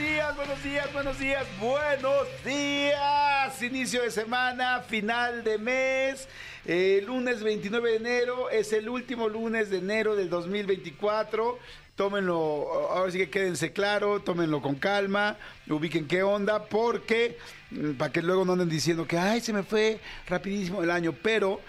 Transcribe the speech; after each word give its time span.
Días, 0.00 0.34
buenos 0.34 0.62
días, 0.62 0.92
buenos 0.94 1.18
días, 1.18 1.46
buenos 1.60 2.26
días. 2.44 3.62
Inicio 3.62 4.02
de 4.02 4.10
semana, 4.10 4.80
final 4.80 5.44
de 5.44 5.58
mes. 5.58 6.26
eh, 6.64 7.02
lunes 7.06 7.42
29 7.42 7.90
de 7.90 7.96
enero 7.96 8.48
es 8.48 8.72
el 8.72 8.88
último 8.88 9.28
lunes 9.28 9.68
de 9.68 9.78
enero 9.78 10.16
del 10.16 10.30
2024. 10.30 11.58
Tómenlo, 11.96 12.88
ahora 12.90 13.12
sí 13.12 13.18
que 13.18 13.28
quédense 13.28 13.74
claro, 13.74 14.20
tómenlo 14.20 14.62
con 14.62 14.76
calma, 14.76 15.36
ubiquen 15.68 16.08
qué 16.08 16.22
onda, 16.22 16.64
porque 16.64 17.36
mm, 17.70 17.92
para 17.92 18.10
que 18.10 18.22
luego 18.22 18.46
no 18.46 18.54
anden 18.54 18.70
diciendo 18.70 19.06
que 19.06 19.18
ay 19.18 19.42
se 19.42 19.52
me 19.52 19.64
fue 19.64 20.00
rapidísimo 20.26 20.82
el 20.82 20.90
año, 20.90 21.12
pero 21.12 21.60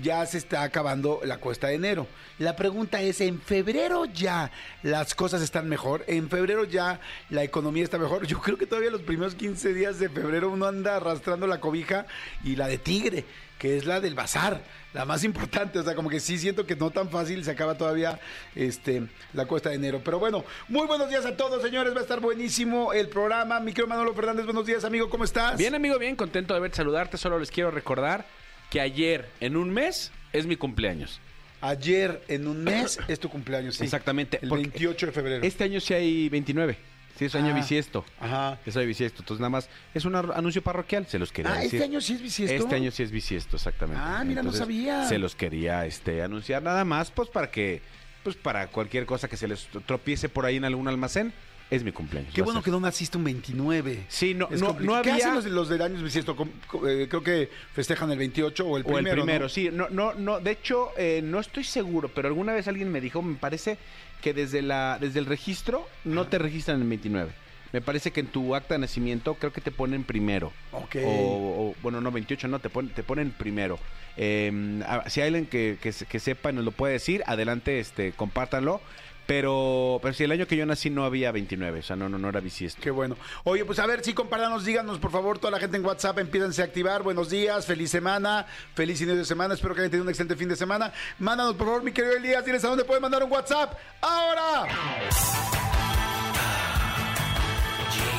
ya 0.00 0.24
se 0.26 0.38
está 0.38 0.62
acabando 0.62 1.20
la 1.24 1.38
cuesta 1.38 1.68
de 1.68 1.74
enero. 1.74 2.06
La 2.38 2.56
pregunta 2.56 3.02
es, 3.02 3.20
¿en 3.20 3.40
febrero 3.40 4.06
ya 4.06 4.50
las 4.82 5.14
cosas 5.14 5.42
están 5.42 5.68
mejor? 5.68 6.04
¿En 6.06 6.30
febrero 6.30 6.64
ya 6.64 7.00
la 7.30 7.42
economía 7.42 7.84
está 7.84 7.98
mejor? 7.98 8.26
Yo 8.26 8.40
creo 8.40 8.56
que 8.56 8.66
todavía 8.66 8.90
los 8.90 9.02
primeros 9.02 9.34
15 9.34 9.74
días 9.74 9.98
de 9.98 10.08
febrero 10.08 10.50
uno 10.50 10.66
anda 10.66 10.96
arrastrando 10.96 11.46
la 11.46 11.60
cobija 11.60 12.06
y 12.42 12.56
la 12.56 12.68
de 12.68 12.78
tigre, 12.78 13.24
que 13.58 13.76
es 13.76 13.84
la 13.84 14.00
del 14.00 14.14
bazar, 14.14 14.62
la 14.94 15.04
más 15.04 15.24
importante. 15.24 15.78
O 15.78 15.82
sea, 15.82 15.94
como 15.94 16.08
que 16.08 16.20
sí 16.20 16.38
siento 16.38 16.66
que 16.66 16.74
no 16.74 16.90
tan 16.90 17.10
fácil 17.10 17.44
se 17.44 17.50
acaba 17.50 17.76
todavía 17.76 18.18
este, 18.54 19.06
la 19.34 19.46
cuesta 19.46 19.68
de 19.68 19.76
enero. 19.76 20.00
Pero 20.02 20.18
bueno, 20.18 20.44
muy 20.68 20.86
buenos 20.86 21.08
días 21.08 21.26
a 21.26 21.36
todos, 21.36 21.62
señores. 21.62 21.94
Va 21.94 21.98
a 21.98 22.02
estar 22.02 22.20
buenísimo 22.20 22.92
el 22.92 23.08
programa. 23.08 23.60
Mi 23.60 23.72
querido 23.72 23.88
Manolo 23.88 24.14
Fernández, 24.14 24.46
buenos 24.46 24.66
días, 24.66 24.84
amigo. 24.84 25.10
¿Cómo 25.10 25.24
estás? 25.24 25.58
Bien, 25.58 25.74
amigo, 25.74 25.98
bien, 25.98 26.16
contento 26.16 26.54
de 26.54 26.60
verte 26.60 26.78
saludarte. 26.78 27.18
Solo 27.18 27.38
les 27.38 27.50
quiero 27.50 27.70
recordar 27.70 28.41
que 28.72 28.80
ayer, 28.80 29.28
en 29.40 29.56
un 29.56 29.68
mes, 29.68 30.10
es 30.32 30.46
mi 30.46 30.56
cumpleaños. 30.56 31.20
Ayer 31.60 32.22
en 32.28 32.48
un 32.48 32.64
mes 32.64 32.98
es 33.06 33.20
tu 33.20 33.28
cumpleaños, 33.28 33.76
sí. 33.76 33.84
Exactamente, 33.84 34.38
El 34.40 34.48
porque 34.48 34.62
28 34.64 35.06
de 35.06 35.12
febrero. 35.12 35.44
Este 35.44 35.64
año 35.64 35.78
sí 35.78 35.92
hay 35.92 36.28
29. 36.30 36.78
Sí, 37.18 37.26
es 37.26 37.34
año 37.34 37.52
Ah, 37.52 37.54
bisiesto. 37.56 38.02
Ajá. 38.18 38.58
Es 38.64 38.74
año 38.78 38.86
bisiesto. 38.86 39.20
Entonces, 39.20 39.40
nada 39.40 39.50
más, 39.50 39.68
es 39.92 40.06
un 40.06 40.14
ar- 40.14 40.32
anuncio 40.34 40.62
parroquial. 40.62 41.06
Se 41.06 41.18
los 41.18 41.30
quería 41.30 41.52
Ah, 41.52 41.56
decir. 41.60 41.74
¿este 41.74 41.84
año 41.84 42.00
sí 42.00 42.14
es 42.14 42.22
bisiesto? 42.22 42.56
Este 42.62 42.74
año 42.74 42.90
sí 42.90 43.02
es 43.02 43.10
bisiesto, 43.10 43.56
exactamente. 43.56 44.02
Ah, 44.02 44.24
mira, 44.24 44.42
no 44.42 44.52
sabía. 44.52 45.04
Se 45.06 45.18
los 45.18 45.36
quería 45.36 45.84
este, 45.84 46.22
anunciar 46.22 46.62
nada 46.62 46.86
más, 46.86 47.10
pues 47.10 47.28
para 47.28 47.50
que, 47.50 47.82
pues 48.24 48.36
para 48.36 48.68
cualquier 48.68 49.04
cosa 49.04 49.28
que 49.28 49.36
se 49.36 49.46
les 49.46 49.68
tropiece 49.86 50.30
por 50.30 50.46
ahí 50.46 50.56
en 50.56 50.64
algún 50.64 50.88
almacén, 50.88 51.34
es 51.74 51.82
mi 51.84 51.92
cumpleaños. 51.92 52.34
Qué 52.34 52.40
Va 52.40 52.44
a 52.44 52.46
bueno 52.46 52.60
ser. 52.60 52.64
que 52.66 52.70
no 52.70 52.80
naciste 52.80 53.16
un 53.18 53.24
29. 53.24 54.04
Sí, 54.08 54.34
no, 54.34 54.48
Es 54.50 54.60
no, 54.60 54.68
complicado. 54.68 54.96
no 54.98 55.02
¿Qué 55.02 55.10
hacen 55.12 55.34
los, 55.34 55.44
los 55.46 55.68
del 55.68 55.82
año 55.82 56.02
bisiesto? 56.02 56.36
Com- 56.36 56.50
co- 56.66 56.86
eh, 56.88 57.08
creo 57.08 57.22
que 57.22 57.48
festejan 57.74 58.10
el 58.12 58.18
28 58.18 58.66
o 58.66 58.76
el 58.76 58.82
O 58.82 58.86
primero. 58.86 59.08
el 59.08 59.14
primero, 59.14 59.44
¿no? 59.44 59.48
sí. 59.48 59.70
No, 59.72 59.88
no, 59.90 60.14
no. 60.14 60.40
De 60.40 60.50
hecho, 60.50 60.90
eh, 60.96 61.20
no 61.24 61.40
estoy 61.40 61.64
seguro, 61.64 62.08
pero 62.14 62.28
alguna 62.28 62.52
vez 62.52 62.68
alguien 62.68 62.90
me 62.92 63.00
dijo, 63.00 63.22
me 63.22 63.36
parece 63.36 63.78
que 64.20 64.34
desde 64.34 64.62
la, 64.62 64.98
desde 65.00 65.18
el 65.18 65.26
registro 65.26 65.88
no 66.04 66.26
te 66.26 66.38
registran 66.38 66.76
en 66.76 66.82
el 66.82 66.88
29. 66.88 67.32
Me 67.72 67.80
parece 67.80 68.10
que 68.10 68.20
en 68.20 68.26
tu 68.26 68.54
acta 68.54 68.74
de 68.74 68.80
nacimiento 68.80 69.34
creo 69.36 69.50
que 69.50 69.62
te 69.62 69.70
ponen 69.70 70.04
primero. 70.04 70.52
Ok. 70.72 70.96
O, 71.04 71.08
o, 71.08 71.74
bueno, 71.82 72.02
no, 72.02 72.12
28 72.12 72.46
no, 72.48 72.58
te 72.58 72.68
ponen, 72.68 72.92
te 72.92 73.02
ponen 73.02 73.30
primero. 73.30 73.78
Eh, 74.18 74.82
a- 74.86 75.08
si 75.08 75.22
hay 75.22 75.28
alguien 75.28 75.46
que, 75.46 75.78
que, 75.80 75.90
se- 75.92 76.04
que 76.04 76.20
sepa 76.20 76.50
y 76.50 76.54
nos 76.54 76.66
lo 76.66 76.70
puede 76.72 76.92
decir, 76.92 77.22
adelante, 77.26 77.80
este, 77.80 78.12
compártanlo. 78.12 78.82
Pero, 79.26 79.98
pero 80.02 80.14
si 80.14 80.24
el 80.24 80.32
año 80.32 80.46
que 80.46 80.56
yo 80.56 80.66
nací 80.66 80.90
no 80.90 81.04
había 81.04 81.32
29, 81.32 81.80
o 81.80 81.82
sea, 81.82 81.96
no, 81.96 82.08
no, 82.08 82.18
no 82.18 82.28
era 82.28 82.40
bisiesto. 82.40 82.80
Qué 82.82 82.90
bueno. 82.90 83.16
Oye, 83.44 83.64
pues 83.64 83.78
a 83.78 83.86
ver, 83.86 84.04
sí, 84.04 84.14
compárdanos, 84.14 84.64
díganos, 84.64 84.98
por 84.98 85.10
favor, 85.10 85.38
toda 85.38 85.52
la 85.52 85.60
gente 85.60 85.76
en 85.76 85.84
WhatsApp, 85.84 86.18
empídense 86.18 86.62
a 86.62 86.64
activar. 86.64 87.02
Buenos 87.02 87.30
días, 87.30 87.66
feliz 87.66 87.90
semana, 87.90 88.46
feliz 88.74 89.00
inicio 89.00 89.18
de 89.18 89.24
semana. 89.24 89.54
Espero 89.54 89.74
que 89.74 89.82
hayan 89.82 89.90
tenido 89.90 90.04
un 90.04 90.10
excelente 90.10 90.36
fin 90.36 90.48
de 90.48 90.56
semana. 90.56 90.92
Mándanos, 91.18 91.54
por 91.54 91.66
favor, 91.66 91.82
mi 91.82 91.92
querido 91.92 92.14
Elías, 92.14 92.44
diles 92.44 92.64
a 92.64 92.68
dónde 92.68 92.84
pueden 92.84 93.02
mandar 93.02 93.22
un 93.22 93.30
WhatsApp. 93.30 93.74
¡Ahora! 94.00 94.66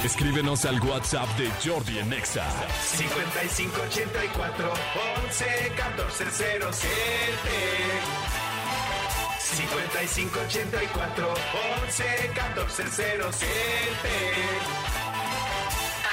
Escríbenos 0.04 0.66
al 0.66 0.82
WhatsApp 0.82 1.30
de 1.38 1.50
Jordi 1.64 1.98
en 1.98 2.12
Exa. 2.12 2.46
5584 2.98 4.74
11 5.26 5.72
14 5.78 6.26
07 6.32 8.53
5584 9.54 11.34
11 11.86 12.04
14 12.34 12.84
07 12.90 13.46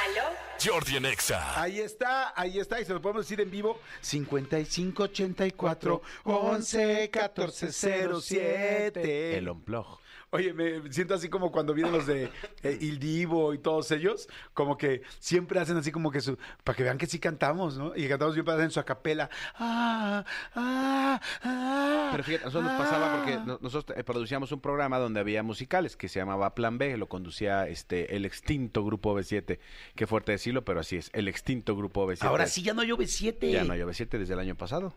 ¿Aló? 0.04 0.24
Jordi 0.62 0.96
en 0.96 1.06
Exa. 1.06 1.58
Ahí 1.58 1.80
está, 1.80 2.38
ahí 2.38 2.58
está, 2.58 2.78
y 2.80 2.84
se 2.84 2.92
lo 2.92 3.00
podemos 3.00 3.24
decir 3.24 3.40
en 3.40 3.50
vivo. 3.50 3.80
5584 4.02 6.02
11 6.24 7.08
14 7.10 7.72
07. 8.20 9.38
El 9.38 9.48
Unplug. 9.48 9.99
Oye, 10.32 10.52
me 10.52 10.92
siento 10.92 11.14
así 11.14 11.28
como 11.28 11.50
cuando 11.50 11.74
vienen 11.74 11.92
los 11.92 12.06
de 12.06 12.30
eh, 12.62 12.78
Il 12.80 13.00
Divo 13.00 13.52
y 13.52 13.58
todos 13.58 13.91
ellos, 13.91 14.28
como 14.54 14.78
que 14.78 15.02
siempre 15.18 15.58
hacen 15.58 15.76
así 15.76 15.91
como 15.91 16.12
que 16.12 16.20
su, 16.20 16.38
para 16.62 16.76
que 16.76 16.84
vean 16.84 16.98
que 16.98 17.06
sí 17.06 17.18
cantamos, 17.18 17.76
¿no? 17.76 17.96
Y 17.96 18.08
cantamos 18.08 18.34
siempre 18.34 18.54
hacen 18.54 18.70
su 18.70 18.78
acapela. 18.78 19.28
Ah, 19.56 20.24
ah, 20.54 21.20
ah, 21.42 22.08
Pero 22.12 22.22
fíjate, 22.22 22.44
nosotros 22.44 22.70
nos 22.70 22.80
pasaba 22.80 23.16
porque 23.16 23.38
no- 23.44 23.58
nosotros 23.60 23.98
eh, 23.98 24.04
producíamos 24.04 24.52
un 24.52 24.60
programa 24.60 24.98
donde 24.98 25.18
había 25.18 25.42
musicales 25.42 25.96
que 25.96 26.08
se 26.08 26.20
llamaba 26.20 26.54
Plan 26.54 26.78
B, 26.78 26.97
lo 26.97 27.08
conducía 27.08 27.66
este 27.66 28.14
el 28.14 28.24
extinto 28.24 28.84
Grupo 28.84 29.18
B7. 29.18 29.58
Qué 29.97 30.06
fuerte 30.06 30.30
decirlo, 30.30 30.64
pero 30.64 30.78
así 30.78 30.97
es, 30.97 31.10
el 31.12 31.26
extinto 31.26 31.74
Grupo 31.74 32.06
B7. 32.06 32.22
Ahora 32.22 32.47
sí 32.47 32.62
ya 32.62 32.72
no 32.72 32.84
llueve 32.84 33.08
7. 33.08 33.50
Ya 33.50 33.64
no 33.64 33.72
hay 33.72 33.80
B7 33.80 34.16
desde 34.18 34.34
el 34.34 34.38
año 34.38 34.54
pasado. 34.54 34.94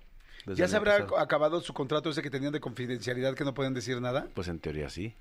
¿Ya 0.47 0.67
se 0.67 0.75
habrá 0.75 0.99
pasado. 0.99 1.19
acabado 1.19 1.61
su 1.61 1.73
contrato 1.73 2.09
ese 2.09 2.21
que 2.21 2.29
tenían 2.29 2.51
de 2.53 2.59
confidencialidad 2.59 3.35
que 3.35 3.43
no 3.43 3.53
pueden 3.53 3.73
decir 3.73 3.99
nada? 4.01 4.27
Pues 4.33 4.47
en 4.47 4.59
teoría 4.59 4.89
sí. 4.89 5.13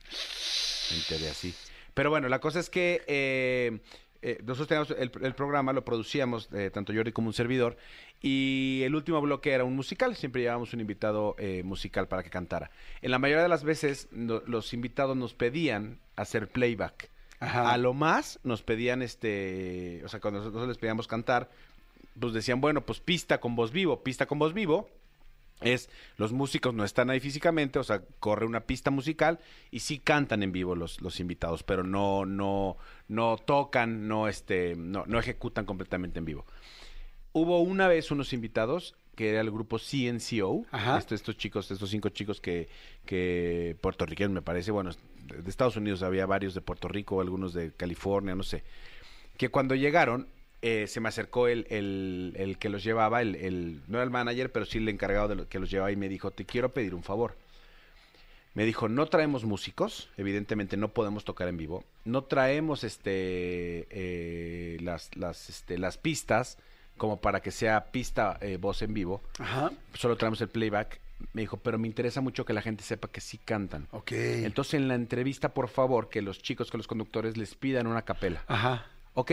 En 0.91 1.03
teoría 1.09 1.33
sí. 1.35 1.55
Pero 1.95 2.11
bueno, 2.11 2.29
la 2.29 2.41
cosa 2.41 2.59
es 2.61 2.71
que 2.71 3.03
eh, 3.07 3.79
eh, 4.23 4.39
nosotros 4.45 4.69
teníamos 4.69 4.91
el, 4.93 5.11
el 5.25 5.35
programa, 5.35 5.73
lo 5.73 5.85
producíamos, 5.85 6.49
eh, 6.53 6.71
tanto 6.73 6.93
Jordi 6.95 7.13
como 7.13 7.29
un 7.29 7.35
servidor, 7.35 7.77
y 8.21 8.81
el 8.85 8.95
último 8.95 9.21
bloque 9.21 9.53
era 9.53 9.65
un 9.65 9.75
musical. 9.77 10.17
Siempre 10.17 10.43
llevábamos 10.43 10.73
un 10.73 10.81
invitado 10.81 11.37
musical 11.65 12.09
para 12.09 12.23
que 12.23 12.31
cantara. 12.31 12.71
En 13.03 13.11
la 13.11 13.19
mayoría 13.19 13.43
de 13.43 13.49
las 13.49 13.65
veces 13.65 14.09
no- 14.13 14.43
los 14.47 14.73
invitados 14.75 15.17
nos 15.17 15.35
pedían 15.35 15.99
hacer 16.17 16.49
playback. 16.49 17.11
Ajá. 17.41 17.73
A 17.73 17.77
lo 17.79 17.93
más 17.95 18.39
nos 18.45 18.63
pedían, 18.63 19.03
este, 19.03 20.01
o 20.05 20.09
sea, 20.09 20.21
cuando 20.21 20.39
nosotros 20.39 20.69
les 20.69 20.79
pedíamos 20.79 21.09
cantar, 21.09 21.51
pues 22.19 22.33
decían, 22.33 22.61
bueno, 22.61 22.83
pues 22.83 23.01
pista 23.01 23.41
con 23.41 23.57
voz 23.57 23.73
vivo, 23.73 24.03
pista 24.05 24.27
con 24.27 24.39
voz 24.39 24.55
vivo 24.55 24.89
es 25.63 25.89
los 26.17 26.33
músicos 26.33 26.75
no 26.75 26.85
están 26.85 27.11
ahí 27.11 27.21
físicamente, 27.21 27.79
o 27.79 27.85
sea, 27.85 28.03
corre 28.21 28.47
una 28.47 28.61
pista 28.61 28.91
musical 28.91 29.39
y 29.71 29.81
sí 29.81 29.99
cantan 29.99 30.43
en 30.43 30.53
vivo 30.53 30.75
los, 30.75 31.01
los 31.01 31.21
invitados, 31.21 31.63
pero 31.63 31.85
no, 31.85 32.25
no, 32.27 32.77
no 33.09 33.37
tocan, 33.39 34.09
no, 34.09 34.29
este, 34.29 34.75
no, 34.77 35.05
no 35.07 35.19
ejecutan 35.19 35.65
completamente 35.65 36.19
en 36.19 36.25
vivo. 36.25 36.45
Hubo 37.33 37.61
una 37.61 37.89
vez 37.89 38.11
unos 38.11 38.33
invitados 38.33 38.95
que 39.15 39.31
era 39.31 39.41
el 39.41 39.51
grupo 39.51 39.79
CNCO, 39.79 40.65
este- 40.99 41.15
estos 41.15 41.37
chicos, 41.37 41.71
estos 41.71 41.91
cinco 41.91 42.09
chicos 42.09 42.41
que, 42.41 42.69
que 43.05 43.77
puertorriqueños 43.81 44.33
me 44.33 44.43
parece, 44.43 44.71
bueno, 44.71 44.91
de 45.27 45.49
Estados 45.51 45.77
Unidos 45.77 46.03
había 46.03 46.25
varios 46.27 46.55
de 46.55 46.61
Puerto 46.63 46.89
Rico, 46.89 47.21
algunos 47.21 47.53
de 47.53 47.73
California, 47.73 48.35
no 48.35 48.43
sé, 48.43 48.65
que 49.37 49.51
cuando 49.51 49.75
llegaron 49.75 50.29
eh, 50.63 50.87
se 50.87 51.01
me 51.01 51.09
acercó 51.09 51.49
el, 51.49 51.67
el- 51.71 52.35
el 52.39 52.57
que 52.59 52.69
los 52.69 52.83
llevaba, 52.85 53.21
el, 53.21 53.35
el- 53.35 53.81
no 53.89 53.99
era 53.99 54.05
el 54.05 54.11
manager, 54.11 54.51
pero 54.53 54.65
sí 54.65 54.79
el 54.79 54.89
encargado 54.89 55.29
de 55.29 55.35
lo 55.35 55.49
que 55.49 55.59
los 55.59 55.71
llevaba 55.71 55.91
y 55.93 55.97
me 55.97 56.09
dijo, 56.09 56.31
te 56.31 56.45
quiero 56.45 56.73
pedir 56.73 56.95
un 56.95 57.03
favor. 57.03 57.37
Me 58.55 58.65
dijo, 58.67 58.89
no 58.89 59.07
traemos 59.07 59.45
músicos, 59.45 60.11
evidentemente 60.19 60.77
no 60.77 60.89
podemos 60.89 61.25
tocar 61.25 61.49
en 61.49 61.57
vivo, 61.57 61.85
no 62.05 62.25
traemos 62.25 62.85
este, 62.85 63.87
eh, 63.91 64.77
las, 64.83 65.09
las, 65.17 65.49
este, 65.49 65.79
las 65.79 65.97
pistas 65.97 66.59
como 66.99 67.19
para 67.21 67.41
que 67.41 67.51
sea 67.51 67.87
pista 67.91 68.37
eh, 68.43 68.59
voz 68.61 68.83
en 68.83 68.93
vivo, 68.93 69.23
Ajá. 69.39 69.73
solo 69.95 70.17
traemos 70.17 70.41
el 70.43 70.49
playback. 70.49 71.01
Me 71.33 71.43
dijo, 71.43 71.57
pero 71.57 71.79
me 71.79 71.87
interesa 71.87 72.21
mucho 72.21 72.45
que 72.45 72.53
la 72.53 72.63
gente 72.63 72.83
sepa 72.85 73.09
que 73.09 73.21
sí 73.21 73.39
cantan. 73.39 73.87
Ok. 73.93 74.13
Entonces 74.13 74.75
en 74.75 74.89
la 74.89 74.97
entrevista, 74.97 75.55
por 75.55 75.69
favor, 75.69 76.09
que 76.11 76.21
los 76.21 76.43
chicos, 76.43 76.71
que 76.71 76.77
los 76.77 76.87
conductores 76.89 77.37
les 77.37 77.55
pidan 77.55 77.87
una 77.87 78.03
capela. 78.03 78.45
Ajá. 78.49 78.87
Ok. 79.15 79.33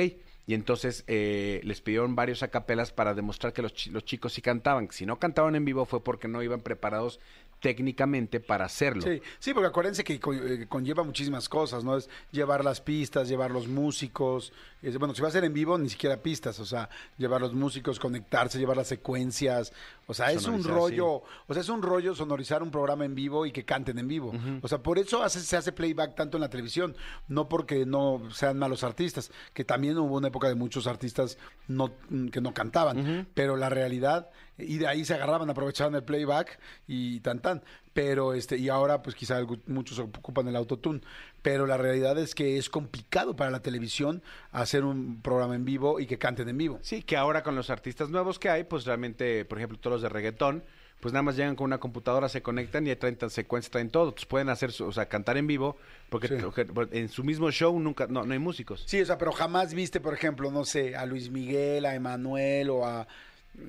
Y 0.50 0.56
entonces 0.56 1.04
eh, 1.06 1.62
les 1.64 1.80
pidieron 1.80 2.16
varios 2.16 2.42
acapelas 2.42 2.92
para 2.92 3.14
demostrar 3.14 3.54
que 3.54 3.62
los, 3.62 3.86
los 3.86 4.04
chicos 4.04 4.34
sí 4.34 4.42
cantaban. 4.42 4.88
Si 4.90 5.06
no 5.06 5.20
cantaban 5.20 5.56
en 5.56 5.64
vivo 5.64 5.86
fue 5.86 6.04
porque 6.04 6.28
no 6.28 6.42
iban 6.42 6.62
preparados 6.62 7.20
técnicamente 7.60 8.40
para 8.40 8.66
hacerlo. 8.66 9.02
Sí, 9.02 9.22
sí, 9.40 9.54
porque 9.54 9.68
acuérdense 9.68 10.04
que 10.04 10.14
eh, 10.16 10.66
conlleva 10.70 11.04
muchísimas 11.04 11.50
cosas, 11.50 11.84
¿no? 11.84 11.98
Es 11.98 12.10
llevar 12.32 12.64
las 12.64 12.82
pistas, 12.82 13.28
llevar 13.28 13.52
los 13.52 13.68
músicos. 13.68 14.54
es- 14.82 14.98
bueno, 14.98 15.14
si 15.14 15.22
va 15.22 15.28
a 15.28 15.32
ser 15.32 15.44
en 15.44 15.54
vivo, 15.54 15.78
ni 15.78 15.90
siquiera 15.90 16.16
pistas, 16.24 16.58
o 16.60 16.66
sea, 16.66 16.90
llevar 17.18 17.42
los 17.42 17.54
músicos, 17.54 18.00
conectarse, 18.00 18.58
llevar 18.60 18.78
las 18.78 18.88
secuencias. 18.88 19.74
O 20.08 20.14
sea, 20.14 20.32
es 20.32 20.46
un 20.48 20.64
rollo, 20.80 21.08
o 21.48 21.54
sea, 21.54 21.62
es 21.62 21.70
un 21.70 21.82
rollo 21.82 22.16
sonorizar 22.16 22.64
un 22.64 22.72
programa 22.72 23.04
en 23.06 23.14
vivo 23.14 23.46
y 23.46 23.52
que 23.52 23.66
canten 23.66 24.00
en 24.00 24.08
vivo. 24.08 24.34
O 24.62 24.68
sea, 24.68 24.78
por 24.82 24.98
eso 24.98 25.22
hace- 25.22 25.42
se 25.42 25.58
hace 25.58 25.72
playback 25.74 26.16
tanto 26.16 26.38
en 26.38 26.42
la 26.42 26.50
televisión, 26.50 26.96
no 27.28 27.48
porque 27.50 27.86
no 27.86 28.22
sean 28.32 28.58
malos 28.58 28.84
artistas, 28.84 29.32
que 29.54 29.66
también 29.66 29.98
hubo 29.98 30.16
una 30.18 30.30
época 30.30 30.48
de 30.48 30.56
muchos 30.56 30.88
artistas 30.88 31.38
no, 31.68 31.92
que 32.32 32.40
no 32.42 32.54
cantaban, 32.54 33.28
pero 33.34 33.56
la 33.58 33.70
realidad 33.70 34.30
y 34.62 34.78
de 34.78 34.88
ahí 34.88 35.06
se 35.06 35.14
agarraban, 35.14 35.50
aprovechaban 35.50 35.96
el 35.96 36.04
playback 36.04 36.60
y 36.88 37.20
tan 37.22 37.40
tan. 37.40 37.62
Pero 37.94 38.34
este, 38.34 38.58
y 38.58 38.70
ahora 38.70 39.02
pues 39.02 39.16
quizá 39.16 39.40
muchos 39.68 40.00
ocupan 40.00 40.48
el 40.48 40.56
autotune. 40.56 41.02
Pero 41.42 41.66
la 41.66 41.78
realidad 41.78 42.18
es 42.20 42.36
que 42.36 42.58
es 42.58 42.70
complicado 42.70 43.36
para 43.36 43.50
la 43.52 43.62
televisión 43.62 44.22
hacer 44.52 44.84
un 44.84 45.22
programa 45.22 45.56
en 45.56 45.66
vivo 45.66 46.00
y 46.00 46.06
que 46.06 46.18
canten 46.18 46.50
en 46.50 46.58
vivo. 46.58 46.80
Sí, 46.82 47.02
que 47.04 47.18
ahora 47.18 47.44
con 47.44 47.56
los 47.56 47.70
artistas 47.70 48.10
nuevos 48.10 48.40
que 48.40 48.50
hay, 48.50 48.64
pues 48.64 48.86
realmente, 48.86 49.46
por 49.46 49.58
ejemplo, 49.58 49.78
todos 49.80 49.96
los 49.96 50.02
de 50.02 50.10
reggaetón, 50.10 50.64
pues 51.00 51.14
nada 51.14 51.24
más 51.24 51.38
llegan 51.38 51.56
con 51.56 51.64
una 51.66 51.78
computadora, 51.78 52.28
se 52.28 52.42
conectan 52.42 52.86
y 52.86 52.94
traen 52.98 53.16
tan 53.16 53.30
secuencias, 53.30 53.72
traen 53.72 53.90
todo. 53.90 54.10
Entonces 54.10 54.26
pueden 54.28 54.50
hacer, 54.50 54.74
su- 54.74 54.86
o 54.86 54.92
sea, 54.92 55.08
cantar 55.08 55.38
en 55.38 55.48
vivo, 55.48 55.78
porque 56.10 56.28
Sí. 56.28 56.36
en 56.92 57.08
su 57.08 57.24
mismo 57.24 57.50
show 57.52 57.80
nunca, 57.80 58.08
no, 58.08 58.26
no 58.26 58.34
hay 58.34 58.40
músicos. 58.40 58.84
Sí, 58.86 59.00
o 59.00 59.06
sea, 59.06 59.18
pero 59.18 59.32
jamás 59.32 59.74
viste, 59.74 60.02
por 60.02 60.14
ejemplo, 60.14 60.52
no 60.52 60.66
sé, 60.66 60.98
a 60.98 61.06
Luis 61.06 61.30
Miguel, 61.32 61.86
a 61.86 61.96
Emanuel 61.96 62.70
o 62.70 62.86
a 62.86 63.08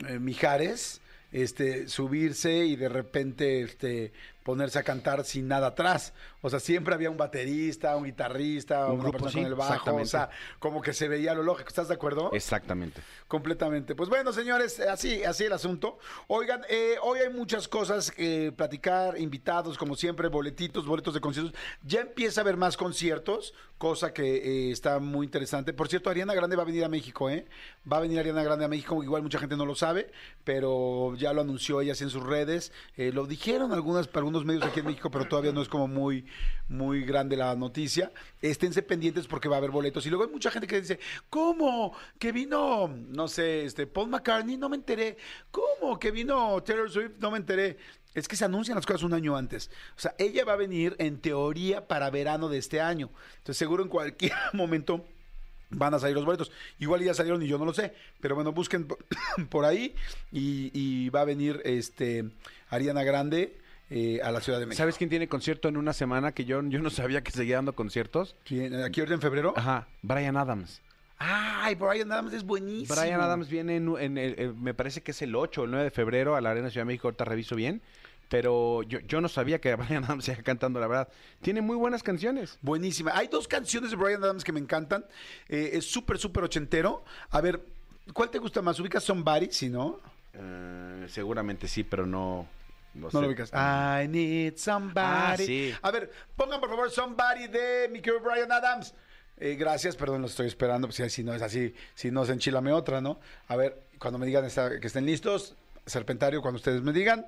eh, 0.09 0.19
Mijares, 0.19 1.01
este, 1.33 1.89
subirse 1.89 2.65
y 2.65 2.77
de 2.77 2.89
repente 2.89 3.63
este, 3.63 4.13
ponerse 4.43 4.79
a 4.79 4.83
cantar 4.83 5.25
sin 5.25 5.49
nada 5.49 5.69
atrás. 5.69 6.13
O 6.43 6.51
sea, 6.51 6.61
siempre 6.61 6.95
había 6.95 7.11
un 7.11 7.17
baterista, 7.17 7.97
un 7.97 8.05
guitarrista, 8.05 8.87
Un 8.87 9.01
una 9.01 9.03
grupo, 9.05 9.13
persona 9.13 9.31
sí, 9.33 9.39
con 9.39 9.47
el 9.47 9.55
bajo. 9.55 9.97
O 9.97 10.07
sea, 10.07 10.31
como 10.59 10.81
que 10.81 10.93
se 10.93 11.09
veía 11.09 11.35
lo 11.35 11.43
lógico. 11.43 11.69
¿Estás 11.69 11.89
de 11.89 11.95
acuerdo? 11.95 12.31
Exactamente. 12.33 13.03
Completamente. 13.29 13.95
Pues 13.95 14.09
bueno, 14.09 14.33
señores, 14.33 14.81
así, 14.81 15.23
así 15.25 15.45
el 15.45 15.53
asunto. 15.53 15.99
Oigan, 16.29 16.63
eh, 16.69 16.97
hoy 17.03 17.21
hay 17.21 17.33
muchas 17.33 17.69
cosas 17.69 18.11
que 18.11 18.53
platicar, 18.57 19.19
invitados, 19.19 19.77
como 19.77 19.95
siempre, 19.95 20.29
boletitos, 20.29 20.87
boletos 20.87 21.15
de 21.15 21.21
conciertos. 21.21 21.55
Ya 21.85 22.01
empieza 22.01 22.41
a 22.41 22.43
haber 22.43 22.57
más 22.57 22.77
conciertos, 22.77 23.55
cosa 23.79 24.13
que 24.13 24.69
eh, 24.69 24.71
está 24.73 24.99
muy 24.99 25.27
interesante. 25.27 25.73
Por 25.73 25.89
cierto, 25.89 26.11
Ariana 26.11 26.35
Grande 26.35 26.57
va 26.57 26.63
a 26.63 26.67
venir 26.67 26.85
a 26.85 26.89
México, 26.89 27.31
¿eh? 27.31 27.47
Va 27.91 27.99
a 27.99 28.01
venir 28.01 28.19
Ariana 28.19 28.43
Grande 28.43 28.65
a 28.65 28.69
México, 28.69 29.03
igual 29.03 29.23
mucha 29.23 29.39
gente 29.39 29.57
no 29.57 29.67
lo 29.67 29.75
sabe, 29.75 30.11
pero 30.45 31.15
ya 31.17 31.33
lo 31.33 31.41
anunció 31.41 31.81
ella 31.81 31.93
así 31.93 32.05
en 32.05 32.11
sus 32.11 32.23
redes. 32.23 32.73
Eh, 32.97 33.13
lo 33.13 33.27
dijeron 33.27 33.73
algunas, 33.73 34.09
algunos 34.31 34.47
medios 34.47 34.65
aquí 34.65 34.79
en 34.81 34.87
México, 34.87 35.11
pero 35.11 35.27
todavía 35.27 35.53
no 35.53 35.61
es 35.61 35.69
como 35.69 35.89
muy, 35.89 36.25
muy 36.69 37.03
grande 37.05 37.37
la 37.37 37.55
noticia. 37.57 38.13
Esténse 38.41 38.81
pendientes 38.81 39.27
porque 39.27 39.49
va 39.49 39.57
a 39.57 39.59
haber 39.59 39.73
boletos. 39.73 40.07
Y 40.07 40.09
luego 40.09 40.25
hay 40.25 40.31
mucha 40.31 40.51
gente 40.53 40.69
que 40.69 40.81
dice, 40.81 41.01
¿cómo? 41.29 41.93
Que 42.19 42.31
vino, 42.31 42.89
no 42.89 43.27
sé, 43.27 43.65
este, 43.65 43.89
Paul 43.89 44.09
McCartney, 44.09 44.57
no 44.57 44.69
me 44.69 44.77
enteré. 44.77 45.17
¿Cómo? 45.51 45.99
Que 45.99 46.13
vino 46.13 46.63
Taylor 46.63 46.89
Swift, 46.89 47.19
no 47.19 47.33
me 47.33 47.39
enteré. 47.39 47.77
Es 48.15 48.29
que 48.29 48.37
se 48.37 48.45
anuncian 48.45 48.77
las 48.77 48.87
cosas 48.87 49.03
un 49.03 49.15
año 49.15 49.37
antes. 49.37 49.71
O 49.97 50.01
sea, 50.01 50.15
ella 50.17 50.45
va 50.45 50.53
a 50.53 50.57
venir 50.57 50.95
en 50.99 51.21
teoría 51.21 51.89
para 51.89 52.11
verano 52.11 52.49
de 52.49 52.59
este 52.59 52.81
año. 52.81 53.11
Entonces, 53.39 53.57
seguro 53.57 53.83
en 53.83 53.89
cualquier 53.89 54.33
momento 54.53 55.05
van 55.71 55.95
a 55.95 55.99
salir 55.99 56.15
los 56.15 56.25
boletos. 56.25 56.53
Igual 56.79 57.03
ya 57.03 57.15
salieron 57.15 57.43
y 57.43 57.49
yo 57.49 57.59
no 57.59 57.65
lo 57.65 57.75
sé. 57.75 57.95
Pero 58.21 58.37
bueno, 58.37 58.53
busquen 58.53 58.87
por, 59.51 59.65
ahí 59.65 59.95
y, 60.31 60.71
y 60.73 61.09
va 61.11 61.23
a 61.23 61.25
venir 61.25 61.61
este 61.65 62.31
Ariana 62.69 63.03
Grande 63.03 63.60
eh, 63.91 64.21
a 64.23 64.31
la 64.31 64.41
Ciudad 64.41 64.59
de 64.61 64.67
México. 64.67 64.79
¿Sabes 64.79 64.97
quién 64.97 65.11
tiene 65.11 65.29
concierto 65.29 65.69
en 65.69 65.77
una 65.77 65.93
semana 65.93 66.33
que 66.33 66.45
yo, 66.45 66.63
yo 66.63 66.81
no 66.81 66.91
sabía 66.91 67.23
que 67.23 67.31
seguía 67.33 67.57
dando 67.57 67.75
conciertos? 67.75 68.37
¿Quién? 68.45 68.75
¿Aquí 68.83 69.01
ahorita 69.01 69.15
en 69.15 69.21
febrero? 69.21 69.53
Ajá, 69.57 69.89
Brian 70.03 70.37
Adams. 70.37 70.81
Ay, 71.19 71.75
Brian 71.75 72.11
Adams 72.11 72.33
es 72.33 72.45
buenísimo. 72.45 72.99
Brian 72.99 73.21
Adams 73.21 73.49
viene 73.51 73.77
en, 73.77 73.95
en 73.99 74.17
el- 74.17 74.35
eh, 74.39 74.53
me 74.59 74.73
parece 74.73 75.03
que 75.03 75.11
es 75.11 75.21
el 75.21 75.35
8 75.37 75.61
o 75.61 75.65
el 75.65 75.71
9 75.71 75.85
de 75.85 75.91
febrero 75.91 76.35
a 76.37 76.41
la 76.41 76.51
Arena 76.53 76.71
Ciudad 76.71 76.83
de 76.83 76.87
México, 76.87 77.09
ahorita 77.09 77.27
reviso 77.27 77.55
bien, 77.57 77.83
pero 78.31 78.83
yo, 78.85 79.01
yo 79.01 79.21
no 79.21 79.29
sabía 79.29 79.61
que 79.61 79.75
Brian 79.77 80.05
Adams 80.05 80.25
siga 80.25 80.43
cantando, 80.43 80.81
la 80.81 80.87
verdad. 80.87 81.09
Tiene 81.43 81.61
muy 81.61 81.77
buenas 81.77 82.03
canciones. 82.03 82.59
Buenísima. 82.63 83.11
Hay 83.15 83.27
dos 83.29 83.47
canciones 83.49 83.91
de 83.91 83.97
Brian 83.97 84.23
Adams 84.25 84.45
que 84.45 84.53
me 84.53 84.61
encantan. 84.61 85.05
Eh, 85.49 85.71
es 85.75 85.85
súper, 85.91 86.17
súper 86.17 86.45
ochentero. 86.45 87.05
A 87.31 87.41
ver, 87.43 87.61
¿cuál 88.15 88.31
te 88.31 88.39
gusta 88.39 88.63
más? 88.63 88.81
¿Ubicas 88.81 89.05
Somebody? 89.05 89.49
Si 89.51 89.69
no, 89.69 89.99
seguramente 91.09 91.69
sí, 91.69 91.85
pero 91.85 92.07
no... 92.07 92.47
No, 92.95 93.03
no 93.07 93.11
sé. 93.11 93.21
lo 93.21 93.27
ubicas. 93.29 93.51
I 93.53 94.09
need 94.09 94.57
somebody. 94.57 94.99
Ah, 95.01 95.35
sí. 95.37 95.75
A 95.83 95.91
ver, 95.91 96.11
pongan 96.37 96.61
por 96.61 96.69
favor 96.71 96.91
Somebody 96.91 97.47
de 97.49 97.89
mi 97.91 98.01
querido 98.01 98.21
Brian 98.23 98.51
Adams. 98.51 98.95
Eh, 99.37 99.55
gracias, 99.59 99.97
perdón, 99.97 100.21
lo 100.23 100.27
estoy 100.27 100.47
esperando. 100.49 100.87
Pues, 100.89 101.13
si- 101.13 101.23
no 101.25 101.33
es 101.35 101.41
así, 101.43 101.75
si 101.95 102.11
no 102.11 102.25
se 102.25 102.33
enchilame 102.33 102.73
otra, 102.73 103.01
¿no? 103.01 103.21
A 103.49 103.57
ver, 103.57 103.81
cuando 103.99 104.19
me 104.19 104.27
digan 104.27 104.45
esta- 104.45 104.79
que 104.81 104.87
estén 104.87 105.07
listos, 105.07 105.55
Serpentario, 105.87 106.43
cuando 106.43 106.57
ustedes 106.57 106.83
me 106.83 106.93
digan. 106.93 107.27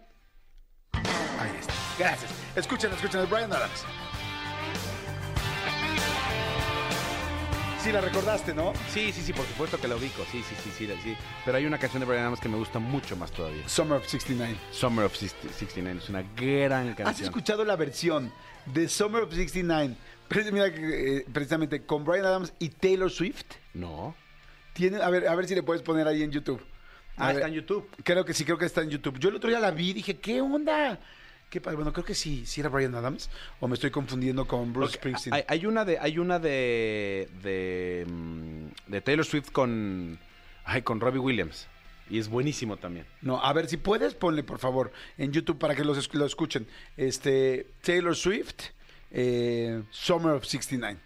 Ahí 0.92 1.56
está. 1.58 1.72
Gracias. 1.98 2.30
Escuchen, 2.54 2.92
escuchen, 2.92 3.20
es 3.22 3.30
Brian 3.30 3.52
Adams. 3.52 3.84
Sí, 7.82 7.90
la 7.90 8.00
recordaste, 8.00 8.54
¿no? 8.54 8.72
Sí, 8.92 9.10
sí, 9.12 9.22
sí, 9.22 9.32
por 9.32 9.44
supuesto 9.44 9.80
que 9.80 9.88
la 9.88 9.96
ubico. 9.96 10.24
Sí, 10.30 10.40
sí, 10.48 10.54
sí, 10.62 10.70
sí, 10.78 10.86
sí. 11.02 11.16
Pero 11.44 11.56
hay 11.58 11.66
una 11.66 11.78
canción 11.78 11.98
de 12.00 12.06
Brian 12.06 12.22
Adams 12.22 12.38
que 12.38 12.48
me 12.48 12.56
gusta 12.56 12.78
mucho 12.78 13.16
más 13.16 13.32
todavía. 13.32 13.68
Summer 13.68 13.98
of 13.98 14.06
69. 14.06 14.56
Summer 14.70 15.04
of 15.04 15.16
69 15.16 15.98
es 16.00 16.08
una 16.08 16.22
gran 16.36 16.90
¿Has 16.90 16.96
canción. 16.96 17.26
escuchado 17.28 17.64
la 17.64 17.74
versión 17.74 18.32
de 18.66 18.88
Summer 18.88 19.24
of 19.24 19.34
69? 19.34 19.96
Pre- 20.28 20.52
Mira, 20.52 20.66
eh, 20.68 21.26
precisamente 21.32 21.84
con 21.84 22.04
Brian 22.04 22.24
Adams 22.24 22.52
y 22.60 22.68
Taylor 22.68 23.10
Swift. 23.10 23.42
No. 23.74 24.14
Tienen, 24.74 25.02
a 25.02 25.10
ver, 25.10 25.26
a 25.26 25.34
ver 25.34 25.46
si 25.48 25.56
le 25.56 25.64
puedes 25.64 25.82
poner 25.82 26.06
ahí 26.06 26.22
en 26.22 26.30
YouTube. 26.30 26.62
A 27.16 27.24
Ah, 27.24 27.26
ver, 27.28 27.36
está 27.36 27.48
en 27.48 27.54
YouTube. 27.54 27.88
Creo 28.04 28.24
que 28.24 28.32
sí, 28.32 28.44
creo 28.44 28.58
que 28.58 28.64
está 28.66 28.82
en 28.82 28.90
YouTube. 28.90 29.18
Yo 29.18 29.28
el 29.28 29.36
otro 29.36 29.50
día 29.50 29.58
la 29.58 29.72
vi 29.72 29.90
y 29.90 29.94
dije, 29.94 30.18
¿qué 30.18 30.40
onda? 30.40 31.00
¿Qué 31.52 31.60
pa- 31.60 31.74
Bueno, 31.74 31.92
creo 31.92 32.06
que 32.06 32.14
sí, 32.14 32.46
sí 32.46 32.62
era 32.62 32.70
Brian 32.70 32.94
Adams. 32.94 33.28
O 33.60 33.68
me 33.68 33.74
estoy 33.74 33.90
confundiendo 33.90 34.46
con 34.48 34.72
Bruce 34.72 34.94
Springsteen. 34.94 35.34
Hay, 35.34 35.44
hay 35.46 35.66
una 35.66 35.84
de, 35.84 35.98
hay 35.98 36.18
una 36.18 36.38
de, 36.38 37.28
de, 37.42 38.06
mm, 38.08 38.66
de 38.90 39.00
Taylor 39.02 39.26
Swift 39.26 39.50
con, 39.52 40.18
ay, 40.64 40.80
con 40.80 40.98
Robbie 40.98 41.18
Williams. 41.18 41.68
Y 42.08 42.18
es 42.18 42.28
buenísimo 42.30 42.78
también. 42.78 43.04
No, 43.20 43.38
a 43.44 43.52
ver, 43.52 43.68
si 43.68 43.76
puedes, 43.76 44.14
ponle 44.14 44.42
por 44.42 44.60
favor 44.60 44.92
en 45.18 45.30
YouTube 45.30 45.58
para 45.58 45.74
que 45.74 45.84
los, 45.84 46.14
lo 46.14 46.24
escuchen. 46.24 46.66
Este, 46.96 47.66
Taylor 47.82 48.16
Swift, 48.16 48.70
eh, 49.10 49.82
Summer 49.90 50.32
of 50.32 50.46
69. 50.46 50.98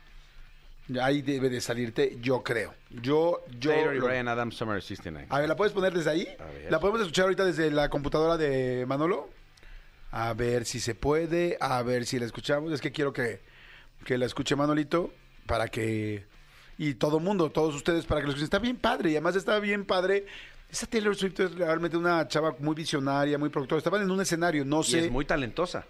Ahí 1.03 1.23
debe 1.23 1.49
de 1.51 1.61
salirte, 1.61 2.19
yo 2.21 2.45
creo. 2.45 2.73
Yo, 2.91 3.45
yo. 3.59 3.71
Taylor 3.73 3.97
y 3.97 3.99
Brian 3.99 4.29
Adams, 4.29 4.55
Summer 4.55 4.77
of 4.77 4.85
69. 4.85 5.27
A 5.29 5.41
ver, 5.41 5.49
¿la 5.49 5.57
puedes 5.57 5.73
poner 5.73 5.93
desde 5.93 6.11
ahí? 6.11 6.29
A 6.39 6.45
ver. 6.45 6.71
¿La 6.71 6.79
podemos 6.79 7.01
escuchar 7.01 7.25
ahorita 7.25 7.45
desde 7.45 7.73
la 7.73 7.89
computadora 7.91 8.37
de 8.37 8.87
Manolo? 8.87 9.29
A 10.19 10.33
ver 10.33 10.65
si 10.65 10.81
se 10.81 10.95
puede, 10.95 11.59
a 11.61 11.83
ver 11.83 12.07
si 12.07 12.19
la 12.19 12.25
escuchamos. 12.25 12.73
Es 12.73 12.81
que 12.81 12.91
quiero 12.91 13.13
que, 13.13 13.43
que 14.07 14.17
la 14.17 14.25
escuche 14.25 14.57
Manolito 14.57 15.13
para 15.45 15.69
que... 15.69 16.25
Y 16.79 16.95
todo 16.95 17.21
mundo, 17.21 17.51
todos 17.51 17.75
ustedes 17.75 18.07
para 18.07 18.23
que 18.23 18.27
lo 18.27 18.31
escuchen. 18.31 18.45
Está 18.45 18.59
bien 18.59 18.77
padre 18.79 19.11
y 19.11 19.13
además 19.13 19.37
está 19.37 19.59
bien 19.61 19.85
padre. 19.85 20.25
Esa 20.71 20.87
Taylor 20.87 21.15
Swift 21.15 21.41
es 21.41 21.55
realmente 21.55 21.99
una 21.99 22.27
chava 22.29 22.57
muy 22.61 22.75
visionaria, 22.75 23.37
muy 23.37 23.51
productora. 23.51 23.77
Estaban 23.77 24.01
en 24.01 24.11
un 24.11 24.21
escenario, 24.23 24.65
no 24.65 24.81
Y 24.81 24.85
sé, 24.85 24.99
es 25.01 25.11
muy 25.11 25.27
talentosa. 25.27 25.85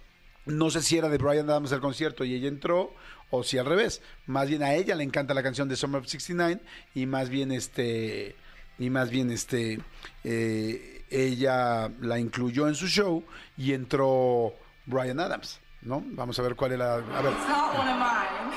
no 0.44 0.70
sé 0.70 0.82
si 0.82 0.98
era 0.98 1.08
de 1.08 1.18
Brian 1.18 1.48
Adams 1.48 1.70
el 1.70 1.80
concierto 1.80 2.24
y 2.24 2.34
ella 2.34 2.48
entró 2.48 2.92
o 3.30 3.44
si 3.44 3.58
al 3.58 3.66
revés. 3.66 4.02
Más 4.26 4.48
bien 4.48 4.64
a 4.64 4.74
ella 4.74 4.96
le 4.96 5.04
encanta 5.04 5.34
la 5.34 5.42
canción 5.44 5.68
de 5.68 5.76
Summer 5.76 6.00
of 6.00 6.08
69 6.08 6.60
y 6.96 7.06
más 7.06 7.28
bien 7.28 7.52
este 7.52 8.34
y 8.78 8.90
más 8.90 9.08
bien 9.10 9.30
este 9.30 9.78
eh, 10.24 10.95
ella 11.10 11.90
la 12.00 12.18
incluyó 12.18 12.68
en 12.68 12.74
su 12.74 12.86
show 12.88 13.24
y 13.56 13.72
entró 13.72 14.52
Brian 14.86 15.20
Adams, 15.20 15.60
¿no? 15.82 16.02
Vamos 16.04 16.38
a 16.38 16.42
ver 16.42 16.54
cuál 16.56 16.72
era. 16.72 16.94
A 16.94 16.96
ver, 16.98 17.32
It's 17.32 17.48
not 17.48 17.74
one 17.78 17.88
of 17.90 17.98
mine. 17.98 18.52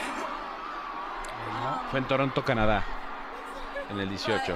Fue 1.91 1.99
en 1.99 2.07
Toronto, 2.07 2.43
Canadá. 2.43 2.83
En 3.89 3.99
el 3.99 4.09
18. 4.09 4.53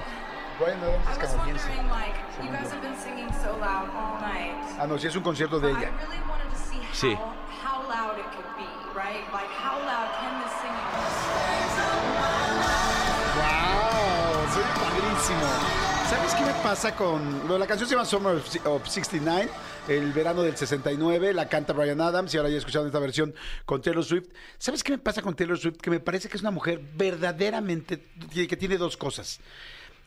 Brian 0.59 0.79
I 0.79 0.83
Adams 0.83 1.07
es 1.09 1.17
was 1.17 1.17
canadiense. 1.31 1.67
wondering, 1.69 1.89
like, 1.89 2.15
you 2.43 2.49
guys 2.51 2.71
have 2.71 2.81
been 2.81 2.95
singing 2.97 3.29
so 3.41 3.57
loud 3.57 3.89
all 3.89 4.21
night. 4.21 4.53
Ah, 4.79 4.85
no, 4.87 4.97
sí 4.99 5.07
es 5.07 5.15
un 5.15 5.23
concierto 5.23 5.59
de 5.59 5.69
I 5.71 5.71
ella. 5.71 5.89
really 5.97 6.21
wanted 6.29 6.49
to 6.49 6.55
see 6.55 6.77
how, 6.77 6.93
Sí. 6.93 7.17
Pasa 16.63 16.95
con.? 16.95 17.59
La 17.59 17.67
canción 17.67 17.87
se 17.89 17.95
llama 17.95 18.05
Summer 18.05 18.35
of 18.37 18.47
si- 18.47 18.59
of 18.63 18.87
69, 18.87 19.49
el 19.89 20.13
verano 20.13 20.41
del 20.41 20.55
69, 20.55 21.33
la 21.33 21.49
canta 21.49 21.73
Brian 21.73 21.99
Adams 21.99 22.33
y 22.33 22.37
ahora 22.37 22.49
ya 22.49 22.57
escuchado 22.57 22.85
esta 22.85 22.99
versión 22.99 23.35
con 23.65 23.81
Taylor 23.81 24.03
Swift. 24.03 24.29
¿Sabes 24.57 24.83
qué 24.83 24.93
me 24.93 24.97
pasa 24.97 25.21
con 25.21 25.35
Taylor 25.35 25.57
Swift? 25.57 25.77
Que 25.77 25.89
me 25.89 25.99
parece 25.99 26.29
que 26.29 26.37
es 26.37 26.41
una 26.41 26.51
mujer 26.51 26.79
verdaderamente. 26.95 28.05
que 28.33 28.57
tiene 28.57 28.77
dos 28.77 28.95
cosas. 28.97 29.39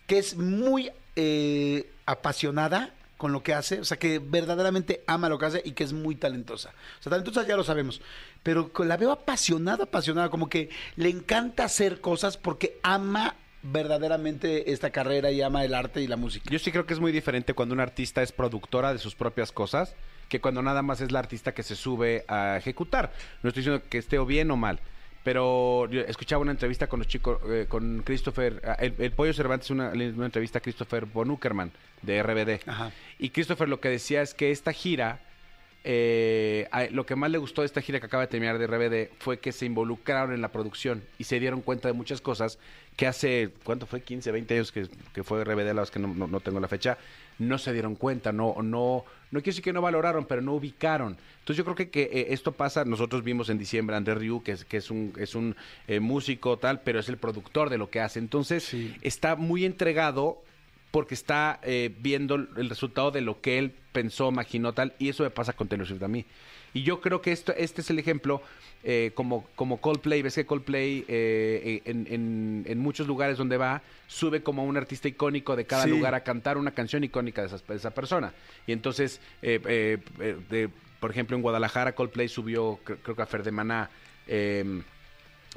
Que 0.06 0.18
es 0.18 0.36
muy 0.36 0.90
eh, 1.14 1.90
apasionada 2.06 2.94
con 3.18 3.32
lo 3.32 3.42
que 3.42 3.54
hace, 3.54 3.80
o 3.80 3.84
sea, 3.84 3.98
que 3.98 4.18
verdaderamente 4.18 5.02
ama 5.06 5.28
lo 5.28 5.38
que 5.38 5.46
hace 5.46 5.62
y 5.64 5.72
que 5.72 5.84
es 5.84 5.92
muy 5.92 6.16
talentosa. 6.16 6.70
O 7.00 7.02
sea, 7.02 7.10
talentosa 7.10 7.46
ya 7.46 7.56
lo 7.56 7.64
sabemos, 7.64 8.00
pero 8.42 8.70
la 8.84 8.96
veo 8.98 9.10
apasionada, 9.10 9.84
apasionada, 9.84 10.28
como 10.28 10.48
que 10.50 10.68
le 10.96 11.08
encanta 11.08 11.64
hacer 11.64 12.00
cosas 12.02 12.36
porque 12.36 12.78
ama 12.82 13.34
verdaderamente 13.72 14.72
esta 14.72 14.90
carrera 14.90 15.30
y 15.30 15.42
ama 15.42 15.64
el 15.64 15.74
arte 15.74 16.00
y 16.00 16.06
la 16.06 16.16
música. 16.16 16.48
Yo 16.50 16.58
sí 16.58 16.70
creo 16.72 16.86
que 16.86 16.94
es 16.94 17.00
muy 17.00 17.12
diferente 17.12 17.54
cuando 17.54 17.74
una 17.74 17.82
artista 17.82 18.22
es 18.22 18.32
productora 18.32 18.92
de 18.92 18.98
sus 18.98 19.14
propias 19.14 19.52
cosas 19.52 19.94
que 20.28 20.40
cuando 20.40 20.60
nada 20.62 20.82
más 20.82 21.00
es 21.00 21.12
la 21.12 21.20
artista 21.20 21.54
que 21.54 21.62
se 21.62 21.76
sube 21.76 22.24
a 22.28 22.56
ejecutar. 22.56 23.12
No 23.42 23.48
estoy 23.48 23.62
diciendo 23.62 23.82
que 23.88 23.98
esté 23.98 24.18
o 24.18 24.26
bien 24.26 24.50
o 24.50 24.56
mal, 24.56 24.80
Pero 25.22 25.88
yo 25.90 26.02
escuchaba 26.02 26.42
una 26.42 26.52
entrevista 26.52 26.86
con 26.88 27.00
los 27.00 27.08
chicos, 27.08 27.40
eh, 27.48 27.66
con 27.68 28.02
Christopher, 28.04 28.62
ah, 28.64 28.76
el, 28.78 28.94
el 28.98 29.10
Pollo 29.10 29.32
Cervantes, 29.32 29.70
una, 29.70 29.88
una 29.90 30.26
entrevista 30.26 30.58
a 30.58 30.62
Christopher 30.62 31.04
von 31.04 31.30
Uckerman 31.32 31.72
de 32.02 32.22
RBD. 32.22 32.60
Ajá. 32.68 32.92
Y 33.18 33.30
Christopher 33.30 33.68
lo 33.68 33.80
que 33.80 33.88
decía 33.88 34.22
es 34.22 34.34
que 34.34 34.52
esta 34.52 34.72
gira, 34.72 35.18
eh, 35.84 36.68
a- 36.70 36.84
lo 36.90 37.06
que 37.06 37.16
más 37.16 37.30
le 37.30 37.38
gustó 37.38 37.62
de 37.62 37.66
esta 37.66 37.80
gira 37.82 37.98
que 38.00 38.06
acaba 38.06 38.22
de 38.22 38.28
terminar 38.28 38.58
de 38.58 38.66
RBD 38.66 39.10
fue 39.20 39.38
que 39.38 39.50
se 39.52 39.66
involucraron 39.66 40.32
en 40.32 40.40
la 40.42 40.50
producción 40.52 41.02
y 41.18 41.24
se 41.24 41.38
dieron 41.40 41.60
cuenta 41.60 41.88
de 41.88 41.94
muchas 41.94 42.20
cosas 42.20 42.58
que 42.96 43.06
hace, 43.06 43.50
¿cuánto 43.62 43.86
fue? 43.86 44.00
15, 44.02 44.32
20 44.32 44.54
años 44.54 44.72
que, 44.72 44.88
que 45.12 45.22
fue 45.22 45.44
RBD, 45.44 45.58
la 45.58 45.64
verdad 45.64 45.82
es 45.84 45.90
que 45.90 45.98
no, 45.98 46.08
no- 46.14 46.26
no 46.26 46.40
tengo 46.40 46.58
la 46.60 46.68
fecha, 46.68 46.96
no 47.38 47.58
se 47.58 47.72
dieron 47.74 47.94
cuenta, 47.94 48.32
no, 48.32 48.54
no, 48.62 49.04
no 49.30 49.40
quiero 49.40 49.44
decir 49.44 49.62
que 49.62 49.72
no 49.74 49.82
valoraron, 49.82 50.24
pero 50.24 50.40
no 50.40 50.54
ubicaron. 50.54 51.18
Entonces 51.40 51.58
yo 51.58 51.64
creo 51.64 51.76
que, 51.76 51.90
que, 51.90 52.04
eh, 52.04 52.26
esto 52.30 52.52
pasa, 52.52 52.84
nosotros 52.86 53.22
vimos 53.22 53.50
en 53.50 53.58
diciembre 53.58 53.94
a 53.94 53.98
André 53.98 54.14
Ryu, 54.14 54.42
que 54.42 54.52
es, 54.52 54.64
que 54.64 54.78
es 54.78 54.90
un, 54.90 55.12
es 55.18 55.34
un 55.34 55.54
eh, 55.88 56.00
músico 56.00 56.56
tal, 56.58 56.80
pero 56.80 56.98
es 56.98 57.08
el 57.10 57.18
productor 57.18 57.68
de 57.68 57.76
lo 57.78 57.90
que 57.90 58.00
hace. 58.00 58.18
Entonces 58.18 58.64
Sí. 58.64 58.96
está 59.02 59.36
muy 59.36 59.66
entregado 59.66 60.42
porque 60.96 61.12
está 61.12 61.60
eh, 61.62 61.94
viendo 62.00 62.36
el 62.36 62.70
resultado 62.70 63.10
de 63.10 63.20
lo 63.20 63.42
que 63.42 63.58
él 63.58 63.74
pensó, 63.92 64.30
imaginó 64.30 64.72
tal, 64.72 64.94
y 64.98 65.10
eso 65.10 65.24
me 65.24 65.28
pasa 65.30 65.52
con 65.52 65.68
Taylor 65.68 65.86
Swift 65.86 66.02
a 66.02 66.08
mí. 66.08 66.24
Y 66.72 66.84
yo 66.84 67.02
creo 67.02 67.20
que 67.20 67.32
esto, 67.32 67.52
este 67.54 67.82
es 67.82 67.90
el 67.90 67.98
ejemplo, 67.98 68.40
eh, 68.82 69.10
como, 69.14 69.46
como 69.56 69.78
Coldplay, 69.78 70.22
ves 70.22 70.36
que 70.36 70.46
Coldplay 70.46 71.04
eh, 71.06 71.82
en, 71.84 72.06
en- 72.10 72.64
en 72.66 72.78
muchos 72.78 73.06
lugares 73.06 73.36
donde 73.36 73.58
va, 73.58 73.82
sube 74.06 74.42
como 74.42 74.64
un 74.64 74.78
artista 74.78 75.06
icónico 75.06 75.54
de 75.54 75.66
cada 75.66 75.84
Sí. 75.84 75.90
lugar 75.90 76.14
a 76.14 76.20
cantar 76.24 76.56
una 76.56 76.70
canción 76.70 77.04
icónica 77.04 77.42
de, 77.42 77.48
esas- 77.48 77.66
de 77.66 77.74
esa 77.74 77.90
persona. 77.90 78.32
Y 78.66 78.72
entonces, 78.72 79.20
eh, 79.42 79.60
eh, 79.68 79.98
eh, 80.18 80.36
de- 80.48 80.70
por 80.98 81.10
ejemplo, 81.10 81.36
en 81.36 81.42
Guadalajara 81.42 81.94
Coldplay 81.94 82.28
subió, 82.28 82.78
cre- 82.86 82.96
creo 83.02 83.14
que 83.16 83.20
a 83.22 83.26
Fer 83.26 83.42
de 83.42 83.50
Maná, 83.52 83.90
eh, 84.26 84.80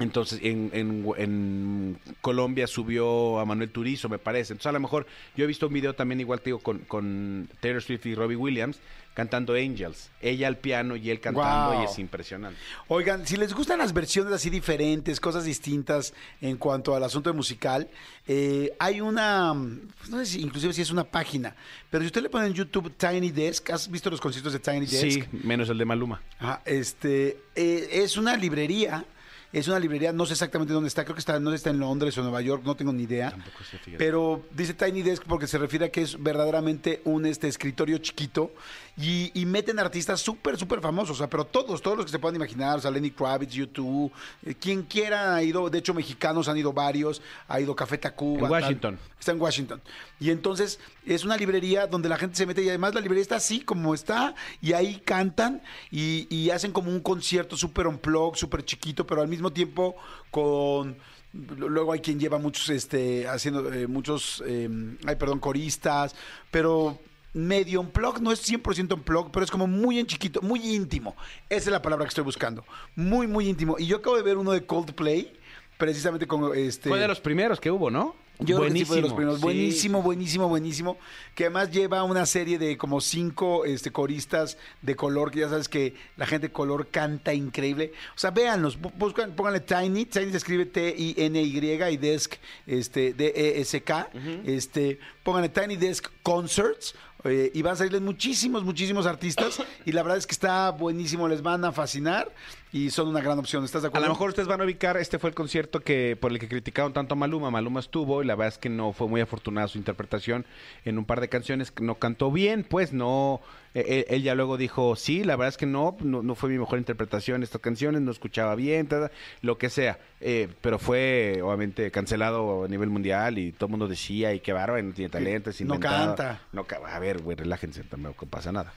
entonces, 0.00 0.40
en, 0.42 0.70
en- 0.72 1.06
en 1.18 1.98
Colombia 2.20 2.66
subió 2.66 3.38
a 3.38 3.44
Manuel 3.44 3.70
Turizo, 3.70 4.08
me 4.08 4.18
parece. 4.18 4.52
Entonces, 4.54 4.68
a 4.70 4.72
lo 4.72 4.80
mejor 4.80 5.06
yo 5.36 5.44
he 5.44 5.46
visto 5.46 5.66
un 5.68 5.74
video 5.74 5.94
también, 5.94 6.20
igual 6.20 6.40
te 6.40 6.46
digo, 6.46 6.58
con, 6.58 6.78
con 6.80 7.48
Taylor 7.60 7.82
Swift 7.82 8.06
y 8.06 8.14
Robbie 8.14 8.36
Williams 8.36 8.78
cantando 9.12 9.54
Angels. 9.54 10.08
Ella 10.22 10.46
al 10.46 10.56
piano 10.56 10.94
y 10.96 11.10
él 11.10 11.20
cantando, 11.20 11.82
y 11.82 11.84
es 11.84 11.98
impresionante. 11.98 12.58
Oigan, 12.88 13.26
si 13.26 13.36
les 13.36 13.52
gustan 13.52 13.78
las 13.80 13.92
versiones 13.92 14.32
así 14.32 14.48
diferentes, 14.50 15.20
cosas 15.20 15.44
distintas 15.44 16.14
en 16.40 16.56
cuanto 16.56 16.94
al 16.94 17.02
asunto 17.02 17.28
de 17.30 17.36
musical, 17.36 17.88
eh, 18.28 18.72
hay 18.78 19.00
una, 19.00 19.52
no 19.52 19.84
sé 20.18 20.24
si 20.26 20.40
inclusive 20.40 20.72
si 20.72 20.80
es 20.82 20.90
una 20.92 21.04
página, 21.04 21.54
pero 21.90 22.02
si 22.02 22.06
usted 22.06 22.22
le 22.22 22.30
pone 22.30 22.46
en 22.46 22.54
YouTube 22.54 22.90
Tiny 22.96 23.30
Desk, 23.32 23.68
¿has 23.70 23.90
visto 23.90 24.08
los 24.10 24.20
conciertos 24.20 24.52
de 24.52 24.60
Tiny 24.60 24.86
Desk? 24.86 25.00
Sí, 25.02 25.24
menos 25.44 25.68
el 25.68 25.76
de 25.76 25.84
Maluma. 25.84 26.22
Ajá, 26.38 26.62
este, 26.64 27.36
eh, 27.56 27.88
es 27.92 28.16
una 28.16 28.36
librería, 28.36 29.04
es 29.52 29.66
una 29.66 29.78
librería, 29.78 30.12
no 30.12 30.26
sé 30.26 30.34
exactamente 30.34 30.72
dónde 30.72 30.88
está, 30.88 31.04
creo 31.04 31.14
que 31.14 31.20
está, 31.20 31.40
no 31.40 31.52
está 31.52 31.70
en 31.70 31.80
Londres 31.80 32.16
o 32.18 32.22
Nueva 32.22 32.40
York, 32.40 32.62
no 32.64 32.76
tengo 32.76 32.92
ni 32.92 33.02
idea. 33.02 33.30
Tampoco 33.30 33.58
sé, 33.64 33.78
fíjate. 33.78 33.96
Pero 33.98 34.44
dice 34.52 34.74
Tiny 34.74 35.02
Desk 35.02 35.24
porque 35.26 35.46
se 35.46 35.58
refiere 35.58 35.86
a 35.86 35.88
que 35.90 36.02
es 36.02 36.22
verdaderamente 36.22 37.00
un 37.04 37.26
este 37.26 37.48
escritorio 37.48 37.98
chiquito 37.98 38.52
y, 38.96 39.32
y 39.34 39.46
meten 39.46 39.78
artistas 39.78 40.20
súper, 40.20 40.56
súper 40.56 40.80
famosos, 40.80 41.16
o 41.16 41.18
sea, 41.18 41.28
pero 41.28 41.44
todos, 41.44 41.82
todos 41.82 41.96
los 41.96 42.06
que 42.06 42.12
se 42.12 42.18
puedan 42.18 42.36
imaginar, 42.36 42.78
o 42.78 42.80
sea, 42.80 42.90
Lenny 42.90 43.10
Kravitz, 43.10 43.52
YouTube, 43.52 44.12
eh, 44.44 44.54
quien 44.54 44.82
quiera 44.84 45.34
ha 45.34 45.42
ido, 45.42 45.68
de 45.68 45.78
hecho 45.78 45.94
mexicanos 45.94 46.48
han 46.48 46.56
ido 46.56 46.72
varios, 46.72 47.20
ha 47.48 47.60
ido 47.60 47.74
Café 47.74 47.98
Tacuba. 47.98 48.34
En 48.34 48.40
tal. 48.40 48.50
Washington. 48.50 48.98
Está 49.18 49.32
en 49.32 49.40
Washington. 49.40 49.82
Y 50.18 50.30
entonces 50.30 50.78
es 51.04 51.24
una 51.24 51.36
librería 51.36 51.86
donde 51.86 52.08
la 52.08 52.16
gente 52.16 52.36
se 52.36 52.46
mete 52.46 52.62
y 52.62 52.68
además 52.68 52.94
la 52.94 53.00
librería 53.00 53.22
está 53.22 53.36
así 53.36 53.60
como 53.60 53.94
está 53.94 54.34
y 54.62 54.72
ahí 54.74 55.00
cantan 55.04 55.62
y, 55.90 56.26
y 56.34 56.50
hacen 56.50 56.72
como 56.72 56.90
un 56.90 57.00
concierto 57.00 57.56
súper 57.56 57.86
unplug, 57.86 58.36
súper 58.36 58.64
chiquito, 58.64 59.06
pero 59.06 59.20
al 59.20 59.28
mismo 59.28 59.39
tiempo 59.48 59.96
con... 60.30 60.96
Luego 61.32 61.92
hay 61.92 62.00
quien 62.00 62.18
lleva 62.18 62.38
muchos, 62.38 62.68
este, 62.70 63.26
haciendo 63.28 63.72
eh, 63.72 63.86
muchos, 63.86 64.42
eh, 64.44 64.68
ay, 65.06 65.14
perdón, 65.14 65.38
coristas, 65.38 66.14
pero 66.50 66.98
medio 67.32 67.80
unplug, 67.80 68.20
no 68.20 68.32
es 68.32 68.42
100% 68.50 68.94
unplug, 68.94 69.30
pero 69.30 69.44
es 69.44 69.50
como 69.50 69.66
muy 69.66 69.98
en 69.98 70.06
chiquito, 70.06 70.42
muy 70.42 70.74
íntimo. 70.74 71.16
Esa 71.48 71.70
es 71.70 71.72
la 71.72 71.82
palabra 71.82 72.04
que 72.04 72.08
estoy 72.08 72.24
buscando. 72.24 72.64
Muy, 72.96 73.26
muy 73.26 73.48
íntimo. 73.48 73.76
Y 73.78 73.86
yo 73.86 73.98
acabo 73.98 74.16
de 74.16 74.22
ver 74.22 74.36
uno 74.36 74.52
de 74.52 74.66
Coldplay, 74.66 75.32
precisamente 75.78 76.26
con 76.26 76.56
este... 76.56 76.88
Fue 76.88 76.98
de 76.98 77.08
los 77.08 77.20
primeros 77.20 77.60
que 77.60 77.70
hubo, 77.70 77.90
¿no? 77.90 78.16
Yo 78.44 78.58
fue 78.58 78.96
de 78.96 79.02
los 79.02 79.12
primeros. 79.12 79.36
sí. 79.38 79.42
Buenísimo, 79.42 80.02
buenísimo, 80.02 80.48
buenísimo. 80.48 80.98
Que 81.34 81.44
además 81.44 81.70
lleva 81.70 82.02
una 82.04 82.26
serie 82.26 82.58
de 82.58 82.76
como 82.76 83.00
cinco 83.00 83.64
este, 83.64 83.90
coristas 83.90 84.56
de 84.82 84.96
color, 84.96 85.30
que 85.30 85.40
ya 85.40 85.48
sabes 85.48 85.68
que 85.68 85.94
la 86.16 86.26
gente 86.26 86.48
de 86.48 86.52
color 86.52 86.88
canta 86.88 87.32
increíble. 87.34 87.92
O 88.14 88.18
sea, 88.18 88.30
véanlos, 88.30 88.78
bu- 88.80 88.92
buscan, 88.96 89.32
pónganle 89.34 89.60
Tiny, 89.60 90.06
Tiny 90.06 90.30
se 90.30 90.36
escribe 90.38 90.66
T-I-N-Y 90.66 91.82
y 91.92 91.96
Desk, 91.96 92.34
este, 92.66 93.12
D-E-S-K. 93.14 94.10
Este, 94.44 94.98
pónganle 95.22 95.48
Tiny 95.48 95.76
Desk 95.76 96.08
Concerts. 96.22 96.94
eh, 97.24 97.50
y 97.52 97.60
van 97.60 97.74
a 97.74 97.76
salirles 97.76 98.00
muchísimos, 98.00 98.64
muchísimos 98.64 99.04
artistas. 99.06 99.62
Y 99.84 99.92
la 99.92 100.02
verdad 100.02 100.16
es 100.18 100.26
que 100.26 100.32
está 100.32 100.70
buenísimo, 100.70 101.28
les 101.28 101.42
van 101.42 101.64
a 101.64 101.72
fascinar 101.72 102.32
y 102.72 102.90
son 102.90 103.08
una 103.08 103.20
gran 103.20 103.38
opción. 103.38 103.64
¿Estás 103.64 103.82
de 103.82 103.86
A 103.86 103.88
acuerdo? 103.88 104.06
lo 104.06 104.12
mejor 104.14 104.28
ustedes 104.30 104.48
van 104.48 104.60
a 104.60 104.64
ubicar, 104.64 104.96
este 104.96 105.18
fue 105.18 105.30
el 105.30 105.34
concierto 105.34 105.80
que 105.80 106.16
por 106.20 106.30
el 106.32 106.38
que 106.38 106.48
criticaron 106.48 106.92
tanto 106.92 107.14
a 107.14 107.16
Maluma. 107.16 107.50
Maluma 107.50 107.80
estuvo 107.80 108.22
y 108.22 108.26
la 108.26 108.34
verdad 108.36 108.54
es 108.54 108.58
que 108.58 108.68
no 108.68 108.92
fue 108.92 109.08
muy 109.08 109.20
afortunada 109.20 109.66
su 109.68 109.78
interpretación 109.78 110.46
en 110.84 110.98
un 110.98 111.04
par 111.04 111.20
de 111.20 111.28
canciones. 111.28 111.70
que 111.70 111.82
No 111.82 111.96
cantó 111.96 112.30
bien, 112.30 112.64
pues 112.68 112.92
no. 112.92 113.40
eh, 113.74 114.06
él 114.08 114.22
ya 114.22 114.34
luego 114.34 114.56
dijo, 114.56 114.94
sí, 114.96 115.24
la 115.24 115.36
verdad 115.36 115.48
es 115.48 115.56
que 115.56 115.66
no, 115.66 115.96
no, 116.00 116.22
no 116.22 116.34
fue 116.34 116.48
mi 116.50 116.58
mejor 116.58 116.78
interpretación 116.78 117.36
en 117.36 117.42
estas 117.44 117.60
canciones, 117.60 118.00
no 118.02 118.10
escuchaba 118.12 118.54
bien, 118.54 118.86
tada, 118.86 119.10
lo 119.42 119.58
que 119.58 119.68
sea. 119.70 119.98
Eh, 120.20 120.48
pero 120.60 120.78
fue 120.78 121.40
obviamente 121.42 121.90
cancelado 121.90 122.64
a 122.64 122.68
nivel 122.68 122.88
mundial 122.90 123.38
y 123.38 123.52
todo 123.52 123.66
el 123.66 123.70
mundo 123.70 123.88
decía, 123.88 124.32
y 124.34 124.40
qué 124.40 124.52
bárbaro, 124.52 124.82
no 124.82 124.92
tiene 124.92 125.08
talento, 125.10 125.50
es 125.50 125.60
No 125.62 125.74
inventado". 125.74 126.14
canta. 126.16 126.40
No, 126.52 126.66
a 126.86 126.98
ver, 126.98 127.22
güey, 127.22 127.36
relájense, 127.36 127.82
tampoco 127.84 128.26
pasa 128.26 128.52
nada. 128.52 128.72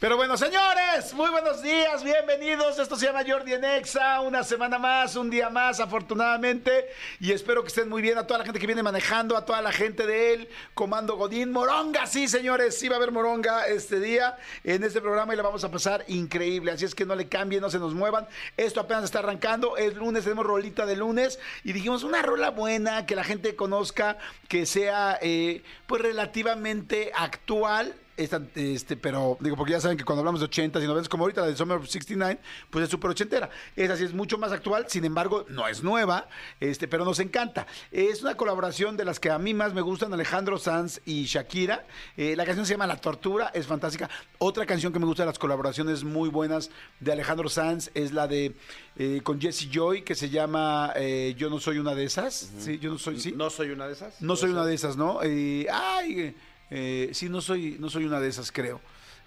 Pero 0.00 0.16
bueno, 0.16 0.36
señores, 0.36 1.12
muy 1.14 1.28
buenos 1.30 1.60
días, 1.60 2.04
bienvenidos. 2.04 2.78
Esto 2.78 2.94
se 2.94 3.06
llama 3.06 3.24
Jordi 3.26 3.54
en 3.54 3.64
Exa, 3.64 4.20
una 4.20 4.44
semana 4.44 4.78
más, 4.78 5.16
un 5.16 5.28
día 5.28 5.50
más, 5.50 5.80
afortunadamente. 5.80 6.86
Y 7.18 7.32
espero 7.32 7.62
que 7.62 7.68
estén 7.68 7.88
muy 7.88 8.00
bien 8.00 8.16
a 8.16 8.24
toda 8.24 8.38
la 8.38 8.44
gente 8.44 8.60
que 8.60 8.66
viene 8.66 8.82
manejando, 8.84 9.36
a 9.36 9.44
toda 9.44 9.60
la 9.60 9.72
gente 9.72 10.06
de 10.06 10.34
él, 10.34 10.48
Comando 10.74 11.16
Godín, 11.16 11.50
Moronga, 11.50 12.06
sí, 12.06 12.28
señores, 12.28 12.78
sí 12.78 12.88
va 12.88 12.94
a 12.94 12.98
haber 12.98 13.10
Moronga 13.10 13.66
este 13.66 13.98
día 13.98 14.36
en 14.62 14.84
este 14.84 15.00
programa 15.00 15.34
y 15.34 15.36
la 15.36 15.42
vamos 15.42 15.64
a 15.64 15.70
pasar 15.70 16.04
increíble. 16.06 16.70
Así 16.70 16.84
es 16.84 16.94
que 16.94 17.04
no 17.04 17.16
le 17.16 17.28
cambien, 17.28 17.60
no 17.60 17.70
se 17.70 17.80
nos 17.80 17.94
muevan. 17.94 18.28
Esto 18.56 18.80
apenas 18.80 19.02
está 19.04 19.18
arrancando, 19.18 19.76
es 19.76 19.96
lunes, 19.96 20.22
tenemos 20.22 20.46
rolita 20.46 20.86
de 20.86 20.94
lunes 20.94 21.40
y 21.64 21.72
dijimos 21.72 22.04
una 22.04 22.22
rola 22.22 22.50
buena 22.50 23.04
que 23.04 23.16
la 23.16 23.24
gente 23.24 23.56
conozca, 23.56 24.18
que 24.46 24.64
sea 24.64 25.18
eh, 25.20 25.64
pues 25.88 26.02
relativamente 26.02 27.10
actual 27.16 27.96
esta, 28.18 28.42
este, 28.56 28.96
pero 28.96 29.38
digo, 29.40 29.56
porque 29.56 29.72
ya 29.72 29.80
saben 29.80 29.96
que 29.96 30.04
cuando 30.04 30.20
hablamos 30.20 30.40
de 30.40 30.46
80 30.46 30.82
y 30.82 30.86
90, 30.86 31.08
como 31.08 31.24
ahorita 31.24 31.42
la 31.42 31.46
de 31.46 31.56
Summer 31.56 31.78
of 31.78 31.86
69, 31.86 32.40
pues 32.68 32.84
es 32.84 32.90
súper 32.90 33.10
ochentera. 33.12 33.48
Esa 33.76 33.96
sí 33.96 34.04
es 34.04 34.12
mucho 34.12 34.36
más 34.38 34.50
actual, 34.50 34.86
sin 34.88 35.04
embargo, 35.04 35.46
no 35.48 35.68
es 35.68 35.82
nueva, 35.84 36.28
este, 36.58 36.88
pero 36.88 37.04
nos 37.04 37.20
encanta. 37.20 37.66
Es 37.92 38.22
una 38.22 38.36
colaboración 38.36 38.96
de 38.96 39.04
las 39.04 39.20
que 39.20 39.30
a 39.30 39.38
mí 39.38 39.54
más 39.54 39.72
me 39.72 39.80
gustan, 39.80 40.12
Alejandro 40.12 40.58
Sanz 40.58 41.00
y 41.06 41.24
Shakira. 41.24 41.86
Eh, 42.16 42.34
la 42.36 42.44
canción 42.44 42.66
se 42.66 42.74
llama 42.74 42.88
La 42.88 42.96
Tortura, 42.96 43.52
es 43.54 43.66
fantástica. 43.66 44.10
Otra 44.38 44.66
canción 44.66 44.92
que 44.92 44.98
me 44.98 45.06
gusta 45.06 45.22
de 45.22 45.28
las 45.28 45.38
colaboraciones 45.38 46.02
muy 46.02 46.28
buenas 46.28 46.70
de 46.98 47.12
Alejandro 47.12 47.48
Sanz 47.48 47.90
es 47.94 48.12
la 48.12 48.26
de 48.26 48.56
eh, 48.96 49.20
con 49.22 49.40
Jesse 49.40 49.68
Joy, 49.70 50.02
que 50.02 50.16
se 50.16 50.28
llama 50.28 50.92
eh, 50.96 51.34
Yo 51.38 51.50
no 51.50 51.60
soy 51.60 51.78
una 51.78 51.94
de 51.94 52.04
esas. 52.04 52.50
Sí, 52.58 52.80
yo 52.80 52.90
no 52.90 52.98
soy, 52.98 53.20
sí. 53.20 53.32
¿No 53.36 53.48
soy 53.48 53.70
una 53.70 53.86
de 53.86 53.92
esas? 53.92 54.20
No 54.20 54.34
soy 54.34 54.50
una 54.50 54.64
de 54.64 54.74
esas, 54.74 54.96
¿no? 54.96 55.20
Ay, 55.20 56.34
eh, 56.70 57.10
sí, 57.12 57.28
no 57.28 57.40
soy, 57.40 57.76
no 57.78 57.88
soy 57.90 58.04
una 58.04 58.20
de 58.20 58.28
esas, 58.28 58.52
creo. 58.52 58.80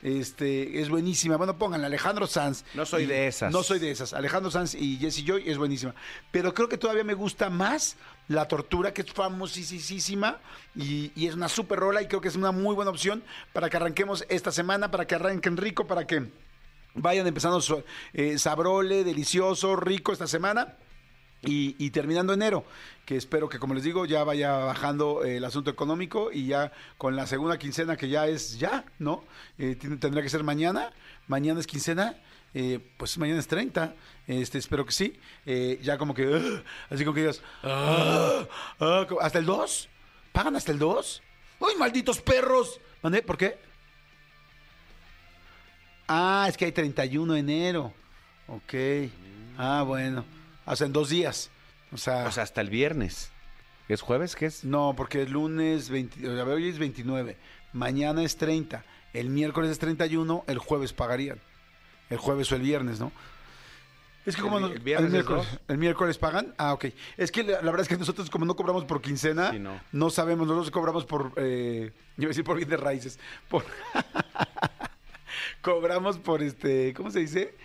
Este, 0.03 0.81
es 0.81 0.89
buenísima. 0.89 1.37
Bueno, 1.37 1.57
pónganle 1.59 1.85
Alejandro 1.85 2.25
Sanz. 2.25 2.63
No 2.73 2.87
soy 2.87 3.03
Y- 3.03 3.05
de 3.05 3.27
esas. 3.27 3.53
No 3.53 3.61
soy 3.61 3.77
de 3.77 3.91
esas. 3.91 4.13
Alejandro 4.13 4.49
Sanz 4.49 4.73
y 4.73 4.97
Jesse 4.97 5.23
Joy 5.23 5.43
es 5.47 5.59
buenísima. 5.59 5.93
Pero 6.31 6.53
creo 6.55 6.67
que 6.67 6.77
todavía 6.79 7.03
me 7.03 7.13
gusta 7.13 7.51
más 7.51 7.97
La 8.27 8.47
Tortura, 8.47 8.93
que 8.95 9.03
es 9.03 9.11
famosísima 9.11 10.39
y, 10.75 11.11
y 11.15 11.27
es 11.27 11.35
una 11.35 11.49
super 11.49 11.77
rola 11.79 12.01
y 12.01 12.07
creo 12.07 12.19
que 12.19 12.29
es 12.29 12.35
una 12.35 12.51
muy 12.51 12.73
buena 12.73 12.89
opción 12.89 13.23
para 13.53 13.69
que 13.69 13.77
arranquemos 13.77 14.25
esta 14.29 14.51
semana, 14.51 14.89
para 14.89 15.05
que 15.05 15.13
arranquen 15.15 15.55
rico, 15.57 15.85
para 15.85 16.07
que 16.07 16.31
vayan 16.95 17.27
empezando 17.27 17.61
su- 17.61 17.83
eh, 18.13 18.39
sabrole, 18.39 19.03
delicioso, 19.03 19.75
rico 19.75 20.13
esta 20.13 20.25
semana. 20.27 20.77
Y, 21.43 21.75
y 21.83 21.89
terminando 21.89 22.33
enero, 22.33 22.63
que 23.05 23.17
espero 23.17 23.49
que, 23.49 23.57
como 23.57 23.73
les 23.73 23.83
digo, 23.83 24.05
ya 24.05 24.23
vaya 24.23 24.51
bajando 24.57 25.23
eh, 25.25 25.37
el 25.37 25.45
asunto 25.45 25.71
económico 25.71 26.31
y 26.31 26.45
ya 26.45 26.71
con 26.99 27.15
la 27.15 27.25
segunda 27.25 27.57
quincena, 27.57 27.97
que 27.97 28.09
ya 28.09 28.27
es 28.27 28.59
ya, 28.59 28.85
¿no? 28.99 29.23
Eh, 29.57 29.75
tendrá 29.75 30.21
que 30.21 30.29
ser 30.29 30.43
mañana. 30.43 30.91
Mañana 31.27 31.59
es 31.59 31.65
quincena. 31.67 32.15
eh, 32.53 32.79
pues 32.97 33.17
mañana 33.17 33.39
es 33.39 33.47
30. 33.47 33.95
Este, 34.27 34.57
espero 34.59 34.85
que 34.85 34.91
sí. 34.91 35.17
Eh, 35.45 35.79
ya 35.81 35.97
como 35.97 36.13
que, 36.13 36.27
ugh, 36.27 36.63
así 36.89 37.03
como 37.05 37.15
que 37.15 37.21
digas, 37.21 37.41
"Ah, 37.63 38.45
ah", 38.79 39.05
como- 39.07 39.21
¿hasta 39.21 39.39
el 39.39 39.45
2? 39.45 39.87
¿Pagan 40.33 40.55
hasta 40.57 40.71
el 40.73 40.77
2? 40.77 41.23
¡Ay, 41.61 41.75
malditos 41.79 42.21
perros! 42.21 42.79
¿Mandé? 43.01 43.21
¿Por 43.23 43.37
qué? 43.37 43.57
Ah, 46.07 46.45
es 46.49 46.57
que 46.57 46.65
hay 46.65 46.71
31 46.71 47.33
de 47.33 47.39
enero. 47.39 47.93
Ok. 48.47 48.73
Ah, 49.57 49.83
bueno. 49.87 50.25
O 50.71 50.75
sea, 50.75 50.87
en 50.87 50.93
dos 50.93 51.09
días. 51.09 51.49
O 51.91 51.97
sea, 51.97 52.25
O 52.27 52.31
sea, 52.31 52.43
hasta 52.43 52.61
el 52.61 52.69
viernes. 52.69 53.31
¿Es 53.89 54.01
jueves? 54.01 54.35
¿Qué 54.35 54.45
es? 54.45 54.63
no, 54.63 54.93
porque 54.95 55.23
el 55.23 55.31
lunes 55.31 55.89
20, 55.89 56.25
a 56.27 56.43
ver, 56.45 56.47
hoy 56.55 56.69
es 56.69 56.79
29, 56.79 57.35
mañana 57.73 58.23
es 58.23 58.37
30, 58.37 58.85
el 59.13 59.29
miércoles 59.29 59.69
es 59.71 59.79
31, 59.79 60.45
el 60.47 60.57
jueves 60.59 60.93
pagarían. 60.93 61.39
El 62.09 62.17
jueves 62.17 62.49
o 62.51 62.55
el 62.55 62.61
viernes, 62.61 62.99
¿no? 63.01 63.11
Es 64.25 64.35
que 64.35 64.41
El 64.41 64.47
como 64.47 64.57
vi- 64.57 64.63
no- 64.63 64.71
el 64.71 64.79
viernes 64.79 65.11
miércoles, 65.11 65.47
el 65.67 65.77
miércoles 65.77 66.17
pagan. 66.17 66.53
Ah, 66.57 66.73
ok. 66.73 66.85
Es 67.17 67.31
que 67.31 67.43
la, 67.43 67.53
la 67.61 67.71
verdad 67.71 67.81
es 67.81 67.87
que 67.89 67.97
nosotros 67.97 68.29
como 68.29 68.45
no 68.45 68.55
cobramos 68.55 68.85
por 68.85 69.01
quincena, 69.01 69.51
Sí, 69.51 69.59
no. 69.59 69.81
no. 69.91 70.09
sabemos, 70.09 70.47
nosotros 70.47 70.71
cobramos 70.71 71.03
por, 71.05 71.33
eh, 71.37 71.91
yo 72.17 72.23
iba 72.23 72.27
a 72.27 72.29
decir 72.29 72.43
por 72.45 72.55
bien 72.55 72.69
de 72.69 72.77
raíces, 72.77 73.19
por 73.49 73.65
cobramos 75.61 76.17
por 76.17 76.41
este, 76.41 76.93
¿cómo 76.93 77.11
se 77.11 77.19
dice? 77.19 77.55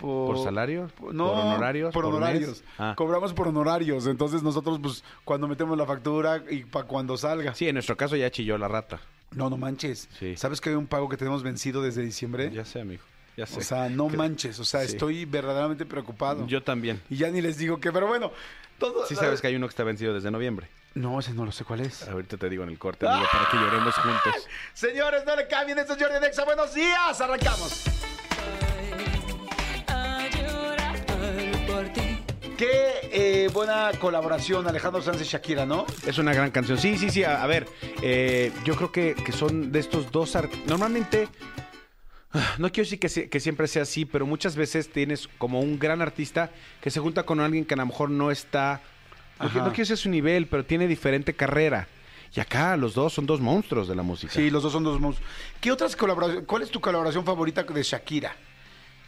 ¿Por 0.00 0.42
salario? 0.42 0.88
por- 0.98 1.14
no, 1.14 1.28
¿Por 1.28 1.38
honorarios? 1.38 1.94
Por, 1.94 2.04
honorarios. 2.06 2.64
Ah. 2.78 2.94
Cobramos 2.96 3.32
por 3.32 3.48
honorarios. 3.48 4.06
Entonces 4.06 4.42
nosotros, 4.42 4.78
pues, 4.82 5.04
cuando 5.24 5.46
metemos 5.48 5.76
la 5.78 5.86
factura 5.86 6.42
y 6.50 6.64
para 6.64 6.86
cuando 6.86 7.16
salga. 7.16 7.54
Sí, 7.54 7.68
en 7.68 7.74
nuestro 7.74 7.96
caso 7.96 8.16
ya 8.16 8.30
chilló 8.30 8.58
la 8.58 8.68
rata. 8.68 9.00
No, 9.32 9.50
no 9.50 9.56
manches. 9.56 10.08
Sí. 10.18 10.36
¿Sabes 10.36 10.60
que 10.60 10.70
hay 10.70 10.74
un 10.76 10.86
pago 10.86 11.08
que 11.08 11.16
tenemos 11.16 11.42
vencido 11.42 11.82
desde 11.82 12.02
diciembre? 12.02 12.50
Ya 12.52 12.64
sé, 12.64 12.80
amigo. 12.80 13.02
Ya 13.36 13.46
sé. 13.46 13.58
o 13.58 13.62
sea, 13.62 13.88
no 13.88 14.08
manches. 14.08 14.60
O 14.60 14.64
sea, 14.64 14.80
Sí. 14.80 14.92
estoy 14.92 15.24
verdaderamente 15.24 15.84
preocupado. 15.86 16.46
Yo 16.46 16.62
también. 16.62 17.02
Y 17.10 17.16
ya 17.16 17.30
ni 17.30 17.40
les 17.40 17.58
digo 17.58 17.80
que, 17.80 17.90
pero 17.90 18.06
bueno, 18.06 18.30
todo. 18.78 19.06
Sí 19.06 19.16
sabes 19.16 19.40
que 19.40 19.48
hay 19.48 19.56
uno 19.56 19.66
que 19.66 19.70
está 19.70 19.82
vencido 19.82 20.14
desde 20.14 20.30
noviembre. 20.30 20.68
No, 20.94 21.18
ese 21.18 21.32
no 21.34 21.44
lo 21.44 21.50
sé 21.50 21.64
cuál 21.64 21.80
es. 21.80 22.06
Ahorita 22.06 22.36
te 22.36 22.48
digo 22.48 22.62
en 22.62 22.68
el 22.70 22.78
corte, 22.78 23.08
amigo, 23.08 23.26
para 23.32 23.50
que 23.50 23.56
lloremos 23.56 23.92
juntos. 23.96 24.46
Señores, 24.72 25.24
no 25.26 25.34
le 25.34 25.48
cambien. 25.48 25.76
Esto 25.80 25.94
es 25.94 26.02
Jordi 26.02 26.20
Nexa. 26.20 26.44
Buenos 26.44 26.72
días. 26.72 27.20
Arrancamos. 27.20 27.82
Qué 32.56 32.92
eh, 33.12 33.48
buena 33.52 33.90
colaboración, 34.00 34.66
Alejandro 34.68 35.02
Sanz 35.02 35.20
y 35.20 35.24
Shakira, 35.24 35.66
¿no? 35.66 35.86
Es 36.06 36.18
una 36.18 36.32
gran 36.32 36.50
canción. 36.50 36.78
Sí, 36.78 36.96
sí, 36.98 37.10
sí. 37.10 37.24
A, 37.24 37.42
a 37.42 37.46
ver, 37.46 37.66
eh, 38.00 38.52
yo 38.64 38.76
creo 38.76 38.92
que, 38.92 39.14
que 39.14 39.32
son 39.32 39.72
de 39.72 39.80
estos 39.80 40.12
dos 40.12 40.36
art- 40.36 40.52
Normalmente, 40.66 41.28
ah, 42.32 42.54
no 42.58 42.70
quiero 42.70 42.88
decir 42.88 43.00
que, 43.00 43.28
que 43.28 43.40
siempre 43.40 43.66
sea 43.66 43.82
así, 43.82 44.04
pero 44.04 44.24
muchas 44.24 44.54
veces 44.54 44.88
tienes 44.90 45.28
como 45.38 45.60
un 45.60 45.78
gran 45.80 46.00
artista 46.00 46.50
que 46.80 46.90
se 46.90 47.00
junta 47.00 47.24
con 47.24 47.40
alguien 47.40 47.64
que 47.64 47.74
a 47.74 47.76
lo 47.78 47.86
mejor 47.86 48.10
no 48.10 48.30
está. 48.30 48.80
No, 49.40 49.46
no 49.46 49.52
quiero 49.52 49.72
decir 49.74 49.96
su 49.96 50.08
nivel, 50.08 50.46
pero 50.46 50.64
tiene 50.64 50.86
diferente 50.86 51.34
carrera. 51.34 51.88
Y 52.36 52.40
acá 52.40 52.76
los 52.76 52.94
dos 52.94 53.12
son 53.12 53.26
dos 53.26 53.40
monstruos 53.40 53.88
de 53.88 53.94
la 53.96 54.02
música. 54.02 54.32
Sí, 54.32 54.50
los 54.50 54.62
dos 54.62 54.72
son 54.72 54.84
dos 54.84 55.00
monstruos. 55.00 55.30
¿Qué 55.60 55.72
otras 55.72 55.96
colaboraciones? 55.96 56.44
¿Cuál 56.46 56.62
es 56.62 56.70
tu 56.70 56.80
colaboración 56.80 57.24
favorita 57.24 57.62
de 57.64 57.82
Shakira? 57.82 58.34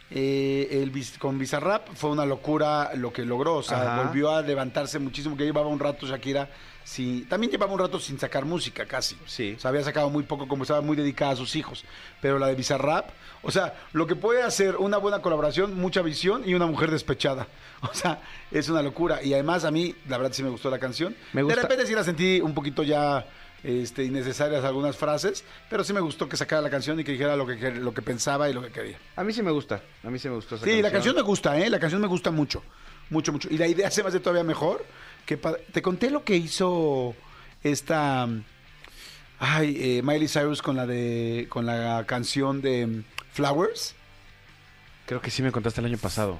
Eh, 0.09 0.69
el, 0.83 0.91
con 1.19 1.37
Bizarrap 1.37 1.89
fue 1.95 2.09
una 2.11 2.25
locura 2.25 2.91
lo 2.95 3.11
que 3.11 3.23
logró. 3.25 3.55
O 3.55 3.63
sea, 3.63 3.81
Ajá. 3.95 4.03
volvió 4.03 4.31
a 4.31 4.41
levantarse 4.41 4.99
muchísimo. 4.99 5.35
Que 5.35 5.43
llevaba 5.45 5.67
un 5.67 5.79
rato 5.79 6.05
Shakira. 6.07 6.49
Sí, 6.83 7.25
también 7.29 7.51
llevaba 7.51 7.73
un 7.73 7.79
rato 7.79 7.99
sin 7.99 8.17
sacar 8.17 8.45
música, 8.45 8.85
casi. 8.85 9.17
Sí. 9.25 9.55
O 9.57 9.59
sea, 9.59 9.69
había 9.69 9.83
sacado 9.83 10.09
muy 10.09 10.23
poco, 10.23 10.47
como 10.47 10.63
estaba 10.63 10.79
muy 10.79 10.95
dedicada 10.95 11.31
a 11.33 11.35
sus 11.35 11.53
hijos. 11.57 11.83
Pero 12.21 12.39
la 12.39 12.47
de 12.47 12.55
Bizarrap, 12.55 13.09
o 13.43 13.51
sea, 13.51 13.73
lo 13.91 14.07
que 14.07 14.15
puede 14.15 14.41
hacer 14.41 14.77
una 14.77 14.95
buena 14.95 15.21
colaboración, 15.21 15.75
mucha 15.77 16.01
visión 16.01 16.43
y 16.47 16.53
una 16.53 16.65
mujer 16.65 16.89
despechada. 16.91 17.47
O 17.81 17.93
sea, 17.93 18.21
es 18.49 18.69
una 18.69 18.81
locura. 18.81 19.21
Y 19.21 19.33
además, 19.35 19.63
a 19.63 19.69
mí, 19.69 19.93
la 20.07 20.17
verdad, 20.17 20.33
sí 20.33 20.41
me 20.41 20.49
gustó 20.49 20.71
la 20.71 20.79
canción. 20.79 21.15
Me 21.33 21.43
gusta- 21.43 21.57
De 21.57 21.61
repente 21.61 21.85
sí 21.85 21.93
la 21.93 22.03
sentí 22.03 22.41
un 22.41 22.55
poquito 22.55 22.81
ya 22.81 23.23
este, 23.63 24.03
innecesarias 24.03 24.63
algunas 24.63 24.95
frases, 24.97 25.43
pero 25.69 25.83
sí 25.83 25.93
me 25.93 25.99
gustó 25.99 26.29
que 26.29 26.37
sacara 26.37 26.61
la 26.61 26.69
canción 26.69 26.99
y 26.99 27.03
que 27.03 27.11
dijera 27.11 27.35
lo 27.35 27.45
que, 27.45 27.55
lo 27.71 27.93
que 27.93 28.01
pensaba 28.01 28.49
y 28.49 28.53
lo 28.53 28.61
que 28.61 28.69
quería. 28.71 28.97
A 29.15 29.23
mí 29.23 29.33
sí 29.33 29.41
me 29.41 29.51
gusta. 29.51 29.81
A 30.03 30.09
mí 30.09 30.19
sí 30.19 30.29
me 30.29 30.35
gustó 30.35 30.55
esa 30.55 30.65
Sí, 30.65 30.81
la 30.81 30.91
canción 30.91 31.15
me 31.15 31.21
gusta, 31.21 31.57
¿eh? 31.59 31.69
La 31.69 31.79
canción 31.79 32.01
me 32.01 32.07
gusta 32.07 32.31
mucho, 32.31 32.63
mucho, 33.09 33.31
mucho. 33.33 33.47
Y 33.51 33.57
la 33.57 33.67
idea 33.67 33.89
se 33.91 34.03
me 34.03 34.09
hace 34.09 34.19
todavía 34.19 34.43
mejor. 34.43 34.85
Que 35.25 35.35
Te 35.37 35.81
conté 35.81 36.09
lo 36.09 36.23
que 36.23 36.35
hizo 36.37 37.13
esta... 37.63 38.27
Ay, 39.39 39.77
eh, 39.79 40.01
Miley 40.03 40.27
Cyrus 40.27 40.61
con 40.63 40.75
la 40.75 40.87
de 40.87 41.45
con 41.49 41.65
la 41.67 42.03
canción 42.07 42.61
de 42.61 42.87
mm, 42.87 43.03
Flowers. 43.33 43.93
Creo 45.05 45.21
que 45.21 45.29
sí 45.29 45.43
me 45.43 45.51
contaste 45.51 45.79
el 45.81 45.85
año 45.85 45.97
pasado. 45.97 46.39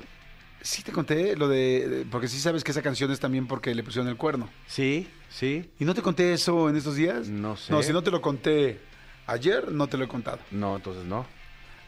Sí 0.62 0.82
te 0.82 0.92
conté 0.92 1.36
lo 1.36 1.48
de, 1.48 1.88
de- 1.88 2.06
porque 2.06 2.28
sí 2.28 2.40
sabes 2.40 2.64
que 2.64 2.72
esa 2.72 2.82
canción 2.82 3.12
es 3.12 3.20
también 3.20 3.46
porque 3.48 3.76
le 3.76 3.84
pusieron 3.84 4.08
el 4.10 4.18
cuerno. 4.18 4.50
Sí, 4.66 5.08
sí. 5.30 5.70
¿Y 5.80 5.86
no 5.86 5.94
te 5.94 6.02
conté 6.02 6.34
eso 6.34 6.70
en 6.70 6.76
estos 6.76 6.96
días? 6.96 7.28
No 7.28 7.58
sé. 7.58 7.72
No, 7.72 7.84
si 7.84 7.94
no 7.94 8.04
te 8.04 8.12
lo 8.12 8.22
conté 8.22 8.80
ayer, 9.26 9.72
no 9.72 9.88
te 9.88 9.98
lo 9.98 10.06
he 10.06 10.08
contado. 10.08 10.40
No, 10.52 10.76
entonces 10.76 11.06
no. 11.06 11.26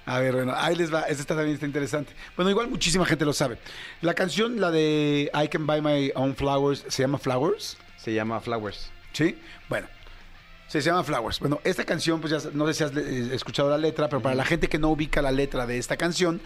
A 0.06 0.19
ver, 0.19 0.34
bueno, 0.34 0.54
ahí 0.56 0.75
les 0.75 0.91
va. 0.91 1.02
Esta 1.02 1.23
también 1.23 1.54
está 1.54 1.65
interesante. 1.65 2.13
Bueno, 2.36 2.49
igual 2.49 2.67
muchísima 2.67 3.06
gente 3.06 3.25
lo 3.25 3.34
sabe. 3.34 3.60
La 4.02 4.13
canción, 4.13 4.60
la 4.60 4.71
de 4.71 5.30
I 5.34 5.47
Can 5.49 5.67
Buy 5.67 5.82
My 5.82 6.12
Own 6.15 6.36
Flowers, 6.36 6.84
¿se 6.88 7.04
llama 7.04 7.19
Flowers? 7.19 7.78
Se 7.97 8.13
llama 8.13 8.39
Flowers. 8.39 8.91
¿Sí? 9.13 9.38
Bueno, 9.67 9.88
se 10.69 10.82
llama 10.82 11.03
Flowers. 11.03 11.39
Bueno, 11.39 11.60
esta 11.63 11.84
canción, 11.84 12.21
pues 12.21 12.32
ya 12.43 12.49
no 12.53 12.67
sé 12.67 12.73
si 12.75 12.84
has 12.84 12.95
eh, 12.95 13.29
escuchado 13.34 13.69
la 13.69 13.77
letra, 13.77 14.08
pero 14.08 14.21
para 14.21 14.36
la 14.36 14.45
gente 14.45 14.67
que 14.69 14.77
no 14.77 14.89
ubica 14.89 15.21
la 15.21 15.32
letra 15.32 15.65
de 15.65 15.77
esta 15.77 15.97
canción, 15.97 16.41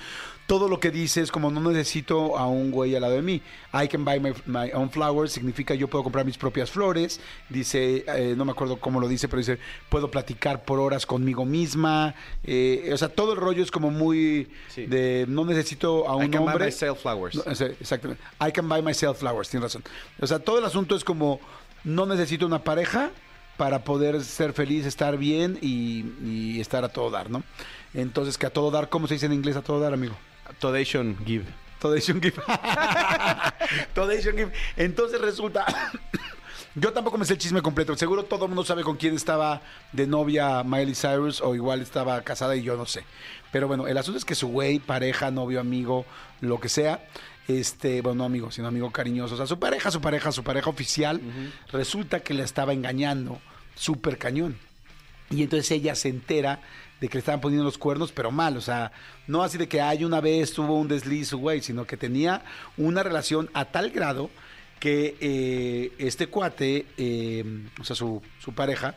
todo 0.47 0.67
lo 0.69 0.79
que 0.79 0.91
dice 0.91 1.21
es 1.21 1.31
como 1.31 1.51
no 1.51 1.59
necesito 1.71 2.37
a 2.37 2.47
un 2.47 2.71
güey 2.71 2.95
al 2.95 3.01
lado 3.01 3.15
de 3.15 3.21
mí. 3.21 3.41
I 3.73 3.87
can 3.87 4.05
buy 4.05 4.19
my, 4.19 4.33
my 4.45 4.71
own 4.73 4.89
flowers 4.89 5.31
significa 5.31 5.73
yo 5.75 5.87
puedo 5.89 6.03
comprar 6.03 6.25
mis 6.25 6.37
propias 6.37 6.71
flores. 6.71 7.19
Dice, 7.49 8.05
eh, 8.07 8.33
no 8.37 8.45
me 8.45 8.51
acuerdo 8.51 8.77
cómo 8.77 8.99
lo 8.99 9.07
dice, 9.07 9.27
pero 9.27 9.39
dice, 9.39 9.59
puedo 9.89 10.09
platicar 10.09 10.63
por 10.63 10.79
horas 10.79 11.05
conmigo 11.05 11.43
misma. 11.45 12.15
Eh, 12.43 12.89
o 12.93 12.97
sea, 12.97 13.09
todo 13.09 13.33
el 13.33 13.39
rollo 13.39 13.61
es 13.61 13.71
como 13.71 13.91
muy 13.91 14.49
Sí. 14.69 14.85
de 14.85 15.25
no 15.27 15.43
necesito 15.45 16.07
a 16.07 16.15
un 16.15 16.25
I 16.25 16.29
can 16.29 16.41
buy 16.43 16.49
hombre. 16.53 16.65
myself 16.67 17.01
flowers. 17.01 17.35
No, 17.35 17.43
exactamente. 17.51 18.23
I 18.45 18.51
can 18.51 18.67
buy 18.69 18.81
myself 18.81 19.19
flowers, 19.19 19.49
tienes 19.49 19.63
razón. 19.73 19.83
O 20.21 20.27
sea, 20.27 20.39
todo 20.39 20.59
el 20.59 20.65
asunto 20.65 20.95
es 20.95 21.03
como 21.03 21.39
no 21.83 22.05
necesito 22.05 22.45
una 22.45 22.63
pareja 22.63 23.11
para 23.57 23.83
poder 23.83 24.23
ser 24.23 24.53
feliz, 24.53 24.85
estar 24.85 25.17
bien 25.17 25.57
y, 25.61 26.05
y 26.23 26.59
estar 26.59 26.83
a 26.83 26.89
todo 26.89 27.11
dar, 27.11 27.29
¿no? 27.29 27.43
Entonces, 27.93 28.37
que 28.37 28.47
a 28.47 28.49
todo 28.49 28.71
dar, 28.71 28.89
¿cómo 28.89 29.07
se 29.07 29.15
dice 29.15 29.27
en 29.27 29.33
inglés 29.33 29.55
a 29.55 29.61
todo 29.61 29.79
dar, 29.79 29.93
amigo? 29.93 30.15
Todation 30.59 31.17
Give. 31.25 31.45
Todation 31.83 32.21
give. 32.21 32.41
Todation 33.93 34.37
give. 34.37 34.51
Entonces 34.77 35.19
resulta. 35.19 35.65
Yo 36.75 36.93
tampoco 36.93 37.17
me 37.17 37.25
sé 37.25 37.33
el 37.33 37.39
chisme 37.39 37.61
completo. 37.61 37.95
Seguro 37.97 38.23
todo 38.23 38.45
el 38.45 38.49
mundo 38.49 38.63
sabe 38.63 38.83
con 38.83 38.95
quién 38.95 39.15
estaba 39.15 39.61
de 39.91 40.07
novia 40.07 40.63
Miley 40.63 40.95
Cyrus 40.95 41.41
o 41.41 41.53
igual 41.55 41.81
estaba 41.81 42.19
casada 42.21 42.55
y 42.55 42.63
yo 42.63 42.77
no 42.77 42.87
sé. 42.87 43.03
Pero 43.51 43.67
bueno, 43.67 43.85
el 43.85 43.95
asunto 43.95 44.17
es 44.17 44.25
que 44.25 44.33
su 44.33 44.47
güey, 44.47 44.79
pareja, 44.79 45.29
novio, 45.29 45.59
amigo, 45.59 46.05
lo 46.41 46.59
que 46.59 46.69
sea, 46.69 47.05
este, 47.47 48.01
bueno, 48.01 48.19
no 48.19 48.25
amigo, 48.25 48.51
sino 48.51 48.67
amigo 48.67 48.91
cariñoso, 48.91 49.35
o 49.35 49.37
sea, 49.37 49.47
su 49.47 49.59
pareja, 49.59 49.91
su 49.91 50.01
pareja, 50.01 50.31
su 50.31 50.43
pareja 50.43 50.69
oficial, 50.69 51.21
resulta 51.71 52.21
que 52.21 52.33
la 52.33 52.43
estaba 52.43 52.73
engañando 52.73 53.39
súper 53.75 54.17
cañón. 54.17 54.57
Y 55.29 55.43
entonces 55.43 55.71
ella 55.71 55.95
se 55.95 56.09
entera 56.09 56.61
de 57.01 57.09
que 57.09 57.15
le 57.15 57.19
estaban 57.19 57.41
poniendo 57.41 57.65
los 57.65 57.77
cuernos, 57.77 58.11
pero 58.11 58.31
mal, 58.31 58.55
o 58.55 58.61
sea, 58.61 58.91
no 59.27 59.43
así 59.43 59.57
de 59.57 59.67
que 59.67 59.81
hay 59.81 60.05
una 60.05 60.21
vez 60.21 60.53
tuvo 60.53 60.79
un 60.79 60.87
desliz 60.87 61.33
güey, 61.33 61.61
sino 61.61 61.85
que 61.85 61.97
tenía 61.97 62.43
una 62.77 63.03
relación 63.03 63.49
a 63.53 63.65
tal 63.65 63.89
grado 63.89 64.29
que 64.79 65.15
eh, 65.19 65.91
este 65.97 66.27
cuate, 66.27 66.85
eh, 66.97 67.43
o 67.79 67.83
sea, 67.83 67.95
su, 67.95 68.21
su 68.39 68.53
pareja, 68.53 68.95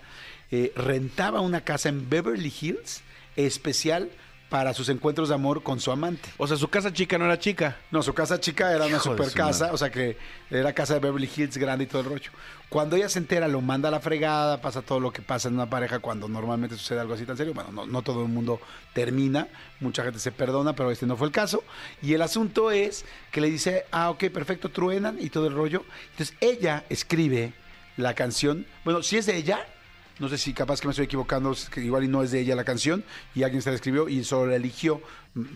eh, 0.50 0.72
rentaba 0.76 1.40
una 1.40 1.62
casa 1.62 1.88
en 1.88 2.08
Beverly 2.08 2.52
Hills 2.60 3.02
especial 3.36 4.10
para 4.48 4.74
sus 4.74 4.88
encuentros 4.88 5.28
de 5.28 5.34
amor 5.34 5.62
con 5.62 5.80
su 5.80 5.90
amante. 5.90 6.28
O 6.36 6.46
sea, 6.46 6.56
su 6.56 6.68
casa 6.68 6.92
chica 6.92 7.18
no 7.18 7.24
era 7.24 7.38
chica. 7.38 7.76
No, 7.90 8.02
su 8.02 8.14
casa 8.14 8.40
chica 8.40 8.70
era 8.70 8.86
una 8.86 8.96
Hijo 8.96 9.10
super 9.10 9.28
su 9.28 9.34
casa, 9.36 9.72
o 9.72 9.76
sea 9.76 9.90
que 9.90 10.16
era 10.50 10.72
casa 10.72 10.94
de 10.94 11.00
Beverly 11.00 11.28
Hills 11.34 11.56
grande 11.56 11.84
y 11.84 11.86
todo 11.86 12.02
el 12.02 12.08
rollo. 12.08 12.30
Cuando 12.68 12.96
ella 12.96 13.08
se 13.08 13.18
entera, 13.18 13.48
lo 13.48 13.60
manda 13.60 13.88
a 13.88 13.92
la 13.92 14.00
fregada, 14.00 14.60
pasa 14.60 14.82
todo 14.82 14.98
lo 15.00 15.12
que 15.12 15.22
pasa 15.22 15.48
en 15.48 15.54
una 15.54 15.70
pareja 15.70 16.00
cuando 16.00 16.28
normalmente 16.28 16.76
sucede 16.76 17.00
algo 17.00 17.14
así 17.14 17.24
tan 17.24 17.36
serio. 17.36 17.54
Bueno, 17.54 17.70
no, 17.72 17.86
no 17.86 18.02
todo 18.02 18.22
el 18.22 18.28
mundo 18.28 18.60
termina, 18.92 19.48
mucha 19.80 20.02
gente 20.02 20.18
se 20.18 20.32
perdona, 20.32 20.74
pero 20.74 20.90
este 20.90 21.06
no 21.06 21.16
fue 21.16 21.28
el 21.28 21.32
caso. 21.32 21.62
Y 22.02 22.14
el 22.14 22.22
asunto 22.22 22.70
es 22.70 23.04
que 23.30 23.40
le 23.40 23.50
dice, 23.50 23.84
ah, 23.90 24.10
ok, 24.10 24.24
perfecto, 24.30 24.70
truenan 24.70 25.16
y 25.20 25.30
todo 25.30 25.46
el 25.46 25.54
rollo. 25.54 25.84
Entonces 26.12 26.36
ella 26.40 26.84
escribe 26.88 27.52
la 27.96 28.14
canción, 28.14 28.66
bueno, 28.84 29.02
si 29.02 29.16
es 29.16 29.26
de 29.26 29.36
ella, 29.36 29.66
no 30.18 30.28
sé 30.28 30.38
si 30.38 30.54
capaz 30.54 30.80
que 30.80 30.86
me 30.86 30.92
estoy 30.92 31.04
equivocando, 31.04 31.54
que 31.70 31.80
igual 31.82 32.04
y 32.04 32.08
no 32.08 32.22
es 32.22 32.30
de 32.30 32.40
ella 32.40 32.56
la 32.56 32.64
canción, 32.64 33.04
y 33.34 33.42
alguien 33.42 33.62
se 33.62 33.70
la 33.70 33.76
escribió 33.76 34.08
y 34.08 34.24
solo 34.24 34.50
la 34.50 34.56
eligió. 34.56 35.02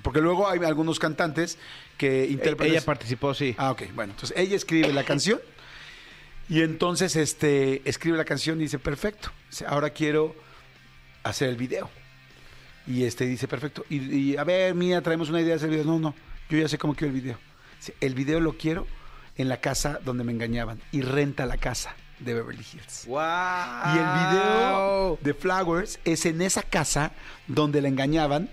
Porque 0.03 0.21
luego 0.21 0.49
hay 0.49 0.61
algunos 0.61 0.99
cantantes 0.99 1.59
que 1.97 2.27
interpretan. 2.27 2.77
Ella 2.77 2.85
participó, 2.85 3.33
sí. 3.33 3.55
Ah, 3.57 3.71
ok, 3.71 3.83
bueno, 3.95 4.13
entonces 4.13 4.37
ella 4.37 4.57
escribe 4.57 4.93
la 4.93 5.05
canción 5.05 5.41
y 6.49 6.63
entonces 6.63 7.17
este 7.17 7.89
escribe 7.89 8.19
la 8.19 8.25
canción 8.25 8.59
y 8.61 8.65
dice, 8.65 8.79
perfecto, 8.79 9.31
ahora 9.67 9.91
quiero 9.91 10.35
hacer 11.23 11.49
el 11.49 11.57
video. 11.57 11.89
Y 12.87 13.05
este 13.05 13.27
dice, 13.27 13.47
perfecto, 13.47 13.85
y, 13.89 13.99
y, 14.15 14.37
a 14.37 14.45
ver, 14.45 14.75
mía, 14.75 15.01
traemos 15.01 15.29
una 15.29 15.41
idea 15.41 15.51
de 15.51 15.55
hacer 15.57 15.69
el 15.71 15.77
video. 15.77 15.93
No, 15.93 15.99
no, 15.99 16.15
yo 16.49 16.59
ya 16.59 16.69
sé 16.69 16.77
cómo 16.77 16.95
quiero 16.95 17.15
el 17.15 17.21
video. 17.21 17.39
El 18.01 18.15
video 18.15 18.41
lo 18.41 18.59
quiero 18.59 18.87
en 19.37 19.49
la 19.49 19.61
casa 19.61 20.01
donde 20.05 20.25
me 20.25 20.33
engañaban 20.33 20.81
y 20.93 21.01
renta 21.01 21.47
la 21.47 21.57
casa 21.57 21.95
de 22.21 22.35
Beverly 22.35 22.65
Hills. 22.73 23.07
¡Wow! 23.07 23.95
Y 23.95 23.99
el 23.99 24.05
video 24.05 25.19
de 25.21 25.35
Flowers 25.35 25.99
es 26.05 26.27
en 26.27 26.43
esa 26.43 26.63
casa 26.63 27.13
donde 27.47 27.81
la 27.81 27.89
engañaban 27.89 28.49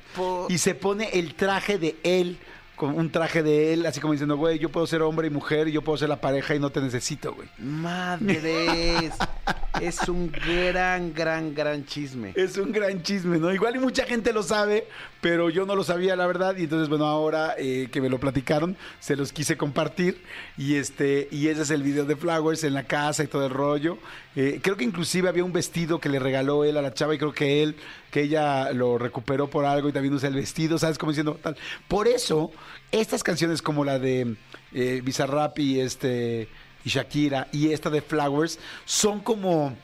y 0.50 0.58
se 0.58 0.76
pone 0.76 1.10
el 1.14 1.36
traje 1.36 1.78
de 1.78 1.98
él 2.04 2.40
con 2.78 2.96
un 2.96 3.12
traje 3.12 3.44
de 3.44 3.74
él, 3.74 3.86
así 3.88 4.00
como 4.00 4.14
diciendo, 4.14 4.38
güey, 4.38 4.60
yo 4.60 4.70
puedo 4.70 4.86
ser 4.86 5.02
hombre 5.02 5.28
y 5.28 5.30
mujer, 5.32 5.68
yo 5.68 5.82
puedo 5.82 5.98
ser 5.98 6.10
la 6.10 6.22
pareja 6.22 6.56
y 6.56 6.60
no 6.60 6.70
te 6.70 6.80
necesito, 6.80 7.34
güey. 7.34 7.50
Madres. 7.58 9.14
es 9.82 10.08
un 10.08 10.32
gran, 10.32 11.12
gran, 11.14 11.54
gran 11.54 11.86
chisme. 11.86 12.34
Es 12.36 12.58
un 12.58 12.72
gran 12.72 13.02
chisme, 13.02 13.40
¿no? 13.40 13.52
Igual 13.52 13.76
y 13.76 13.80
mucha 13.80 14.06
gente 14.06 14.32
lo 14.32 14.44
sabe, 14.44 14.88
pero 15.22 15.50
yo 15.50 15.66
no 15.66 15.76
lo 15.76 15.84
sabía, 15.84 16.16
la 16.16 16.28
verdad. 16.28 16.56
Y 16.56 16.64
entonces, 16.64 16.88
bueno, 16.88 17.06
ahora 17.06 17.56
eh, 17.58 17.90
que 17.92 18.00
me 18.00 18.10
lo 18.10 18.20
platicaron, 18.20 18.78
se 19.00 19.16
los 19.16 19.34
quise 19.34 19.58
compartir. 19.58 20.22
Y 20.56 20.76
este, 20.76 21.28
y 21.32 21.48
ese 21.48 21.64
es 21.64 21.72
el 21.72 21.82
video 21.82 22.06
de 22.06 22.16
Flowers 22.16 22.64
en 22.64 22.76
la 22.76 22.84
casa 22.84 23.24
y 23.24 23.28
todo 23.28 23.46
el 23.46 23.52
rollo. 23.52 23.98
Eh, 24.36 24.60
creo 24.62 24.78
que 24.78 24.84
inclusive 24.84 25.30
había 25.30 25.44
un 25.44 25.52
vestido 25.52 26.00
que 26.00 26.10
le 26.10 26.20
regaló 26.20 26.64
él 26.64 26.78
a 26.78 26.82
la 26.84 26.94
chava 26.94 27.16
y 27.16 27.18
creo 27.18 27.34
que 27.34 27.64
él, 27.64 27.76
que 28.18 28.24
ella 28.24 28.74
lo 28.74 28.98
recuperó 28.98 29.48
por 29.48 29.64
algo 29.64 29.90
y 29.90 29.92
también 29.92 30.12
usa 30.12 30.28
el 30.30 30.34
vestido, 30.34 30.80
¿sabes? 30.80 30.98
Como 30.98 31.12
diciendo 31.12 31.38
tal. 31.40 31.56
Por 31.88 32.08
eso, 32.08 32.50
estas 32.92 33.22
canciones 33.22 33.62
como 33.62 33.86
la 33.86 34.00
de 34.00 34.38
eh, 34.74 35.02
Bizarrap 35.04 35.60
y 35.60 35.80
este 35.80 36.50
y 36.84 36.90
Shakira 36.90 37.48
y 37.52 37.74
esta 37.74 37.92
de 37.92 38.02
Flowers 38.02 38.58
son 38.86 39.20
como 39.20 39.76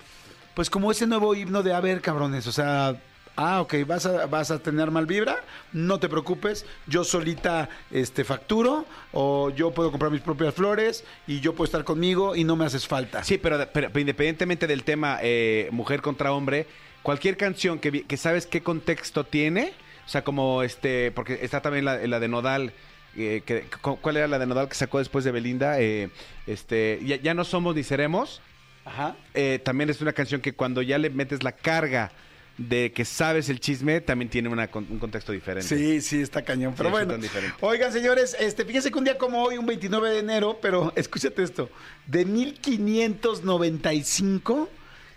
pues 0.56 0.72
como 0.72 0.90
ese 0.90 1.06
nuevo 1.06 1.36
himno 1.36 1.62
de 1.62 1.76
a 1.76 1.80
ver 1.80 2.02
cabrones, 2.02 2.48
o 2.48 2.52
sea, 2.52 3.00
ah, 3.36 3.62
ok, 3.62 3.76
vas 3.86 4.08
a, 4.08 4.26
vas 4.26 4.50
a 4.50 4.58
tener 4.58 4.90
mal 4.90 5.06
vibra, 5.06 5.44
no 5.72 6.00
te 6.00 6.10
preocupes, 6.10 6.66
yo 6.88 7.04
solita 7.04 7.70
este 7.92 8.24
facturo 8.24 8.86
o 9.12 9.52
yo 9.52 9.70
puedo 9.72 9.92
comprar 9.92 10.12
mis 10.12 10.22
propias 10.22 10.56
flores 10.56 11.04
y 11.28 11.40
yo 11.40 11.54
puedo 11.54 11.66
estar 11.66 11.84
conmigo 11.84 12.36
y 12.36 12.44
no 12.44 12.56
me 12.56 12.66
haces 12.66 12.88
falta. 12.88 13.24
Sí, 13.24 13.38
pero, 13.38 13.60
independientemente 13.96 14.66
del 14.66 14.84
tema 14.84 15.20
eh, 15.22 15.70
mujer 15.72 16.02
contra 16.02 16.34
hombre, 16.34 16.68
cualquier 17.04 17.38
canción 17.38 17.80
que, 17.80 18.18
sabes 18.18 18.48
qué 18.48 18.62
contexto 18.64 19.26
tiene, 19.26 19.74
o 20.06 20.10
sea, 20.10 20.24
como 20.24 20.64
este, 20.64 21.12
porque 21.12 21.40
está 21.42 21.62
también 21.62 21.86
la, 21.86 21.98
la 22.08 22.20
de 22.20 22.28
Nodal. 22.28 22.74
eh, 23.16 23.42
que, 23.46 23.66
¿Cuál 23.82 24.18
era 24.18 24.28
la 24.28 24.40
de 24.40 24.46
Nodal 24.48 24.68
que 24.70 24.76
sacó 24.76 25.00
después 25.00 25.24
de 25.24 25.32
Belinda? 25.32 25.80
Eh, 25.80 26.10
este, 26.48 27.00
ya, 27.06 27.18
ya 27.18 27.34
no 27.34 27.44
somos 27.44 27.76
ni 27.76 27.84
seremos. 27.84 28.42
Ajá. 28.86 29.16
Eh, 29.34 29.60
también 29.64 29.90
es 29.90 30.02
una 30.02 30.14
canción 30.14 30.42
que 30.42 30.54
cuando 30.54 30.82
ya 30.82 30.98
le 30.98 31.10
metes 31.10 31.44
la 31.44 31.54
carga 31.54 32.12
de 32.58 32.92
que 32.92 33.06
sabes 33.06 33.50
el 33.50 33.60
chisme, 33.60 34.02
también 34.02 34.30
tiene 34.30 34.50
una 34.50 34.70
un 34.74 35.00
contexto 35.00 35.32
diferente. 35.32 35.68
Sí, 35.68 36.02
sí, 36.02 36.22
está 36.22 36.44
cañón. 36.44 36.74
Pero 36.78 36.90
Sí, 36.90 36.92
bueno, 36.92 37.16
oigan, 37.62 37.92
señores, 37.92 38.36
este, 38.40 38.64
fíjense 38.66 38.92
que 38.92 38.98
un 38.98 39.06
día 39.06 39.18
como 39.18 39.42
hoy, 39.42 39.58
un 39.58 39.66
29 39.66 40.10
de 40.10 40.20
enero, 40.20 40.60
pero 40.62 40.94
escúchate 40.98 41.42
esto, 41.44 41.70
de 42.06 42.26
1595 42.26 44.70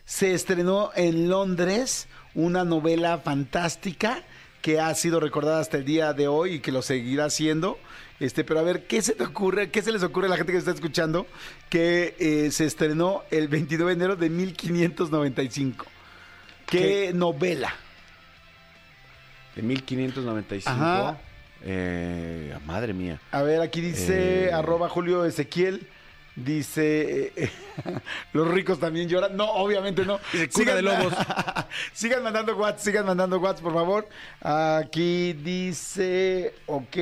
se 0.07 0.33
estrenó 0.33 0.90
en 0.95 1.29
Londres 1.29 2.09
una 2.35 2.64
novela 2.64 3.19
fantástica 3.19 4.23
que 4.62 4.81
ha 4.81 4.95
sido 4.95 5.21
recordada 5.21 5.61
hasta 5.61 5.77
el 5.77 5.85
día 5.85 6.12
de 6.14 6.27
hoy 6.29 6.55
y 6.55 6.61
que 6.61 6.73
lo 6.73 6.81
seguirá 6.83 7.29
siendo. 7.31 7.79
Este, 8.19 8.42
pero 8.45 8.61
a 8.61 8.62
ver, 8.62 8.87
¿qué 8.87 9.03
se 9.03 9.12
te 9.12 9.25
ocurre? 9.25 9.71
¿Qué 9.71 9.83
se 9.83 9.92
les 9.92 10.03
ocurre 10.03 10.27
a 10.27 10.31
la 10.31 10.37
gente 10.37 10.53
que 10.53 10.59
está 10.59 10.71
escuchando? 10.71 11.27
Que 11.69 12.14
eh, 12.19 12.51
se 12.51 12.64
estrenó 12.64 13.23
el 13.31 13.49
29 13.49 13.90
de 13.90 13.97
enero 13.97 14.16
de 14.16 14.31
1595. 14.31 15.85
¿Qué, 16.66 16.79
¿Qué? 16.79 17.12
novela? 17.14 17.75
De 19.55 19.62
1595. 19.62 20.71
Ajá. 20.71 21.19
eh, 21.62 22.57
madre 22.64 22.92
mía. 22.95 23.21
A 23.33 23.42
ver, 23.42 23.61
aquí 23.61 23.81
dice 23.81 24.47
Eh. 24.47 24.53
arroba 24.53 24.88
Julio 24.88 25.25
Ezequiel. 25.25 25.87
Dice, 26.37 27.33
eh, 27.35 27.51
los 28.35 28.46
ricos 28.49 28.79
también 28.79 29.09
lloran. 29.09 29.35
No, 29.37 29.51
obviamente 29.53 30.05
no. 30.05 30.20
Cuna 30.53 30.75
de 30.75 30.83
lobos. 30.83 31.14
sigan 31.94 32.22
mandando 32.22 32.55
WhatsApp, 32.57 32.85
sigan 32.85 33.07
mandando 33.07 33.38
WhatsApp, 33.38 33.62
por 33.64 33.72
favor. 33.72 34.09
Aquí 34.42 35.33
dice, 35.33 36.55
ok, 36.66 36.96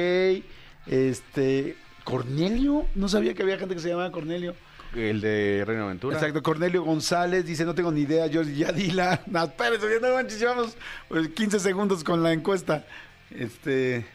este, 0.87 1.77
Cornelio. 2.05 2.87
No 2.95 3.09
sabía 3.09 3.35
que 3.35 3.43
había 3.43 3.59
gente 3.59 3.75
que 3.75 3.81
se 3.81 3.89
llamaba 3.89 4.13
Cornelio. 4.13 4.55
El 4.95 5.21
de 5.21 5.65
Reino 5.67 5.87
Aventura. 5.87 6.17
Exacto, 6.17 6.41
Cornelio 6.41 6.85
González 6.85 7.45
dice, 7.45 7.65
no 7.65 7.75
tengo 7.75 7.91
ni 7.91 8.03
idea, 8.03 8.29
yo 8.29 8.43
ya 8.43 8.71
di 8.71 8.93
la... 8.93 9.21
No, 9.27 9.43
espérense, 9.43 9.99
no 10.01 10.15
manches, 10.15 10.39
llevamos 10.39 10.77
pues, 11.09 11.29
15 11.31 11.59
segundos 11.59 12.05
con 12.05 12.23
la 12.23 12.33
encuesta. 12.33 12.87
Este... 13.31 14.07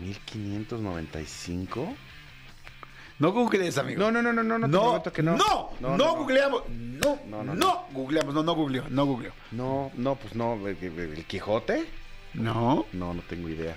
1595. 0.00 1.94
No 3.18 3.32
googlees, 3.32 3.76
amigo. 3.78 3.98
No, 4.00 4.12
no, 4.12 4.22
no, 4.22 4.32
no, 4.32 4.42
no, 4.44 4.58
no, 4.58 4.68
no, 4.68 5.02
que 5.12 5.22
no. 5.22 5.36
no, 5.36 5.70
no, 5.80 5.96
No, 5.96 5.96
no, 5.96 5.96
no. 5.96 6.14
googleamos, 6.16 6.62
no, 6.68 7.18
No, 7.26 7.42
no, 7.42 7.44
no, 7.44 7.54
no. 7.54 7.84
googleamos, 7.92 8.32
no, 8.34 8.42
no 8.44 8.54
googleó, 8.54 8.84
no 8.88 9.06
googleó. 9.06 9.32
No, 9.50 9.90
no, 9.96 10.14
pues 10.16 10.34
no. 10.36 10.54
¿El, 10.68 10.76
el- 10.80 10.98
el 11.16 11.24
Quijote? 11.24 11.86
No. 12.34 12.86
No, 12.92 13.14
no 13.14 13.22
tengo 13.22 13.48
idea. 13.48 13.76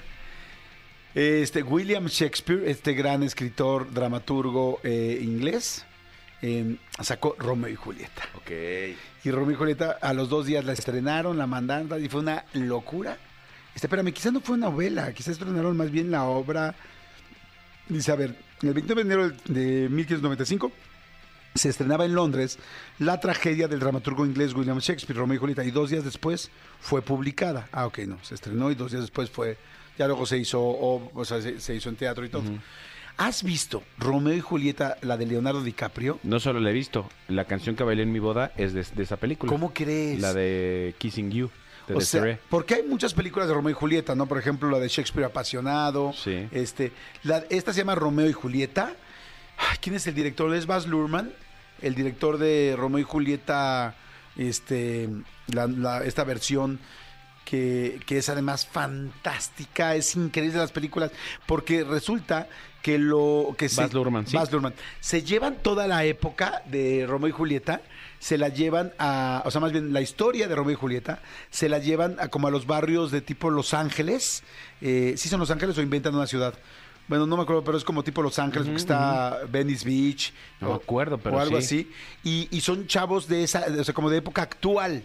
Este, 1.16 1.64
William 1.64 2.06
Shakespeare, 2.06 2.70
este 2.70 2.94
gran 2.94 3.24
escritor, 3.24 3.92
dramaturgo 3.92 4.80
eh, 4.84 5.20
inglés, 5.22 5.86
eh, 6.42 6.78
sacó 7.02 7.36
Romeo 7.38 7.70
y 7.70 7.76
Julieta. 7.76 8.22
Ok. 8.38 8.52
Y 9.24 9.32
Romeo 9.32 9.52
y 9.52 9.56
Julieta 9.56 9.98
a 10.02 10.14
los 10.14 10.30
dos 10.30 10.46
días 10.46 10.64
la 10.66 10.74
estrenaron, 10.74 11.38
la 11.38 11.48
mandaron 11.48 12.04
y 12.04 12.08
fue 12.10 12.22
una 12.22 12.46
locura. 12.54 13.18
Este, 13.76 13.88
espérame, 13.88 14.12
quizás 14.14 14.32
no 14.34 14.40
fue 14.42 14.56
una 14.56 14.70
novela, 14.70 15.12
quizás 15.14 15.30
estrenaron 15.34 15.76
más 15.76 15.92
bien 15.92 16.12
la 16.12 16.24
obra. 16.26 16.76
Dice, 17.90 18.12
a 18.12 18.16
ver, 18.16 18.36
el 18.62 18.74
29 18.74 19.04
de 19.04 19.14
enero 19.14 19.36
de 19.46 19.90
1595 19.90 20.72
se 21.54 21.70
estrenaba 21.70 22.06
en 22.06 22.16
Londres 22.16 22.60
la 23.00 23.20
tragedia 23.20 23.68
del 23.68 23.80
dramaturgo 23.80 24.26
inglés 24.26 24.54
William 24.54 24.80
Shakespeare, 24.80 25.18
Romeo 25.20 25.36
y 25.36 25.40
Julieta, 25.40 25.64
y 25.66 25.72
dos 25.72 25.90
días 25.90 26.04
después 26.04 26.50
fue 26.80 27.02
publicada. 27.02 27.68
Ah, 27.72 27.86
ok, 27.86 28.00
no, 28.00 28.18
se 28.24 28.36
estrenó 28.36 28.72
y 28.72 28.76
dos 28.76 28.92
días 28.92 29.04
después 29.04 29.30
fue, 29.30 29.58
ya 29.98 30.08
luego 30.08 30.26
se 30.26 30.38
hizo, 30.38 30.62
o, 30.62 31.12
o 31.14 31.26
sea, 31.26 31.42
se, 31.42 31.60
se 31.60 31.76
hizo 31.76 31.90
en 31.90 31.96
teatro 31.96 32.24
y 32.26 32.30
todo. 32.30 32.44
¿Has 33.18 33.44
visto 33.44 33.84
Romeo 33.98 34.34
y 34.34 34.40
Julieta, 34.40 34.98
la 35.02 35.18
de 35.18 35.26
Leonardo 35.26 35.62
DiCaprio? 35.62 36.20
No 36.24 36.40
solo 36.40 36.60
la 36.60 36.70
he 36.70 36.74
visto. 36.74 37.08
La 37.28 37.46
canción 37.46 37.76
que 37.76 37.84
bailé 37.84 38.04
en 38.04 38.12
mi 38.12 38.20
boda 38.20 38.54
es 38.56 38.74
de, 38.74 38.84
de 38.96 39.04
esa 39.04 39.18
película. 39.18 39.52
¿Cómo 39.52 39.74
crees? 39.74 40.20
La 40.22 40.34
de 40.34 40.96
Kissing 40.98 41.30
You. 41.32 41.52
De 41.88 41.96
O 41.96 42.02
sea, 42.02 42.22
Desiree. 42.22 42.40
porque 42.50 42.76
hay 42.76 42.84
muchas 42.84 43.14
películas 43.14 43.48
de 43.48 43.54
Romeo 43.54 43.72
y 43.72 43.74
Julieta, 43.74 44.16
¿no? 44.16 44.26
Por 44.28 44.38
ejemplo, 44.38 44.70
la 44.70 44.80
de 44.80 44.88
Shakespeare 44.88 45.26
apasionado. 45.26 46.14
Sí. 46.14 46.48
Este, 46.52 46.92
la- 47.24 47.44
esta 47.50 47.74
se 47.74 47.80
llama 47.80 47.96
Romeo 47.96 48.30
y 48.30 48.34
Julieta. 48.34 48.94
¿Quién 49.82 49.96
es 49.96 50.06
el 50.08 50.16
director? 50.16 50.54
Es 50.56 50.66
Baz 50.66 50.88
Luhrmann, 50.88 51.32
el 51.82 51.96
director 51.96 52.38
de 52.38 52.76
Romeo 52.78 53.00
y 53.00 53.04
Julieta, 53.04 53.96
este, 54.38 55.10
la- 55.48 55.68
la- 55.68 56.04
esta 56.04 56.24
versión 56.24 56.80
que, 57.46 58.00
que 58.06 58.18
es 58.20 58.30
además 58.30 58.66
fantástica, 58.66 59.96
es 59.96 60.16
increíble 60.16 60.58
las 60.60 60.72
películas, 60.72 61.12
porque 61.46 61.84
resulta 61.84 62.48
que 62.82 62.98
lo 62.98 63.54
que 63.58 63.70
se, 63.70 63.82
Baz 63.82 63.94
Luhrmann, 63.94 64.26
sí. 64.26 64.36
Baz 64.36 64.52
Luhrmann. 64.52 64.74
se 65.00 65.24
llevan 65.24 65.56
toda 65.62 65.88
la 65.88 66.04
época 66.06 66.62
de 66.68 67.06
Romeo 67.08 67.30
y 67.30 67.32
Julieta, 67.32 67.82
se 68.22 68.38
la 68.38 68.50
llevan 68.50 68.94
a, 69.00 69.42
o 69.46 69.50
sea, 69.50 69.60
más 69.60 69.72
bien 69.72 69.94
la 69.94 70.00
historia 70.00 70.48
de 70.48 70.54
Romeo 70.54 70.74
y 70.74 70.76
Julieta, 70.76 71.24
se 71.50 71.68
la 71.68 71.80
llevan 71.80 72.18
a 72.20 72.28
como 72.28 72.48
a 72.48 72.52
los 72.52 72.68
barrios 72.68 73.10
de 73.10 73.20
tipo 73.20 73.50
Los 73.50 73.74
Ángeles, 73.74 74.44
eh, 74.80 75.16
¿sí 75.18 75.28
son 75.28 75.40
Los 75.40 75.50
Ángeles 75.50 75.76
o 75.80 75.82
inventan 75.82 76.14
una 76.14 76.28
ciudad? 76.28 76.54
Bueno, 77.08 77.26
no 77.26 77.36
me 77.36 77.42
acuerdo, 77.42 77.64
pero 77.64 77.80
es 77.80 77.84
como 77.84 78.04
tipo 78.04 78.22
Los 78.22 78.38
Ángeles, 78.38 78.68
porque 78.68 78.80
está 78.80 79.40
Venice 79.50 79.84
Beach. 79.84 80.34
No 80.60 80.70
me 80.70 80.76
acuerdo, 80.76 81.18
pero 81.18 81.36
O 81.36 81.40
algo 81.40 81.60
sí. 81.62 81.90
así. 82.24 82.48
Y, 82.52 82.56
y 82.56 82.62
son 82.62 82.86
chavos 82.86 83.28
de 83.28 83.44
esa, 83.44 83.66
o 83.68 83.84
sea, 83.84 83.94
como 83.96 84.12
de 84.12 84.18
época 84.18 84.44
actual. 84.44 85.04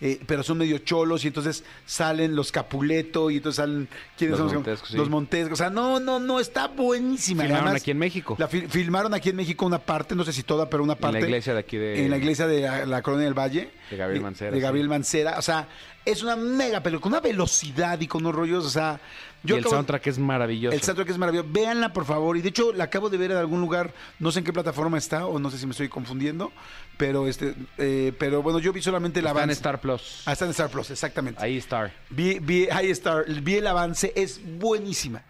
Eh, 0.00 0.20
pero 0.26 0.42
son 0.42 0.58
medio 0.58 0.78
cholos 0.78 1.24
y 1.24 1.28
entonces 1.28 1.64
salen 1.86 2.36
los 2.36 2.52
Capuleto 2.52 3.30
y 3.30 3.36
entonces 3.38 3.56
salen 3.56 3.88
¿quiénes 4.16 4.38
Los 4.38 4.48
son? 4.48 4.56
Montescos, 4.58 4.88
sí. 4.90 4.96
los 4.96 5.08
Montescos. 5.10 5.52
O 5.52 5.56
sea, 5.56 5.70
no, 5.70 5.98
no, 6.00 6.18
no, 6.20 6.38
está 6.40 6.68
buenísima. 6.68 7.42
Filmaron 7.42 7.66
Además, 7.66 7.82
aquí 7.82 7.90
en 7.90 7.98
México. 7.98 8.36
La 8.38 8.48
fil- 8.48 8.68
filmaron 8.68 9.14
aquí 9.14 9.30
en 9.30 9.36
México 9.36 9.66
una 9.66 9.78
parte, 9.78 10.14
no 10.14 10.24
sé 10.24 10.32
si 10.32 10.42
toda, 10.42 10.68
pero 10.70 10.82
una 10.82 10.92
En 10.94 10.98
parte. 10.98 11.20
la 11.20 11.26
iglesia 11.26 11.52
de 11.54 11.60
aquí 11.60 11.76
de... 11.76 12.04
En 12.04 12.10
la 12.10 12.16
iglesia 12.18 12.46
de 12.46 12.60
la, 12.60 12.86
la 12.86 13.02
Colonia 13.02 13.24
del 13.24 13.34
Valle. 13.38 13.70
De 13.90 13.96
Gabriel 13.96 14.22
Mancera, 14.22 14.50
De 14.52 14.60
Gabriel 14.60 14.86
sí. 14.86 14.90
Mancera. 14.90 15.38
O 15.38 15.42
sea, 15.42 15.66
es 16.04 16.22
una 16.22 16.36
mega 16.36 16.80
película, 16.82 17.02
con 17.02 17.12
una 17.12 17.20
velocidad 17.20 18.00
y 18.00 18.06
con 18.06 18.22
unos 18.24 18.34
rollos, 18.34 18.64
o 18.64 18.70
sea... 18.70 19.00
y 19.44 19.52
el 19.52 19.60
acabo- 19.60 19.70
soundtrack 19.70 20.06
es 20.08 20.18
maravilloso. 20.18 20.74
el 20.76 20.82
soundtrack 20.82 21.10
es 21.10 21.18
maravilloso. 21.18 21.48
Véanla, 21.50 21.92
por 21.92 22.04
favor. 22.04 22.36
Y 22.36 22.42
de 22.42 22.48
hecho, 22.48 22.72
la 22.72 22.84
acabo 22.84 23.08
de 23.10 23.16
ver 23.18 23.30
en 23.30 23.36
algún 23.36 23.60
lugar. 23.60 23.92
No 24.18 24.30
sé 24.32 24.40
en 24.40 24.44
qué 24.44 24.52
plataforma 24.52 24.98
está 24.98 25.26
o 25.26 25.38
no 25.38 25.50
sé 25.50 25.58
si 25.58 25.66
me 25.66 25.72
estoy 25.72 25.88
confundiendo. 25.88 26.52
Pero 26.96 27.28
este, 27.28 27.54
eh, 27.78 28.12
pero 28.18 28.42
bueno, 28.42 28.58
yo 28.58 28.72
vi 28.72 28.82
solamente 28.82 29.20
el 29.20 29.26
Está 29.26 29.30
en 29.32 29.36
avance. 29.44 29.52
Star 29.54 29.80
Plus. 29.80 30.22
Ah, 30.26 30.32
está 30.32 30.44
en 30.44 30.50
Star 30.50 30.68
Plus, 30.70 30.90
exactamente. 30.90 31.42
Ahí 31.42 31.56
Star. 31.58 31.92
Vi, 32.10 32.38
vi, 32.40 32.68
ahí 32.70 32.90
está, 32.90 33.22
vi 33.42 33.54
el 33.54 33.66
avance, 33.66 34.12
es 34.16 34.40
buenísima. 34.58 35.22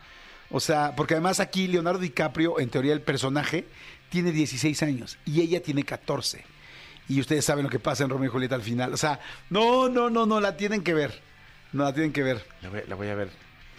O 0.51 0.61
sea, 0.61 0.95
porque 0.97 1.13
además 1.15 1.41
aquí 1.41 1.67
Leonardo 1.69 1.99
DiCaprio, 2.01 2.59
en 2.61 2.71
teoría 2.71 2.95
el 2.95 3.03
personaje, 3.03 3.67
tiene 4.09 4.33
16 4.33 4.83
años 4.83 5.19
y 5.27 5.43
ella 5.43 5.63
tiene 5.63 5.83
14. 5.85 6.43
Y 7.11 7.21
ustedes 7.21 7.45
saben 7.45 7.65
lo 7.65 7.71
que 7.71 7.79
pasa 7.79 8.05
en 8.05 8.11
Romeo 8.11 8.29
y 8.29 8.33
Julieta 8.33 8.55
al 8.55 8.63
final. 8.63 8.95
O 8.95 8.97
sea, 8.97 9.21
no, 9.51 9.89
no, 9.91 10.09
no, 10.09 10.25
no, 10.25 10.41
la 10.41 10.57
tienen 10.57 10.83
que 10.83 10.95
ver. 10.95 11.21
No 11.73 11.85
la 11.85 11.93
tienen 11.93 12.13
que 12.15 12.23
ver. 12.23 12.47
La 12.63 12.71
voy, 12.71 12.81
la 12.89 12.95
voy 12.95 13.09
a 13.09 13.15
ver. 13.15 13.31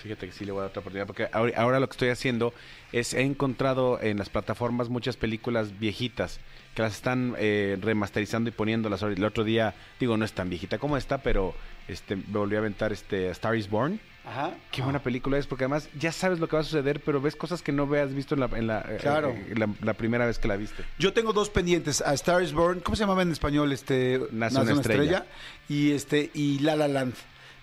Fíjate 0.02 0.26
que 0.28 0.32
sí 0.32 0.46
le 0.46 0.52
voy 0.52 0.60
a 0.60 0.62
dar 0.64 0.70
otra 0.70 0.80
oportunidad 0.82 1.08
porque 1.08 1.28
ahora, 1.32 1.54
ahora 1.58 1.80
lo 1.80 1.88
que 1.88 1.94
estoy 1.94 2.10
haciendo 2.10 2.54
es 2.92 3.14
he 3.14 3.22
encontrado 3.22 4.00
en 4.02 4.18
las 4.18 4.30
plataformas 4.30 4.90
muchas 4.90 5.18
películas 5.18 5.78
viejitas 5.80 6.40
que 6.76 6.82
las 6.82 6.94
están 6.94 7.36
eh, 7.38 7.78
remasterizando 7.82 8.50
y 8.50 8.54
poniéndolas. 8.54 9.02
El 9.04 9.24
otro 9.26 9.44
día, 9.44 9.74
digo, 10.00 10.16
no 10.18 10.26
es 10.26 10.34
tan 10.34 10.50
viejita 10.50 10.78
como 10.78 10.98
esta, 10.98 11.18
pero 11.20 11.54
este 11.88 12.16
me 12.16 12.24
volví 12.32 12.56
a 12.56 12.60
aventar 12.60 12.94
este 12.94 13.30
Star 13.32 13.56
is 13.56 13.70
Born. 13.70 14.00
Ajá. 14.26 14.52
Qué 14.72 14.82
buena 14.84 15.00
película 15.02 15.38
es, 15.40 15.48
porque 15.48 15.64
además 15.64 15.90
ya 15.98 16.12
sabes 16.12 16.40
lo 16.40 16.48
que 16.48 16.56
va 16.56 16.62
a 16.62 16.66
suceder, 16.66 17.00
pero 17.00 17.20
ves 17.20 17.36
cosas 17.36 17.64
que 17.64 17.72
no 17.72 17.88
veas 17.88 18.14
visto 18.14 18.36
en 18.36 18.42
la, 18.42 18.46
en 18.54 18.68
la, 18.68 18.82
eh, 18.88 18.98
Claro. 19.02 19.30
eh, 19.32 19.54
la- 19.58 19.70
la 19.82 19.94
primera 19.96 20.26
vez 20.28 20.38
que 20.38 20.48
la 20.48 20.56
viste. 20.56 20.84
Yo 21.00 21.14
tengo 21.14 21.34
dos 21.34 21.50
pendientes, 21.50 22.02
A 22.02 22.14
Star 22.14 22.44
is 22.44 22.54
Born, 22.54 22.82
¿cómo 22.82 22.96
se 22.96 23.02
llamaba 23.04 23.24
en 23.24 23.32
español? 23.32 23.72
Este, 23.72 24.22
Nace 24.32 24.60
una 24.62 24.74
estrella. 24.74 25.26
y 25.68 25.92
este 25.92 26.30
y 26.36 26.60
La 26.60 26.76
La 26.76 26.88
Land. 26.88 27.16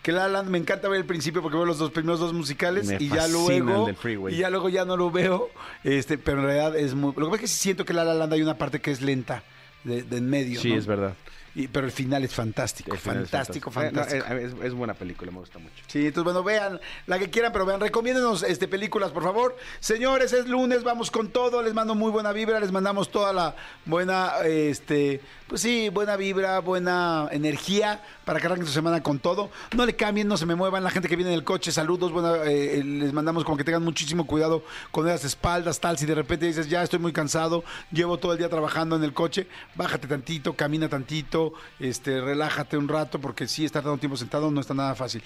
Que 0.07 0.13
La 0.13 0.29
La 0.29 0.35
Land 0.35 0.51
me 0.51 0.59
encanta 0.59 0.87
ver 0.89 1.01
el 1.01 1.05
principio 1.05 1.43
porque 1.43 1.57
veo 1.57 1.67
los 1.67 1.79
dos 1.79 1.91
primeros 1.91 2.21
dos 2.21 2.33
musicales 2.33 2.87
Me 2.87 2.97
y 3.01 3.09
ya 3.09 3.27
luego 3.27 3.87
del 3.87 3.97
Freeway. 3.97 4.33
y 4.33 4.39
ya 4.39 4.51
luego 4.51 4.69
ya 4.69 4.85
no 4.85 4.97
lo 4.97 5.11
veo, 5.11 5.51
este, 5.83 6.17
pero 6.17 6.39
en 6.39 6.45
realidad 6.45 6.77
es 6.77 6.95
muy 6.95 7.09
Lo 7.17 7.27
que 7.27 7.31
pasa 7.33 7.35
es 7.35 7.41
que 7.41 7.49
siento 7.49 7.85
que 7.85 7.93
La 7.93 8.05
La 8.05 8.15
Land 8.15 8.33
hay 8.35 8.41
una 8.43 8.57
parte 8.57 8.81
que 8.81 8.93
es 8.93 9.01
lenta 9.03 9.43
de, 9.83 10.05
de 10.05 10.19
en 10.19 10.31
medio, 10.31 10.61
Sí, 10.61 10.71
¿no? 10.71 10.77
es 10.79 10.87
verdad. 10.87 11.15
Y- 11.57 11.67
pero 11.69 11.87
el 11.87 11.93
final 11.93 12.23
es 12.23 12.33
fantástico, 12.35 12.93
El 12.93 12.99
final 12.99 13.23
es 13.25 13.31
fantástico, 13.31 13.71
fantástico. 13.73 14.25
Eh, 14.27 14.29
no, 14.29 14.37
es, 14.61 14.67
es 14.67 14.75
buena 14.75 14.93
película, 14.95 15.33
me 15.33 15.39
gusta 15.39 15.59
mucho. 15.59 15.75
Sí, 15.89 16.01
entonces 16.07 16.23
bueno, 16.23 16.45
vean 16.45 16.79
la 17.07 17.19
que 17.19 17.29
quieran, 17.31 17.51
pero 17.51 17.65
vean, 17.67 17.81
recomiéndenos 17.81 18.43
este, 18.43 18.69
películas, 18.69 19.11
por 19.11 19.23
favor. 19.25 19.57
Señores, 19.81 20.33
es 20.35 20.47
lunes, 20.47 20.85
vamos 20.85 21.11
con 21.11 21.31
todo, 21.31 21.63
les 21.63 21.73
mando 21.75 21.95
muy 21.97 22.13
buena 22.13 22.31
vibra, 22.33 22.61
les 22.61 22.71
mandamos 22.73 23.11
toda 23.11 23.33
la 23.33 23.57
buena, 23.87 24.33
este, 24.45 25.21
pues 25.47 25.61
sí, 25.61 25.89
buena 25.91 26.17
vibra, 26.17 26.59
buena 26.61 27.29
energía 27.31 28.03
para 28.25 28.41
que 28.41 28.47
arranquen 28.47 28.67
su 28.67 28.73
semana 28.73 29.03
con 29.03 29.21
todo. 29.21 29.51
No 29.77 29.87
le 29.87 29.95
cambien, 29.95 30.27
no 30.27 30.37
se 30.37 30.47
me 30.47 30.55
muevan, 30.55 30.83
la 30.83 30.91
gente 30.91 31.09
que 31.09 31.17
viene 31.17 31.31
en 31.31 31.39
el 31.39 31.45
coche, 31.45 31.71
saludos, 31.71 32.11
buena, 32.11 32.45
eh, 32.45 32.83
les 32.85 33.13
mandamos 33.13 33.45
como 33.45 33.57
que 33.57 33.65
tengan 33.65 33.85
muchísimo 33.85 34.27
cuidado 34.27 34.65
con 34.91 35.07
las 35.07 35.25
espaldas, 35.25 35.79
tal, 35.79 35.99
si 35.99 36.07
de 36.07 36.15
repente 36.15 36.47
dices, 36.47 36.69
ya 36.69 36.83
estoy 36.83 36.99
muy 36.99 37.13
cansado, 37.13 37.63
llevo 37.93 38.19
todo 38.19 38.33
el 38.33 38.39
día 38.39 38.49
trabajando 38.49 38.97
en 38.97 39.05
el 39.05 39.13
coche, 39.13 39.47
bájate 39.77 40.09
tantito, 40.09 40.55
camina 40.55 40.89
tantito, 40.89 41.53
este, 41.79 42.21
relájate 42.21 42.77
un 42.77 42.89
rato, 42.89 43.21
porque 43.21 43.47
sí, 43.47 43.65
estar 43.65 43.83
tanto 43.83 43.99
tiempo 43.99 44.17
sentado 44.17 44.51
no 44.51 44.61
está 44.61 44.75
nada 44.75 44.95
fácil. 44.95 45.23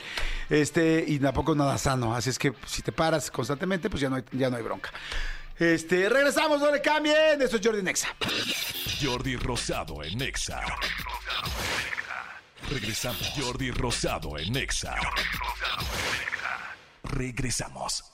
Este, 0.48 1.04
y 1.06 1.18
tampoco 1.18 1.54
nada 1.54 1.78
sano. 1.78 2.14
Así 2.14 2.30
es 2.30 2.38
que 2.38 2.52
si 2.66 2.82
te 2.82 2.92
paras 2.92 3.30
constantemente, 3.30 3.88
pues 3.88 4.00
ya 4.00 4.10
no 4.10 4.16
hay, 4.16 4.24
ya 4.32 4.50
no 4.50 4.56
hay 4.56 4.62
bronca. 4.62 4.90
Este, 5.60 6.08
regresamos, 6.08 6.58
no 6.58 6.72
le 6.72 6.80
cambien. 6.80 7.42
Esto 7.42 7.56
es 7.58 7.62
Jordi 7.62 7.82
Nexa. 7.82 8.08
Jordi 8.98 9.36
Rosado 9.36 10.02
en 10.02 10.16
Nexa. 10.16 10.62
Regresamos. 12.70 13.30
Jordi 13.36 13.70
Rosado 13.70 14.38
en 14.38 14.54
Nexa. 14.54 14.94
Regresamos. 17.02 18.04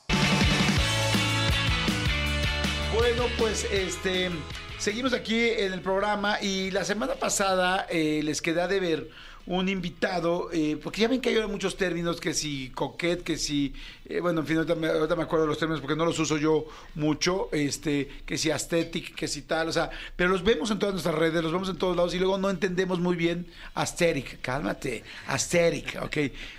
Bueno, 2.92 3.26
pues 3.38 3.62
este 3.70 4.32
seguimos 4.78 5.12
aquí 5.12 5.48
en 5.48 5.72
el 5.72 5.82
programa 5.82 6.42
y 6.42 6.72
la 6.72 6.84
semana 6.84 7.14
pasada 7.14 7.86
eh, 7.88 8.22
les 8.24 8.42
quedé 8.42 8.66
de 8.66 8.80
ver 8.80 9.10
un 9.46 9.68
invitado, 9.68 10.48
eh, 10.52 10.76
porque 10.82 11.02
ya 11.02 11.08
ven 11.08 11.20
que 11.20 11.28
hay 11.28 11.46
muchos 11.46 11.76
términos, 11.76 12.20
que 12.20 12.34
si 12.34 12.70
coquet, 12.70 13.22
que 13.22 13.36
si, 13.36 13.72
eh, 14.08 14.18
bueno, 14.20 14.40
en 14.40 14.46
fin, 14.46 14.56
ahorita 14.56 14.74
me, 14.74 14.88
ahorita 14.88 15.14
me 15.14 15.22
acuerdo 15.22 15.44
de 15.44 15.48
los 15.50 15.58
términos 15.58 15.80
porque 15.80 15.94
no 15.96 16.04
los 16.04 16.18
uso 16.18 16.36
yo 16.36 16.66
mucho, 16.96 17.48
este, 17.52 18.08
que 18.26 18.38
si 18.38 18.50
aesthetic, 18.50 19.14
que 19.14 19.28
si 19.28 19.42
tal, 19.42 19.68
o 19.68 19.72
sea, 19.72 19.88
pero 20.16 20.30
los 20.30 20.42
vemos 20.42 20.70
en 20.72 20.78
todas 20.80 20.94
nuestras 20.94 21.14
redes, 21.14 21.42
los 21.44 21.52
vemos 21.52 21.68
en 21.68 21.76
todos 21.76 21.96
lados 21.96 22.12
y 22.14 22.18
luego 22.18 22.38
no 22.38 22.50
entendemos 22.50 22.98
muy 22.98 23.14
bien 23.14 23.46
aesthetic, 23.76 24.40
cálmate, 24.40 25.04
aesthetic, 25.28 25.96
ok. 26.02 26.16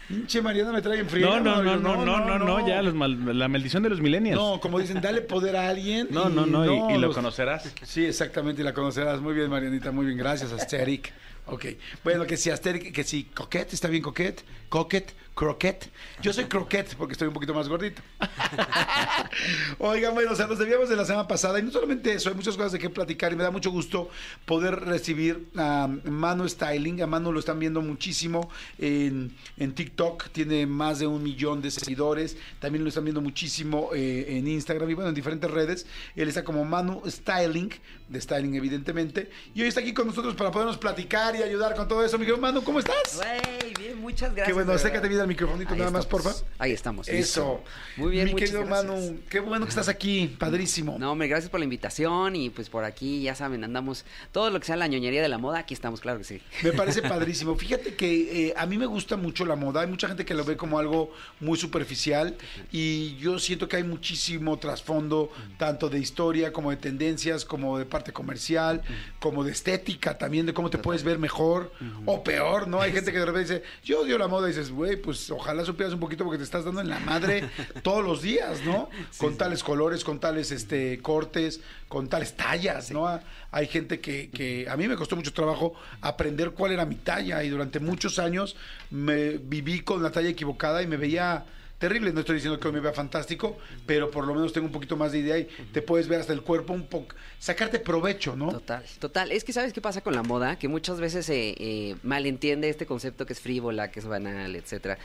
Pinche 0.08 0.41
Mariana 0.41 0.71
me 0.71 0.82
trae 0.82 1.00
en 1.00 1.10
frío. 1.10 1.28
No, 1.28 1.39
no, 1.41 1.62
no, 1.62 1.76
no, 1.76 2.06
no, 2.06 2.19
no, 2.26 2.39
no, 2.39 2.65
ya 2.67 2.82
los 2.82 2.93
mal- 2.93 3.38
la 3.38 3.50
maldición 3.50 3.84
de 3.84 3.89
los 3.89 4.00
millennials. 4.00 4.39
No, 4.39 4.60
como 4.62 4.80
dicen, 4.80 5.02
dale 5.02 5.19
poder 5.21 5.58
a 5.58 5.67
alguien. 5.67 6.08
No, 6.10 6.30
no, 6.30 6.45
no, 6.45 6.63
y- 6.65 6.93
y 6.93 6.97
lo 6.97 7.08
los- 7.08 7.15
conocerás. 7.15 7.69
Sí, 7.84 8.06
exactamente, 8.06 8.62
y 8.62 8.65
la 8.65 8.73
conocerás. 8.73 9.19
Muy 9.19 9.34
bien, 9.34 9.50
Marianita, 9.50 9.91
muy 9.91 10.06
bien, 10.06 10.17
gracias, 10.17 10.54
Asterix. 10.54 11.12
Ok, 11.49 11.65
bueno, 12.03 12.25
que 12.25 12.36
si 12.36 12.49
Asterix, 12.49 12.91
que 12.91 13.03
si 13.05 13.23
Coquette, 13.23 13.73
¿está 13.73 13.88
bien 13.88 14.03
Coquette? 14.03 14.43
Coquette, 14.69 15.13
Croquette. 15.38 15.91
Yo 16.21 16.34
soy 16.34 16.45
Croquette 16.45 16.95
porque 16.95 17.12
estoy 17.12 17.27
un 17.27 17.34
poquito 17.34 17.53
más 17.53 17.69
gordito. 17.69 18.01
Oigan, 19.77 20.15
bueno, 20.15 20.32
o 20.32 20.36
sea, 20.36 20.47
nos 20.47 20.58
debíamos 20.58 20.89
de 20.89 20.95
la 20.95 21.06
semana 21.06 21.27
pasada 21.27 21.60
y 21.60 21.63
no 21.63 21.71
solamente 21.71 22.12
eso, 22.12 22.30
hay 22.30 22.36
muchas 22.36 22.58
cosas 22.58 22.71
de 22.71 22.80
qué 22.80 22.89
platicar 22.89 23.32
y 23.32 23.36
me 23.36 23.43
da 23.43 23.51
mucho 23.51 23.69
gusto 23.69 24.10
poder 24.45 24.80
recibir 24.80 25.47
a 25.56 25.88
Manu 26.06 26.49
Styling. 26.49 27.03
A 27.03 27.08
Manu 27.08 27.32
lo 27.32 27.39
están 27.39 27.60
viendo 27.60 27.82
muchísimo 27.82 28.49
en, 28.80 29.32
en 29.58 29.75
TikTok, 29.75 30.30
tiene 30.32 30.65
más 30.65 30.97
de 30.97 31.06
un 31.06 31.21
millón 31.21 31.62
de 31.62 31.69
seguidores. 31.69 32.36
También 32.60 32.84
lo 32.84 32.89
están 32.89 33.03
viendo 33.03 33.21
muchísimo 33.21 33.91
eh, 33.93 34.25
en 34.30 34.47
Instagram 34.47 34.89
y 34.89 34.95
bueno, 34.95 35.10
en 35.10 35.15
diferentes 35.15 35.51
redes. 35.51 35.86
Él 36.15 36.27
está 36.30 36.43
como 36.43 36.65
Manu 36.65 37.03
Styling, 37.06 37.71
de 38.10 38.21
Styling 38.21 38.56
evidentemente. 38.56 39.30
Y 39.53 39.62
hoy 39.62 39.67
está 39.67 39.82
aquí 39.82 39.93
con 39.93 40.08
nosotros 40.08 40.34
para 40.34 40.49
podernos 40.49 40.80
platicar 40.80 41.36
y 41.36 41.43
ayudar 41.43 41.75
con 41.75 41.88
todo 41.88 42.03
eso. 42.03 42.17
Mi 42.17 42.25
querido 42.25 42.41
Manu, 42.41 42.63
¿cómo 42.63 42.80
estás? 42.80 43.17
Güey, 43.17 43.73
bien, 43.75 44.01
muchas 44.01 44.34
gracias. 44.34 44.47
Qué 44.47 44.53
bueno, 44.58 44.72
acércate 44.74 45.08
bien 45.08 45.22
al 45.22 45.28
microfonito 45.28 45.74
Ahí 45.74 45.80
nada 45.80 45.91
más, 45.91 46.08
porfa. 46.08 46.32
Ahí 46.58 46.72
estamos. 46.72 47.08
Eso. 47.08 47.15
listo. 47.15 47.63
Muy 47.98 48.12
bien, 48.12 48.26
Mi 48.26 48.34
querido 48.34 48.65
gracias. 48.65 48.86
Manu, 48.86 49.20
qué 49.30 49.39
bueno 49.39 49.65
que 49.65 49.70
estás 49.70 49.88
aquí, 49.88 50.36
padrísimo. 50.39 50.98
No, 50.98 51.12
hombre, 51.12 51.28
gracias 51.28 51.52
por 51.52 51.60
la 51.60 51.65
invitación 51.65 52.36
y 52.36 52.50
pues 52.50 52.70
por 52.70 52.84
aquí, 52.84 53.22
ya 53.22 53.36
saben, 53.36 53.63
andamos 53.63 54.04
todo 54.32 54.50
lo 54.50 54.60
que 54.60 54.65
sea 54.65 54.76
la 54.76 54.88
ñoñería 54.88 55.22
de 55.22 55.30
la 55.30 55.38
moda, 55.38 55.60
aquí 55.60 55.76
estamos, 55.76 56.02
claro 56.02 56.17
que 56.17 56.24
sí. 56.24 56.41
Me 56.63 56.72
parece 56.72 57.02
padrísimo. 57.08 57.56
Fíjate 57.56 57.96
que 57.96 58.48
eh, 58.48 58.54
a 58.58 58.65
mí 58.65 58.78
me 58.80 58.88
gusta 58.88 59.15
mucho 59.15 59.46
la 59.46 59.56
moda. 59.56 59.82
Hay 59.82 59.88
mucha 59.88 60.08
gente 60.08 60.26
que 60.26 60.34
lo 60.34 60.43
ve 60.43 60.58
como 60.58 60.80
algo 60.80 61.13
muy 61.39 61.58
superficial 61.58 62.36
y 62.72 63.15
yo 63.17 63.38
siento 63.38 63.67
que 63.67 63.76
hay 63.76 63.84
muchísimo 63.84 64.58
trasfondo, 64.58 65.32
tanto 65.58 65.89
de 65.89 66.00
historia 66.00 66.52
como 66.52 66.72
de 66.72 66.78
tendencias, 66.78 67.46
como 67.46 67.78
de 67.78 67.86
parte 67.86 68.12
comercial, 68.12 68.82
como 69.20 69.43
de 69.43 69.52
estética 69.52 70.17
también, 70.17 70.46
de 70.48 70.54
cómo 70.54 70.70
te 70.70 70.80
puedes 70.80 71.04
ver 71.04 71.20
mejor 71.20 71.72
o 72.06 72.24
peor, 72.24 72.67
¿no? 72.67 72.82
Hay 72.82 72.91
gente 72.98 73.12
que 73.12 73.20
de 73.20 73.26
repente 73.26 73.54
dice, 73.54 73.63
yo 73.84 74.02
odio 74.02 74.17
la 74.17 74.28
moda 74.28 74.46
dices, 74.47 74.71
güey, 74.71 74.95
pues 74.95 75.29
ojalá 75.29 75.63
supieras 75.65 75.93
un 75.93 75.99
poquito 75.99 76.23
porque 76.23 76.38
te 76.38 76.43
estás 76.43 76.65
dando 76.65 76.81
en 76.81 76.89
la 76.89 76.99
madre 76.99 77.49
todos 77.83 78.03
los 78.03 78.21
días, 78.21 78.62
¿no? 78.65 78.89
con 79.17 79.38
tales 79.38 79.63
colores, 79.63 80.03
con 80.03 80.19
tales 80.19 80.51
este 80.51 80.99
cortes, 81.01 81.62
con 81.88 82.07
tales 82.10 82.36
tallas, 82.36 82.91
¿no? 82.91 83.07
Hay 83.51 83.67
gente 83.67 83.99
que, 83.99 84.29
que 84.29 84.67
a 84.69 84.77
mí 84.77 84.88
me 84.88 84.95
costó 84.95 85.15
mucho 85.15 85.33
trabajo 85.33 85.73
aprender 86.01 86.51
cuál 86.51 86.71
era 86.71 86.86
mi 86.86 86.95
talla 86.95 87.43
y 87.43 87.49
durante 87.49 87.79
muchos 87.79 88.19
años 88.19 88.55
me 88.89 89.38
viví 89.38 89.81
con 89.81 90.03
la 90.03 90.12
talla 90.12 90.29
equivocada 90.29 90.81
y 90.81 90.88
me 90.88 90.97
veía 90.97 91.45
terrible. 91.77 92.11
No 92.11 92.21
estoy 92.21 92.35
diciendo 92.35 92.59
que 92.59 92.67
hoy 92.67 92.73
me 92.73 92.79
vea 92.79 92.93
fantástico, 92.93 93.57
pero 93.85 94.09
por 94.11 94.25
lo 94.25 94.33
menos 94.33 94.53
tengo 94.53 94.67
un 94.67 94.73
poquito 94.73 94.97
más 94.97 95.11
de 95.11 95.19
idea 95.19 95.37
y 95.37 95.45
te 95.45 95.81
puedes 95.81 96.07
ver 96.07 96.19
hasta 96.19 96.33
el 96.33 96.41
cuerpo 96.41 96.73
un 96.73 96.87
poco, 96.87 97.15
sacarte 97.39 97.79
provecho, 97.79 98.35
¿no? 98.35 98.51
Total, 98.51 98.83
total. 98.99 99.31
Es 99.31 99.43
que 99.43 99.53
sabes 99.53 99.73
qué 99.73 99.81
pasa 99.81 100.01
con 100.01 100.15
la 100.15 100.23
moda, 100.23 100.57
que 100.57 100.67
muchas 100.67 100.99
veces 100.99 101.25
se 101.25 101.55
eh, 101.57 101.95
malentiende 102.03 102.69
este 102.69 102.85
concepto 102.85 103.25
que 103.25 103.33
es 103.33 103.39
frívola, 103.39 103.91
que 103.91 103.99
es 103.99 104.07
banal, 104.07 104.55
etcétera. 104.55 104.97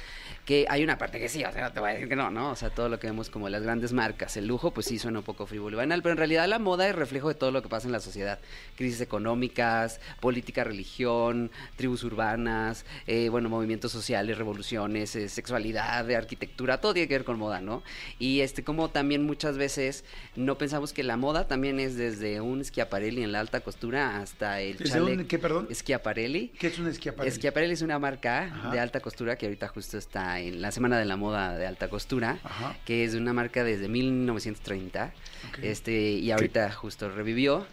Que 0.44 0.66
hay 0.68 0.82
una 0.82 0.98
parte 0.98 1.18
que 1.18 1.28
sí, 1.28 1.44
o 1.44 1.52
sea, 1.52 1.62
no 1.62 1.72
te 1.72 1.80
voy 1.80 1.90
a 1.90 1.92
decir 1.94 2.08
que 2.08 2.16
no, 2.16 2.30
¿no? 2.30 2.50
O 2.50 2.56
sea, 2.56 2.70
todo 2.70 2.88
lo 2.88 2.98
que 2.98 3.06
vemos 3.06 3.30
como 3.30 3.48
las 3.48 3.62
grandes 3.62 3.92
marcas, 3.92 4.36
el 4.36 4.46
lujo, 4.46 4.72
pues 4.72 4.86
sí 4.86 4.98
suena 4.98 5.18
un 5.18 5.24
poco 5.24 5.46
frívolo 5.46 5.76
y 5.76 5.78
banal, 5.78 6.02
pero 6.02 6.12
en 6.12 6.18
realidad 6.18 6.48
la 6.48 6.58
moda 6.58 6.88
es 6.88 6.94
reflejo 6.94 7.28
de 7.28 7.34
todo 7.34 7.50
lo 7.50 7.62
que 7.62 7.68
pasa 7.68 7.86
en 7.86 7.92
la 7.92 8.00
sociedad. 8.00 8.38
Crisis 8.76 9.00
económicas, 9.00 10.00
política, 10.20 10.64
religión, 10.64 11.50
tribus 11.76 12.04
urbanas, 12.04 12.84
eh, 13.06 13.28
bueno, 13.28 13.48
movimientos 13.48 13.92
sociales, 13.92 14.38
revoluciones, 14.38 15.14
eh, 15.16 15.28
sexualidad, 15.28 16.04
de 16.04 16.16
arquitectura, 16.62 16.80
todo 16.80 16.94
tiene 16.94 17.08
que 17.08 17.14
ver 17.14 17.24
con 17.24 17.38
moda, 17.38 17.60
¿no? 17.60 17.82
Y 18.18 18.40
este, 18.40 18.62
como 18.64 18.90
también 18.90 19.24
muchas 19.24 19.56
veces 19.58 20.04
no 20.36 20.56
pensamos 20.58 20.92
que 20.92 21.02
la 21.02 21.16
moda 21.16 21.48
también 21.48 21.80
es 21.80 21.96
desde 21.96 22.40
un 22.40 22.64
Schiaparelli 22.64 23.22
en 23.22 23.32
la 23.32 23.40
alta 23.40 23.60
costura 23.60 24.18
hasta 24.20 24.60
el 24.60 24.76
¿Desde 24.78 24.92
chale. 24.98 25.16
un 25.16 25.24
qué, 25.26 25.38
perdón? 25.38 25.68
Schiaparelli. 25.72 26.48
¿Qué 26.58 26.68
es 26.68 26.78
un 26.78 26.86
esquiaparelli? 26.88 27.34
Schiaparelli 27.36 27.72
es 27.74 27.82
una 27.82 27.98
marca 27.98 28.44
Ajá. 28.44 28.70
de 28.70 28.80
alta 28.80 29.00
costura 29.00 29.36
que 29.36 29.46
ahorita 29.46 29.68
justo 29.68 29.98
está 29.98 30.40
en 30.40 30.60
la 30.60 30.70
Semana 30.70 30.98
de 30.98 31.04
la 31.04 31.16
Moda 31.16 31.56
de 31.56 31.66
Alta 31.66 31.88
Costura, 31.88 32.38
Ajá. 32.42 32.76
que 32.84 33.04
es 33.04 33.14
una 33.14 33.32
marca 33.32 33.64
desde 33.64 33.88
1930. 33.88 35.12
Ok. 35.48 35.58
Este, 35.62 35.92
y 36.12 36.30
ahorita 36.30 36.70
justo 36.72 37.10
revivió 37.10 37.66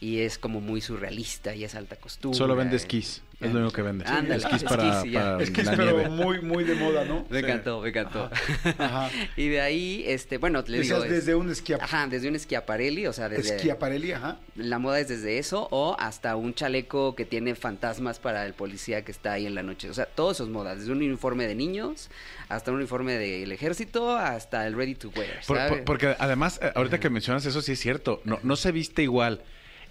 y 0.00 0.20
es 0.20 0.38
como 0.38 0.60
muy 0.60 0.80
surrealista 0.80 1.54
y 1.54 1.64
es 1.64 1.74
alta 1.74 1.96
costura. 1.96 2.34
Solo 2.36 2.56
vende 2.56 2.74
eh, 2.74 2.76
esquís. 2.76 3.22
Es 3.40 3.52
lo 3.54 3.60
único 3.60 3.72
que 3.74 3.80
vende. 3.80 4.04
Ándale, 4.06 4.36
esquís 4.36 4.64
para, 4.64 4.98
esquís 4.98 5.14
para 5.14 5.42
Es 5.42 5.50
que 5.50 5.60
es 5.62 5.66
la 5.66 5.72
pero 5.76 5.92
nieve. 5.96 6.08
muy, 6.10 6.42
muy 6.42 6.62
de 6.62 6.74
moda, 6.74 7.06
¿no? 7.06 7.24
Me 7.30 7.38
encantó, 7.38 7.80
me 7.80 7.88
encantó. 7.88 8.30
Ajá. 8.78 9.08
y 9.34 9.48
de 9.48 9.60
ahí, 9.62 10.04
este, 10.06 10.36
bueno, 10.36 10.62
le 10.66 10.80
digo. 10.80 11.02
es- 11.04 11.10
desde 11.10 11.34
un 11.34 11.48
esquiap- 11.48 11.80
Ajá, 11.80 12.06
desde 12.06 12.28
un 12.28 12.38
Schiaparelli, 12.38 13.06
o 13.06 13.14
sea, 13.14 13.30
desde. 13.30 13.56
esquiaparelli, 13.56 14.12
ajá. 14.12 14.38
La 14.56 14.78
moda 14.78 15.00
es 15.00 15.08
desde 15.08 15.38
eso 15.38 15.68
o 15.70 15.96
hasta 15.98 16.36
un 16.36 16.52
chaleco 16.52 17.14
que 17.14 17.24
tiene 17.24 17.54
fantasmas 17.54 18.18
para 18.18 18.44
el 18.44 18.52
policía 18.52 19.04
que 19.04 19.12
está 19.12 19.32
ahí 19.32 19.46
en 19.46 19.54
la 19.54 19.62
noche. 19.62 19.88
O 19.88 19.94
sea, 19.94 20.04
todos 20.04 20.36
esos 20.36 20.50
modas, 20.50 20.78
desde 20.80 20.92
un 20.92 20.98
uniforme 20.98 21.46
de 21.46 21.54
niños 21.54 22.10
hasta 22.50 22.70
un 22.72 22.76
uniforme 22.76 23.14
del 23.16 23.50
ejército 23.52 24.16
hasta 24.16 24.66
el 24.66 24.74
ready 24.74 24.96
to 24.96 25.08
wear. 25.16 25.40
Por- 25.46 25.56
¿sabe? 25.56 25.68
por- 25.70 25.84
porque 25.84 26.14
además, 26.18 26.60
eh, 26.62 26.72
ahorita 26.74 27.00
que 27.00 27.08
mencionas 27.08 27.46
eso, 27.46 27.62
sí 27.62 27.72
es 27.72 27.80
cierto. 27.80 28.20
No, 28.24 28.38
no 28.42 28.56
se 28.56 28.70
viste 28.70 29.02
igual 29.02 29.40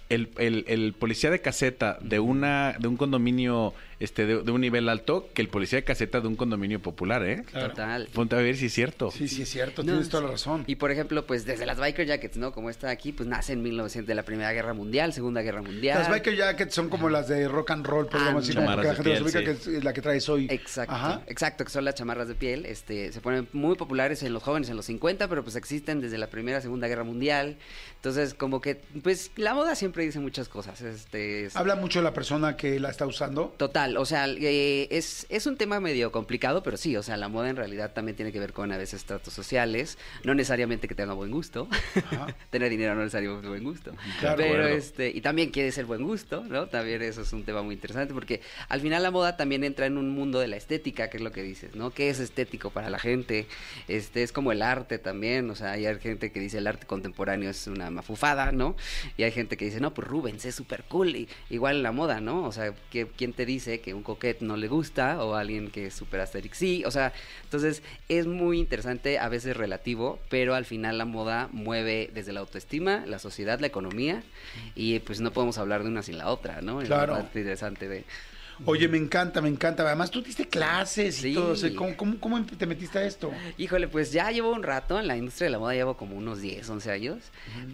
el, 0.09 0.29
el- 0.37 0.65
el 0.67 0.93
policía 0.93 1.29
de 1.31 1.41
caseta 1.41 1.97
de 2.01 2.19
una 2.19 2.75
de 2.79 2.87
un 2.87 2.97
condominio 2.97 3.73
este, 3.99 4.25
de, 4.25 4.41
de 4.43 4.51
un 4.51 4.61
nivel 4.61 4.87
alto 4.89 5.29
que 5.33 5.41
el 5.41 5.49
policía 5.49 5.77
de 5.79 5.83
caseta 5.83 6.21
de 6.21 6.27
un 6.27 6.35
condominio 6.35 6.81
popular, 6.81 7.23
¿eh? 7.27 7.43
Claro. 7.45 7.69
Total. 7.69 8.07
Ponte 8.13 8.35
a 8.35 8.39
ver 8.39 8.55
si 8.55 8.67
es 8.67 8.73
cierto. 8.73 9.11
Sí, 9.11 9.27
sí, 9.27 9.41
es 9.41 9.49
cierto, 9.49 9.83
No, 9.83 9.91
tienes 9.93 10.09
toda 10.09 10.23
la 10.23 10.29
sí. 10.29 10.31
razón. 10.33 10.63
Y 10.67 10.75
por 10.75 10.91
ejemplo, 10.91 11.25
pues 11.25 11.45
desde 11.45 11.65
las 11.65 11.77
biker 11.79 12.05
jackets, 12.07 12.37
¿no? 12.37 12.51
Como 12.51 12.69
está 12.69 12.89
aquí, 12.89 13.11
pues 13.11 13.27
nace 13.27 13.53
en 13.53 13.61
1900 13.61 14.07
de 14.07 14.15
la 14.15 14.23
Primera 14.23 14.51
Guerra 14.53 14.73
Mundial, 14.73 15.13
Segunda 15.13 15.41
Guerra 15.41 15.61
Mundial. 15.61 15.99
Las 15.99 16.09
biker 16.09 16.35
jackets 16.35 16.73
son 16.73 16.89
como 16.89 17.09
las 17.09 17.27
de 17.27 17.47
rock 17.47 17.71
and 17.71 17.85
roll, 17.85 18.07
como 18.09 18.41
chamarras 18.41 18.79
que 18.81 18.87
la 18.87 18.95
gente 18.95 19.03
piel, 19.11 19.23
ubica, 19.23 19.43
que 19.43 19.51
es 19.51 19.83
la 19.83 19.93
que 19.93 20.01
traes 20.01 20.29
hoy. 20.29 20.47
Exacto, 20.49 20.93
Ajá. 20.95 21.21
exacto, 21.27 21.65
que 21.65 21.71
son 21.71 21.85
las 21.85 21.95
chamarras 21.95 22.27
de 22.27 22.35
piel, 22.35 22.65
este, 22.65 23.11
se 23.11 23.21
ponen 23.21 23.47
muy 23.53 23.75
populares 23.75 24.23
en 24.23 24.33
los 24.33 24.43
jóvenes 24.43 24.69
en 24.69 24.75
los 24.77 24.85
50, 24.85 25.27
pero 25.27 25.43
pues 25.43 25.55
existen 25.55 25.99
desde 26.01 26.17
la 26.17 26.27
Primera, 26.27 26.61
Segunda 26.61 26.87
Guerra 26.87 27.03
Mundial. 27.03 27.57
Entonces, 27.97 28.33
como 28.33 28.61
que, 28.61 28.75
pues 29.03 29.31
la 29.35 29.53
moda 29.53 29.75
siempre 29.75 30.05
dice 30.05 30.19
muchas 30.19 30.47
cosas, 30.47 30.81
este, 30.81 31.45
es- 31.45 31.55
Habla 31.55 31.75
mucho 31.75 31.99
de 31.99 32.03
la 32.03 32.13
persona 32.13 32.55
que 32.55 32.79
la 32.79 32.89
está 32.89 33.05
usando. 33.05 33.53
Total, 33.57 33.88
o 33.97 34.05
sea, 34.05 34.27
eh, 34.27 34.87
es, 34.91 35.25
es 35.29 35.45
un 35.45 35.57
tema 35.57 35.79
medio 35.79 36.11
complicado, 36.11 36.63
pero 36.63 36.77
sí, 36.77 36.95
o 36.95 37.03
sea, 37.03 37.17
la 37.17 37.27
moda 37.29 37.49
en 37.49 37.55
realidad 37.55 37.93
también 37.93 38.15
tiene 38.15 38.31
que 38.31 38.39
ver 38.39 38.53
con 38.53 38.71
a 38.71 38.77
veces 38.77 39.05
tratos 39.05 39.33
sociales, 39.33 39.97
no 40.23 40.33
necesariamente 40.33 40.87
que 40.87 40.95
tenga 40.95 41.13
buen 41.13 41.31
gusto, 41.31 41.67
tener 42.49 42.69
dinero 42.69 42.95
no 42.95 43.01
necesariamente 43.01 43.47
buen 43.47 43.63
gusto, 43.63 43.93
Claro. 44.19 44.37
pero 44.37 44.67
este, 44.67 45.09
y 45.09 45.21
también 45.21 45.49
quiere 45.51 45.71
ser 45.71 45.85
buen 45.85 46.03
gusto, 46.03 46.43
¿no? 46.47 46.67
También 46.67 47.01
eso 47.01 47.21
es 47.21 47.33
un 47.33 47.43
tema 47.43 47.61
muy 47.61 47.75
interesante, 47.75 48.13
porque 48.13 48.41
al 48.67 48.81
final 48.81 49.03
la 49.03 49.11
moda 49.11 49.37
también 49.37 49.63
entra 49.63 49.85
en 49.85 49.97
un 49.97 50.09
mundo 50.09 50.39
de 50.39 50.47
la 50.47 50.57
estética, 50.57 51.09
que 51.09 51.17
es 51.17 51.23
lo 51.23 51.31
que 51.31 51.43
dices, 51.43 51.75
¿no? 51.75 51.91
¿Qué 51.91 52.09
es 52.09 52.19
estético 52.19 52.69
para 52.71 52.89
la 52.89 52.99
gente? 52.99 53.47
Este, 53.87 54.23
es 54.23 54.31
como 54.31 54.51
el 54.51 54.61
arte 54.61 54.99
también, 54.99 55.49
o 55.49 55.55
sea, 55.55 55.71
hay 55.71 55.85
gente 55.99 56.31
que 56.31 56.39
dice 56.39 56.57
el 56.59 56.67
arte 56.67 56.85
contemporáneo 56.85 57.49
es 57.49 57.67
una 57.67 57.89
mafufada, 57.89 58.51
¿no? 58.51 58.75
Y 59.17 59.23
hay 59.23 59.31
gente 59.31 59.57
que 59.57 59.65
dice, 59.65 59.79
no, 59.79 59.93
pues 59.93 60.07
Rubens 60.07 60.45
es 60.45 60.55
súper 60.55 60.83
cool, 60.83 61.15
y, 61.15 61.27
igual 61.49 61.77
en 61.77 61.83
la 61.83 61.91
moda, 61.91 62.21
¿no? 62.21 62.43
O 62.45 62.51
sea, 62.51 62.73
¿qué- 62.91 63.07
¿quién 63.07 63.33
te 63.33 63.45
dice 63.45 63.78
que 63.81 63.93
un 63.93 64.03
coquete 64.03 64.43
no 64.45 64.57
le 64.57 64.67
gusta 64.67 65.23
o 65.23 65.35
alguien 65.35 65.69
que 65.71 65.87
es 65.87 65.93
súper 65.93 66.19
asterix 66.21 66.57
sí? 66.57 66.83
O 66.85 66.91
sea, 66.91 67.13
entonces 67.43 67.81
es 68.07 68.25
muy 68.27 68.59
interesante, 68.59 69.19
a 69.19 69.29
veces 69.29 69.55
relativo, 69.57 70.19
pero 70.29 70.55
al 70.55 70.65
final 70.65 70.97
la 70.97 71.05
moda 71.05 71.49
mueve 71.51 72.09
desde 72.13 72.33
la 72.33 72.39
autoestima, 72.41 73.03
la 73.05 73.19
sociedad, 73.19 73.59
la 73.59 73.67
economía, 73.67 74.23
y 74.75 74.99
pues 74.99 75.19
no 75.21 75.31
podemos 75.31 75.57
hablar 75.57 75.83
de 75.83 75.89
una 75.89 76.03
sin 76.03 76.17
la 76.17 76.29
otra, 76.29 76.61
¿no? 76.61 76.81
Es 76.81 76.89
la 76.89 76.95
Claro. 76.97 77.13
parte 77.13 77.39
interesante 77.39 77.87
de... 77.87 78.03
Oye, 78.65 78.87
me 78.87 78.97
encanta, 78.97 79.41
me 79.41 79.49
encanta. 79.49 79.83
Además, 79.83 80.11
tú 80.11 80.21
diste 80.21 80.47
clases 80.47 81.19
y 81.19 81.21
Sí. 81.29 81.33
todo. 81.33 81.51
o 81.51 81.55
sea, 81.55 81.73
¿cómo, 81.75 81.95
cómo, 81.95 82.19
cómo 82.19 82.45
te 82.45 82.65
metiste 82.65 82.99
a 82.99 83.03
esto? 83.05 83.31
Híjole, 83.57 83.87
pues 83.87 84.11
ya 84.11 84.29
llevo 84.31 84.51
un 84.51 84.63
rato 84.63 84.99
en 84.99 85.07
la 85.07 85.15
industria 85.17 85.45
de 85.45 85.51
la 85.51 85.59
moda, 85.59 85.73
llevo 85.73 85.95
como 85.97 86.15
unos 86.15 86.41
10, 86.41 86.69
11 86.69 86.91
años, 86.91 87.17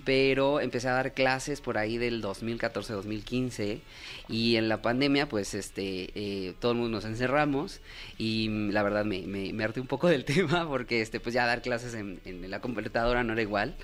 pero 0.06 0.60
empecé 0.62 0.88
a 0.90 0.94
dar 0.94 1.14
clases 1.14 1.62
por 1.62 1.78
ahí 1.78 1.98
del 1.98 2.22
2014, 2.22 2.94
2015 2.94 3.82
y 4.30 4.56
en 4.58 4.70
la 4.70 4.82
pandemia 4.82 5.28
pues 5.28 5.54
este 5.54 6.10
eh, 6.16 6.54
todo 6.60 6.74
el 6.74 6.78
mundo 6.78 6.98
nos 6.98 7.06
encerramos 7.06 7.82
y 8.18 8.50
la 8.72 8.84
verdad 8.84 9.06
me, 9.06 9.22
me, 9.22 9.54
me 9.54 9.64
harté 9.64 9.80
un 9.82 9.88
poco 9.88 10.08
del 10.08 10.26
tema 10.26 10.68
porque 10.68 11.02
este 11.02 11.20
pues 11.20 11.34
ya 11.34 11.46
dar 11.46 11.62
clases 11.62 11.94
en, 11.96 12.20
en 12.26 12.50
la 12.50 12.62
computadora 12.62 13.24
no 13.24 13.34
era 13.34 13.42
igual. 13.42 13.76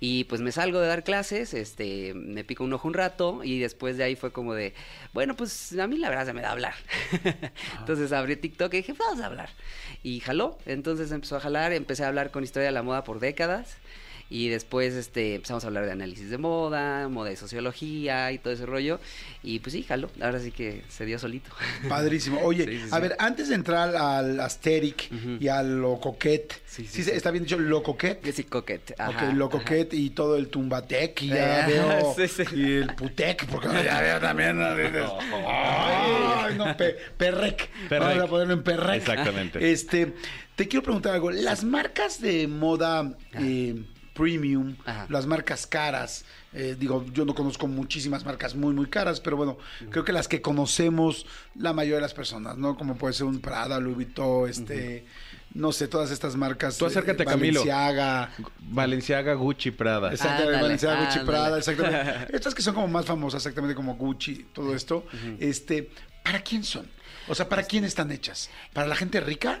Y 0.00 0.24
pues 0.24 0.40
me 0.40 0.52
salgo 0.52 0.80
de 0.80 0.88
dar 0.88 1.04
clases, 1.04 1.54
este, 1.54 2.12
me 2.14 2.44
pico 2.44 2.64
un 2.64 2.72
ojo 2.72 2.88
un 2.88 2.94
rato 2.94 3.42
y 3.42 3.58
después 3.58 3.96
de 3.96 4.04
ahí 4.04 4.16
fue 4.16 4.32
como 4.32 4.52
de, 4.52 4.74
bueno, 5.12 5.34
pues 5.36 5.78
a 5.78 5.86
mí 5.86 5.96
la 5.96 6.10
verdad 6.10 6.26
se 6.26 6.32
me 6.32 6.42
da 6.42 6.50
hablar. 6.50 6.74
Entonces 7.78 8.12
abrí 8.12 8.36
TikTok 8.36 8.74
y 8.74 8.78
dije, 8.78 8.92
vamos 8.92 9.20
a 9.20 9.26
hablar. 9.26 9.50
Y 10.02 10.20
jaló, 10.20 10.58
entonces 10.66 11.10
empezó 11.12 11.36
a 11.36 11.40
jalar, 11.40 11.72
empecé 11.72 12.04
a 12.04 12.08
hablar 12.08 12.30
con 12.30 12.44
historia 12.44 12.66
de 12.66 12.72
la 12.72 12.82
moda 12.82 13.04
por 13.04 13.20
décadas. 13.20 13.78
Y 14.30 14.48
después 14.48 14.94
este, 14.94 15.34
empezamos 15.36 15.64
a 15.64 15.66
hablar 15.68 15.84
de 15.84 15.92
análisis 15.92 16.30
de 16.30 16.38
moda, 16.38 17.08
moda 17.08 17.30
y 17.30 17.36
sociología 17.36 18.32
y 18.32 18.38
todo 18.38 18.52
ese 18.54 18.66
rollo. 18.66 18.98
Y 19.42 19.58
pues 19.60 19.74
sí, 19.74 19.82
jaló. 19.82 20.10
Ahora 20.20 20.40
sí 20.40 20.50
que 20.50 20.82
se 20.88 21.04
dio 21.04 21.18
solito. 21.18 21.50
Padrísimo. 21.88 22.40
Oye, 22.42 22.64
Sí, 22.68 22.78
sí, 22.78 22.88
a 22.90 22.96
sí. 22.96 23.02
ver, 23.02 23.16
antes 23.18 23.48
de 23.50 23.54
entrar 23.54 23.94
al 23.94 24.40
Asteric 24.40 25.10
y 25.40 25.48
a 25.48 25.62
lo 25.62 26.00
coquet, 26.00 26.52
Sí, 26.64 26.82
sí, 26.84 26.88
sí, 26.88 27.02
se- 27.04 27.10
sí. 27.10 27.16
está 27.16 27.30
bien 27.30 27.44
dicho 27.44 27.58
lo 27.58 27.82
coquet. 27.82 28.20
Que 28.20 28.32
sí, 28.32 28.44
coquete. 28.44 28.94
Ok, 29.06 29.34
lo 29.34 29.50
coquet 29.50 29.92
y 29.94 30.10
todo 30.10 30.36
el 30.36 30.48
tumbatec 30.48 31.22
y 31.22 31.28
ya 31.28 31.60
Eh, 31.68 31.72
veo 31.72 32.14
sí, 32.16 32.26
sí. 32.28 32.42
y 32.56 32.72
el 32.78 32.94
putec, 32.94 33.46
porque 33.46 33.68
ya 33.84 34.00
veo 34.00 34.20
también. 34.20 34.58
¿no? 34.58 34.74
Dices, 34.74 35.04
Ay, 35.46 36.54
no, 36.56 36.76
pe- 36.76 36.96
perrec. 37.16 37.68
Perrec. 37.88 38.08
Vamos 38.08 38.24
a 38.24 38.26
ponerlo 38.26 38.54
en 38.54 38.62
perrec. 38.62 38.96
Exactamente. 38.96 39.70
Este, 39.72 40.14
te 40.56 40.66
quiero 40.68 40.82
preguntar 40.82 41.14
algo. 41.14 41.30
Las 41.30 41.62
marcas 41.64 42.20
de 42.20 42.48
moda 42.48 43.16
eh, 43.34 43.82
premium, 44.14 44.76
Ajá. 44.86 45.06
las 45.10 45.26
marcas 45.26 45.66
caras, 45.66 46.24
eh, 46.52 46.76
digo, 46.78 47.04
yo 47.12 47.24
no 47.24 47.34
conozco 47.34 47.66
muchísimas 47.66 48.24
marcas 48.24 48.54
muy, 48.54 48.72
muy 48.72 48.86
caras, 48.86 49.20
pero 49.20 49.36
bueno, 49.36 49.58
creo 49.90 50.04
que 50.04 50.12
las 50.12 50.28
que 50.28 50.40
conocemos 50.40 51.26
la 51.56 51.72
mayoría 51.72 51.96
de 51.96 52.02
las 52.02 52.14
personas, 52.14 52.56
¿no? 52.56 52.76
Como 52.76 52.96
puede 52.96 53.12
ser 53.12 53.26
un 53.26 53.40
Prada, 53.40 53.80
Louis 53.80 53.96
Vuitton, 53.96 54.48
este, 54.48 55.04
no 55.52 55.72
sé, 55.72 55.88
todas 55.88 56.10
estas 56.12 56.36
marcas. 56.36 56.78
Tú 56.78 56.86
acércate, 56.86 57.24
eh, 57.24 57.26
Camilo. 57.26 57.60
Balenciaga, 57.60 58.30
Valenciaga, 58.60 59.34
Gucci, 59.34 59.72
Prada. 59.72 60.12
Exactamente, 60.12 60.46
Ándale, 60.46 60.62
Balenciaga, 60.62 61.04
Gucci, 61.04 61.18
ándale. 61.18 61.38
Prada, 61.38 61.58
exactamente. 61.58 62.26
Estas 62.36 62.54
que 62.54 62.62
son 62.62 62.74
como 62.74 62.88
más 62.88 63.04
famosas, 63.04 63.42
exactamente 63.42 63.74
como 63.74 63.96
Gucci, 63.96 64.46
todo 64.52 64.74
esto. 64.74 65.04
Este, 65.40 65.90
¿para 66.22 66.40
quién 66.40 66.62
son? 66.62 66.86
O 67.26 67.34
sea, 67.34 67.48
¿para 67.48 67.64
quién 67.64 67.84
están 67.84 68.12
hechas? 68.12 68.50
¿Para 68.72 68.86
la 68.86 68.94
gente 68.96 69.20
rica? 69.20 69.60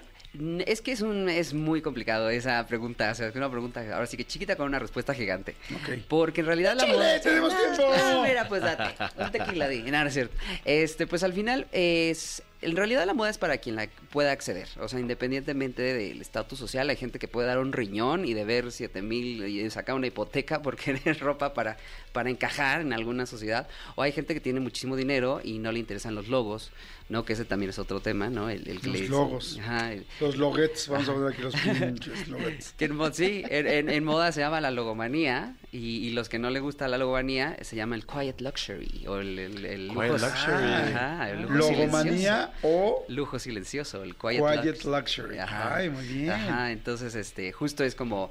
Es 0.66 0.80
que 0.80 0.92
es 0.92 1.00
un 1.00 1.28
es 1.28 1.54
muy 1.54 1.80
complicado 1.80 2.28
esa 2.28 2.66
pregunta, 2.66 3.10
o 3.12 3.14
sea, 3.14 3.28
es 3.28 3.36
una 3.36 3.50
pregunta 3.50 3.80
ahora 3.92 4.06
sí 4.06 4.16
que 4.16 4.24
chiquita 4.24 4.56
con 4.56 4.66
una 4.66 4.78
respuesta 4.78 5.14
gigante. 5.14 5.54
Ok. 5.74 6.00
Porque 6.08 6.40
en 6.40 6.46
realidad 6.48 6.74
la 6.74 6.82
¡Échale, 6.82 6.98
moda 6.98 7.20
tenemos 7.20 7.56
tiempo! 7.56 7.92
ah, 7.94 8.22
mira, 8.26 8.48
pues 8.48 8.62
date, 8.62 8.94
un 9.16 9.30
tequila 9.30 9.68
di, 9.68 9.82
no, 9.82 10.00
no 10.02 10.08
es 10.08 10.14
cierto. 10.14 10.36
Este, 10.64 11.06
pues 11.06 11.22
al 11.22 11.32
final 11.32 11.66
es 11.70 12.42
en 12.64 12.76
realidad 12.76 13.06
la 13.06 13.14
moda 13.14 13.30
es 13.30 13.38
para 13.38 13.58
quien 13.58 13.76
la 13.76 13.88
pueda 14.10 14.32
acceder, 14.32 14.68
o 14.80 14.88
sea, 14.88 14.98
independientemente 15.00 15.82
del 15.82 16.20
estatus 16.20 16.58
social, 16.58 16.88
hay 16.90 16.96
gente 16.96 17.18
que 17.18 17.28
puede 17.28 17.46
dar 17.46 17.58
un 17.58 17.72
riñón 17.72 18.24
y 18.24 18.34
deber 18.34 18.72
siete 18.72 19.02
mil 19.02 19.44
y 19.46 19.68
sacar 19.70 19.94
una 19.94 20.06
hipoteca 20.06 20.62
por 20.62 20.76
querer 20.82 21.18
ropa 21.20 21.54
para, 21.54 21.76
para 22.12 22.30
encajar 22.30 22.80
en 22.80 22.92
alguna 22.92 23.26
sociedad, 23.26 23.68
o 23.96 24.02
hay 24.02 24.12
gente 24.12 24.34
que 24.34 24.40
tiene 24.40 24.60
muchísimo 24.60 24.96
dinero 24.96 25.40
y 25.44 25.58
no 25.58 25.72
le 25.72 25.78
interesan 25.78 26.14
los 26.14 26.28
logos, 26.28 26.70
¿no? 27.08 27.24
Que 27.24 27.34
ese 27.34 27.44
también 27.44 27.70
es 27.70 27.78
otro 27.78 28.00
tema, 28.00 28.30
¿no? 28.30 28.48
El, 28.48 28.66
el 28.68 28.80
Los 28.82 29.08
logos. 29.10 29.58
Ajá, 29.60 29.92
el- 29.92 30.06
Los 30.20 30.36
loguets, 30.36 30.88
vamos 30.88 31.08
a 31.08 31.12
ver 31.12 31.32
aquí 31.32 31.42
los 31.42 31.54
pinches 31.54 32.72
que 32.78 32.84
en, 32.86 33.14
sí, 33.14 33.42
en, 33.50 33.66
en- 33.66 33.88
en 33.90 34.04
moda 34.04 34.32
se 34.32 34.40
llama 34.40 34.60
la 34.60 34.70
logomanía 34.70 35.54
y, 35.70 35.78
y 36.06 36.10
los 36.10 36.28
que 36.28 36.38
no 36.38 36.50
le 36.50 36.60
gusta 36.60 36.88
la 36.88 36.96
logomanía 36.98 37.56
se 37.62 37.76
llama 37.76 37.94
el 37.96 38.06
quiet 38.06 38.40
luxury 38.40 39.04
o 39.06 39.16
el, 39.18 39.38
el, 39.38 39.64
el 39.66 39.88
Quiet 39.92 40.10
luxury. 40.12 40.72
Ajá, 40.72 41.30
el 41.30 41.42
lujo 41.42 41.54
Logomanía 41.54 42.52
o 42.62 43.04
lujo 43.08 43.38
silencioso, 43.38 44.02
el 44.02 44.16
quiet, 44.16 44.42
Quiet 44.44 44.64
lux- 44.64 44.84
Luxury. 44.84 45.38
Ay, 45.40 45.90
muy 45.90 46.06
bien. 46.06 46.30
Ajá, 46.30 46.72
entonces 46.72 47.14
este 47.14 47.52
justo 47.52 47.84
es 47.84 47.94
como 47.94 48.30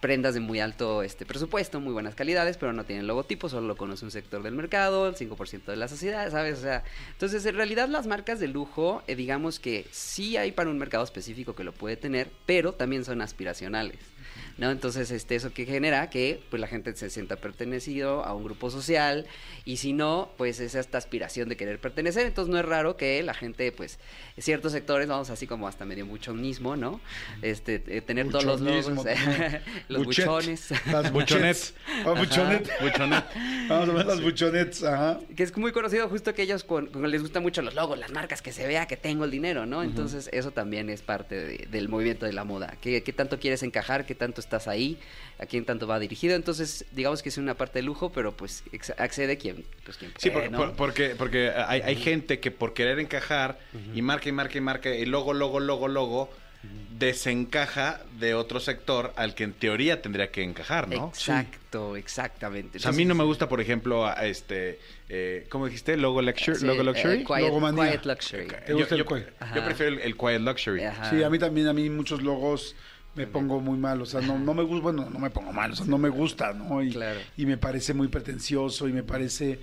prendas 0.00 0.32
de 0.32 0.40
muy 0.40 0.60
alto 0.60 1.02
este 1.02 1.26
presupuesto, 1.26 1.78
muy 1.78 1.92
buenas 1.92 2.14
calidades, 2.14 2.56
pero 2.56 2.72
no 2.72 2.84
tienen 2.84 3.06
logotipo, 3.06 3.50
solo 3.50 3.66
lo 3.66 3.76
conoce 3.76 4.04
un 4.06 4.10
sector 4.10 4.42
del 4.42 4.54
mercado, 4.54 5.06
el 5.06 5.14
5% 5.14 5.66
de 5.72 5.76
la 5.76 5.88
sociedad, 5.88 6.30
¿sabes? 6.30 6.58
O 6.58 6.62
sea, 6.62 6.84
entonces 7.12 7.44
en 7.44 7.54
realidad 7.54 7.86
las 7.86 8.06
marcas 8.06 8.40
de 8.40 8.48
lujo, 8.48 9.02
eh, 9.06 9.14
digamos 9.14 9.60
que 9.60 9.86
sí 9.90 10.38
hay 10.38 10.52
para 10.52 10.70
un 10.70 10.78
mercado 10.78 11.04
específico 11.04 11.54
que 11.54 11.64
lo 11.64 11.72
puede 11.72 11.96
tener, 11.98 12.30
pero 12.46 12.72
también 12.72 13.04
son 13.04 13.20
aspiracionales. 13.20 13.98
¿No? 14.58 14.70
Entonces, 14.70 15.10
este, 15.10 15.36
eso 15.36 15.52
que 15.54 15.64
genera 15.64 16.10
que 16.10 16.42
pues 16.50 16.60
la 16.60 16.66
gente 16.66 16.94
se 16.94 17.08
sienta 17.08 17.36
pertenecido 17.36 18.24
a 18.24 18.34
un 18.34 18.44
grupo 18.44 18.70
social 18.70 19.26
y 19.64 19.78
si 19.78 19.92
no, 19.94 20.30
pues 20.36 20.60
es 20.60 20.74
esta 20.74 20.98
aspiración 20.98 21.48
de 21.48 21.56
querer 21.56 21.80
pertenecer. 21.80 22.26
Entonces 22.26 22.52
no 22.52 22.58
es 22.58 22.64
raro 22.66 22.96
que 22.98 23.22
la 23.22 23.32
gente, 23.32 23.72
pues, 23.72 23.98
en 24.36 24.42
ciertos 24.42 24.72
sectores, 24.72 25.08
vamos 25.08 25.30
así 25.30 25.46
como 25.46 25.66
hasta 25.66 25.84
medio 25.86 26.04
buchonismo, 26.04 26.76
¿no? 26.76 27.00
Este, 27.42 27.82
eh, 27.86 28.00
tener 28.02 28.28
todos 28.28 28.44
los 28.44 28.60
logos, 28.60 28.84
también. 29.04 29.62
los 29.88 30.04
Buchet. 30.04 30.26
buchones. 30.26 30.68
Las 30.90 31.10
buchonets. 31.12 31.74
Ah, 32.04 32.12
buchonet. 32.18 32.70
Buchonet. 32.82 33.24
Vamos 33.68 33.88
a 33.88 33.92
ver 33.92 34.06
las 34.06 34.20
buchonets. 34.22 34.82
Ajá. 34.84 35.20
que 35.36 35.42
es 35.42 35.56
muy 35.56 35.72
conocido 35.72 36.08
justo 36.08 36.34
que 36.34 36.42
ellos 36.42 36.64
con, 36.64 36.86
con- 36.88 37.10
les 37.10 37.22
gustan 37.22 37.42
mucho 37.42 37.62
los 37.62 37.74
logos, 37.74 37.98
las 37.98 38.10
marcas, 38.12 38.42
que 38.42 38.52
se 38.52 38.66
vea 38.66 38.86
que 38.86 38.96
tengo 38.96 39.24
el 39.24 39.30
dinero, 39.30 39.64
¿no? 39.66 39.82
Entonces 39.82 40.28
eso 40.32 40.50
también 40.50 40.90
es 40.90 41.00
parte 41.02 41.34
de- 41.34 41.66
del 41.70 41.88
movimiento 41.88 42.26
de 42.26 42.32
la 42.34 42.44
moda. 42.44 42.74
¿Qué, 42.80 43.02
qué 43.02 43.12
tanto 43.12 43.38
quieres 43.38 43.62
encajar? 43.62 44.04
¿Qué 44.06 44.14
tanto 44.20 44.40
estás 44.40 44.68
ahí? 44.68 44.96
¿A 45.40 45.46
quién 45.46 45.64
tanto 45.64 45.88
va 45.88 45.98
dirigido? 45.98 46.36
Entonces 46.36 46.84
digamos 46.92 47.20
que 47.24 47.30
es 47.30 47.38
una 47.38 47.54
parte 47.54 47.80
de 47.80 47.82
lujo, 47.82 48.12
pero 48.12 48.36
pues 48.36 48.62
accede 48.98 49.36
quien, 49.38 49.64
pues 49.84 49.96
quien 49.96 50.12
Sí, 50.18 50.30
porque, 50.76 51.16
porque 51.18 51.50
hay, 51.50 51.80
hay 51.80 51.96
gente 51.96 52.38
que 52.38 52.52
por 52.52 52.72
querer 52.74 53.00
encajar 53.00 53.58
y 53.92 54.02
marca 54.02 54.28
y 54.28 54.32
marca 54.32 54.56
y 54.56 54.60
marca 54.60 54.94
y 54.94 55.04
logo, 55.06 55.34
logo, 55.34 55.58
logo, 55.58 55.88
logo, 55.88 56.30
desencaja 56.98 58.00
de 58.18 58.34
otro 58.34 58.60
sector 58.60 59.12
al 59.16 59.34
que 59.34 59.44
en 59.44 59.54
teoría 59.54 60.02
tendría 60.02 60.30
que 60.30 60.42
encajar, 60.42 60.86
¿no? 60.88 61.08
Exacto, 61.08 61.96
exactamente. 61.96 62.76
O 62.76 62.80
sea, 62.80 62.90
a 62.90 62.94
mí 62.94 63.06
no 63.06 63.14
me 63.14 63.24
gusta, 63.24 63.48
por 63.48 63.60
ejemplo, 63.62 64.06
a- 64.06 64.26
este, 64.26 64.78
eh, 65.08 65.46
¿cómo 65.48 65.64
dijiste? 65.66 65.96
Logo 65.96 66.20
Luxury. 66.20 66.58
Sí, 66.58 66.66
Logo 66.66 66.82
eh, 66.82 66.84
Luxury. 66.84 67.24
quiet, 67.24 67.40
Logomanía. 67.40 67.88
quiet 67.92 68.04
luxury. 68.04 68.46
¿Te 68.66 68.72
gusta 68.74 68.94
yo, 68.96 69.04
el 69.04 69.08
yo- 69.08 69.54
yo 69.54 69.64
prefiero 69.64 69.92
el, 69.94 69.98
el 70.00 70.16
Quiet 70.16 70.40
Luxury. 70.42 70.84
Ajá. 70.84 71.08
Sí, 71.10 71.22
a 71.22 71.30
mí 71.30 71.38
también, 71.38 71.68
a 71.68 71.72
mí 71.72 71.88
muchos 71.88 72.22
logos 72.22 72.76
me 73.14 73.26
pongo 73.26 73.60
muy 73.60 73.76
mal, 73.78 74.00
o 74.00 74.06
sea, 74.06 74.20
no, 74.20 74.38
no 74.38 74.54
me 74.54 74.62
gusta, 74.62 74.82
bueno, 74.82 75.08
no 75.10 75.18
me 75.18 75.30
pongo 75.30 75.52
mal, 75.52 75.72
o 75.72 75.76
sea, 75.76 75.86
no 75.86 75.98
me 75.98 76.08
gusta, 76.08 76.52
¿no? 76.52 76.82
Y, 76.82 76.90
Claro. 76.92 77.20
y 77.36 77.46
me 77.46 77.56
parece 77.58 77.92
muy 77.94 78.08
pretencioso 78.08 78.88
y 78.88 78.92
me 78.92 79.02
parece, 79.02 79.58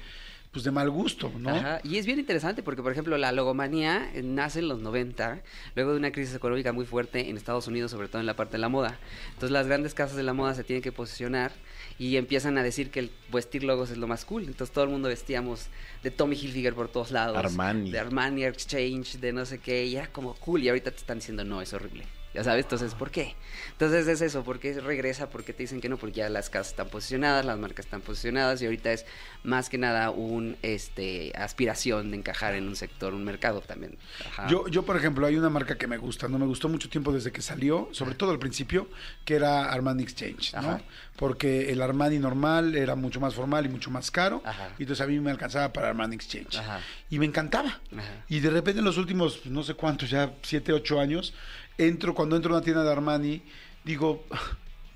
pues 0.51 0.63
de 0.65 0.71
mal 0.71 0.89
gusto, 0.89 1.31
¿no? 1.39 1.51
Ajá, 1.51 1.79
Y 1.83 1.97
es 1.97 2.05
bien 2.05 2.19
interesante 2.19 2.61
porque, 2.63 2.81
por 2.83 2.91
ejemplo, 2.91 3.17
la 3.17 3.31
logomanía 3.31 4.09
nace 4.23 4.59
en 4.59 4.67
los 4.67 4.79
90, 4.81 5.41
luego 5.75 5.91
de 5.91 5.97
una 5.97 6.11
crisis 6.11 6.35
económica 6.35 6.73
muy 6.73 6.85
fuerte 6.85 7.29
en 7.29 7.37
Estados 7.37 7.67
Unidos, 7.67 7.91
sobre 7.91 8.07
todo 8.09 8.19
en 8.19 8.25
la 8.25 8.35
parte 8.35 8.53
de 8.53 8.57
la 8.59 8.69
moda. 8.69 8.97
Entonces 9.29 9.51
las 9.51 9.67
grandes 9.67 9.93
casas 9.93 10.17
de 10.17 10.23
la 10.23 10.33
moda 10.33 10.53
se 10.53 10.63
tienen 10.63 10.83
que 10.83 10.91
posicionar 10.91 11.51
y 11.99 12.17
empiezan 12.17 12.57
a 12.57 12.63
decir 12.63 12.91
que 12.91 12.99
el 12.99 13.11
vestir 13.31 13.63
logos 13.63 13.91
es 13.91 13.97
lo 13.97 14.07
más 14.07 14.25
cool. 14.25 14.43
Entonces 14.43 14.73
todo 14.73 14.83
el 14.83 14.89
mundo 14.89 15.07
vestíamos 15.09 15.67
de 16.03 16.11
Tommy 16.11 16.35
Hilfiger 16.35 16.73
por 16.75 16.89
todos 16.89 17.11
lados. 17.11 17.37
Armani. 17.37 17.91
De 17.91 17.99
Armani 17.99 18.43
Exchange, 18.43 19.19
de 19.19 19.31
no 19.33 19.45
sé 19.45 19.59
qué, 19.59 19.85
y 19.85 19.95
era 19.95 20.07
como 20.07 20.33
cool. 20.35 20.63
Y 20.63 20.69
ahorita 20.69 20.91
te 20.91 20.97
están 20.97 21.19
diciendo, 21.19 21.43
no, 21.43 21.61
es 21.61 21.73
horrible. 21.73 22.03
Ya 22.37 22.43
sabes, 22.43 22.65
entonces, 22.65 22.93
¿por 22.93 23.09
qué? 23.09 23.35
Entonces 23.71 24.07
es 24.07 24.21
eso, 24.21 24.43
¿por 24.43 24.59
qué 24.59 24.79
regresa? 24.79 25.27
¿Por 25.27 25.43
qué 25.43 25.53
te 25.53 25.63
dicen 25.63 25.81
que 25.81 25.89
no? 25.89 25.97
Porque 25.97 26.17
ya 26.17 26.29
las 26.29 26.51
casas 26.51 26.67
están 26.67 26.87
posicionadas, 26.87 27.43
las 27.43 27.57
marcas 27.57 27.87
están 27.87 28.01
posicionadas 28.01 28.61
y 28.61 28.65
ahorita 28.65 28.91
es 28.91 29.07
más 29.43 29.69
que 29.69 29.79
nada 29.79 30.11
un 30.11 30.55
este 30.61 31.33
aspiración 31.35 32.11
de 32.11 32.17
encajar 32.17 32.53
en 32.53 32.67
un 32.67 32.75
sector, 32.75 33.15
un 33.15 33.23
mercado 33.23 33.61
también. 33.61 33.97
Ajá. 34.23 34.47
Yo, 34.49 34.67
yo, 34.67 34.83
por 34.83 34.97
ejemplo, 34.97 35.25
hay 35.25 35.35
una 35.35 35.49
marca 35.49 35.79
que 35.79 35.87
me 35.87 35.97
gusta, 35.97 36.27
no 36.27 36.37
me 36.37 36.45
gustó 36.45 36.69
mucho 36.69 36.89
tiempo 36.89 37.11
desde 37.11 37.31
que 37.31 37.41
salió, 37.41 37.89
sobre 37.91 38.13
todo 38.13 38.29
al 38.29 38.37
principio, 38.37 38.87
que 39.25 39.33
era 39.33 39.71
Armani 39.71 40.03
Exchange, 40.03 40.53
¿no? 40.53 40.59
Ajá. 40.59 40.81
Porque 41.15 41.71
el 41.71 41.81
Armani 41.81 42.19
normal 42.19 42.75
era 42.75 42.93
mucho 42.93 43.19
más 43.19 43.33
formal 43.33 43.65
y 43.65 43.69
mucho 43.69 43.89
más 43.89 44.11
caro, 44.11 44.43
Ajá. 44.45 44.75
y 44.77 44.83
entonces 44.83 45.03
a 45.03 45.07
mí 45.07 45.19
me 45.19 45.31
alcanzaba 45.31 45.73
para 45.73 45.89
Armani 45.89 46.15
Exchange. 46.15 46.61
Y 47.09 47.17
me 47.17 47.25
encantaba. 47.25 47.79
Y 48.29 48.41
de 48.41 48.51
repente 48.51 48.77
en 48.77 48.85
los 48.85 48.99
últimos, 48.99 49.43
no 49.47 49.63
sé 49.63 49.73
cuántos, 49.73 50.11
ya 50.11 50.31
siete, 50.43 50.71
ocho 50.71 50.99
años, 50.99 51.33
entro, 51.77 52.13
cuando 52.13 52.35
entro 52.35 52.53
a 52.53 52.57
una 52.57 52.63
tienda 52.63 52.83
de 52.83 52.91
Armani, 52.91 53.41
digo... 53.83 54.23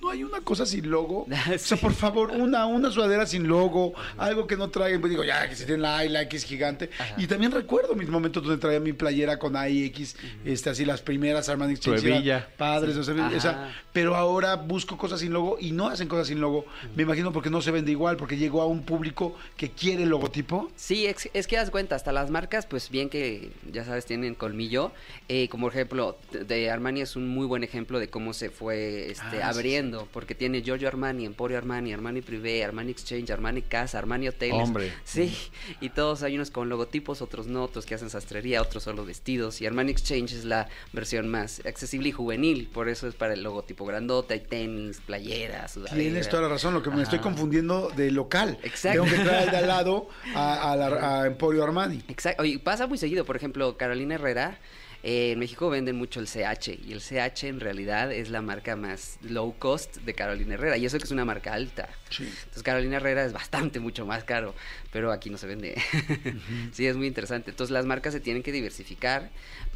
No 0.02 0.10
hay 0.10 0.24
una 0.24 0.42
cosa 0.42 0.66
sin 0.66 0.90
logo. 0.90 1.28
O 1.54 1.58
sea, 1.58 1.78
por 1.78 1.94
favor, 1.94 2.32
una, 2.32 2.66
una 2.66 2.90
sudadera 2.92 3.26
sin 3.26 3.48
logo, 3.48 3.94
algo 4.18 4.48
que 4.48 4.58
no 4.58 4.70
traigan. 4.70 5.00
Pues 5.02 5.12
digo, 5.12 5.24
ya, 5.24 5.48
que 5.48 5.56
si 5.56 5.66
tienen 5.66 5.82
la 5.84 6.04
I, 6.04 6.10
la 6.10 6.22
X 6.24 6.44
gigante. 6.46 6.90
Y 7.18 7.28
también 7.28 7.52
recuerdo 7.52 7.94
mis 7.96 8.10
momentos 8.10 8.44
donde 8.44 8.58
traía 8.60 8.80
mi 8.80 8.94
playera 8.94 9.38
con 9.38 9.56
AIX, 9.56 10.16
este, 10.46 10.70
así 10.70 10.86
las 10.86 11.02
primeras 11.02 11.50
Armani 11.50 11.74
Exchange. 11.74 12.46
Padres, 12.58 12.98
o 12.98 13.04
sea, 13.04 13.14
Ajá. 13.14 13.36
o 13.38 13.40
sea, 13.42 13.76
pero 13.94 14.16
ahora 14.16 14.56
busco 14.56 14.98
cosas 14.98 15.20
sin 15.20 15.34
logo 15.34 15.58
y 15.60 15.72
no 15.72 15.88
hacen 15.88 16.08
cosas 16.08 16.28
sin 16.28 16.40
logo. 16.42 16.66
Me 16.96 17.04
imagino 17.04 17.32
porque 17.32 17.50
no 17.50 17.62
se 17.62 17.72
vende 17.72 17.92
igual, 17.92 18.18
porque 18.18 18.38
llegó 18.38 18.62
a 18.62 18.66
un 18.66 18.84
público 18.84 19.36
que 19.58 19.70
quiere 19.72 20.04
el 20.04 20.10
logotipo. 20.10 20.72
Sí, 20.76 21.06
es, 21.06 21.30
es 21.34 21.48
que 21.48 21.58
das 21.58 21.70
cuenta, 21.70 21.96
hasta 21.96 22.12
las 22.12 22.30
marcas, 22.32 22.66
pues 22.66 22.90
bien 22.90 23.10
que 23.10 23.52
ya 23.72 23.86
sabes, 23.86 24.06
tienen 24.06 24.36
colmillo. 24.36 24.92
Eh, 25.28 25.48
como 25.50 25.66
por 25.68 25.74
ejemplo, 25.74 26.18
de- 26.32 26.72
Armani 26.72 27.02
es 27.02 27.16
un 27.16 27.28
muy 27.28 27.46
buen 27.46 27.64
ejemplo 27.64 28.00
de 28.00 28.08
cómo 28.10 28.34
se 28.34 28.50
fue 28.50 29.12
este, 29.12 29.44
Ah, 29.44 29.54
sí, 29.54 29.60
porque 30.12 30.36
tiene 30.36 30.62
Giorgio 30.62 30.88
Armani, 30.88 31.26
Emporio 31.26 31.58
Armani, 31.58 31.94
Armani 31.94 32.22
Privé, 32.22 32.64
Armani 32.64 32.92
Exchange, 32.92 33.30
Armani 33.32 33.62
Casa, 33.62 33.98
Armani 33.98 34.28
Hoteles. 34.28 34.62
Hombre. 34.62 34.92
Sí, 35.04 35.36
y 35.82 35.90
todos 35.90 36.24
hay 36.24 36.36
unos 36.36 36.52
con 36.52 36.70
logotipos, 36.70 37.22
otros 37.22 37.48
no, 37.48 37.64
otros 37.64 37.86
que 37.86 37.96
hacen 37.96 38.10
sastrería, 38.10 38.62
otros 38.62 38.84
solo 38.84 39.06
vestidos. 39.06 39.62
Y 39.62 39.66
Armani 39.66 39.92
Exchange 39.92 40.34
es 40.34 40.46
la 40.46 40.68
versión 40.94 41.28
más 41.28 41.62
accesible 41.66 42.10
y 42.10 42.12
juvenil, 42.12 42.70
por 42.74 42.90
eso 42.90 43.08
es 43.08 43.16
para 43.16 43.34
el 43.34 43.44
logotipo 43.44 43.86
grandote, 43.86 44.34
hay 44.36 44.40
tenis, 44.42 45.02
playeras, 45.06 45.72
sudaderas. 45.74 46.00
Tienes 46.00 46.30
toda 46.30 46.44
la 46.44 46.50
razón, 46.50 46.74
lo 46.74 46.82
que 46.84 46.90
me 46.90 47.02
estoy 47.04 47.20
confundiendo 47.20 47.90
de 47.96 48.12
local. 48.12 48.58
Exacto. 48.64 49.04
Tengo 49.04 49.24
que 49.24 49.30
al 49.30 49.52
de 49.52 49.58
al 49.58 49.68
lado 49.68 50.08
a, 50.36 50.72
a 50.72 50.76
la- 50.76 51.22
a 51.22 51.28
Emporio 51.28 51.64
Armani. 51.64 52.04
Exacto, 52.08 52.44
y 52.46 52.58
pasa 52.58 52.88
muy 52.88 52.98
seguido, 52.98 53.26
por 53.26 53.36
ejemplo, 53.36 53.78
Carolina 53.78 54.16
Herrera, 54.16 54.60
eh, 55.04 55.32
en 55.32 55.40
México 55.40 55.70
venden 55.70 55.96
mucho 55.96 56.20
el 56.20 56.28
CH, 56.28 56.80
y 56.86 56.94
el 56.94 57.02
CH 57.02 57.46
en 57.46 57.60
realidad 57.60 58.12
es 58.12 58.30
la 58.30 58.42
marca 58.42 58.76
más 58.76 59.18
low 59.22 59.56
cost 59.58 59.98
de 59.98 60.14
Carolina 60.14 60.54
Herrera, 60.54 60.78
y 60.78 60.86
eso 60.86 60.98
que 60.98 61.06
es 61.06 61.12
una 61.12 61.26
marca 61.26 61.54
alta. 61.54 61.90
Sí. 62.10 62.24
Entonces 62.24 62.64
Carolina 62.64 62.98
Herrera 62.98 63.26
es 63.26 63.34
bastante, 63.34 63.80
mucho 63.80 64.06
más 64.06 64.24
caro, 64.24 64.54
pero 64.92 65.12
aquí 65.12 65.30
no 65.30 65.38
se 65.38 65.48
vende. 65.48 65.82
sí, 66.72 66.86
es 66.86 66.96
muy 66.96 67.08
interesante. 67.08 67.52
Entonces 67.52 67.72
las 67.72 67.86
marcas 67.86 68.14
se 68.14 68.20
tienen 68.20 68.44
que 68.44 68.52
diversificar 68.52 69.32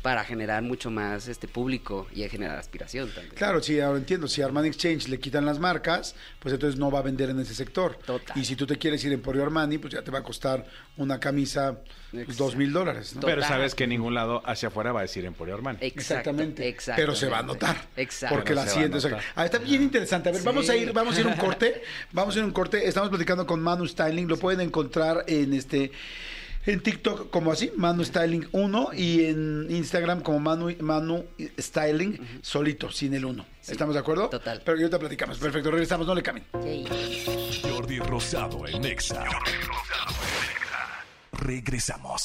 para 0.06 0.24
generar 0.24 0.62
mucho 0.62 0.92
más 0.92 1.28
este 1.28 1.48
público 1.48 2.06
y 2.14 2.22
generar 2.30 2.60
aspiración 2.60 3.10
también. 3.10 3.34
Claro, 3.34 3.60
sí, 3.60 3.80
ahora 3.80 3.98
entiendo. 3.98 4.28
Si 4.28 4.40
a 4.40 4.46
Armani 4.46 4.68
Exchange 4.68 5.08
le 5.08 5.20
quitan 5.20 5.48
las 5.48 5.58
marcas, 5.58 6.14
pues 6.38 6.54
entonces 6.54 6.80
no 6.80 6.92
va 6.92 7.00
a 7.00 7.02
vender 7.02 7.32
en 7.32 7.40
ese 7.40 7.56
sector. 7.56 7.98
Total. 8.06 8.38
Y 8.38 8.46
si 8.46 8.56
tú 8.56 8.68
te 8.68 8.78
quieres 8.78 9.04
ir 9.04 9.08
en 9.08 9.16
Emporio 9.16 9.42
Armani, 9.42 9.80
pues 9.80 9.96
ya 9.96 10.04
te 10.04 10.12
va 10.12 10.20
a 10.20 10.22
costar 10.22 10.64
una 10.98 11.20
camisa 11.20 11.80
pues, 12.12 12.38
dos 12.38 12.56
mil 12.56 12.72
dólares. 12.72 13.16
Pero 13.20 13.42
sabes 13.42 13.74
que 13.74 13.86
en 13.86 13.90
ningún 13.90 14.14
lado 14.14 14.44
hacia 14.46 14.68
afuera 14.68 14.92
va 14.92 15.00
a 15.00 15.02
decir 15.02 15.26
Emporio 15.26 15.56
Armani. 15.56 15.80
Exacto, 15.82 16.30
Exactamente. 16.30 16.76
Pero 16.96 17.16
se 17.16 17.28
va 17.28 17.38
a 17.38 17.42
exactamente. 17.42 17.66
notar. 17.66 17.88
Exacto. 17.98 18.36
Porque 18.36 18.54
la 18.54 18.68
siguiente. 18.68 19.00
ah, 19.34 19.46
está 19.46 19.58
bien 19.58 19.82
interesante. 19.82 20.30
A 20.30 20.34
ver, 20.34 20.44
vamos 20.44 20.70
a 20.70 20.76
ir, 20.76 20.94
vamos 20.94 21.18
a 21.18 21.22
ir 21.22 21.26
a 21.26 21.30
un 21.30 21.36
corte. 21.40 21.82
Vamos 22.12 22.36
a 22.36 22.38
ir 22.38 22.44
a 22.44 22.46
un 22.46 22.54
corte. 22.54 22.88
Estamos 22.88 23.10
platicando 23.10 23.48
con 23.48 23.60
Manu 23.60 23.88
Styling. 23.88 24.28
Lo 24.28 24.38
pueden 24.38 24.62
encontrar 24.62 25.24
en 25.26 25.56
este. 25.56 25.92
En 26.66 26.80
TikTok 26.80 27.30
como 27.30 27.52
así, 27.52 27.72
Manu 27.76 28.04
Styling 28.04 28.48
1 28.52 28.90
y 28.94 29.26
en 29.26 29.68
Instagram 29.70 30.22
como 30.22 30.40
Manu, 30.40 30.76
Manu 30.80 31.26
Styling 31.60 32.40
solito, 32.42 32.92
sin 32.92 33.14
el 33.14 33.26
1. 33.26 33.46
Sí. 33.62 33.74
¿Estamos 33.74 33.94
de 33.94 34.00
acuerdo? 34.00 34.30
Total. 34.30 34.62
Pero 34.66 34.78
ahorita 34.78 34.98
platicamos. 34.98 35.38
Perfecto, 35.38 35.70
regresamos, 35.70 36.08
no 36.08 36.16
le 36.16 36.24
cambien. 36.24 36.48
Yay. 36.64 37.62
Jordi 37.70 38.00
Rosado 38.00 38.68
en 38.68 38.84
Exa. 38.84 39.26
Regresamos. 41.34 42.24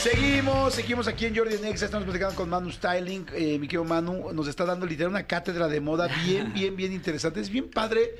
Seguimos, 0.00 0.74
seguimos 0.74 1.08
aquí 1.08 1.26
en 1.26 1.34
Jordi 1.34 1.56
Nexa, 1.58 1.86
estamos 1.86 2.04
platicando 2.04 2.36
con 2.36 2.48
Manu 2.48 2.70
Styling. 2.70 3.26
Eh, 3.34 3.58
mi 3.58 3.66
querido 3.66 3.84
Manu 3.84 4.32
nos 4.32 4.46
está 4.46 4.64
dando 4.64 4.86
literal 4.86 5.10
una 5.10 5.26
cátedra 5.26 5.66
de 5.66 5.80
moda 5.80 6.08
bien, 6.24 6.52
bien, 6.54 6.76
bien 6.76 6.92
interesante. 6.92 7.40
Es 7.40 7.50
bien 7.50 7.68
padre 7.68 8.12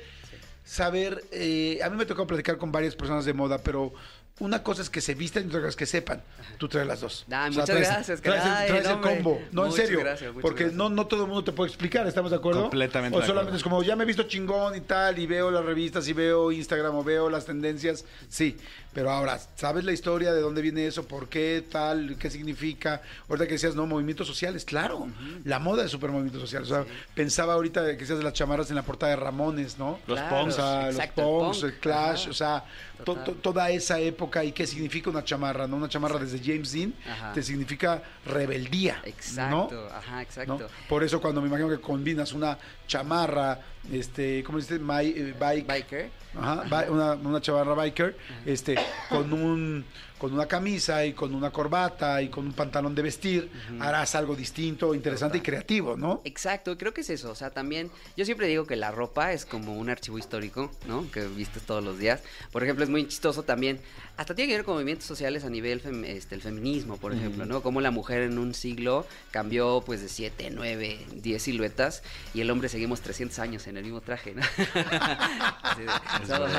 saber, 0.65 1.23
eh, 1.31 1.79
a 1.83 1.89
mí 1.89 1.97
me 1.97 2.05
tocó 2.05 2.27
platicar 2.27 2.57
con 2.57 2.71
varias 2.71 2.95
personas 2.95 3.25
de 3.25 3.33
moda, 3.33 3.59
pero 3.59 3.93
una 4.39 4.63
cosa 4.63 4.81
es 4.81 4.89
que 4.89 5.01
se 5.01 5.13
vistan 5.13 5.43
y 5.43 5.47
otra 5.47 5.59
cosa 5.59 5.69
es 5.69 5.75
que 5.75 5.85
sepan. 5.85 6.21
Tú 6.57 6.67
traes 6.67 6.87
las 6.87 7.01
dos. 7.01 7.25
Ah, 7.31 7.47
muchas 7.51 7.69
gracias, 7.69 8.21
Traes, 8.21 8.41
caray, 8.41 8.67
traes 8.69 8.87
el 8.87 8.99
combo. 8.99 9.39
No, 9.51 9.67
en 9.67 9.71
serio. 9.71 9.99
gracias, 9.99 10.31
porque 10.41 10.63
gracias. 10.63 10.77
no, 10.77 10.89
no 10.89 11.05
todo 11.05 11.23
el 11.23 11.27
mundo 11.27 11.43
te 11.43 11.51
puede 11.51 11.69
explicar, 11.69 12.07
¿estamos 12.07 12.31
de 12.31 12.37
acuerdo? 12.37 12.61
Completamente 12.63 13.17
O 13.17 13.21
de 13.21 13.27
solamente 13.27 13.57
es 13.57 13.63
como, 13.63 13.83
ya 13.83 13.95
me 13.95 14.03
he 14.03 14.07
visto 14.07 14.23
chingón 14.23 14.75
y 14.75 14.81
tal, 14.81 15.19
y 15.19 15.27
veo 15.27 15.51
las 15.51 15.63
revistas, 15.63 16.07
y 16.07 16.13
veo 16.13 16.51
Instagram, 16.51 16.95
o 16.95 17.03
veo 17.03 17.29
las 17.29 17.45
tendencias. 17.45 18.03
Sí, 18.29 18.57
pero 18.93 19.11
ahora, 19.11 19.39
¿sabes 19.55 19.83
la 19.83 19.91
historia 19.91 20.33
de 20.33 20.41
dónde 20.41 20.61
viene 20.63 20.87
eso? 20.87 21.07
¿Por 21.07 21.29
qué 21.29 21.63
tal? 21.71 22.15
¿Qué 22.19 22.29
significa? 22.31 23.01
Ahorita 23.29 23.45
que 23.45 23.53
decías, 23.53 23.75
no, 23.75 23.85
movimientos 23.85 24.27
sociales, 24.27 24.65
claro. 24.65 25.07
La 25.45 25.59
moda 25.59 25.85
es 25.85 25.91
súper 25.91 26.09
movimiento 26.09 26.39
social. 26.39 26.63
O 26.63 26.65
sea, 26.65 26.85
pensaba 27.13 27.53
ahorita 27.53 27.85
que 27.91 27.97
decías 27.97 28.17
de 28.17 28.23
las 28.23 28.33
chamarras 28.33 28.69
en 28.69 28.75
la 28.75 28.83
portada 28.83 29.11
de 29.11 29.15
Ramones, 29.17 29.77
¿no? 29.77 29.99
Los 30.07 30.19
O 30.19 30.29
punks. 30.29 30.55
sea, 30.55 30.87
los 30.91 30.95
punks, 30.95 31.59
punk, 31.59 31.63
el 31.63 31.79
clash, 31.79 32.21
ajá. 32.23 32.29
o 32.31 32.33
sea, 32.33 32.63
to- 32.97 33.03
Total. 33.05 33.23
to- 33.25 33.31
toda 33.35 33.69
esa 33.71 33.99
época 33.99 34.30
y 34.43 34.51
qué 34.51 34.65
significa 34.65 35.09
una 35.09 35.23
chamarra, 35.23 35.67
¿no? 35.67 35.75
Una 35.75 35.89
chamarra 35.89 36.17
desde 36.19 36.39
James 36.39 36.71
Dean 36.71 36.93
Ajá. 37.09 37.33
te 37.33 37.43
significa 37.43 38.01
rebeldía. 38.25 39.01
Exacto, 39.03 39.69
¿no? 39.71 39.95
ajá, 39.95 40.15
¿no? 40.15 40.21
exacto. 40.21 40.67
Por 40.87 41.03
eso 41.03 41.19
cuando 41.19 41.41
me 41.41 41.47
imagino 41.47 41.69
que 41.69 41.79
combinas 41.79 42.33
una 42.33 42.57
chamarra, 42.87 43.59
este, 43.91 44.43
¿cómo 44.43 44.57
dices? 44.59 44.79
My, 44.79 45.05
eh, 45.07 45.33
bike, 45.39 45.65
Biker. 45.67 46.09
Ajá, 46.33 46.63
bi- 46.63 46.89
una, 46.89 47.13
una 47.15 47.41
chamarra 47.41 47.73
biker, 47.73 48.15
este, 48.45 48.75
con 49.09 49.33
un 49.33 49.85
con 50.17 50.31
una 50.35 50.45
camisa 50.45 51.03
y 51.03 51.13
con 51.13 51.33
una 51.33 51.49
corbata 51.49 52.21
y 52.21 52.29
con 52.29 52.45
un 52.45 52.53
pantalón 52.53 52.93
de 52.93 53.01
vestir, 53.01 53.49
harás 53.79 54.13
algo 54.13 54.35
distinto, 54.35 54.93
interesante 54.93 55.39
y 55.39 55.41
creativo, 55.41 55.97
¿no? 55.97 56.21
Exacto, 56.25 56.77
creo 56.77 56.93
que 56.93 57.01
es 57.01 57.09
eso. 57.09 57.31
O 57.31 57.35
sea, 57.35 57.49
también, 57.49 57.89
yo 58.15 58.23
siempre 58.23 58.45
digo 58.45 58.67
que 58.67 58.75
la 58.75 58.91
ropa 58.91 59.33
es 59.33 59.47
como 59.47 59.73
un 59.75 59.89
archivo 59.89 60.19
histórico, 60.19 60.69
¿no? 60.87 61.09
Que 61.09 61.25
vistes 61.25 61.63
todos 61.63 61.83
los 61.83 61.97
días. 61.97 62.21
Por 62.51 62.61
ejemplo, 62.61 62.83
es 62.83 62.91
muy 62.91 63.07
chistoso 63.07 63.41
también. 63.41 63.79
Hasta 64.15 64.35
tiene 64.35 64.49
que 64.51 64.57
ver 64.57 64.63
con 64.63 64.75
movimientos 64.75 65.07
sociales 65.07 65.43
a 65.43 65.49
nivel 65.49 65.81
fem- 65.81 66.05
este, 66.05 66.35
el 66.35 66.41
feminismo, 66.43 66.97
por 66.97 67.13
ejemplo, 67.15 67.47
¿no? 67.47 67.63
Como 67.63 67.81
la 67.81 67.89
mujer 67.89 68.21
en 68.21 68.37
un 68.37 68.53
siglo 68.53 69.07
cambió 69.31 69.81
pues 69.83 70.01
de 70.03 70.07
7, 70.07 70.51
9, 70.53 70.99
10 71.15 71.41
siluetas 71.41 72.03
y 72.35 72.41
el 72.41 72.51
hombre 72.51 72.69
seguimos 72.69 73.01
300 73.01 73.39
años 73.39 73.65
en 73.65 73.70
el 73.77 73.83
mismo 73.83 74.01
traje, 74.01 74.33
¿no? 74.33 74.41
Somos, 76.27 76.51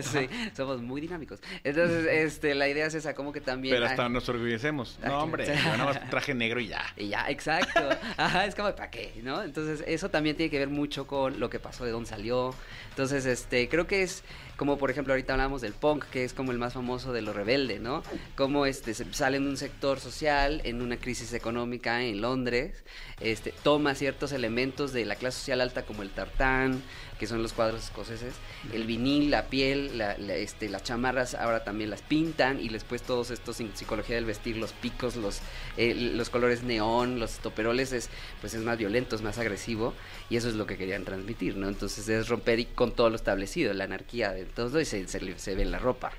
sí, 0.02 0.28
somos 0.56 0.82
muy 0.82 1.00
dinámicos. 1.00 1.40
Entonces, 1.64 2.06
este, 2.06 2.54
la 2.54 2.68
idea 2.68 2.86
es 2.86 2.94
esa, 2.94 3.14
como 3.14 3.32
que 3.32 3.40
también... 3.40 3.74
Pero 3.74 3.86
ah, 3.86 3.90
hasta 3.90 4.08
nos 4.08 4.28
orgullecemos. 4.28 4.98
Ah, 5.02 5.08
No, 5.08 5.22
hombre, 5.22 5.44
claro. 5.44 5.60
yo 5.60 5.76
nada 5.76 5.84
más 5.84 6.10
traje 6.10 6.34
negro 6.34 6.60
y 6.60 6.68
ya. 6.68 6.84
y 6.96 7.08
ya, 7.08 7.28
exacto. 7.28 7.80
Ajá, 8.16 8.44
es 8.44 8.54
como, 8.54 8.74
¿para 8.74 8.90
qué? 8.90 9.12
¿No? 9.22 9.42
Entonces, 9.42 9.82
eso 9.86 10.10
también 10.10 10.36
tiene 10.36 10.50
que 10.50 10.58
ver 10.58 10.68
mucho 10.68 11.06
con 11.06 11.40
lo 11.40 11.50
que 11.50 11.58
pasó, 11.58 11.84
de 11.84 11.90
dónde 11.90 12.08
salió. 12.08 12.54
Entonces, 12.90 13.26
este, 13.26 13.68
creo 13.68 13.86
que 13.86 14.02
es 14.02 14.22
como, 14.60 14.76
por 14.76 14.90
ejemplo, 14.90 15.14
ahorita 15.14 15.32
hablamos 15.32 15.62
del 15.62 15.72
punk, 15.72 16.04
que 16.10 16.22
es 16.22 16.34
como 16.34 16.52
el 16.52 16.58
más 16.58 16.74
famoso 16.74 17.14
de 17.14 17.22
lo 17.22 17.32
rebelde, 17.32 17.78
¿no? 17.78 18.02
Como 18.36 18.66
este, 18.66 18.92
salen 18.92 19.44
de 19.44 19.48
un 19.48 19.56
sector 19.56 20.00
social 20.00 20.60
en 20.64 20.82
una 20.82 20.98
crisis 20.98 21.32
económica 21.32 22.02
en 22.02 22.20
Londres, 22.20 22.84
este, 23.20 23.54
toma 23.62 23.94
ciertos 23.94 24.32
elementos 24.32 24.92
de 24.92 25.06
la 25.06 25.14
clase 25.14 25.38
social 25.38 25.62
alta 25.62 25.86
como 25.86 26.02
el 26.02 26.10
tartán, 26.10 26.82
que 27.20 27.26
son 27.26 27.42
los 27.42 27.52
cuadros 27.52 27.84
escoceses, 27.84 28.32
el 28.72 28.84
vinil, 28.86 29.30
la 29.30 29.46
piel, 29.46 29.98
la- 29.98 30.16
la, 30.18 30.34
este, 30.34 30.70
las 30.70 30.82
chamarras 30.82 31.34
ahora 31.34 31.62
también 31.62 31.90
las 31.90 32.00
pintan 32.00 32.58
y 32.60 32.70
después 32.70 33.02
todos 33.02 33.30
estos 33.30 33.60
en 33.60 33.76
psicología 33.76 34.16
del 34.16 34.24
vestir, 34.24 34.56
los 34.56 34.72
picos, 34.72 35.16
los, 35.16 35.40
eh, 35.76 35.94
los 35.94 36.30
colores 36.30 36.62
neón, 36.62 37.20
los 37.20 37.32
toperoles, 37.40 37.92
es, 37.92 38.08
pues 38.40 38.54
es 38.54 38.62
más 38.62 38.78
violento, 38.78 39.14
es 39.16 39.22
más 39.22 39.36
agresivo 39.38 39.92
y 40.30 40.36
eso 40.36 40.48
es 40.48 40.54
lo 40.54 40.66
que 40.66 40.78
querían 40.78 41.04
transmitir, 41.04 41.56
¿no? 41.56 41.68
Entonces 41.68 42.08
es 42.08 42.28
romper 42.28 42.58
y 42.58 42.64
con 42.64 42.92
todo 42.92 43.10
lo 43.10 43.16
establecido, 43.16 43.74
la 43.74 43.84
anarquía 43.84 44.32
de 44.32 44.46
todo 44.46 44.80
y 44.80 44.86
se, 44.86 45.06
se, 45.06 45.38
se 45.38 45.54
ve 45.54 45.62
en 45.62 45.70
la 45.70 45.78
ropa. 45.78 46.10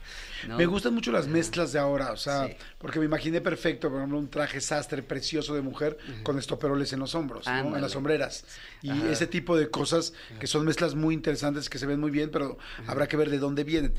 ¿No? 0.47 0.57
Me 0.57 0.65
gustan 0.65 0.93
mucho 0.93 1.11
las 1.11 1.27
mezclas 1.27 1.71
de 1.73 1.79
ahora, 1.79 2.11
o 2.11 2.17
sea, 2.17 2.47
Sí. 2.47 2.53
porque 2.77 2.99
me 2.99 3.05
imaginé 3.05 3.41
perfecto, 3.41 3.89
por 3.89 3.97
ejemplo, 3.99 4.17
un 4.19 4.29
traje 4.29 4.61
sastre 4.61 5.03
precioso 5.03 5.53
de 5.55 5.61
mujer 5.61 5.97
con 6.23 6.37
estoperoles 6.39 6.93
en 6.93 6.99
los 6.99 7.15
hombros, 7.15 7.45
¿no? 7.47 7.75
en 7.75 7.81
las 7.81 7.91
sombreras. 7.91 8.45
Y 8.81 8.89
Ajá. 8.89 9.11
ese 9.11 9.27
tipo 9.27 9.55
de 9.57 9.69
cosas 9.69 10.13
que 10.39 10.47
son 10.47 10.65
mezclas 10.65 10.95
muy 10.95 11.13
interesantes, 11.13 11.69
que 11.69 11.77
se 11.77 11.85
ven 11.85 11.99
muy 11.99 12.11
bien, 12.11 12.29
pero 12.31 12.57
habrá 12.87 13.07
que 13.07 13.17
ver 13.17 13.29
de 13.29 13.37
dónde 13.39 13.63
vienen. 13.63 13.93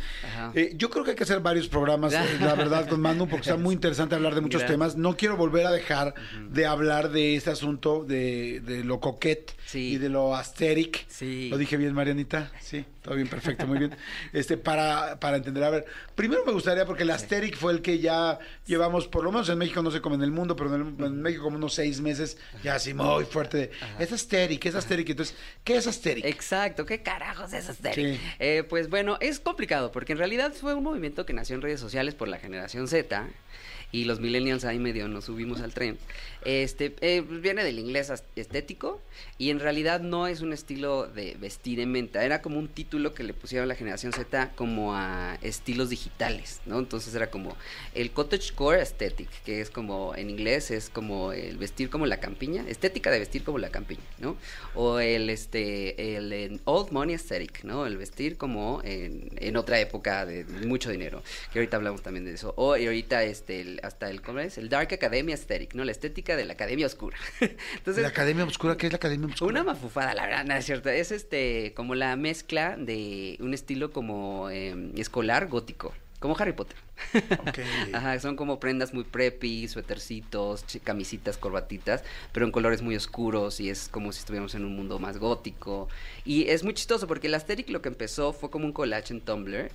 Eh, 0.55 0.73
yo 0.77 0.91
creo 0.91 1.05
que 1.05 1.11
hay 1.11 1.17
que 1.17 1.25
hacer 1.25 1.41
varios 1.41 1.69
programas, 1.69 2.13
eh, 2.13 2.19
la 2.41 2.55
verdad, 2.55 2.89
con 2.89 3.01
Manu, 3.01 3.29
porque 3.29 3.43
está 3.49 3.57
muy 3.57 3.75
interesante 3.75 4.15
hablar 4.15 4.35
de 4.35 4.41
muchos 4.41 4.61
Gracias. 4.63 4.75
temas. 4.79 4.97
No 4.97 5.17
quiero 5.17 5.37
volver 5.37 5.67
a 5.67 5.71
dejar 5.71 6.15
de 6.51 6.67
hablar 6.67 7.11
de 7.11 7.37
este 7.37 7.51
asunto 7.51 8.05
de, 8.05 8.61
de 8.65 8.85
lo 8.85 9.01
coquet 9.01 9.53
Sí. 9.67 9.93
y 9.95 9.99
de 9.99 10.09
lo 10.09 10.35
asteric. 10.37 11.07
Sí. 11.09 11.49
¿Lo 11.51 11.57
dije 11.59 11.77
bien, 11.77 11.95
Marianita? 11.95 12.51
Sí, 12.61 12.85
todo 13.03 13.17
bien, 13.17 13.29
perfecto, 13.29 13.67
muy 13.67 13.79
bien. 13.79 13.95
Este, 14.33 14.57
para, 14.57 15.19
para 15.21 15.37
entender, 15.37 15.63
a 15.65 15.71
ver, 15.71 15.85
primero 16.15 16.45
me 16.45 16.53
gustaría, 16.53 16.87
porque 16.87 17.03
el 17.03 17.11
asteric 17.11 17.57
fue 17.57 17.73
el 17.73 17.83
que 17.83 17.99
ya 17.99 18.39
llevamos, 18.65 19.09
por 19.09 19.25
lo 19.25 19.33
menos 19.33 19.49
en 19.49 19.59
México, 19.59 19.83
no 19.83 19.91
sé 19.91 20.01
cómo 20.01 20.15
en 20.15 20.23
el 20.23 20.31
mundo, 20.31 20.55
pero 20.57 20.75
en, 20.75 20.95
el- 20.99 21.05
en 21.07 21.21
México 21.21 21.43
como 21.45 21.57
unos 21.57 21.75
seis 21.75 22.01
meses, 22.01 22.39
ya 22.63 22.77
así 22.77 22.95
muy 22.95 23.25
fuerte. 23.25 23.57
de, 23.59 23.71
Es 23.99 24.13
asteric, 24.13 24.65
es 24.67 24.75
asteric. 24.75 25.11
Entonces, 25.11 25.37
¿qué 25.65 25.77
es 25.77 25.87
asteric? 25.87 26.25
Exacto, 26.25 26.87
¿qué 26.87 27.03
carajos 27.03 27.53
es 27.53 27.69
Asterix? 27.69 28.19
Sí. 28.19 28.25
Eh, 28.39 28.65
pues 28.69 28.89
bueno, 28.89 29.19
es 29.21 29.41
complicado 29.41 29.91
porque 29.93 30.13
en 30.13 30.19
realidad 30.19 30.53
fue 30.53 30.75
un 30.75 30.85
movimiento 30.85 31.27
que 31.27 31.33
nació 31.33 31.57
en 31.57 31.63
redes 31.63 31.81
sociales 31.81 32.15
por 32.15 32.29
la 32.29 32.39
generación 32.39 32.87
Z 32.89 33.27
y 33.93 34.05
los 34.05 34.19
millennials 34.21 34.65
ahí 34.65 34.79
medio 34.79 35.07
nos 35.07 35.27
subimos 35.27 35.61
al 35.61 35.73
tren. 35.75 35.99
Este 36.45 36.93
eh, 37.03 37.21
viene 37.21 37.63
del 37.63 37.79
inglés 37.79 38.11
estético 38.35 39.01
y 39.39 39.51
en 39.51 39.61
realidad 39.61 40.01
no 40.01 40.27
es 40.27 40.41
un 40.41 40.53
estilo 40.53 41.07
de 41.07 41.37
vestir 41.39 41.79
en 41.79 41.93
venta, 41.93 42.25
era 42.25 42.43
como 42.43 42.59
un 42.59 42.67
título 42.67 43.15
que 43.15 43.23
le 43.23 43.33
pusieron 43.33 43.69
la 43.69 43.77
generación 43.77 44.13
Z 44.13 44.51
como 44.57 44.97
a 44.97 45.39
estilos 45.43 45.91
digitales, 45.91 46.61
¿no? 46.67 46.81
Entonces 46.81 47.15
era 47.15 47.31
como 47.31 47.57
el 47.95 48.11
cottagecore 48.11 48.81
aesthetic, 48.81 49.29
que 49.45 49.61
es 49.61 49.71
como 49.71 50.17
en 50.17 50.31
inglés 50.31 50.73
es 50.73 50.89
como 50.91 51.33
el 51.33 51.59
vestir 51.59 51.91
como 51.91 52.07
la 52.07 52.19
campiña, 52.19 52.65
estética 52.69 53.11
de 53.13 53.21
vestir 53.21 53.45
como 53.45 53.59
la 53.59 53.69
campiña, 53.71 54.03
¿no? 54.19 54.37
O 54.75 54.99
el 54.99 55.31
este 55.31 56.17
el 56.17 56.61
old 56.65 56.91
money 56.91 57.15
aesthetic, 57.15 57.63
¿no? 57.63 57.87
El 57.87 57.99
vestir 57.99 58.37
como 58.37 58.81
en, 58.85 59.31
en 59.37 59.57
otra 59.57 59.79
época 59.79 60.27
de 60.27 60.45
mucho 60.45 60.91
dinero, 60.91 61.23
que 61.53 61.61
ahorita 61.61 61.77
hablamos 61.77 62.03
también 62.03 62.25
de 62.25 62.33
eso. 62.33 62.53
O 62.57 62.73
ahorita 62.75 63.23
este 63.23 63.61
el- 63.61 63.81
hasta 63.83 64.09
el 64.11 64.23
¿cómo 64.23 64.39
es? 64.41 64.59
El 64.59 64.69
dark 64.69 64.93
academia 64.93 65.35
aesthetic, 65.35 65.75
¿no? 65.75 65.85
La 65.85 65.93
estética 65.93 66.37
de 66.37 66.45
la 66.45 66.55
academia 66.55 66.87
oscura. 66.87 67.17
Entonces 67.77 68.03
¿La 68.03 68.09
Academia 68.09 68.45
Obscura? 68.45 68.77
¿Qué 68.77 68.87
es 68.87 68.93
la 68.93 68.97
Academia 68.97 69.27
Obscura? 69.27 69.51
una 69.51 69.65
mafufada, 69.65 70.15
la 70.15 70.27
verdad, 70.27 70.45
no 70.45 70.55
es 70.55 70.65
cierto. 70.65 70.89
Es 70.89 71.13
este 71.13 71.73
como 71.75 71.95
la 71.95 72.17
mezcla 72.17 72.77
de 72.77 73.37
un 73.41 73.55
estilo 73.55 73.93
como 73.93 74.51
eh, 74.51 74.93
escolar 74.97 75.49
gótico, 75.49 75.93
como 76.19 76.37
Harry 76.39 76.53
Potter. 76.53 76.77
Ajá, 77.93 78.21
son 78.21 78.37
como 78.37 78.61
prendas 78.61 78.95
muy 78.95 79.05
preppy, 79.05 79.67
suétercitos, 79.69 80.65
camisitas, 80.85 81.37
corbatitas, 81.37 82.05
pero 82.33 82.47
en 82.47 82.53
colores 82.53 82.83
muy 82.83 82.95
oscuros 82.95 83.61
y 83.61 83.71
es 83.71 83.89
como 83.89 84.13
si 84.13 84.21
estuviéramos 84.21 84.55
en 84.55 84.65
un 84.65 84.77
mundo 84.77 84.99
más 84.99 85.19
gótico. 85.19 85.89
Y 86.25 86.49
es 86.49 86.63
muy 86.63 86.75
chistoso 86.75 87.07
porque 87.07 87.27
el 87.27 87.35
Asterix 87.35 87.71
lo 87.71 87.83
que 87.83 87.89
empezó 87.89 88.33
fue 88.33 88.51
como 88.51 88.67
un 88.67 88.73
collage 88.73 89.13
en 89.13 89.21
Tumblr 89.21 89.71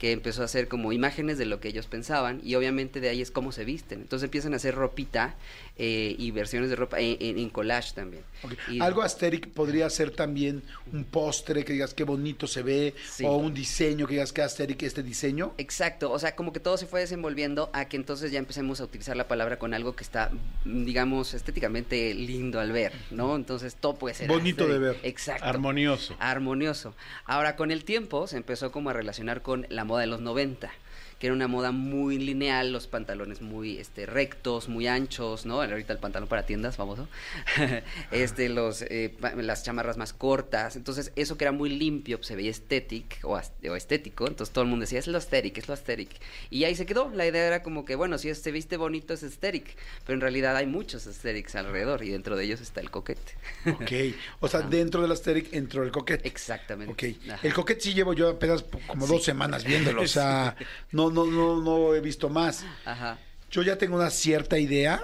que 0.00 0.12
empezó 0.12 0.42
a 0.42 0.46
hacer 0.46 0.66
como 0.66 0.92
imágenes 0.92 1.36
de 1.38 1.44
lo 1.44 1.60
que 1.60 1.68
ellos 1.68 1.86
pensaban 1.86 2.40
y 2.42 2.54
obviamente 2.56 3.00
de 3.00 3.10
ahí 3.10 3.20
es 3.20 3.30
cómo 3.30 3.52
se 3.52 3.64
visten. 3.64 4.00
Entonces 4.00 4.24
empiezan 4.24 4.54
a 4.54 4.56
hacer 4.56 4.74
ropita 4.74 5.36
eh, 5.76 6.16
y 6.18 6.30
versiones 6.30 6.70
de 6.70 6.76
ropa 6.76 6.98
en, 7.00 7.16
en- 7.20 7.38
en 7.38 7.50
collage 7.50 7.92
también. 7.94 8.22
Y- 8.70 8.80
Algo 8.80 9.02
asteric 9.02 9.48
podría 9.50 9.88
ser 9.90 10.10
también 10.10 10.62
un 10.92 11.04
postre 11.04 11.64
que 11.64 11.74
digas 11.74 11.92
qué 11.94 12.04
bonito 12.04 12.46
se 12.46 12.62
ve, 12.62 12.94
Sí. 13.10 13.24
o 13.26 13.36
un 13.36 13.52
diseño 13.54 14.06
que 14.06 14.14
digas 14.14 14.32
que 14.32 14.40
asteric 14.42 14.82
este 14.82 15.02
diseño. 15.02 15.52
Exacto, 15.58 16.10
o 16.10 16.18
sea, 16.18 16.34
como 16.34 16.52
que 16.52 16.60
todo 16.60 16.76
se 16.78 16.86
fue 16.86 17.00
desenvolviendo 17.00 17.68
a 17.74 17.84
que 17.84 17.96
entonces 17.98 18.32
ya 18.32 18.38
empecemos 18.38 18.80
a 18.80 18.84
utilizar 18.84 19.16
la 19.16 19.28
palabra 19.28 19.58
con 19.58 19.74
algo 19.74 19.94
que 19.94 20.02
está, 20.02 20.30
digamos, 20.64 21.34
estéticamente 21.34 22.14
lindo 22.14 22.58
al 22.60 22.72
ver, 22.72 22.92
¿no? 23.10 23.36
Entonces 23.36 23.74
todo 23.76 23.94
puede 23.96 24.14
ser 24.14 24.28
Bonito 24.28 24.66
de 24.66 24.78
ver. 24.78 24.98
Exacto. 25.02 25.44
Armonioso. 25.44 26.16
Armonioso. 26.18 26.94
Ahora, 27.26 27.56
con 27.56 27.70
el 27.70 27.84
tiempo 27.84 28.26
se 28.26 28.36
empezó 28.38 28.72
como 28.72 28.88
a 28.90 28.92
relacionar 28.94 29.42
con 29.42 29.66
la 29.68 29.84
moda 29.90 30.02
de 30.02 30.06
los 30.06 30.20
90 30.20 30.70
que 31.20 31.26
era 31.26 31.34
una 31.34 31.48
moda 31.48 31.70
muy 31.70 32.18
lineal, 32.18 32.72
los 32.72 32.86
pantalones 32.86 33.42
muy 33.42 33.76
este, 33.76 34.06
rectos, 34.06 34.70
muy 34.70 34.86
anchos, 34.86 35.44
¿no? 35.44 35.60
Ahorita 35.60 35.92
el 35.92 35.98
pantalón 35.98 36.30
para 36.30 36.46
tiendas, 36.46 36.76
famoso. 36.76 37.08
este, 38.10 38.48
los, 38.48 38.80
eh, 38.80 39.14
las 39.36 39.62
chamarras 39.62 39.98
más 39.98 40.14
cortas. 40.14 40.76
Entonces, 40.76 41.12
eso 41.16 41.36
que 41.36 41.44
era 41.44 41.52
muy 41.52 41.68
limpio, 41.68 42.16
pues, 42.16 42.28
se 42.28 42.36
veía 42.36 42.50
estético 42.50 43.28
o, 43.28 43.76
estético. 43.76 44.28
Entonces, 44.28 44.50
todo 44.50 44.64
el 44.64 44.70
mundo 44.70 44.84
decía, 44.84 44.98
es 44.98 45.08
lo 45.08 45.18
aesthetic, 45.18 45.58
es 45.58 45.68
lo 45.68 45.74
aesthetic. 45.74 46.08
Y 46.48 46.64
ahí 46.64 46.74
se 46.74 46.86
quedó. 46.86 47.10
La 47.14 47.26
idea 47.26 47.46
era 47.46 47.62
como 47.62 47.84
que, 47.84 47.96
bueno, 47.96 48.16
si 48.16 48.34
se 48.34 48.50
viste 48.50 48.78
bonito 48.78 49.12
es 49.12 49.22
aesthetic. 49.22 49.76
Pero 50.06 50.14
en 50.14 50.22
realidad 50.22 50.56
hay 50.56 50.66
muchos 50.66 51.06
aesthetics 51.06 51.54
alrededor 51.54 52.02
y 52.02 52.08
dentro 52.08 52.34
de 52.34 52.44
ellos 52.44 52.62
está 52.62 52.80
el 52.80 52.90
coquete. 52.90 53.34
Ok. 53.66 54.16
O 54.40 54.48
sea, 54.48 54.60
dentro 54.70 55.02
del 55.02 55.12
asteric 55.12 55.52
entró 55.52 55.82
el 55.82 55.90
coquete. 55.90 56.26
Exactamente. 56.26 56.92
Ok. 56.92 57.30
Ajá. 57.30 57.46
El 57.46 57.52
coquete 57.52 57.82
sí 57.82 57.92
llevo 57.92 58.14
yo 58.14 58.30
apenas 58.30 58.64
como 58.86 59.06
dos 59.06 59.22
semanas 59.22 59.64
viéndolo. 59.64 60.00
O 60.00 60.06
sea, 60.06 60.56
no, 60.92 61.09
no, 61.10 61.26
no, 61.26 61.60
no 61.60 61.94
he 61.94 62.00
visto 62.00 62.28
más. 62.28 62.64
Ajá. 62.84 63.18
Yo 63.50 63.62
ya 63.62 63.76
tengo 63.76 63.96
una 63.96 64.10
cierta 64.10 64.58
idea, 64.60 65.02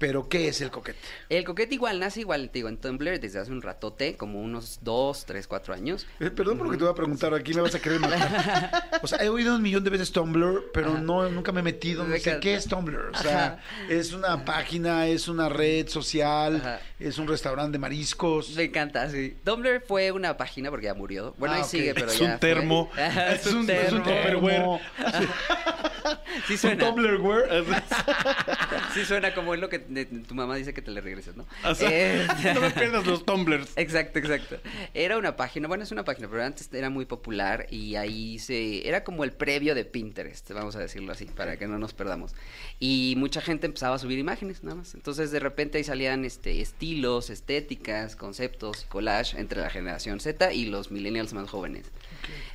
pero 0.00 0.28
¿qué 0.28 0.48
es 0.48 0.60
el 0.60 0.70
coquete? 0.72 0.98
El 1.28 1.44
coquete 1.44 1.74
igual 1.76 2.00
nace 2.00 2.20
igual, 2.20 2.50
te 2.50 2.58
digo, 2.58 2.68
en 2.68 2.76
Tumblr 2.76 3.20
desde 3.20 3.38
hace 3.38 3.52
un 3.52 3.62
ratote, 3.62 4.16
como 4.16 4.40
unos 4.40 4.80
dos, 4.82 5.24
tres, 5.26 5.46
cuatro 5.46 5.72
años. 5.74 6.04
Eh, 6.18 6.30
Perdón 6.30 6.58
por 6.58 6.66
lo 6.66 6.72
que 6.72 6.78
te 6.78 6.82
voy 6.84 6.92
a 6.92 6.96
preguntar, 6.96 7.32
aquí 7.34 7.54
me 7.54 7.60
vas 7.60 7.74
a 7.74 7.78
querer 7.80 8.00
matar. 8.00 8.88
O 9.04 9.06
sea, 9.06 9.18
he 9.22 9.28
oído 9.28 9.54
un 9.54 9.62
millón 9.62 9.84
de 9.84 9.90
veces 9.90 10.10
Tumblr, 10.10 10.70
pero 10.72 10.92
Ajá. 10.92 11.00
no, 11.02 11.28
nunca 11.28 11.52
me 11.52 11.60
he 11.60 11.62
metido, 11.62 12.04
no 12.04 12.16
sé 12.16 12.40
qué 12.40 12.54
es 12.54 12.66
Tumblr. 12.66 13.10
O 13.14 13.18
sea, 13.22 13.44
Ajá. 13.46 13.58
es 13.88 14.12
una 14.12 14.44
página, 14.44 15.06
es 15.06 15.28
una 15.28 15.48
red 15.48 15.86
social, 15.88 16.56
Ajá. 16.56 16.80
es 16.98 17.18
un 17.18 17.28
restaurante 17.28 17.72
de 17.72 17.78
mariscos. 17.78 18.56
Me 18.56 18.64
encanta, 18.64 19.08
sí. 19.08 19.36
Tumblr 19.44 19.82
fue 19.86 20.10
una 20.10 20.36
página 20.36 20.70
porque 20.70 20.86
ya 20.86 20.94
murió. 20.94 21.34
Bueno, 21.38 21.54
Ah, 21.54 21.58
ahí 21.58 21.62
ok. 21.62 21.68
sigue, 21.68 21.94
pero 21.94 22.06
Es 22.10 22.18
ya 22.18 22.32
un 22.32 22.40
termo. 22.40 22.90
Es 22.96 23.46
un, 23.46 23.70
es 23.70 23.92
un 23.92 24.02
termo. 24.02 24.04
Tupperware. 24.04 24.80
Sí 26.48 26.56
suena. 26.56 26.84
Tumblrware. 26.86 27.64
Sí 28.94 29.04
suena 29.04 29.34
como 29.34 29.54
es 29.54 29.60
lo 29.60 29.68
que 29.68 29.78
de- 29.80 30.04
tu 30.06 30.34
mamá 30.34 30.54
dice 30.56 30.72
que 30.72 30.82
te 30.82 30.90
le 30.90 31.00
regreses, 31.00 31.36
¿no? 31.36 31.46
O 31.64 31.74
sea, 31.74 31.88
Eh, 31.90 32.26
no 32.54 32.60
me 32.60 32.70
pierdas 32.70 33.06
los 33.06 33.24
tumblers. 33.24 33.72
Exacto, 33.76 34.18
exacto. 34.18 34.56
Era 34.92 35.16
una 35.18 35.36
página, 35.36 35.66
bueno, 35.68 35.82
es 35.84 35.90
una 35.92 36.04
página, 36.04 36.28
pero 36.28 36.44
antes 36.44 36.68
era 36.72 36.90
muy 36.90 37.04
popular 37.04 37.66
y 37.70 37.96
ahí 37.96 38.38
se 38.38 38.86
era 38.86 39.02
como 39.04 39.24
el 39.24 39.32
previo 39.32 39.74
de 39.74 39.84
Pinterest, 39.84 40.48
vamos 40.52 40.76
a 40.76 40.78
decirlo 40.80 41.12
así, 41.12 41.24
para 41.26 41.56
que 41.56 41.66
no 41.66 41.78
nos 41.78 41.92
perdamos. 41.94 42.34
Y 42.78 43.14
mucha 43.16 43.40
gente 43.40 43.66
empezaba 43.66 43.96
a 43.96 43.98
subir 43.98 44.18
imágenes, 44.18 44.62
nada 44.62 44.76
más. 44.76 44.94
Entonces, 44.94 45.30
de 45.30 45.40
repente 45.40 45.78
ahí 45.78 45.84
salían 45.84 46.24
este 46.24 46.60
estilos, 46.60 47.30
estéticas, 47.30 48.14
conceptos, 48.16 48.84
collage 48.88 49.38
entre 49.40 49.60
la 49.60 49.70
generación 49.70 50.20
Z 50.20 50.52
y 50.52 50.66
los 50.66 50.90
millennials 50.90 51.32
más 51.32 51.48
jóvenes. 51.50 51.86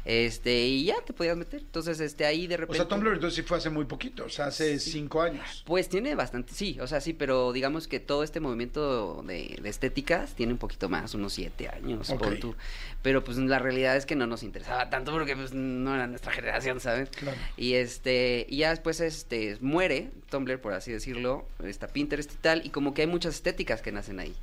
Este, 0.05 0.65
y 0.67 0.86
ya 0.86 0.95
te 1.05 1.13
podías 1.13 1.38
meter. 1.38 1.61
Entonces, 1.61 1.99
este 1.99 2.26
ahí 2.26 2.47
de 2.47 2.55
O 2.55 2.57
repente 2.59 2.78
sea, 2.78 2.88
Tumblr 2.88 3.13
entonces 3.13 3.36
sí 3.36 3.41
fue 3.43 3.57
hace 3.57 3.70
muy 3.70 3.86
poquito, 3.86 4.26
o 4.26 4.30
sea, 4.30 4.45
hace 4.47 4.80
cinco 4.80 5.22
años. 5.22 5.63
pues 5.65 5.89
tiene 5.89 6.15
bastante, 6.15 6.53
sí, 6.53 6.78
o 6.82 6.88
sea, 6.88 7.01
sí, 7.01 7.13
pero 7.13 7.51
digamos 7.53 7.88
que 7.88 7.99
todo 7.99 8.24
este 8.24 8.39
movimiento 8.39 9.24
de, 9.26 9.57
de 9.61 9.70
estéticas 9.70 10.34
tiene 10.36 10.53
un 10.53 10.59
poquito 10.59 10.89
más, 10.89 11.13
unos 11.13 11.34
siete 11.34 11.70
años, 11.70 12.09
Ok. 12.09 12.20
pon 12.24 12.39
tú. 12.39 12.55
Pero 13.01 13.24
pues 13.24 13.38
la 13.38 13.59
realidad 13.59 13.95
es 13.95 14.05
que 14.05 14.15
no 14.15 14.28
nos 14.28 14.43
interesaba 14.43 14.89
tanto 14.89 15.11
porque 15.11 15.36
pues 15.36 15.53
no 15.53 15.93
era 15.95 16.07
nuestra 16.07 16.32
generación, 16.32 16.80
¿sabes? 16.80 17.09
Claro. 17.09 17.38
Y 17.55 17.76
este, 17.76 18.45
y 18.49 18.57
ya 18.57 18.72
después 18.72 18.99
este 18.99 19.57
muere 19.61 20.09
Tumblr, 20.30 20.59
por 20.59 20.74
así 20.74 20.91
decirlo, 20.91 21.47
está 21.63 21.88
Pinterest 21.88 22.32
y 22.34 22.38
tal, 22.38 22.65
y 22.65 22.70
como 22.70 22.93
que 22.93 23.01
hay 23.03 23.07
muchas 23.07 23.36
estéticas 23.36 23.82
que 23.82 23.91
nacen 23.91 24.20
ahí. 24.20 24.34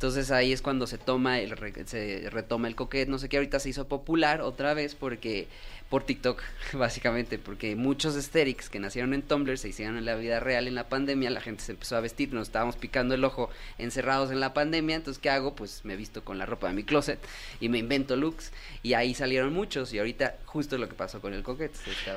Entonces 0.00 0.30
ahí 0.30 0.50
es 0.50 0.62
cuando 0.62 0.86
se 0.86 0.96
toma 0.96 1.40
el 1.40 1.50
re- 1.50 1.74
se 1.84 2.30
retoma 2.30 2.68
el 2.68 2.74
coquet, 2.74 3.06
no 3.06 3.18
sé 3.18 3.28
qué, 3.28 3.36
ahorita 3.36 3.60
se 3.60 3.68
hizo 3.68 3.86
popular 3.86 4.40
otra 4.40 4.72
vez 4.72 4.94
porque 4.94 5.46
por 5.90 6.04
TikTok, 6.04 6.40
básicamente, 6.72 7.38
porque 7.38 7.76
muchos 7.76 8.16
aesthetics 8.16 8.70
que 8.70 8.78
nacieron 8.80 9.12
en 9.12 9.20
Tumblr 9.20 9.58
se 9.58 9.68
hicieron 9.68 9.98
en 9.98 10.06
la 10.06 10.14
vida 10.14 10.40
real 10.40 10.68
en 10.68 10.74
la 10.74 10.88
pandemia, 10.88 11.28
la 11.28 11.42
gente 11.42 11.62
se 11.62 11.72
empezó 11.72 11.96
a 11.96 12.00
vestir, 12.00 12.32
nos 12.32 12.48
estábamos 12.48 12.76
picando 12.76 13.14
el 13.14 13.22
ojo 13.24 13.50
encerrados 13.76 14.30
en 14.30 14.40
la 14.40 14.54
pandemia, 14.54 14.96
entonces 14.96 15.20
¿qué 15.20 15.28
hago? 15.28 15.54
Pues 15.54 15.84
me 15.84 15.96
visto 15.96 16.24
con 16.24 16.38
la 16.38 16.46
ropa 16.46 16.68
de 16.68 16.72
mi 16.74 16.84
closet 16.84 17.18
y 17.60 17.68
me 17.68 17.76
invento 17.76 18.16
looks 18.16 18.52
y 18.82 18.94
ahí 18.94 19.12
salieron 19.12 19.52
muchos 19.52 19.92
y 19.92 19.98
ahorita 19.98 20.38
justo 20.46 20.78
lo 20.78 20.88
que 20.88 20.94
pasó 20.94 21.20
con 21.20 21.34
el 21.34 21.42
coquet. 21.42 21.72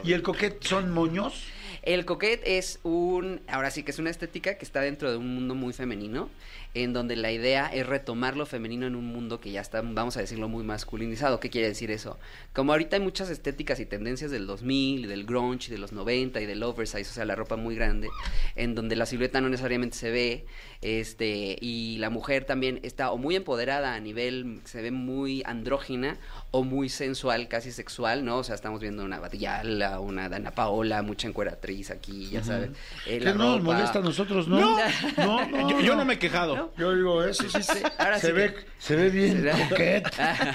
¿Y 0.06 0.14
el 0.14 0.22
coquete 0.24 0.66
son 0.66 0.90
moños? 0.90 1.44
el 1.82 2.06
coquet 2.06 2.42
es 2.46 2.80
un, 2.84 3.42
ahora 3.48 3.70
sí 3.72 3.84
que 3.84 3.92
es 3.92 4.00
una 4.00 4.10
estética 4.10 4.58
que 4.58 4.64
está 4.64 4.80
dentro 4.80 5.12
de 5.12 5.18
un 5.18 5.36
mundo 5.36 5.54
muy 5.54 5.74
femenino, 5.74 6.30
en 6.74 6.94
donde 6.94 7.16
la 7.16 7.32
idea 7.32 7.68
es 7.68 7.86
retomar 7.86 8.36
lo 8.36 8.46
femenino 8.46 8.88
en 8.88 8.96
un 8.96 9.06
mundo 9.06 9.40
que 9.40 9.52
ya 9.52 9.62
está, 9.62 9.82
vamos 9.82 10.18
a 10.18 10.22
decirlo, 10.22 10.48
muy 10.48 10.64
masculinizado. 10.64 11.40
¿Qué 11.40 11.50
quiere 11.50 11.68
decir 11.68 11.92
eso? 11.92 12.18
Como 12.54 12.72
ahorita 12.72 12.96
hay 12.96 13.02
muchas 13.02 13.30
estéticas 13.30 13.80
y 13.80 13.86
tendencias 13.86 14.32
del 14.32 14.48
2000, 14.48 15.06
y 15.06 15.08
del 15.08 15.26
grunge, 15.26 15.68
y 15.68 15.72
de 15.72 15.78
los 15.78 15.92
90 15.92 16.42
y 16.42 16.46
del 16.46 16.64
oversize, 16.64 17.10
o 17.10 17.14
sea, 17.14 17.26
la 17.26 17.36
ropa 17.36 17.56
muy 17.56 17.76
grande, 17.76 18.10
en 18.56 18.76
donde 18.76 18.96
la 18.96 19.06
silueta 19.06 19.40
no 19.42 19.50
necesariamente 19.50 19.98
se 19.98 20.12
ve, 20.12 20.46
este, 20.82 21.58
y 21.62 21.98
la 21.98 22.10
mujer 22.10 22.46
también 22.46 22.80
está 22.84 23.12
o 23.12 23.18
muy 23.18 23.36
empoderada 23.36 23.94
a 23.94 24.00
nivel, 24.00 24.62
se 24.66 24.82
ve 24.82 24.92
muy 24.92 25.44
andrógina, 25.46 26.18
o 26.52 26.64
muy 26.64 26.90
sensual, 26.90 27.48
casi 27.48 27.72
sexual, 27.72 28.26
¿no? 28.26 28.38
O 28.38 28.44
sea, 28.44 28.56
estamos 28.56 28.82
viendo 28.82 29.04
una 29.04 29.20
Batillala, 29.20 30.00
una 30.00 30.30
Dana 30.30 30.52
Paola, 30.52 31.02
mucha 31.02 31.28
encueratriz 31.28 31.92
aquí, 31.92 32.30
ya 32.30 32.44
sabes. 32.44 32.72
Eh, 33.06 33.20
¿Qué 33.20 33.26
la 33.26 33.34
no 33.34 33.56
nos 33.56 33.64
molesta 33.64 34.00
a 34.00 34.02
nosotros, 34.02 34.48
no? 34.48 34.60
No. 34.60 34.78
no, 35.18 35.48
no, 35.48 35.82
Yo, 35.82 35.96
no. 35.96 36.06
me 36.06 36.16
he 36.16 36.20
quejado. 36.20 36.63
Yo 36.78 36.96
digo, 36.96 37.24
eso 37.24 37.50
sí, 37.50 37.62
Sí, 37.64 37.80
ahora 37.98 38.20
se, 38.20 38.28
sí 38.28 38.34
ve, 38.34 38.54
que- 38.54 38.66
se 38.80 38.96
ve 38.96 39.10
bien. 39.10 39.48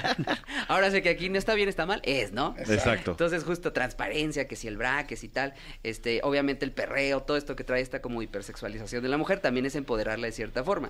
Ahora 0.67 0.91
sé 0.91 1.01
que 1.01 1.09
aquí 1.09 1.29
no 1.29 1.37
está 1.37 1.53
bien, 1.53 1.69
está 1.69 1.85
mal, 1.85 2.01
es, 2.03 2.31
¿no? 2.31 2.55
Exacto. 2.57 3.11
Entonces, 3.11 3.43
justo 3.43 3.73
transparencia, 3.73 4.47
que 4.47 4.55
si 4.55 4.67
el 4.67 4.77
braques 4.77 5.23
y 5.23 5.29
tal, 5.29 5.53
este, 5.83 6.21
obviamente 6.23 6.65
el 6.65 6.71
perreo, 6.71 7.21
todo 7.21 7.37
esto 7.37 7.55
que 7.55 7.63
trae 7.63 7.81
esta 7.81 8.01
como 8.01 8.21
hipersexualización 8.21 9.03
de 9.03 9.09
la 9.09 9.17
mujer, 9.17 9.39
también 9.39 9.65
es 9.65 9.75
empoderarla 9.75 10.27
de 10.27 10.31
cierta 10.33 10.63
forma. 10.63 10.89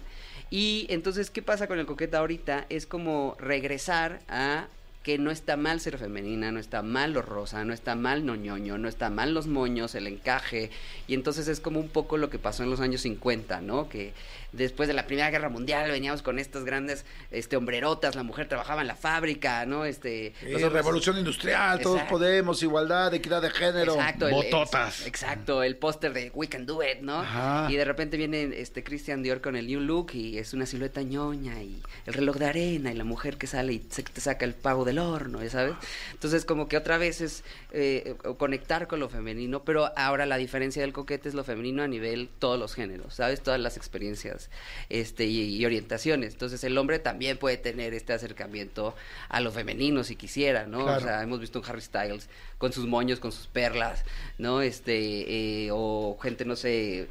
Y 0.50 0.88
entonces, 0.90 1.30
¿qué 1.30 1.42
pasa 1.42 1.68
con 1.68 1.80
el 1.80 1.86
coqueta 1.86 2.20
ahorita? 2.20 2.66
Es 2.70 2.86
como 2.86 3.36
regresar 3.40 4.20
a 4.28 4.68
que 5.10 5.18
no 5.18 5.32
está 5.32 5.58
mal 5.58 5.80
ser 5.80 5.98
femenina, 5.98 6.52
no 6.52 6.60
está 6.60 6.84
mal 6.84 7.14
lo 7.14 7.24
rosa, 7.24 7.66
no 7.66 7.74
está 7.74 7.96
mal 7.96 8.28
no 8.28 8.36
ñoño, 8.36 8.78
no 8.78 8.88
está 8.88 9.10
mal 9.10 9.34
los 9.34 9.48
moños, 9.48 9.96
el 9.96 10.06
encaje, 10.06 10.70
y 11.08 11.16
entonces 11.16 11.48
es 11.48 11.60
como 11.60 11.80
un 11.80 11.90
poco 11.90 12.18
lo 12.18 12.30
que 12.30 12.38
pasó 12.38 12.62
en 12.62 12.70
los 12.70 12.80
años 12.80 13.02
50, 13.02 13.60
¿no? 13.62 13.90
Que 13.90 14.14
después 14.52 14.88
de 14.88 14.94
la 14.94 15.08
Primera 15.08 15.32
Guerra 15.32 15.50
Mundial 15.50 15.90
veníamos 15.90 16.22
con 16.22 16.38
estas 16.38 16.64
grandes 16.64 17.06
este 17.32 17.58
hombrerotas, 17.58 18.14
la 18.16 18.22
mujer 18.22 18.48
trabajaba 18.48 18.82
en 18.82 18.88
la 18.88 18.96
fábrica, 18.96 19.66
¿no? 19.66 19.84
Este 19.86 20.34
Sí, 20.42 20.46
los 20.52 20.62
hombres- 20.62 20.74
revolución 20.74 21.18
industrial, 21.18 21.80
todos 21.82 22.04
podemos, 22.04 22.62
igualdad, 22.62 23.12
equidad 23.16 23.42
de 23.42 23.50
género. 23.50 23.96
Exacto, 23.96 24.30
Bototas. 24.30 25.02
el- 25.02 25.08
exacto, 25.08 25.64
el 25.64 25.76
póster 25.76 26.14
de 26.14 26.30
We 26.36 26.48
Can 26.48 26.68
Do 26.68 26.84
It, 26.84 27.00
¿no? 27.02 27.22
Ajá. 27.22 27.66
Y 27.72 27.76
de 27.78 27.86
repente 27.86 28.16
viene 28.16 28.44
este 28.62 28.84
Christian 28.84 29.24
Dior 29.24 29.42
con 29.42 29.56
el 29.56 29.66
New 29.66 29.80
Look 29.80 30.12
y 30.14 30.38
es 30.38 30.54
una 30.54 30.68
silueta 30.68 31.02
ñoña 31.02 31.64
y 31.64 31.82
el 32.06 32.14
reloj 32.14 32.36
de 32.38 32.46
arena 32.46 32.92
y 32.92 32.96
la 32.96 33.06
mujer 33.06 33.38
que 33.40 33.48
sale 33.48 33.74
y 33.74 33.84
se- 33.90 34.04
te 34.04 34.22
saca 34.22 34.46
el 34.46 34.54
pavo 34.54 34.86
del 34.86 34.99
horno, 35.08 35.44
¿ya 35.44 35.50
sabes? 35.50 35.76
Entonces 36.12 36.46
como 36.46 36.68
que 36.68 36.78
otra 36.78 36.98
vez 36.98 37.22
es 37.22 37.44
eh, 37.72 38.16
conectar 38.38 38.88
con 38.88 39.00
lo 39.00 39.10
femenino, 39.10 39.64
pero 39.64 39.92
ahora 39.96 40.26
la 40.26 40.38
diferencia 40.38 40.82
del 40.82 40.94
coquete 40.94 41.30
es 41.30 41.36
lo 41.36 41.44
femenino 41.44 41.84
a 41.84 41.88
nivel 41.88 42.30
todos 42.40 42.60
los 42.60 42.74
géneros, 42.74 43.16
¿sabes? 43.16 43.42
Todas 43.42 43.60
las 43.60 43.78
experiencias 43.78 44.50
este 44.90 45.26
y, 45.26 45.56
y 45.56 45.66
orientaciones. 45.66 46.34
Entonces 46.34 46.64
el 46.64 46.78
hombre 46.78 47.00
también 47.00 47.38
puede 47.38 47.58
tener 47.58 47.94
este 47.94 48.14
acercamiento 48.14 48.96
a 49.30 49.40
lo 49.42 49.52
femenino 49.52 50.04
si 50.04 50.16
quisiera, 50.16 50.66
¿no? 50.66 50.84
Claro. 50.84 50.98
O 50.98 51.02
sea, 51.02 51.24
hemos 51.24 51.40
visto 51.40 51.60
un 51.60 51.66
Harry 51.66 51.82
Styles 51.82 52.30
con 52.58 52.74
sus 52.74 52.86
moños, 52.88 53.20
con 53.20 53.32
sus 53.32 53.48
perlas, 53.48 54.04
¿no? 54.38 54.62
Este, 54.62 55.66
eh, 55.66 55.70
o 55.72 56.18
gente, 56.22 56.46
no 56.46 56.56
sé, 56.56 57.08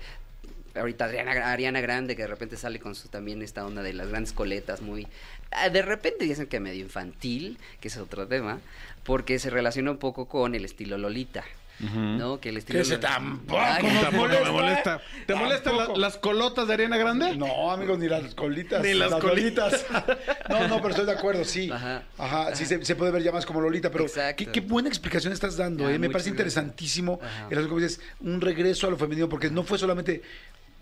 ahorita 0.74 1.06
Ariana, 1.06 1.52
Ariana 1.52 1.80
Grande, 1.80 2.16
que 2.16 2.22
de 2.22 2.28
repente 2.28 2.56
sale 2.56 2.78
con 2.78 2.94
su 2.94 3.08
también 3.08 3.42
esta 3.42 3.64
onda 3.64 3.82
de 3.82 3.92
las 3.92 4.08
grandes 4.08 4.32
coletas, 4.32 4.80
muy... 4.80 5.06
ah, 5.52 5.68
De 5.68 5.82
repente 5.82 6.24
dicen 6.24 6.46
que 6.46 6.60
medio 6.60 6.82
infantil, 6.82 7.58
que 7.80 7.88
es 7.88 7.96
otro 7.96 8.26
tema, 8.26 8.60
porque 9.04 9.38
se 9.38 9.50
relaciona 9.50 9.90
un 9.90 9.98
poco 9.98 10.26
con 10.28 10.54
el 10.54 10.64
estilo 10.64 10.98
Lolita. 10.98 11.44
¿No? 11.80 12.40
Que 12.40 12.48
el 12.48 12.56
estilo 12.56 12.78
Que 12.78 12.82
ese 12.82 12.94
Lolita- 12.96 13.08
tampoco 13.14 13.60
Ay, 13.60 13.84
Tampoco 14.02 14.16
molesta. 14.26 14.44
me 14.44 14.50
molesta. 14.50 15.00
¿Te 15.28 15.34
molestan 15.36 15.76
la- 15.76 15.86
las 15.96 16.16
colotas 16.16 16.66
de 16.66 16.74
Ariana 16.74 16.96
Grande? 16.96 17.36
No, 17.36 17.70
amigos, 17.70 18.00
ni 18.00 18.08
las 18.08 18.34
colitas. 18.34 18.82
Ni 18.82 18.94
las 18.94 19.14
colitas. 19.14 19.86
no, 20.50 20.66
no, 20.66 20.76
pero 20.78 20.88
estoy 20.88 21.06
de 21.06 21.12
acuerdo, 21.12 21.44
sí. 21.44 21.70
Ajá. 21.70 22.02
Ajá, 22.18 22.56
sí 22.56 22.66
se, 22.66 22.84
se 22.84 22.96
puede 22.96 23.12
ver 23.12 23.22
ya 23.22 23.30
más 23.30 23.46
como 23.46 23.60
Lolita, 23.60 23.92
pero 23.92 24.06
qué, 24.36 24.46
qué 24.46 24.60
buena 24.60 24.88
explicación 24.88 25.32
estás 25.32 25.56
dando, 25.56 25.86
Ah, 25.86 25.92
¿eh? 25.94 26.00
Me 26.00 26.10
parece 26.10 26.30
interesantísimo. 26.30 27.20
Ajá. 27.22 27.46
el 27.48 27.58
asunto, 27.58 27.68
como 27.68 27.80
dices, 27.80 28.00
un 28.22 28.40
regreso 28.40 28.88
a 28.88 28.90
lo 28.90 28.96
femenino, 28.96 29.28
porque 29.28 29.48
no 29.48 29.62
fue 29.62 29.78
solamente 29.78 30.22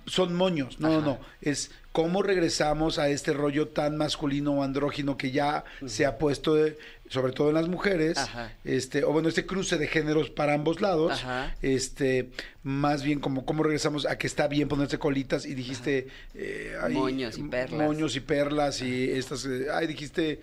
son 0.07 0.35
moños, 0.35 0.79
no, 0.81 0.89
no, 0.89 1.01
no, 1.03 1.19
es 1.43 1.73
cómo 1.97 2.23
regresamos 2.23 2.99
a 2.99 3.09
este 3.09 3.33
rollo 3.33 3.69
tan 3.69 3.97
masculino 3.97 4.53
o 4.53 4.63
andrógino 4.63 5.17
que 5.17 5.31
ya 5.31 5.65
se 5.87 6.05
ha 6.05 6.19
puesto, 6.19 6.55
de- 6.55 6.77
sobre 7.09 7.33
todo 7.33 7.49
en 7.49 7.55
las 7.55 7.69
mujeres, 7.69 8.19
Ajá. 8.19 8.53
este, 8.65 9.03
o 9.03 9.13
bueno, 9.13 9.31
este 9.31 9.47
cruce 9.47 9.79
de 9.79 9.87
géneros 9.87 10.29
para 10.29 10.53
ambos 10.53 10.83
lados, 10.83 11.13
Ajá. 11.13 11.57
este, 11.63 12.29
más 12.63 13.03
bien 13.03 13.19
como 13.19 13.47
cómo 13.47 13.63
regresamos 13.63 14.05
a 14.05 14.19
que 14.19 14.27
está 14.27 14.47
bien 14.47 14.69
ponerse 14.69 14.99
colitas 14.99 15.47
y 15.47 15.55
dijiste, 15.55 16.09
eh, 16.35 16.77
ay, 16.83 16.93
Moños 16.93 17.39
y 17.39 17.43
perlas. 17.45 17.81
moños 17.87 18.15
y 18.15 18.21
perlas 18.21 18.83
y 18.83 19.11
estas, 19.13 19.47
eh, 19.47 19.69
ay, 19.73 19.87
dijiste, 19.87 20.43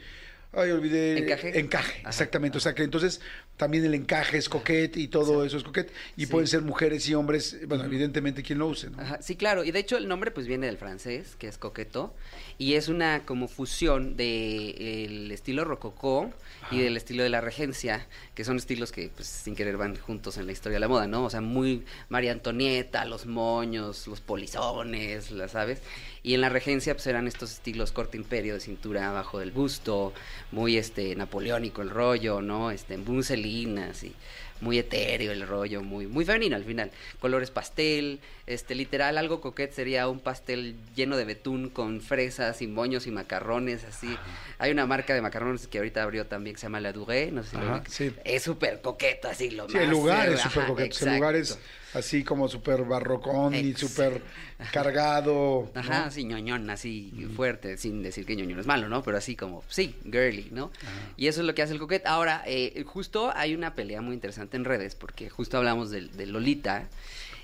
ay, 0.54 0.72
olvidé. 0.72 1.20
¿Encaje? 1.20 1.60
Encaje, 1.60 2.00
Ajá, 2.00 2.10
exactamente. 2.10 2.58
O 2.58 2.62
sea 2.62 2.74
que 2.74 2.82
entonces 2.82 3.22
también 3.58 3.86
el 3.86 3.94
encaje 3.94 4.38
es 4.38 4.50
coquete 4.50 5.00
y 5.00 5.08
todo 5.08 5.46
eso 5.46 5.58
es 5.58 5.64
coquete. 5.64 5.94
Y 6.18 6.26
Sí. 6.26 6.32
pueden 6.32 6.48
ser 6.48 6.62
mujeres 6.64 7.08
y 7.08 7.14
hombres, 7.14 7.58
bueno, 7.68 7.84
evidentemente 7.86 8.42
quien 8.44 8.60
lo 8.60 8.68
use, 8.68 8.90
¿no? 8.90 9.00
Ajá, 9.00 9.22
sí, 9.22 9.36
claro. 9.36 9.64
Y 9.64 9.72
de 9.72 9.80
hecho 9.80 9.96
el 9.98 10.08
nombre 10.08 10.32
pues 10.32 10.48
viene 10.48 10.66
del 10.68 10.78
francés, 10.78 11.36
que 11.38 11.48
es 11.48 11.58
coqueto, 11.58 12.14
y 12.58 12.74
es 12.76 12.88
una 12.88 13.26
como 13.26 13.48
fusión 13.48 14.16
de 14.16 15.06
el 15.06 15.32
estilo 15.32 15.66
rococó 15.66 16.32
y 16.72 16.80
del 16.80 16.98
estilo 16.98 17.24
de 17.24 17.30
la 17.30 17.42
regencia, 17.42 18.08
que 18.36 18.44
son 18.44 18.58
estilos 18.58 18.92
que 18.92 19.10
pues 19.10 19.28
sin 19.28 19.56
querer 19.56 19.78
van 19.78 19.96
juntos 19.96 20.38
en 20.38 20.46
la 20.46 20.52
historia 20.52 20.78
de 20.78 20.80
la 20.80 20.88
moda, 20.88 21.08
¿no? 21.08 21.26
O 21.26 21.30
sea, 21.30 21.42
muy 21.42 21.84
María 22.10 22.32
Antonieta, 22.32 23.06
los 23.06 23.26
moños, 23.26 24.08
los 24.08 24.22
polizones, 24.22 25.32
las 25.32 25.52
sabes. 25.52 25.82
Y 26.24 26.34
en 26.34 26.42
la 26.42 26.50
regencia 26.50 26.94
pues 26.94 27.06
eran 27.08 27.28
estos 27.28 27.52
estilos 27.52 27.92
corte 27.92 28.18
imperio 28.18 28.54
de 28.54 28.60
cintura 28.60 29.10
abajo 29.10 29.40
del 29.40 29.52
busto, 29.52 30.14
muy 30.52 30.78
este 30.78 31.16
napoleónico 31.16 31.82
el 31.82 31.90
rollo, 31.90 32.42
¿no? 32.42 32.72
Este 32.72 32.98
muselinas 32.98 34.04
y 34.04 34.14
muy 34.62 34.80
etéreo 34.80 35.32
el 35.34 35.46
rollo, 35.46 35.84
muy 35.84 36.08
muy 36.08 36.24
femenino 36.26 36.56
al 36.56 36.64
final. 36.64 36.92
Colores 37.20 37.52
pastel, 37.52 38.20
este 38.46 38.76
literal 38.76 39.18
algo 39.18 39.40
coquete 39.40 39.74
sería 39.74 40.08
un 40.10 40.20
pastel 40.20 40.76
lleno 40.96 41.16
de 41.16 41.24
betún 41.26 41.70
con 41.70 42.02
fresas 42.02 42.62
y 42.62 42.68
moños 42.68 43.08
y 43.08 43.12
macarrones 43.12 43.84
así. 43.86 44.18
Hay 44.60 44.72
una 44.72 44.86
marca 44.86 45.14
de 45.14 45.22
macarrones 45.22 45.68
que 45.68 45.78
ahorita 45.78 46.04
abrió 46.04 46.26
también 46.28 46.56
que 46.56 46.60
se 46.60 46.66
llama 46.66 46.82
La 46.82 46.92
Durée, 46.92 47.32
no 47.32 47.44
sé 47.44 47.52
si 47.52 47.56
lo 47.58 47.64
Ajá, 47.64 47.76
ubicas. 47.78 47.94
sí. 47.94 48.14
Es 48.26 48.44
súper 48.44 48.82
coqueto 48.82 49.30
así 49.30 49.50
lo 49.52 49.68
Sí, 49.70 49.76
más. 49.76 49.84
el 49.84 49.90
lugar 49.90 50.30
eh, 50.30 50.34
es 50.34 50.42
súper 50.42 50.60
ajá, 50.64 50.68
coqueto. 50.68 51.06
El 51.06 51.16
lugar 51.16 51.36
es 51.36 51.58
así 51.94 52.24
como 52.24 52.48
súper 52.50 52.84
barrocón 52.84 53.54
y 53.56 53.74
súper 53.76 54.22
cargado. 54.72 55.72
¿no? 55.74 55.80
Ajá, 55.80 56.06
así 56.06 56.24
ñoñón, 56.26 56.70
así 56.70 57.12
fuerte, 57.36 57.78
sin 57.78 58.04
decir 58.04 58.26
que 58.26 58.36
ñoñón 58.36 58.60
es 58.60 58.66
malo, 58.66 58.90
¿no? 58.90 59.04
Pero 59.04 59.18
así 59.18 59.36
como, 59.36 59.64
sí, 59.70 59.96
girly, 60.04 60.50
¿no? 60.52 60.72
Y 61.18 61.28
eso 61.28 61.42
es 61.42 61.48
lo 61.48 61.54
que 61.56 61.62
hace 61.62 61.74
el 61.74 61.80
coquete. 61.80 62.08
Ahora, 62.08 62.44
eh, 62.46 62.84
justo 62.86 63.32
hay 63.36 63.54
una 63.56 63.74
pelea 63.76 64.02
muy 64.02 64.14
interesante 64.16 64.58
en 64.58 64.66
redes, 64.66 64.96
porque 64.96 65.30
justo 65.30 65.58
hablamos 65.58 65.92
de, 65.92 66.02
de 66.08 66.26
Lolita, 66.26 66.88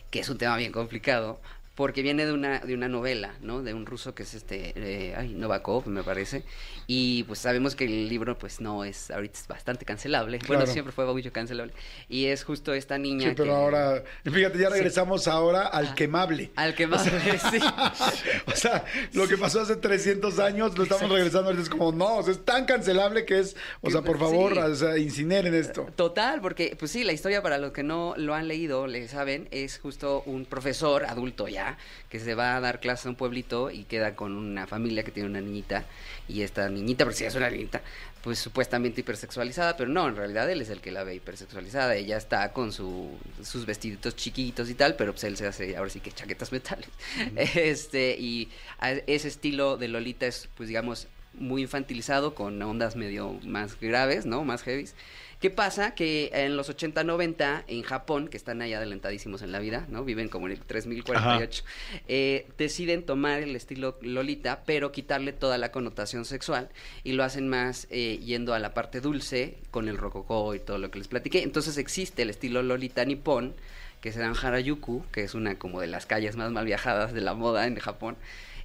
que 0.10 0.20
es 0.20 0.30
un 0.30 0.38
tema 0.38 0.58
bien 0.58 0.72
complicado, 0.72 1.42
porque 1.80 2.02
viene 2.02 2.26
de 2.26 2.34
una, 2.34 2.60
de 2.60 2.74
una 2.74 2.90
novela, 2.90 3.36
¿no? 3.40 3.64
De 3.64 3.74
un 3.74 3.86
ruso 3.86 4.14
que 4.14 4.24
es 4.24 4.34
este, 4.34 4.74
eh, 4.76 5.16
ay, 5.16 5.30
Novakov, 5.30 5.88
me 5.88 6.04
parece. 6.04 6.44
Y 6.88 7.24
pues 7.24 7.40
sabemos 7.40 7.74
que 7.74 7.86
el 7.86 8.10
libro, 8.10 8.38
pues 8.38 8.60
no 8.60 8.84
es, 8.84 9.10
ahorita 9.10 9.40
es 9.40 9.48
bastante 9.48 9.86
cancelable. 9.86 10.40
Bueno, 10.46 10.68
siempre 10.68 10.92
fue 10.92 11.06
mucho 11.06 11.32
cancelable. 11.32 11.72
Y 12.10 12.26
es 12.26 12.44
justo 12.44 12.74
esta 12.74 12.98
niña 12.98 13.30
Sí, 13.30 13.34
pero 13.38 13.52
que- 13.54 13.56
ahora, 13.56 14.04
fíjate, 14.26 14.58
ya 14.60 14.68
regresamos 14.68 15.30
ahora 15.30 15.68
al 15.68 15.96
quemable. 15.96 16.52
Al 16.58 16.76
que 16.76 16.86
más 16.86 17.04
sí. 17.04 17.60
O 18.48 18.56
sea, 18.58 18.84
lo 19.14 19.30
que 19.30 19.38
pasó 19.38 19.62
hace 19.62 19.78
300 19.78 20.38
años 20.40 20.78
lo 20.78 20.84
estamos 20.84 21.10
regresando 21.10 21.46
ahorita. 21.46 21.64
Es 21.64 21.70
como, 21.70 21.94
no, 21.94 22.18
o 22.18 22.24
sea, 22.24 22.34
es 22.34 22.44
tan 22.44 22.66
cancelable 22.66 23.24
que 23.24 23.40
es, 23.40 23.56
o 23.80 23.90
sea, 23.90 24.02
por 24.02 24.20
favor, 24.20 24.58
o 24.58 24.76
sea, 24.76 24.98
incineren 24.98 25.54
esto. 25.54 25.88
Total, 25.96 26.42
porque 26.42 26.76
pues 26.78 26.92
sí, 26.92 27.06
la 27.06 27.14
historia 27.14 27.42
para 27.42 27.58
los 27.58 27.72
que 27.72 27.84
no 27.84 28.16
lo 28.18 28.34
han 28.34 28.50
leído, 28.50 28.86
le 28.86 29.08
saben, 29.08 29.48
es 29.52 29.80
justo 29.80 30.24
un 30.26 30.44
profesor 30.44 31.06
adulto 31.06 31.48
ya 31.48 31.69
que 32.10 32.20
se 32.20 32.36
va 32.36 32.56
a 32.56 32.60
dar 32.60 32.80
clases 32.80 33.06
a 33.06 33.10
un 33.10 33.16
pueblito 33.16 33.72
y 33.72 33.84
queda 33.84 34.16
con 34.16 34.36
una 34.36 34.68
familia 34.68 35.04
que 35.04 35.12
tiene 35.12 35.30
una 35.30 35.42
niñita 35.42 35.86
y 36.28 36.42
esta 36.42 36.70
niñita, 36.70 37.06
porque 37.06 37.18
sí 37.18 37.26
es 37.26 37.36
una 37.36 37.50
niñita, 37.50 37.82
pues 38.22 38.40
supuestamente 38.40 39.02
hipersexualizada, 39.02 39.78
pero 39.78 39.90
no, 39.90 40.08
en 40.08 40.16
realidad 40.16 40.50
él 40.50 40.62
es 40.62 40.70
el 40.70 40.82
que 40.82 40.92
la 40.92 41.04
ve 41.04 41.16
hipersexualizada, 41.16 41.96
ella 41.96 42.18
está 42.18 42.52
con 42.54 42.72
su, 42.72 43.10
sus 43.44 43.66
vestiditos 43.66 44.16
chiquitos 44.16 44.70
y 44.70 44.74
tal, 44.74 44.96
pero 44.96 45.14
pues 45.14 45.24
él 45.24 45.38
se 45.38 45.48
hace 45.48 45.78
ahora 45.78 45.90
sí 45.90 46.00
que 46.00 46.12
chaquetas 46.12 46.52
metales. 46.52 46.90
Este, 47.56 48.16
y 48.20 48.50
ese 49.08 49.28
estilo 49.28 49.78
de 49.78 49.88
Lolita 49.88 50.26
es 50.26 50.50
pues 50.56 50.68
digamos 50.70 51.08
muy 51.34 51.62
infantilizado 51.62 52.36
con 52.36 52.62
ondas 52.62 52.96
medio 52.96 53.40
más 53.44 53.80
graves, 53.80 54.26
¿no? 54.26 54.44
Más 54.44 54.64
heavies. 54.64 54.96
¿Qué 55.40 55.50
pasa? 55.50 55.96
Que 55.96 56.32
en 56.34 56.58
los 56.58 56.68
80, 56.68 57.06
90, 57.06 57.64
en 57.68 57.84
Japón, 57.84 58.28
que 58.28 58.36
están 58.36 58.62
ahí 58.62 58.74
adelantadísimos 58.74 59.42
en 59.42 59.54
la 59.54 59.60
vida, 59.60 59.86
¿no? 59.88 60.04
Viven 60.04 60.28
como 60.28 60.48
en 60.48 60.52
el 60.52 60.60
3048, 60.60 61.64
eh, 62.10 62.46
deciden 62.58 63.04
tomar 63.04 63.42
el 63.42 63.56
estilo 63.56 63.98
Lolita, 64.02 64.64
pero 64.66 64.92
quitarle 64.92 65.32
toda 65.32 65.58
la 65.58 65.72
connotación 65.72 66.26
sexual 66.26 66.68
y 67.06 67.14
lo 67.14 67.24
hacen 67.24 67.48
más 67.48 67.88
eh, 67.90 68.20
yendo 68.22 68.54
a 68.54 68.60
la 68.60 68.74
parte 68.74 69.00
dulce 69.00 69.56
con 69.72 69.88
el 69.88 69.98
rococó 69.98 70.56
y 70.56 70.60
todo 70.60 70.78
lo 70.78 70.92
que 70.92 71.00
les 71.00 71.08
platiqué. 71.08 71.44
Entonces 71.44 71.78
existe 71.78 72.24
el 72.24 72.30
estilo 72.30 72.62
Lolita 72.62 73.06
nipón, 73.06 73.56
que 74.02 74.12
se 74.12 74.20
llaman 74.20 74.36
Harajuku, 74.42 75.06
que 75.14 75.24
es 75.24 75.36
una 75.36 75.58
como 75.58 75.80
de 75.80 75.88
las 75.88 76.06
calles 76.06 76.36
más 76.36 76.52
mal 76.52 76.66
viajadas 76.66 77.14
de 77.14 77.22
la 77.22 77.34
moda 77.34 77.66
en 77.66 77.78
Japón. 77.78 78.18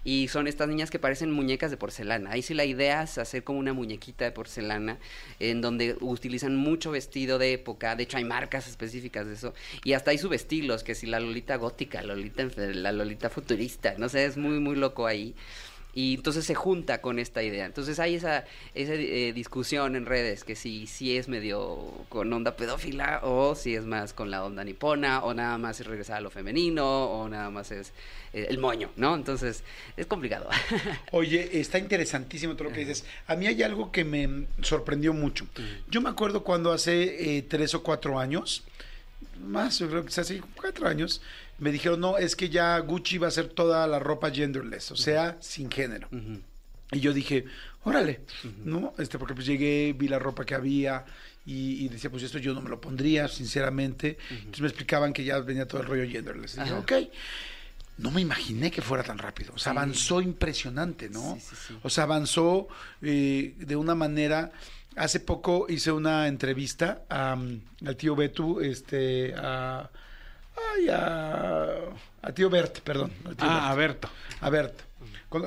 Y 0.04 0.28
son 0.28 0.46
estas 0.46 0.68
niñas 0.68 0.90
que 0.90 0.98
parecen 0.98 1.30
muñecas 1.30 1.70
de 1.70 1.76
porcelana. 1.76 2.30
Ahí 2.30 2.42
sí 2.42 2.54
la 2.54 2.66
idea 2.66 3.02
es 3.02 3.18
hacer 3.18 3.42
como 3.42 3.58
una 3.58 3.72
muñequita 3.72 4.24
de 4.24 4.32
porcelana, 4.32 4.98
en 5.40 5.60
donde 5.62 5.96
utilizan 6.00 6.56
mucho 6.56 6.90
vestido 6.90 7.38
de 7.38 7.54
época. 7.54 7.96
De 7.96 8.02
hecho, 8.04 8.18
hay 8.18 8.24
marcas 8.24 8.68
específicas 8.68 9.26
de 9.26 9.34
eso. 9.34 9.54
Y 9.82 9.94
hasta 9.94 10.10
hay 10.10 10.18
subestilos, 10.18 10.84
que 10.84 10.94
si 10.94 11.06
la 11.06 11.20
Lolita 11.20 11.56
gótica, 11.56 12.02
Lolita, 12.02 12.46
la 12.56 12.92
Lolita 12.92 13.30
futurista. 13.30 13.94
No 13.96 14.08
sé, 14.08 14.26
es 14.26 14.36
muy, 14.36 14.60
muy 14.60 14.76
loco 14.76 15.06
ahí. 15.06 15.34
Y 15.94 16.14
entonces 16.14 16.44
se 16.44 16.54
junta 16.54 17.00
con 17.00 17.18
esta 17.18 17.42
idea. 17.42 17.66
Entonces 17.66 17.98
hay 17.98 18.14
esa, 18.14 18.44
esa 18.74 18.94
eh, 18.94 19.32
discusión 19.32 19.96
en 19.96 20.06
redes 20.06 20.44
que 20.44 20.56
si, 20.56 20.86
si 20.86 21.16
es 21.16 21.28
medio 21.28 21.92
con 22.08 22.32
onda 22.32 22.56
pedófila 22.56 23.20
o 23.22 23.54
si 23.54 23.74
es 23.74 23.84
más 23.84 24.12
con 24.12 24.30
la 24.30 24.44
onda 24.44 24.64
nipona 24.64 25.22
o 25.24 25.34
nada 25.34 25.58
más 25.58 25.80
es 25.80 25.86
regresar 25.86 26.16
a 26.16 26.20
lo 26.20 26.30
femenino 26.30 27.04
o 27.04 27.28
nada 27.28 27.50
más 27.50 27.70
es 27.70 27.92
eh, 28.32 28.46
el 28.50 28.58
moño, 28.58 28.90
¿no? 28.96 29.14
Entonces 29.14 29.62
es 29.96 30.06
complicado. 30.06 30.48
Oye, 31.12 31.60
está 31.60 31.78
interesantísimo 31.78 32.54
todo 32.54 32.68
lo 32.68 32.74
que 32.74 32.80
dices. 32.80 33.04
A 33.26 33.36
mí 33.36 33.46
hay 33.46 33.62
algo 33.62 33.92
que 33.92 34.04
me 34.04 34.46
sorprendió 34.62 35.12
mucho. 35.12 35.46
Yo 35.88 36.00
me 36.00 36.10
acuerdo 36.10 36.42
cuando 36.42 36.72
hace 36.72 37.36
eh, 37.38 37.42
tres 37.42 37.74
o 37.74 37.82
cuatro 37.82 38.18
años, 38.18 38.64
más, 39.40 39.78
yo 39.78 39.88
creo 39.88 40.04
que 40.04 40.20
hace 40.20 40.40
cuatro 40.56 40.86
años, 40.88 41.20
me 41.58 41.70
dijeron, 41.72 42.00
no, 42.00 42.18
es 42.18 42.34
que 42.36 42.48
ya 42.48 42.78
Gucci 42.80 43.18
va 43.18 43.26
a 43.26 43.28
hacer 43.28 43.48
toda 43.48 43.86
la 43.86 43.98
ropa 43.98 44.30
genderless, 44.30 44.90
o 44.90 44.96
sea, 44.96 45.36
sin 45.40 45.70
género. 45.70 46.08
Y 46.92 47.00
yo 47.00 47.12
dije, 47.12 47.44
órale, 47.84 48.20
¿no? 48.64 48.92
Este, 48.98 49.18
porque 49.18 49.34
pues 49.34 49.46
llegué, 49.46 49.94
vi 49.96 50.08
la 50.08 50.18
ropa 50.18 50.44
que 50.44 50.54
había 50.54 51.04
y, 51.46 51.84
y 51.84 51.88
decía, 51.88 52.10
pues 52.10 52.22
esto 52.22 52.38
yo 52.38 52.54
no 52.54 52.60
me 52.60 52.70
lo 52.70 52.80
pondría, 52.80 53.28
sinceramente. 53.28 54.18
Entonces 54.30 54.60
me 54.60 54.68
explicaban 54.68 55.12
que 55.12 55.24
ya 55.24 55.38
venía 55.40 55.66
todo 55.66 55.80
el 55.80 55.86
rollo 55.86 56.08
genderless. 56.10 56.56
Y 56.56 56.60
dije, 56.60 56.72
ok. 56.74 56.92
No 57.98 58.10
me 58.10 58.20
imaginé 58.20 58.72
que 58.72 58.82
fuera 58.82 59.04
tan 59.04 59.18
rápido. 59.18 59.52
O 59.54 59.58
sea, 59.58 59.72
Sí. 59.72 59.78
avanzó 59.78 60.20
impresionante, 60.20 61.08
¿no? 61.08 61.36
Sí, 61.38 61.46
sí, 61.50 61.56
sí. 61.68 61.78
O 61.84 61.88
sea, 61.90 62.04
avanzó 62.04 62.66
eh, 63.02 63.54
de 63.56 63.76
una 63.76 63.94
manera. 63.94 64.50
Hace 64.96 65.20
poco 65.20 65.66
hice 65.68 65.90
una 65.92 66.28
entrevista 66.28 67.02
a, 67.10 67.32
al 67.86 67.96
tío 67.96 68.14
Betu, 68.14 68.60
este, 68.60 69.34
a, 69.36 69.90
ay, 70.76 70.88
a, 70.88 71.66
a 72.22 72.32
tío 72.32 72.48
Bert, 72.50 72.78
perdón. 72.80 73.12
al 73.24 73.36
tío 73.36 73.46
Ah, 73.48 73.74
Bert. 73.74 74.04
Aberto. 74.04 74.08
A 74.40 74.50
Bert. 74.50 74.80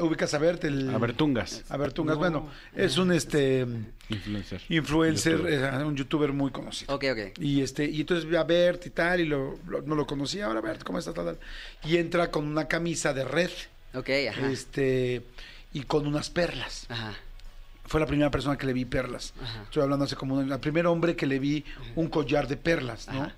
Ubicas 0.01 0.33
a 0.33 0.37
Bert, 0.37 0.65
el. 0.65 0.93
Abertungas. 0.93 1.63
A 1.69 1.77
Bertungas. 1.77 2.17
Bueno, 2.17 2.49
es 2.75 2.97
un 2.97 3.13
este 3.13 3.65
Influencer. 4.09 4.61
influencer, 4.67 5.37
Youtuber. 5.37 5.53
eh, 5.79 5.85
un 5.85 5.95
youtuber 5.95 6.33
muy 6.33 6.51
conocido. 6.51 6.93
ok, 6.93 7.05
ok. 7.13 7.39
Y 7.39 7.61
este, 7.61 7.85
y 7.85 8.01
entonces 8.01 8.25
vi 8.29 8.35
a 8.35 8.43
Bert 8.43 8.85
y 8.85 8.89
tal, 8.89 9.21
y 9.21 9.25
lo, 9.25 9.57
lo- 9.65 9.81
no 9.83 9.95
lo 9.95 10.05
conocía, 10.05 10.47
ahora 10.47 10.59
Bert, 10.59 10.83
¿cómo 10.83 10.99
estás? 10.99 11.13
Tal, 11.13 11.23
tal. 11.25 11.37
Y 11.85 11.95
entra 11.97 12.29
con 12.31 12.45
una 12.45 12.67
camisa 12.67 13.13
de 13.13 13.23
red, 13.23 13.49
Ok, 13.93 14.09
ajá. 14.29 14.51
este, 14.51 15.21
y 15.71 15.83
con 15.83 16.05
unas 16.05 16.29
perlas. 16.29 16.85
Ajá. 16.89 17.13
Fue 17.87 17.99
la 17.99 18.05
primera 18.05 18.29
persona 18.29 18.57
que 18.57 18.65
le 18.67 18.73
vi 18.73 18.85
perlas. 18.85 19.33
Ajá. 19.41 19.63
Estoy 19.63 19.83
hablando 19.83 20.05
hace 20.05 20.15
como 20.15 20.35
un, 20.35 20.51
el 20.51 20.59
primer 20.59 20.85
hombre 20.87 21.15
que 21.15 21.25
le 21.25 21.39
vi 21.39 21.63
un 21.95 22.07
collar 22.09 22.47
de 22.47 22.57
perlas, 22.57 23.07
¿no? 23.07 23.23
Ajá. 23.23 23.35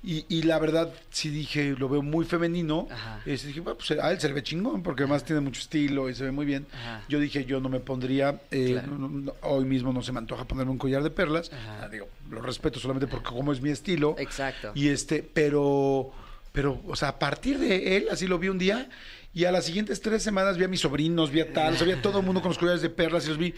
Y, 0.00 0.24
y 0.28 0.42
la 0.42 0.60
verdad, 0.60 0.92
sí 1.10 1.28
dije, 1.28 1.74
lo 1.76 1.88
veo 1.88 2.02
muy 2.02 2.24
femenino. 2.24 2.86
Ajá. 2.88 3.20
Este, 3.26 3.48
dije, 3.48 3.58
bueno, 3.58 3.76
pues 3.78 3.98
a 3.98 4.12
él 4.12 4.20
se 4.20 4.28
le 4.28 4.34
ve 4.34 4.44
chingón, 4.44 4.80
porque 4.84 5.02
además 5.02 5.24
tiene 5.24 5.40
mucho 5.40 5.60
estilo 5.60 6.08
y 6.08 6.14
se 6.14 6.22
ve 6.22 6.30
muy 6.30 6.46
bien. 6.46 6.66
Ajá. 6.72 7.02
Yo 7.08 7.18
dije, 7.18 7.44
yo 7.44 7.58
no 7.60 7.68
me 7.68 7.80
pondría, 7.80 8.40
eh, 8.52 8.68
Claro. 8.74 8.96
no- 8.96 9.08
no- 9.08 9.34
hoy 9.42 9.64
mismo 9.64 9.92
no 9.92 10.00
se 10.02 10.12
me 10.12 10.18
antoja 10.20 10.44
ponerme 10.44 10.70
un 10.70 10.78
collar 10.78 11.02
de 11.02 11.10
perlas. 11.10 11.50
Ah, 11.52 11.88
digo, 11.90 12.08
lo 12.30 12.40
respeto 12.40 12.78
solamente 12.78 13.08
porque 13.08 13.26
como 13.30 13.52
es 13.52 13.60
mi 13.60 13.70
estilo. 13.70 14.14
Exacto. 14.18 14.70
Y 14.76 14.86
este, 14.88 15.24
pero, 15.24 16.12
pero, 16.52 16.80
o 16.86 16.94
sea, 16.94 17.08
a 17.08 17.18
partir 17.18 17.58
de 17.58 17.96
él, 17.96 18.06
así 18.12 18.28
lo 18.28 18.38
vi 18.38 18.48
un 18.50 18.58
día, 18.58 18.88
y 19.34 19.44
a 19.44 19.52
las 19.52 19.66
siguientes 19.66 20.00
tres 20.00 20.22
semanas 20.22 20.56
vi 20.56 20.64
a 20.64 20.68
mis 20.68 20.80
sobrinos, 20.80 21.30
vi 21.30 21.40
a 21.40 21.52
tal, 21.52 21.74
o 21.74 21.76
sea, 21.76 21.86
vi 21.86 21.92
a 21.92 22.02
todo 22.02 22.20
el 22.20 22.24
mundo 22.26 22.40
con 22.40 22.50
los 22.50 22.58
collares 22.58 22.82
de 22.82 22.90
perlas 22.90 23.24
y 23.26 23.28
los 23.28 23.38
vi, 23.38 23.54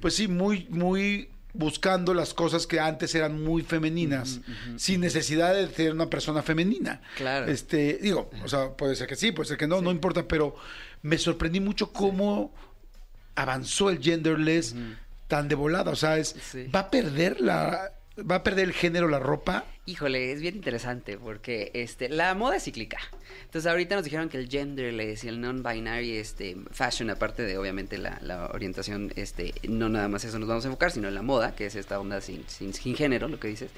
pues 0.00 0.14
sí, 0.14 0.28
muy, 0.28 0.66
muy 0.70 1.30
buscando 1.52 2.14
las 2.14 2.34
cosas 2.34 2.66
que 2.66 2.80
antes 2.80 3.14
eran 3.14 3.42
muy 3.42 3.62
femeninas, 3.62 4.40
sin 4.76 5.00
necesidad 5.00 5.54
de 5.54 5.68
tener 5.68 5.92
una 5.92 6.10
persona 6.10 6.42
femenina. 6.42 7.00
Claro. 7.16 7.46
Este, 7.46 7.98
digo, 8.02 8.30
o 8.44 8.48
sea, 8.48 8.72
puede 8.72 8.96
ser 8.96 9.06
que 9.06 9.16
sí, 9.16 9.32
puede 9.32 9.48
ser 9.48 9.56
que 9.56 9.66
no, 9.68 9.80
no 9.80 9.90
importa, 9.92 10.26
pero 10.26 10.56
me 11.02 11.16
sorprendí 11.16 11.60
mucho 11.60 11.92
cómo 11.92 12.52
avanzó 13.36 13.90
el 13.90 14.00
genderless 14.00 14.74
tan 15.28 15.48
de 15.48 15.54
volada, 15.54 15.90
o 15.90 15.96
sea, 15.96 16.18
es, 16.18 16.34
Sí. 16.50 16.66
va 16.74 16.80
a 16.80 16.90
perder 16.90 17.40
la, 17.40 17.92
va 18.30 18.36
a 18.36 18.42
perder 18.42 18.66
el 18.66 18.72
género 18.74 19.08
la 19.08 19.18
ropa. 19.18 19.64
Híjole, 19.86 20.32
es 20.32 20.40
bien 20.40 20.56
interesante 20.56 21.18
porque 21.18 21.70
este, 21.74 22.08
la 22.08 22.34
moda 22.34 22.56
es 22.56 22.64
cíclica. 22.64 22.98
Entonces 23.44 23.70
ahorita 23.70 23.96
nos 23.96 24.04
dijeron 24.04 24.30
que 24.30 24.38
el 24.38 24.48
genderless 24.48 25.24
y 25.24 25.28
el 25.28 25.42
non-binary 25.42 26.16
este, 26.16 26.56
fashion, 26.70 27.10
aparte 27.10 27.42
de 27.42 27.58
obviamente 27.58 27.98
la, 27.98 28.18
la 28.22 28.46
orientación, 28.46 29.12
este, 29.14 29.52
no 29.68 29.90
nada 29.90 30.08
más 30.08 30.24
eso 30.24 30.38
nos 30.38 30.48
vamos 30.48 30.64
a 30.64 30.68
enfocar, 30.68 30.90
sino 30.90 31.08
en 31.08 31.14
la 31.14 31.20
moda, 31.20 31.54
que 31.54 31.66
es 31.66 31.74
esta 31.74 32.00
onda 32.00 32.22
sin, 32.22 32.48
sin, 32.48 32.72
sin 32.72 32.96
género, 32.96 33.28
lo 33.28 33.38
que 33.38 33.48
dices. 33.48 33.70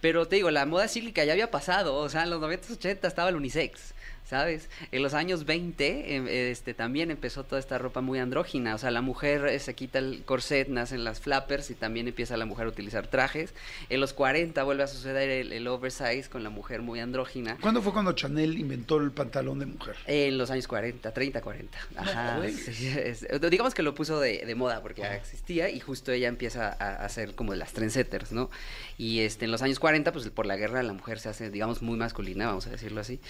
Pero 0.00 0.26
te 0.26 0.36
digo, 0.36 0.50
la 0.50 0.66
moda 0.66 0.88
cíclica 0.88 1.24
ya 1.24 1.32
había 1.32 1.50
pasado, 1.50 1.94
o 1.94 2.08
sea, 2.08 2.24
en 2.24 2.30
los 2.30 2.40
90, 2.40 2.72
80 2.72 3.06
estaba 3.06 3.28
el 3.28 3.36
unisex. 3.36 3.94
¿Sabes? 4.28 4.68
En 4.90 5.02
los 5.04 5.14
años 5.14 5.44
20 5.46 6.16
em, 6.16 6.26
este, 6.28 6.74
también 6.74 7.12
empezó 7.12 7.44
toda 7.44 7.60
esta 7.60 7.78
ropa 7.78 8.00
muy 8.00 8.18
andrógina. 8.18 8.74
O 8.74 8.78
sea, 8.78 8.90
la 8.90 9.00
mujer 9.00 9.46
eh, 9.46 9.60
se 9.60 9.74
quita 9.74 10.00
el 10.00 10.22
corset, 10.24 10.68
nacen 10.68 11.04
las 11.04 11.20
flappers 11.20 11.70
y 11.70 11.74
también 11.74 12.08
empieza 12.08 12.36
la 12.36 12.44
mujer 12.44 12.66
a 12.66 12.70
utilizar 12.70 13.06
trajes. 13.06 13.54
En 13.88 14.00
los 14.00 14.12
40 14.12 14.60
vuelve 14.64 14.82
a 14.82 14.88
suceder 14.88 15.30
el, 15.30 15.52
el 15.52 15.68
oversize 15.68 16.28
con 16.28 16.42
la 16.42 16.50
mujer 16.50 16.82
muy 16.82 16.98
andrógina. 16.98 17.56
¿Cuándo 17.60 17.80
fue 17.82 17.92
cuando 17.92 18.12
Chanel 18.12 18.58
inventó 18.58 18.96
el 18.98 19.12
pantalón 19.12 19.60
de 19.60 19.66
mujer? 19.66 19.94
En 20.06 20.36
los 20.38 20.50
años 20.50 20.66
40, 20.66 21.12
30, 21.12 21.40
40. 21.40 21.78
Ajá. 21.96 22.36
güey. 22.38 22.52
sí, 22.52 22.88
es- 22.88 23.24
digamos 23.48 23.74
que 23.74 23.82
lo 23.84 23.94
puso 23.94 24.18
de, 24.18 24.44
de 24.44 24.54
moda 24.56 24.82
porque 24.82 25.02
ya 25.02 25.14
existía 25.14 25.70
y 25.70 25.78
justo 25.78 26.10
ella 26.10 26.26
empieza 26.26 26.68
a, 26.68 26.72
a 26.96 27.04
hacer 27.04 27.36
como 27.36 27.54
las 27.54 27.72
trendsetters, 27.72 28.32
¿no? 28.32 28.50
Y 28.98 29.20
este, 29.20 29.44
en 29.44 29.52
los 29.52 29.62
años 29.62 29.78
40, 29.78 30.12
pues 30.12 30.28
por 30.30 30.46
la 30.46 30.56
guerra 30.56 30.82
la 30.82 30.92
mujer 30.94 31.20
se 31.20 31.28
hace, 31.28 31.50
digamos, 31.50 31.80
muy 31.82 31.96
masculina, 31.96 32.46
vamos 32.46 32.66
a 32.66 32.70
decirlo 32.70 33.00
así. 33.00 33.20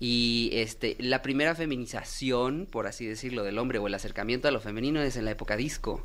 Y 0.00 0.45
este, 0.52 0.96
la 0.98 1.22
primera 1.22 1.54
feminización, 1.54 2.66
por 2.70 2.86
así 2.86 3.06
decirlo, 3.06 3.44
del 3.44 3.58
hombre 3.58 3.78
o 3.78 3.86
el 3.86 3.94
acercamiento 3.94 4.48
a 4.48 4.50
lo 4.50 4.60
femenino 4.60 5.00
es 5.02 5.16
en 5.16 5.24
la 5.24 5.30
época 5.32 5.56
disco, 5.56 6.02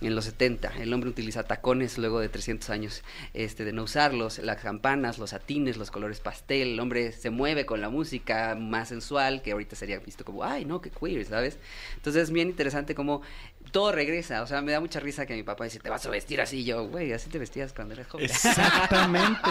en 0.00 0.14
los 0.14 0.24
70. 0.26 0.72
El 0.80 0.92
hombre 0.92 1.10
utiliza 1.10 1.44
tacones 1.44 1.98
luego 1.98 2.20
de 2.20 2.28
300 2.28 2.70
años 2.70 3.02
este, 3.34 3.64
de 3.64 3.72
no 3.72 3.84
usarlos, 3.84 4.38
las 4.38 4.62
campanas, 4.62 5.18
los 5.18 5.30
satines, 5.30 5.76
los 5.76 5.90
colores 5.90 6.20
pastel. 6.20 6.68
El 6.68 6.80
hombre 6.80 7.12
se 7.12 7.30
mueve 7.30 7.66
con 7.66 7.80
la 7.80 7.90
música 7.90 8.54
más 8.54 8.88
sensual, 8.88 9.42
que 9.42 9.52
ahorita 9.52 9.76
sería 9.76 9.98
visto 9.98 10.24
como, 10.24 10.44
ay, 10.44 10.64
no, 10.64 10.80
qué 10.80 10.90
queer, 10.90 11.24
¿sabes? 11.26 11.58
Entonces 11.96 12.24
es 12.24 12.30
bien 12.30 12.48
interesante 12.48 12.94
cómo 12.94 13.22
todo 13.70 13.92
regresa. 13.92 14.42
O 14.42 14.46
sea, 14.46 14.62
me 14.62 14.72
da 14.72 14.80
mucha 14.80 15.00
risa 15.00 15.26
que 15.26 15.34
mi 15.34 15.42
papá 15.42 15.64
dice, 15.64 15.78
te 15.78 15.90
vas 15.90 16.04
a 16.06 16.10
vestir 16.10 16.40
así. 16.40 16.58
Y 16.60 16.64
yo, 16.64 16.88
güey, 16.88 17.12
así 17.12 17.30
te 17.30 17.38
vestías 17.38 17.72
cuando 17.72 17.94
eras 17.94 18.08
joven. 18.08 18.26
Exactamente. 18.26 19.50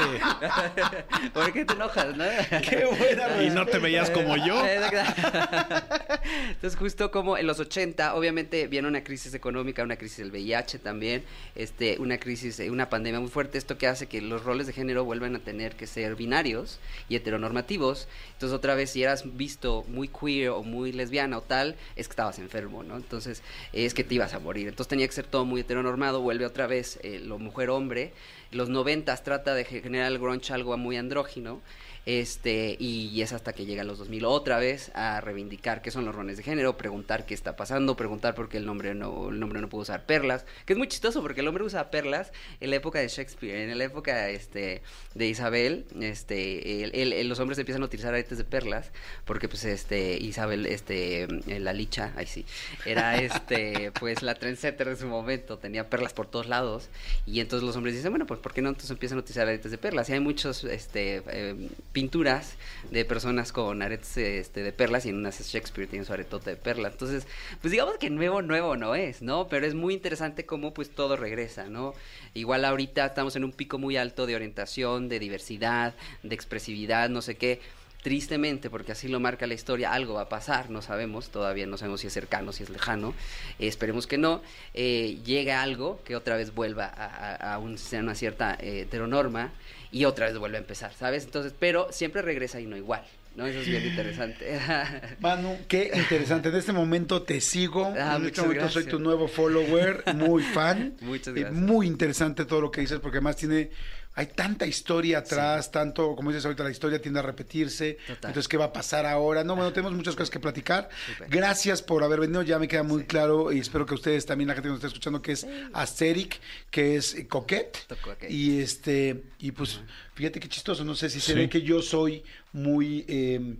¿Por 1.34 1.53
qué 1.53 1.65
te 1.65 1.74
enojas, 1.74 2.15
no? 2.15 2.26
Qué 2.67 2.86
buena 2.86 3.43
y 3.43 3.49
no 3.49 3.65
te 3.65 3.80
veías 3.80 4.09
como 4.09 4.36
yo. 4.38 4.63
Entonces, 6.49 6.78
justo 6.78 7.11
como 7.11 7.38
en 7.38 7.47
los 7.47 7.59
80, 7.59 8.15
obviamente 8.15 8.67
viene 8.67 8.88
una 8.88 9.03
crisis 9.03 9.34
económica, 9.34 9.84
una 9.84 9.97
crisis 9.97 10.17
del 10.17 10.32
VIH 10.32 10.80
también, 10.80 11.24
este, 11.55 11.97
una 11.99 12.17
crisis, 12.20 12.59
eh, 12.59 12.70
una 12.70 12.89
pandemia 12.89 13.20
muy 13.20 13.30
fuerte, 13.30 13.57
esto 13.57 13.78
que 13.78 13.88
hace 13.88 14.07
que 14.07 14.22
los 14.22 14.43
roles 14.43 14.67
de 14.67 14.74
género 14.74 15.05
vuelvan 15.05 15.36
a 15.36 15.39
tener 15.39 15.76
que 15.76 15.88
ser 15.88 16.15
binarios 16.15 16.80
y 17.07 17.15
heteronormativos. 17.15 18.07
Entonces, 18.34 18.55
otra 18.55 18.76
vez, 18.76 18.91
si 18.91 19.03
eras 19.03 19.38
visto 19.38 19.86
muy 19.88 20.07
queer 20.07 20.49
o 20.49 20.63
muy 20.63 20.91
lesbiana 20.91 21.38
o 21.38 21.41
tal, 21.41 21.76
es 21.95 22.07
que 22.07 22.11
estabas 22.11 22.39
enfermo, 22.39 22.84
¿no? 22.84 22.97
Entonces, 22.97 23.41
es 23.74 23.93
que 23.93 24.03
te 24.10 24.16
ibas 24.16 24.34
a 24.34 24.39
morir. 24.39 24.68
Entonces, 24.68 24.89
tenía 24.89 25.07
que 25.07 25.14
ser 25.14 25.28
todo 25.28 25.45
muy 25.45 25.62
heteronormado, 25.62 26.20
vuelve 26.20 26.45
otra 26.45 26.68
vez 26.68 26.99
eh, 27.03 27.20
lo 27.20 27.39
mujer-hombre. 27.39 28.12
Los 28.51 28.68
noventas 28.68 29.24
trata 29.24 29.53
de 29.53 29.64
generar 29.64 30.12
el 30.12 30.20
grunge 30.20 30.51
algo 30.51 30.76
muy 30.78 30.97
andrógino. 30.97 31.62
Este, 32.10 32.76
y 32.80 33.22
es 33.22 33.34
hasta 33.34 33.53
que 33.53 33.68
llega 33.68 33.84
a 33.84 33.86
los 33.86 33.99
2000 33.99 34.26
otra 34.26 34.57
vez 34.57 34.89
a 34.95 35.22
reivindicar 35.22 35.84
qué 35.84 35.91
son 35.91 36.05
los 36.05 36.16
roles 36.16 36.38
de 36.38 36.43
género, 36.43 36.76
preguntar 36.76 37.28
qué 37.28 37.36
está 37.36 37.55
pasando, 37.55 37.95
preguntar 37.95 38.34
por 38.34 38.49
qué 38.49 38.57
el 38.57 38.66
nombre 38.66 38.95
no, 38.95 39.30
el 39.30 39.39
nombre 39.39 39.62
no 39.62 39.70
pudo 39.70 39.84
usar 39.84 40.07
perlas, 40.07 40.43
que 40.66 40.74
es 40.74 40.80
muy 40.80 40.88
chistoso 40.88 41.22
porque 41.22 41.41
el 41.41 41.47
hombre 41.47 41.64
usa 41.64 41.91
perlas 41.91 42.32
en 42.62 42.72
la 42.72 42.78
época 42.78 42.97
de 42.97 43.10
Shakespeare, 43.10 43.70
en 43.70 43.78
la 43.78 43.84
época 43.84 44.28
este, 44.30 44.82
de 45.14 45.28
Isabel, 45.28 45.86
este, 46.01 46.84
el- 46.84 46.95
el- 46.95 47.14
el- 47.14 47.30
los 47.30 47.39
hombres 47.39 47.60
empiezan 47.60 47.84
a 47.84 47.86
utilizar 47.86 48.12
aretes 48.12 48.39
de 48.39 48.43
perlas, 48.43 48.91
porque 49.26 49.47
pues 49.47 49.64
este, 49.66 50.18
Isabel, 50.18 50.66
este, 50.66 51.28
la 51.60 51.74
licha, 51.74 52.12
ahí 52.16 52.26
sí, 52.26 52.43
era 52.88 53.22
este, 53.22 53.91
pues 53.99 54.24
la 54.24 54.34
trendsetter 54.34 54.89
de 54.89 54.95
su 54.95 55.05
momento, 55.05 55.60
tenía 55.60 55.88
perlas 55.91 56.14
por 56.14 56.26
todos 56.26 56.47
lados, 56.47 56.89
y 57.28 57.39
entonces 57.39 57.64
los 57.68 57.76
hombres 57.76 57.93
dicen, 57.93 58.12
bueno, 58.12 58.26
pues 58.26 58.39
¿por 58.39 58.51
qué 58.51 58.64
no 58.64 58.70
entonces 58.70 58.89
empiezan 58.89 59.20
a 59.20 59.22
utilizar 59.22 59.47
aretes 59.47 59.70
de 59.70 59.78
perlas? 59.78 60.10
Y 60.10 60.14
hay 60.14 60.20
muchos, 60.22 60.64
este, 60.64 61.22
eh, 61.28 61.70
pinturas 62.00 62.54
de 62.91 63.04
personas 63.04 63.52
con 63.52 63.82
aretes 63.82 64.16
este, 64.16 64.64
de 64.64 64.72
perlas 64.72 65.06
y 65.06 65.10
en 65.10 65.18
unas 65.18 65.38
Shakespeare 65.41 65.86
tiene 65.86 66.06
su 66.06 66.14
aretote 66.14 66.52
de 66.52 66.56
perla. 66.56 66.88
Entonces, 66.88 67.28
pues 67.60 67.72
digamos 67.72 67.97
que 67.97 68.10
nuevo, 68.10 68.41
nuevo 68.41 68.78
no 68.78 68.95
es, 68.95 69.22
¿no? 69.22 69.50
Pero 69.50 69.68
es 69.68 69.76
muy 69.76 69.95
interesante 69.95 70.45
cómo 70.45 70.74
pues 70.74 70.91
todo 70.91 71.18
regresa, 71.18 71.66
¿no? 71.68 71.93
Igual 72.34 72.64
ahorita 72.64 73.06
estamos 73.06 73.36
en 73.36 73.43
un 73.43 73.52
pico 73.52 73.78
muy 73.78 73.97
alto 73.97 74.26
de 74.28 74.36
orientación, 74.36 75.10
de 75.10 75.20
diversidad, 75.20 75.93
de 76.24 76.34
expresividad, 76.34 77.10
no 77.10 77.22
sé 77.22 77.36
qué. 77.36 77.60
Tristemente, 78.02 78.70
porque 78.70 78.93
así 78.93 79.10
lo 79.10 79.20
marca 79.20 79.45
la 79.45 79.56
historia, 79.56 79.91
algo 79.91 80.14
va 80.14 80.22
a 80.22 80.30
pasar, 80.30 80.70
no 80.70 80.82
sabemos, 80.82 81.32
todavía 81.32 81.68
no 81.68 81.76
sabemos 81.76 82.00
si 82.00 82.08
es 82.08 82.14
cercano, 82.14 82.54
si 82.54 82.64
es 82.64 82.70
lejano, 82.70 83.14
esperemos 83.60 84.08
que 84.08 84.18
no, 84.18 84.41
eh, 84.74 85.20
llegue 85.26 85.52
algo 85.52 86.00
que 86.06 86.16
otra 86.16 86.38
vez 86.38 86.56
vuelva 86.56 86.86
a 86.86 87.60
una 87.60 88.16
cierta 88.16 88.56
eh, 88.62 88.84
heteronorma 88.84 89.52
y 89.92 90.06
otra 90.06 90.28
vez 90.28 90.38
vuelve 90.38 90.58
a 90.58 90.62
empezar, 90.62 90.94
¿sabes? 90.94 91.24
Entonces, 91.26 91.54
pero 91.58 91.88
siempre 91.92 92.22
regresa 92.22 92.60
y 92.60 92.66
no 92.66 92.78
igual, 92.78 93.04
¿no? 93.36 93.48
Eso 93.48 93.60
es 93.60 93.68
bien 93.68 93.86
interesante. 93.86 94.60
Manu, 95.20 95.58
qué 95.68 95.92
interesante. 95.94 96.50
En 96.50 96.56
este 96.56 96.74
momento 96.74 97.24
te 97.24 97.42
sigo. 97.42 97.86
Ah, 97.98 98.18
en 98.20 98.26
este 98.28 98.42
momento 98.42 98.70
soy 98.70 98.86
tu 98.86 99.00
nuevo 99.00 99.28
follower, 99.28 100.04
muy 100.16 100.44
fan. 100.44 100.96
Muchas 101.02 101.36
Y 101.36 101.40
gracias. 101.42 101.60
muy 101.62 101.88
interesante 101.88 102.46
todo 102.46 102.62
lo 102.62 102.72
que 102.72 102.82
dices, 102.82 103.00
porque 103.00 103.18
además 103.18 103.36
tiene. 103.38 103.72
Hay 104.20 104.26
tanta 104.28 104.67
historia 104.67 105.20
atrás, 105.20 105.72
tanto, 105.72 106.13
como 106.13 106.30
dices 106.32 106.43
ahorita, 106.43 106.65
la 106.65 106.72
historia 106.72 107.01
tiende 107.01 107.22
a 107.22 107.24
repetirse. 107.24 107.93
Total. 108.05 108.32
Entonces, 108.32 108.49
¿qué 108.49 108.57
va 108.57 108.65
a 108.65 108.74
pasar 108.74 109.05
ahora? 109.05 109.45
No, 109.45 109.55
bueno, 109.55 109.72
tenemos 109.72 109.93
muchas 109.93 110.13
cosas 110.13 110.30
que 110.30 110.41
platicar. 110.41 110.89
Gracias 111.30 111.82
por 111.82 112.03
haber 112.03 112.20
venido. 112.20 112.41
Ya 112.43 112.59
me 112.59 112.67
queda 112.67 112.84
muy 112.84 113.05
claro 113.05 113.53
y 113.53 113.59
espero 113.59 113.86
que 113.86 113.93
ustedes 113.93 114.26
también, 114.26 114.49
la 114.49 114.55
gente 114.55 114.67
que 114.67 114.72
nos 114.72 114.80
está 114.80 114.88
escuchando, 114.88 115.22
que 115.22 115.32
es 115.32 115.47
Asteric, 115.72 116.38
que 116.70 116.97
es 116.97 117.15
Coquette. 117.30 117.78
Coquette. 118.01 118.30
Y 118.30 118.59
este, 118.59 119.24
y 119.39 119.51
pues, 119.53 119.80
fíjate 120.15 120.41
qué 120.41 120.49
chistoso. 120.49 120.84
No 120.84 120.95
sé 120.95 121.09
si 121.09 121.22
se 121.22 121.32
Sí. 121.32 121.39
ve 121.39 121.47
que 121.47 121.61
yo 121.61 121.82
soy 121.82 122.22
muy. 122.51 123.05
eh, 123.07 123.55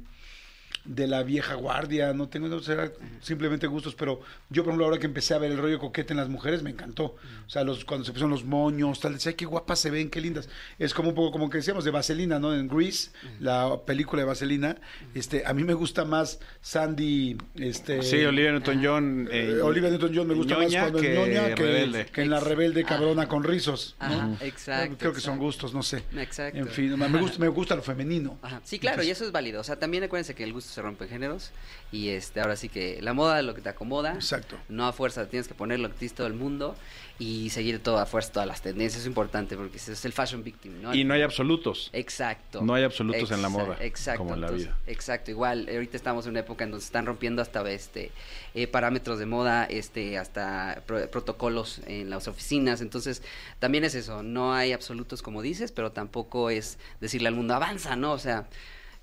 de 0.86 1.08
la 1.08 1.24
vieja 1.24 1.56
guardia, 1.56 2.14
no 2.14 2.30
tengo, 2.30 2.48
no 2.48 2.60
será 2.60 2.92
simplemente 3.22 3.68
gustos, 3.68 3.96
pero 3.96 4.22
yo, 4.50 4.64
por 4.64 4.72
ejemplo, 4.72 4.86
ahora 4.86 4.98
que 4.98 5.06
empecé 5.06 5.34
a 5.34 5.38
ver 5.38 5.52
el 5.52 5.58
rollo 5.58 5.80
coquete 5.80 6.14
en 6.14 6.18
las 6.18 6.30
mujeres, 6.30 6.64
me 6.64 6.72
encantó. 6.72 7.16
O 7.46 7.50
sea, 7.50 7.64
los, 7.64 7.86
cuando 7.86 8.06
se 8.06 8.12
pusieron 8.12 8.32
los 8.32 8.44
moños, 8.44 9.00
tal, 9.00 9.14
decía, 9.14 9.34
qué 9.34 9.46
guapas 9.46 9.80
se 9.80 9.90
ven, 9.92 10.10
qué 10.10 10.22
lindas. 10.22 10.50
Es 10.78 10.94
como 10.94 11.10
un 11.10 11.16
poco 11.16 11.32
como 11.32 11.50
que 11.50 11.58
decíamos 11.58 11.84
de 11.84 11.92
Vaselina, 11.92 12.40
¿no? 12.40 12.54
En 12.54 12.68
Grease, 12.68 13.12
la 13.40 13.82
película 13.86 14.22
de 14.22 14.28
Vaselina, 14.28 14.78
este, 15.14 15.44
a 15.46 15.54
mí 15.54 15.64
me 15.64 15.74
gusta 15.74 16.06
más 16.06 16.40
Sandy, 16.62 17.38
este... 17.56 18.02
Sí, 18.02 18.24
Olivia 18.24 18.52
Newton-John. 18.54 19.30
eh, 19.32 19.60
Olivia 19.62 19.90
Newton-John 19.90 20.28
me 20.28 20.34
gusta 20.34 20.58
más 20.58 20.74
cuando 20.74 21.00
que 21.00 21.14
es 21.14 21.20
ñoña 21.20 21.56
que, 21.56 22.22
en 22.22 22.30
la 22.30 22.40
rebelde 22.40 22.84
cabrona 22.84 23.28
con 23.28 23.44
rizos. 23.44 23.96
¿no? 24.00 24.06
Ajá, 24.06 24.30
exacto, 24.42 24.96
Creo 24.98 25.14
que 25.14 25.20
son 25.20 25.34
exacto. 25.34 25.46
gustos, 25.46 25.74
no 25.74 25.84
sé. 25.84 26.04
Exacto. 26.16 26.58
En 26.58 26.68
fin, 26.68 26.98
me 26.98 27.08
gusta, 27.20 27.40
me 27.40 27.48
gusta 27.48 27.76
lo 27.76 27.82
femenino. 27.82 28.38
Ajá. 28.42 28.62
Sí, 28.64 28.80
claro, 28.80 29.04
y 29.04 29.10
eso 29.10 29.26
es 29.26 29.32
válido. 29.32 29.62
O 29.62 29.64
sea, 29.64 29.78
también 29.78 30.04
acuérdense 30.04 30.36
que 30.36 30.44
el 30.44 30.54
gusto 30.54 30.69
se 30.70 30.82
rompe 30.82 31.06
en 31.06 31.10
géneros. 31.10 31.52
Y 31.92 32.10
este, 32.10 32.40
ahora 32.42 32.56
sí 32.56 32.70
que 32.70 33.02
la 33.02 33.14
moda 33.14 33.40
es 33.40 33.46
lo 33.46 33.56
que 33.56 33.62
te 33.62 33.70
acomoda. 33.70 34.14
Exacto. 34.14 34.58
No 34.70 34.88
a 34.88 34.94
fuerza 34.94 35.28
tienes 35.28 35.48
que 35.48 35.54
poner 35.56 35.80
lo 35.80 35.88
que 35.90 35.96
te 35.96 36.06
dice 36.06 36.16
todo 36.16 36.28
el 36.28 36.34
mundo 36.36 36.76
y 37.18 37.50
seguir 37.50 37.82
todo 37.84 37.98
a 37.98 38.06
fuerza 38.06 38.32
todas 38.34 38.48
las 38.48 38.62
tendencias. 38.62 39.02
Es 39.02 39.08
importante 39.08 39.58
porque 39.58 39.78
ese 39.78 39.94
es 39.94 40.06
el 40.06 40.14
fashion 40.14 40.44
victim, 40.44 40.82
¿no? 40.82 40.94
Y 40.94 41.04
no 41.04 41.14
hay 41.16 41.22
absolutos. 41.24 41.90
Exacto. 41.92 42.62
No 42.62 42.76
hay 42.76 42.84
absolutos 42.84 43.32
en 43.32 43.42
la 43.42 43.50
moda, 43.50 43.76
Exacto. 43.82 44.20
como 44.20 44.36
en 44.36 44.42
la 44.42 44.48
entonces, 44.48 44.68
vida. 44.70 44.78
Exacto, 44.88 45.32
igual. 45.32 45.68
Ahorita 45.70 45.98
estamos 45.98 46.26
en 46.26 46.32
una 46.32 46.42
época 46.42 46.64
en 46.64 46.72
donde 46.72 46.82
se 46.82 46.88
están 46.88 47.06
rompiendo 47.08 47.42
hasta 47.42 47.68
este 47.70 48.12
eh, 48.54 48.68
parámetros 48.68 49.18
de 49.20 49.26
moda, 49.26 49.66
este, 49.66 50.18
hasta 50.18 50.84
pro- 50.86 51.10
protocolos 51.10 51.82
en 51.88 52.10
las 52.10 52.28
oficinas. 52.28 52.82
Entonces, 52.82 53.22
también 53.58 53.84
es 53.84 53.96
eso. 53.96 54.22
No 54.24 54.54
hay 54.54 54.72
absolutos 54.74 55.22
como 55.24 55.42
dices, 55.42 55.72
pero 55.72 55.92
tampoco 55.92 56.50
es 56.52 56.78
decirle 57.02 57.28
al 57.30 57.36
mundo 57.36 57.56
avanza, 57.56 57.96
¿no? 57.96 58.12
O 58.14 58.20
sea. 58.20 58.48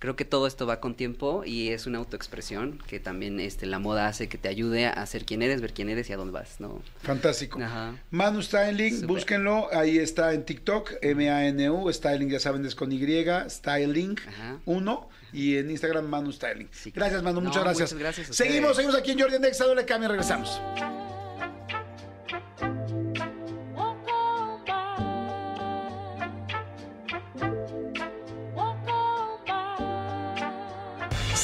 Creo 0.07 0.14
que 0.14 0.24
todo 0.24 0.46
esto 0.46 0.68
va 0.68 0.78
con 0.78 0.94
tiempo 0.94 1.42
y 1.44 1.70
es 1.70 1.88
una 1.88 1.98
autoexpresión 1.98 2.78
que 2.86 3.00
también 3.00 3.40
este, 3.40 3.66
la 3.66 3.80
moda 3.80 4.07
hace 4.07 4.28
que 4.28 4.38
te 4.38 4.48
ayude 4.48 4.86
a 4.86 5.04
ser 5.04 5.24
quien 5.24 5.42
eres, 5.42 5.61
ver 5.61 5.72
quién 5.72 5.88
eres 5.88 6.09
y 6.09 6.12
a 6.12 6.16
dónde 6.16 6.32
vas, 6.32 6.61
¿no? 6.61 6.80
Fantástico. 7.02 7.61
Ajá. 7.61 7.96
Manu 8.12 8.40
Styling, 8.40 8.92
Súper. 8.92 9.09
búsquenlo. 9.09 9.68
Ahí 9.72 9.98
está 9.98 10.32
en 10.32 10.44
TikTok, 10.44 10.92
M-A-N-U. 11.02 11.92
Styling, 11.92 12.30
ya 12.30 12.38
saben, 12.38 12.64
es 12.64 12.76
con 12.76 12.92
Y. 12.92 13.00
Styling 13.48 14.16
Ajá. 14.28 14.61
1. 14.64 15.09
Y 15.32 15.57
en 15.57 15.72
Instagram, 15.72 16.07
Manu 16.07 16.30
Styling. 16.30 16.68
Sí, 16.70 16.92
gracias, 16.94 17.24
Manu. 17.24 17.40
no, 17.40 17.48
muchas 17.48 17.64
gracias. 17.64 17.92
muchas 17.92 17.98
gracias 17.98 18.30
a 18.30 18.32
Seguimos, 18.32 18.76
seguimos 18.76 18.94
aquí 18.94 19.11
en 19.11 19.18
Jordi 19.18 19.40
Nexa. 19.40 19.64
Doble 19.64 19.84
cambio, 19.84 20.09
regresamos. 20.09 20.61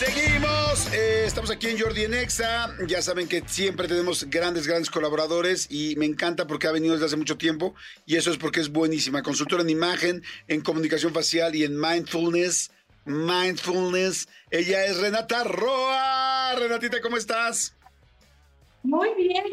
Seguimos, 0.05 0.93
eh, 0.93 1.27
estamos 1.27 1.49
aquí 1.53 1.69
en 1.69 1.79
Jordi 1.79 2.03
en 2.03 2.15
Exa. 2.15 2.75
Ya 2.89 3.01
saben 3.03 3.29
que 3.29 3.45
siempre 3.47 3.87
tenemos 3.87 4.29
grandes, 4.29 4.67
grandes 4.67 4.91
colaboradores 4.91 5.69
y 5.71 5.95
me 5.95 6.07
encanta 6.07 6.49
porque 6.49 6.67
ha 6.67 6.73
venido 6.73 6.95
desde 6.95 7.07
hace 7.07 7.17
mucho 7.17 7.39
tiempo 7.39 7.77
y 8.05 8.17
eso 8.17 8.33
es 8.33 8.37
porque 8.37 8.59
es 8.59 8.73
buenísima. 8.73 9.23
Consultora 9.23 9.63
en 9.63 9.71
imagen, 9.71 10.25
en 10.49 10.61
comunicación 10.61 11.15
facial 11.15 11.55
y 11.55 11.63
en 11.63 11.81
mindfulness. 11.81 12.73
Mindfulness. 13.05 14.29
Ella 14.51 14.87
es 14.87 14.99
Renata 14.99 15.45
Roa. 15.45 16.57
Renatita, 16.57 17.01
¿cómo 17.01 17.17
estás? 17.17 17.77
Muy 18.83 19.15
bien, 19.15 19.45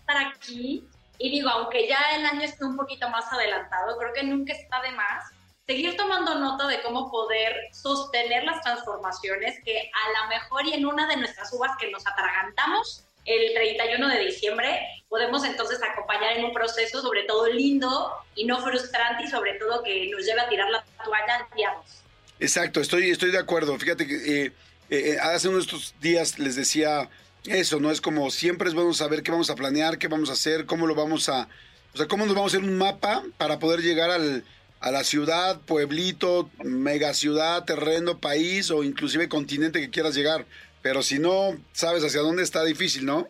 estar 0.00 0.16
aquí. 0.26 0.88
Y 1.20 1.30
digo, 1.30 1.50
aunque 1.50 1.86
ya 1.86 2.00
el 2.16 2.26
año 2.26 2.42
esté 2.42 2.64
un 2.64 2.76
poquito 2.76 3.08
más 3.10 3.32
adelantado, 3.32 3.96
creo 3.96 4.12
que 4.12 4.24
nunca 4.24 4.54
está 4.54 4.82
de 4.82 4.90
más 4.90 5.37
seguir 5.68 5.98
tomando 5.98 6.34
nota 6.36 6.66
de 6.66 6.80
cómo 6.80 7.10
poder 7.10 7.54
sostener 7.72 8.42
las 8.44 8.62
transformaciones 8.62 9.62
que 9.66 9.78
a 9.78 10.22
lo 10.22 10.28
mejor 10.30 10.66
y 10.66 10.72
en 10.72 10.86
una 10.86 11.06
de 11.06 11.18
nuestras 11.18 11.52
uvas 11.52 11.72
que 11.78 11.90
nos 11.90 12.06
atragantamos 12.06 13.04
el 13.26 13.52
31 13.52 14.08
de 14.08 14.18
diciembre, 14.24 14.80
podemos 15.10 15.44
entonces 15.44 15.78
acompañar 15.82 16.38
en 16.38 16.46
un 16.46 16.54
proceso 16.54 17.02
sobre 17.02 17.24
todo 17.24 17.46
lindo 17.48 18.10
y 18.34 18.46
no 18.46 18.62
frustrante 18.62 19.24
y 19.24 19.28
sobre 19.28 19.58
todo 19.58 19.82
que 19.82 20.08
nos 20.10 20.24
lleve 20.24 20.40
a 20.40 20.48
tirar 20.48 20.70
la 20.70 20.82
toalla 21.04 21.46
dos. 21.76 22.02
Exacto, 22.40 22.80
estoy, 22.80 23.10
estoy 23.10 23.30
de 23.30 23.38
acuerdo. 23.38 23.78
Fíjate 23.78 24.06
que 24.06 24.46
eh, 24.46 24.52
eh, 24.88 25.18
hace 25.20 25.48
unos 25.48 25.66
estos 25.66 25.94
días 26.00 26.38
les 26.38 26.56
decía 26.56 27.10
eso, 27.44 27.78
¿no? 27.78 27.90
Es 27.90 28.00
como 28.00 28.30
siempre 28.30 28.70
es 28.70 28.74
bueno 28.74 28.94
saber 28.94 29.22
qué 29.22 29.32
vamos 29.32 29.50
a 29.50 29.54
planear, 29.54 29.98
qué 29.98 30.08
vamos 30.08 30.30
a 30.30 30.32
hacer, 30.32 30.64
cómo 30.64 30.86
lo 30.86 30.94
vamos 30.94 31.28
a... 31.28 31.46
O 31.92 31.96
sea, 31.98 32.06
cómo 32.06 32.24
nos 32.24 32.34
vamos 32.34 32.54
a 32.54 32.56
hacer 32.56 32.66
un 32.66 32.78
mapa 32.78 33.22
para 33.36 33.58
poder 33.58 33.80
llegar 33.80 34.10
al, 34.10 34.44
a 34.80 34.90
la 34.90 35.04
ciudad, 35.04 35.60
pueblito, 35.60 36.50
megaciudad, 36.62 37.64
terreno, 37.64 38.18
país 38.18 38.70
o 38.70 38.84
inclusive 38.84 39.28
continente 39.28 39.80
que 39.80 39.90
quieras 39.90 40.14
llegar. 40.14 40.46
Pero 40.82 41.02
si 41.02 41.18
no 41.18 41.56
sabes 41.72 42.04
hacia 42.04 42.20
dónde 42.20 42.42
está 42.42 42.64
difícil, 42.64 43.04
¿no? 43.04 43.28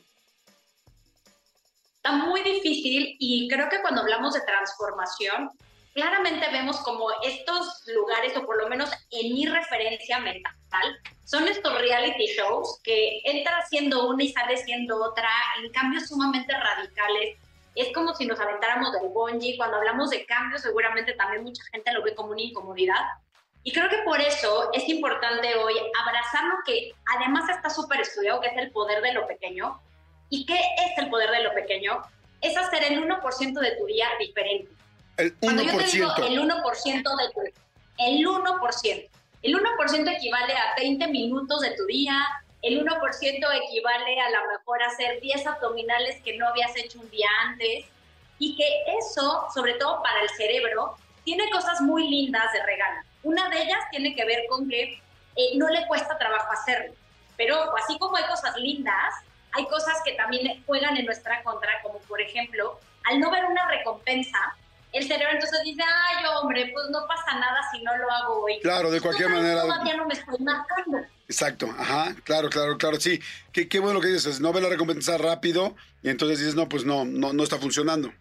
Está 1.97 2.13
muy 2.13 2.43
difícil 2.43 3.17
y 3.19 3.49
creo 3.49 3.69
que 3.69 3.81
cuando 3.81 4.03
hablamos 4.03 4.35
de 4.35 4.41
transformación, 4.43 5.51
claramente 5.95 6.47
vemos 6.53 6.77
como 6.79 7.09
estos 7.25 7.83
lugares, 7.89 8.37
o 8.37 8.47
por 8.47 8.57
lo 8.57 8.69
menos 8.69 8.91
en 9.11 9.35
mi 9.35 9.47
referencia 9.47 10.21
mental, 10.21 11.01
son 11.25 11.49
estos 11.49 11.77
reality 11.79 12.27
shows 12.37 12.81
que 12.85 13.21
entra 13.25 13.65
siendo 13.69 14.09
una 14.09 14.23
y 14.23 14.33
sale 14.33 14.57
siendo 14.59 15.03
otra, 15.03 15.29
en 15.61 15.71
cambios 15.73 16.07
sumamente 16.07 16.53
radicales. 16.53 17.37
Es 17.81 17.93
como 17.95 18.15
si 18.15 18.27
nos 18.27 18.41
aventáramos 18.41 18.93
del 18.93 19.09
bungee. 19.11 19.57
Cuando 19.57 19.77
hablamos 19.77 20.11
de 20.11 20.27
cambios, 20.27 20.63
seguramente 20.63 21.13
también 21.15 21.45
mucha 21.45 21.63
gente 21.73 21.93
lo 21.93 22.03
ve 22.03 22.15
como 22.15 22.31
una 22.31 22.43
incomodidad. 22.43 23.01
Y 23.63 23.73
creo 23.73 23.89
que 23.89 23.99
por 23.99 24.21
eso 24.21 24.71
es 24.73 24.89
importante 24.89 25.55
hoy 25.57 25.75
abrazar 26.01 26.45
lo 26.45 26.57
que 26.65 26.93
además 27.17 27.49
está 27.49 27.71
súper 27.71 28.01
estudiado, 28.01 28.41
que 28.41 28.49
es 28.49 28.57
el 28.57 28.71
poder 28.71 29.03
de 29.03 29.13
lo 29.13 29.27
pequeño. 29.27 29.81
¿Y 30.31 30.45
qué 30.47 30.59
es 30.59 30.99
el 30.99 31.09
poder 31.09 31.31
de 31.31 31.43
lo 31.43 31.55
pequeño? 31.55 32.03
Es 32.41 32.57
hacer 32.57 32.83
el 32.85 33.03
1% 33.03 33.61
de 33.61 33.77
tu 33.77 33.87
día 33.87 34.09
diferente. 34.19 34.71
El 35.17 35.35
Cuando 35.35 35.63
yo 35.63 35.77
te 35.77 35.85
digo 35.85 36.09
1%. 36.09 36.27
el 36.27 36.39
1% 36.39 37.17
de 37.17 37.33
tu 37.33 37.41
el 37.99 38.27
1%. 38.27 39.11
El 39.43 39.55
1% 39.55 40.17
equivale 40.17 40.55
a 40.55 40.75
20 40.77 41.07
minutos 41.09 41.61
de 41.61 41.71
tu 41.73 41.87
día, 41.87 42.21
el 42.63 42.85
1% 42.85 43.65
equivale 43.65 44.21
a 44.21 44.31
lo 44.31 44.49
mejor 44.53 44.83
a 44.83 44.87
hacer 44.87 45.21
10 45.21 45.47
abdominales 45.47 46.21
que 46.23 46.37
no 46.37 46.49
habías 46.49 46.77
hecho 46.77 46.99
un 47.01 47.11
día 47.11 47.29
antes 47.47 47.87
y 48.39 48.57
que 48.57 48.67
eso, 48.99 49.47
sobre 49.55 49.75
todo 49.75 50.03
para 50.03 50.23
el 50.23 50.29
cerebro, 50.31 50.97
tiene 51.25 51.49
cosas 51.51 51.81
muy 51.81 52.09
lindas 52.09 52.53
de 52.53 52.63
regalo. 52.65 53.01
Una 53.23 53.49
de 53.49 53.63
ellas 53.63 53.81
tiene 53.91 54.15
que 54.15 54.25
ver 54.25 54.47
con 54.49 54.69
que 54.69 55.01
eh, 55.37 55.57
no 55.57 55.69
le 55.69 55.87
cuesta 55.87 56.19
trabajo 56.19 56.51
hacerlo, 56.53 56.95
pero 57.37 57.77
así 57.77 57.99
como 57.99 58.17
hay 58.17 58.25
cosas 58.25 58.57
lindas, 58.57 59.15
hay 59.53 59.67
cosas 59.67 60.01
que 60.05 60.13
también 60.13 60.63
juegan 60.67 60.97
en 60.97 61.07
nuestra 61.07 61.43
contra, 61.43 61.81
como 61.83 61.99
por 62.01 62.21
ejemplo, 62.21 62.79
al 63.05 63.21
no 63.21 63.31
ver 63.31 63.45
una 63.45 63.69
recompensa, 63.69 64.39
el 64.99 65.07
cerebro 65.07 65.35
entonces 65.35 65.61
dice, 65.65 65.83
ay, 65.83 66.25
hombre, 66.37 66.71
pues 66.73 66.87
no 66.91 67.07
pasa 67.07 67.39
nada 67.39 67.59
si 67.73 67.83
no 67.83 67.97
lo 67.97 68.11
hago 68.11 68.45
hoy. 68.45 68.59
Claro, 68.61 68.91
de 68.91 69.01
cualquier 69.01 69.31
manera. 69.31 69.63
Todavía 69.63 69.97
no 69.97 70.07
me 70.07 70.15
estoy 70.15 70.39
marcando. 70.41 70.99
Exacto, 71.29 71.69
ajá, 71.79 72.15
claro, 72.25 72.49
claro, 72.49 72.79
claro, 72.79 72.99
sí. 72.99 73.21
Qué, 73.53 73.69
qué 73.69 73.81
bueno 73.81 74.01
que 74.01 74.09
dices, 74.09 74.41
no 74.41 74.53
ve 74.53 74.61
la 74.61 74.69
recompensa 74.69 75.19
rápido 75.19 75.77
y 76.03 76.09
entonces 76.09 76.39
dices, 76.39 76.55
no, 76.55 76.69
pues 76.69 76.85
no, 76.85 77.05
no, 77.05 77.33
no 77.33 77.43
está 77.43 77.59
funcionando. 77.59 78.13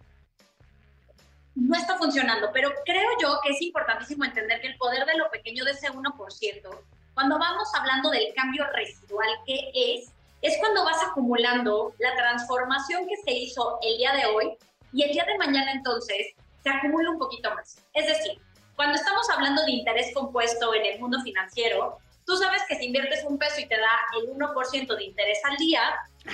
no 1.56 1.76
está 1.76 1.98
funcionando, 1.98 2.50
pero 2.54 2.72
creo 2.86 3.10
yo 3.22 3.40
que 3.44 3.52
es 3.52 3.62
importantísimo 3.62 4.26
entender 4.26 4.62
que 4.62 4.68
el 4.68 4.78
poder 4.78 5.06
de 5.06 5.18
lo 5.18 5.30
pequeño 5.32 5.64
de 5.64 5.72
ese 5.72 5.90
1%, 5.90 6.80
cuando 7.14 7.40
vamos 7.40 7.68
hablando 7.74 8.12
del 8.12 8.34
cambio 8.36 8.66
residual 8.74 9.30
que 9.46 9.72
es, 9.74 10.12
es 10.42 10.58
cuando 10.60 10.84
vas 10.84 11.02
acumulando 11.10 11.94
la 11.98 12.16
transformación 12.16 13.08
que 13.08 13.18
se 13.24 13.32
hizo 13.32 13.80
el 13.82 13.98
día 13.98 14.14
de 14.14 14.26
hoy 14.28 14.58
y 14.94 15.04
el 15.04 15.12
día 15.12 15.26
de 15.26 15.38
mañana 15.38 15.72
entonces 15.72 16.36
se 16.68 16.78
acumula 16.78 17.10
un 17.10 17.18
poquito 17.18 17.54
más. 17.56 17.82
Es 17.94 18.08
decir, 18.08 18.40
cuando 18.76 18.96
estamos 18.96 19.30
hablando 19.30 19.64
de 19.64 19.72
interés 19.72 20.14
compuesto 20.14 20.74
en 20.74 20.86
el 20.86 21.00
mundo 21.00 21.20
financiero, 21.22 21.98
tú 22.26 22.36
sabes 22.36 22.62
que 22.68 22.76
si 22.76 22.86
inviertes 22.86 23.24
un 23.24 23.38
peso 23.38 23.60
y 23.62 23.66
te 23.68 23.78
da 23.78 23.90
el 24.20 24.30
1% 24.34 24.96
de 24.96 25.04
interés 25.04 25.40
al 25.46 25.58
día, 25.58 25.82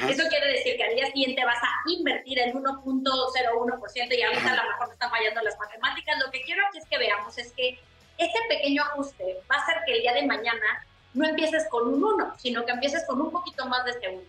eso 0.10 0.28
quiere 0.28 0.48
decir 0.48 0.76
que 0.76 0.84
al 0.84 0.96
día 0.96 1.06
siguiente 1.08 1.46
vas 1.46 1.62
a 1.62 1.90
invertir 1.90 2.40
el 2.40 2.54
1.01% 2.54 4.18
y 4.18 4.24
ahorita 4.24 4.52
a 4.52 4.64
lo 4.64 4.72
mejor 4.72 4.88
me 4.88 4.94
están 4.94 5.10
fallando 5.12 5.42
las 5.42 5.58
matemáticas. 5.60 6.18
Lo 6.26 6.32
que 6.32 6.42
quiero 6.42 6.66
aquí 6.68 6.80
es 6.80 6.88
que 6.88 6.98
veamos 6.98 7.38
es 7.38 7.52
que 7.54 7.80
este 8.18 8.40
pequeño 8.50 8.82
ajuste 8.82 9.40
va 9.50 9.58
a 9.58 9.62
hacer 9.62 9.78
que 9.86 9.94
el 9.94 10.02
día 10.02 10.14
de 10.14 10.26
mañana 10.26 10.86
no 11.14 11.28
empieces 11.28 11.68
con 11.70 11.88
un 11.88 12.04
1, 12.04 12.34
sino 12.40 12.66
que 12.66 12.72
empieces 12.72 13.06
con 13.06 13.22
un 13.22 13.32
poquito 13.32 13.68
más 13.68 13.86
de 13.86 13.92
este 13.92 14.10
1. 14.10 14.22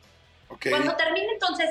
Ok. 0.50 0.66
Cuando 0.68 0.94
termine 0.96 1.32
entonces 1.32 1.70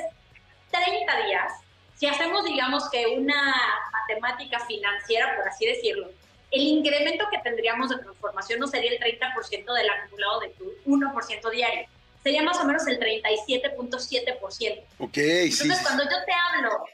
30 0.72 1.26
días, 1.26 1.52
si 1.96 2.06
hacemos 2.06 2.44
digamos 2.44 2.88
que 2.90 3.06
una 3.06 3.54
matemática 3.92 4.58
financiera, 4.66 5.36
por 5.36 5.48
así 5.48 5.66
decirlo, 5.66 6.10
el 6.50 6.62
incremento 6.62 7.26
que 7.30 7.38
tendríamos 7.38 7.90
de 7.90 7.98
transformación 7.98 8.60
no 8.60 8.66
sería 8.66 8.92
el 8.92 8.98
30% 8.98 9.74
del 9.74 9.90
acumulado 9.90 10.40
de 10.40 10.48
tu 10.50 10.72
1% 10.86 11.50
diario, 11.50 11.88
sería 12.22 12.42
más 12.42 12.58
o 12.60 12.64
menos 12.64 12.86
el 12.86 12.98
37.7%. 12.98 14.84
Ok, 14.98 15.14
sí. 15.14 15.62
Entonces, 15.62 15.80
cuando 15.82 16.04
yo 16.04 16.24
te 16.24 16.32
hablo 16.32 16.84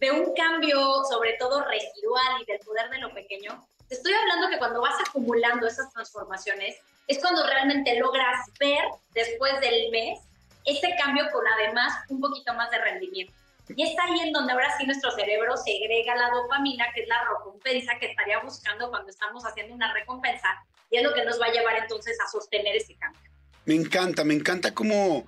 de 0.00 0.10
un 0.10 0.34
cambio, 0.34 1.04
sobre 1.08 1.34
todo 1.38 1.64
residual 1.64 2.42
y 2.42 2.44
del 2.46 2.58
poder 2.60 2.90
de 2.90 2.98
lo 2.98 3.12
pequeño, 3.14 3.64
te 3.88 3.94
estoy 3.94 4.14
hablando 4.14 4.48
que 4.48 4.58
cuando 4.58 4.80
vas 4.80 4.98
acumulando 5.06 5.66
esas 5.66 5.92
transformaciones, 5.92 6.76
es 7.06 7.18
cuando 7.20 7.46
realmente 7.46 7.98
logras 7.98 8.50
ver 8.58 8.82
después 9.12 9.60
del 9.60 9.90
mes 9.90 10.18
ese 10.64 10.94
cambio 10.96 11.30
con 11.30 11.44
además 11.46 11.92
un 12.08 12.20
poquito 12.20 12.54
más 12.54 12.70
de 12.70 12.78
rendimiento. 12.78 13.34
Y 13.76 13.82
es 13.82 13.98
ahí 13.98 14.20
en 14.20 14.32
donde 14.32 14.52
ahora 14.52 14.76
sí 14.78 14.86
nuestro 14.86 15.10
cerebro 15.12 15.56
segrega 15.56 16.14
la 16.16 16.30
dopamina, 16.30 16.86
que 16.94 17.02
es 17.02 17.08
la 17.08 17.22
recompensa 17.24 17.98
que 17.98 18.06
estaría 18.06 18.38
buscando 18.40 18.90
cuando 18.90 19.10
estamos 19.10 19.44
haciendo 19.44 19.74
una 19.74 19.92
recompensa, 19.92 20.48
y 20.90 20.98
es 20.98 21.02
lo 21.02 21.14
que 21.14 21.24
nos 21.24 21.40
va 21.40 21.46
a 21.46 21.52
llevar 21.52 21.76
entonces 21.78 22.18
a 22.20 22.30
sostener 22.30 22.76
ese 22.76 22.94
cambio. 22.96 23.20
Me 23.64 23.74
encanta, 23.74 24.24
me 24.24 24.34
encanta 24.34 24.74
cómo, 24.74 25.26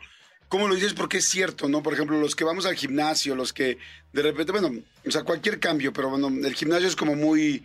cómo 0.49 0.69
lo 0.69 0.75
dices 0.75 0.95
porque 0.95 1.19
es 1.19 1.29
cierto, 1.29 1.69
¿no? 1.69 1.83
Por 1.83 1.95
ejemplo, 1.95 2.19
los 2.19 2.35
que 2.35 2.45
vamos 2.45 2.67
al 2.67 2.75
gimnasio, 2.75 3.35
los 3.35 3.53
que 3.53 3.79
de 4.13 4.23
repente, 4.23 4.53
bueno, 4.53 4.71
o 5.07 5.11
sea, 5.11 5.23
cualquier 5.23 5.61
cambio, 5.61 5.93
pero 5.93 6.11
bueno, 6.11 6.29
el 6.29 6.55
gimnasio 6.55 6.89
es 6.89 6.97
como 6.97 7.15
muy, 7.15 7.65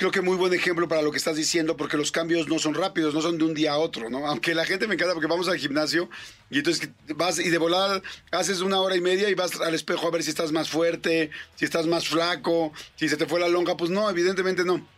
creo 0.00 0.10
que 0.10 0.22
muy 0.22 0.38
buen 0.38 0.54
ejemplo 0.54 0.88
para 0.88 1.02
lo 1.02 1.10
que 1.10 1.18
estás 1.18 1.36
diciendo 1.36 1.76
porque 1.76 1.98
los 1.98 2.10
cambios 2.10 2.48
no 2.48 2.58
son 2.58 2.72
rápidos, 2.72 3.12
no 3.12 3.20
son 3.20 3.36
de 3.36 3.44
un 3.44 3.52
día 3.52 3.72
a 3.72 3.76
otro, 3.76 4.08
¿no? 4.08 4.26
Aunque 4.26 4.54
la 4.54 4.64
gente 4.64 4.88
me 4.88 4.94
encanta 4.94 5.12
porque 5.12 5.28
vamos 5.28 5.46
al 5.46 5.58
gimnasio 5.58 6.08
y 6.48 6.56
entonces 6.56 6.88
vas 7.14 7.38
y 7.38 7.50
de 7.50 7.58
volada 7.58 8.00
haces 8.30 8.62
una 8.62 8.80
hora 8.80 8.96
y 8.96 9.02
media 9.02 9.28
y 9.28 9.34
vas 9.34 9.60
al 9.60 9.74
espejo 9.74 10.08
a 10.08 10.10
ver 10.10 10.22
si 10.22 10.30
estás 10.30 10.52
más 10.52 10.70
fuerte, 10.70 11.30
si 11.54 11.66
estás 11.66 11.86
más 11.86 12.08
flaco, 12.08 12.72
si 12.96 13.10
se 13.10 13.18
te 13.18 13.26
fue 13.26 13.40
la 13.40 13.48
lonja, 13.48 13.76
pues 13.76 13.90
no, 13.90 14.08
evidentemente 14.08 14.64
no. 14.64 14.88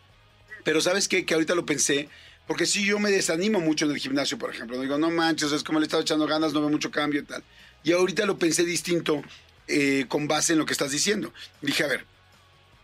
Pero 0.63 0.81
¿sabes 0.81 1.09
qué? 1.09 1.27
Que 1.27 1.35
ahorita 1.35 1.57
lo 1.57 1.67
pensé, 1.67 2.09
porque 2.47 2.65
si 2.65 2.87
yo 2.87 3.01
me 3.01 3.11
desanimo 3.11 3.59
mucho 3.59 3.87
en 3.87 3.91
el 3.91 3.99
gimnasio, 3.99 4.39
por 4.39 4.55
ejemplo, 4.55 4.81
digo, 4.81 4.99
no 4.99 5.11
manches, 5.11 5.51
es 5.51 5.65
como 5.65 5.81
le 5.81 5.87
he 5.87 5.89
estado 5.89 6.03
echando 6.03 6.29
ganas, 6.29 6.53
no 6.53 6.61
veo 6.61 6.71
mucho 6.71 6.93
cambio 6.93 7.23
y 7.23 7.25
tal. 7.25 7.43
Y 7.83 7.91
ahorita 7.91 8.25
lo 8.25 8.39
pensé 8.39 8.65
distinto 8.65 9.21
eh, 9.67 10.05
con 10.07 10.29
base 10.29 10.53
en 10.53 10.61
lo 10.61 10.65
que 10.65 10.75
estás 10.75 10.93
diciendo. 10.93 11.33
Dije, 11.61 11.83
a 11.83 11.89
ver, 11.89 12.07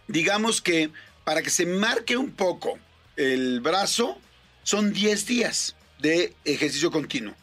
digamos 0.08 0.60
que 0.60 0.90
para 1.29 1.43
que 1.43 1.51
se 1.51 1.66
marque 1.66 2.16
un 2.16 2.31
poco 2.31 2.79
el 3.14 3.61
brazo, 3.61 4.16
son 4.62 4.95
10 4.95 5.26
días 5.26 5.76
de 5.99 6.33
ejercicio 6.47 6.91
continuo. 6.91 7.35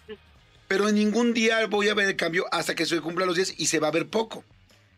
Pero 0.68 0.90
en 0.90 0.96
ningún 0.96 1.36
día 1.36 1.68
voy 1.68 1.90
a 1.90 1.94
ver 1.94 2.08
el 2.08 2.16
cambio 2.16 2.48
hasta 2.52 2.74
que 2.74 2.88
se 2.88 3.00
cumpla 3.00 3.28
los 3.28 3.36
10 3.36 3.60
y 3.60 3.68
se 3.68 3.78
va 3.78 3.90
a 3.90 3.92
ver 3.92 4.08
poco. 4.08 4.44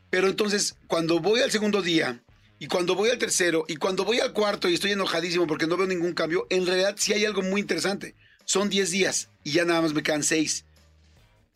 Pero 0.10 0.30
entonces, 0.30 0.78
cuando 0.88 1.20
voy 1.20 1.42
al 1.42 1.52
segundo 1.52 1.82
día, 1.82 2.24
y 2.60 2.68
cuando 2.68 2.96
voy 2.96 3.10
al 3.10 3.18
tercero, 3.18 3.66
y 3.68 3.76
cuando 3.76 4.06
voy 4.06 4.22
al 4.22 4.32
cuarto 4.32 4.70
y 4.70 4.76
estoy 4.76 4.94
enojadísimo 4.94 5.48
porque 5.48 5.68
no 5.68 5.76
veo 5.76 5.86
ningún 5.86 6.14
cambio, 6.14 6.48
en 6.50 6.66
realidad 6.66 6.96
sí 6.98 7.12
hay 7.12 7.26
algo 7.26 7.42
muy 7.42 7.60
interesante. 7.60 8.16
Son 8.46 8.70
10 8.70 8.90
días 8.90 9.28
y 9.44 9.52
ya 9.52 9.66
nada 9.66 9.82
más 9.82 9.94
me 9.94 10.02
quedan 10.02 10.24
6. 10.24 10.64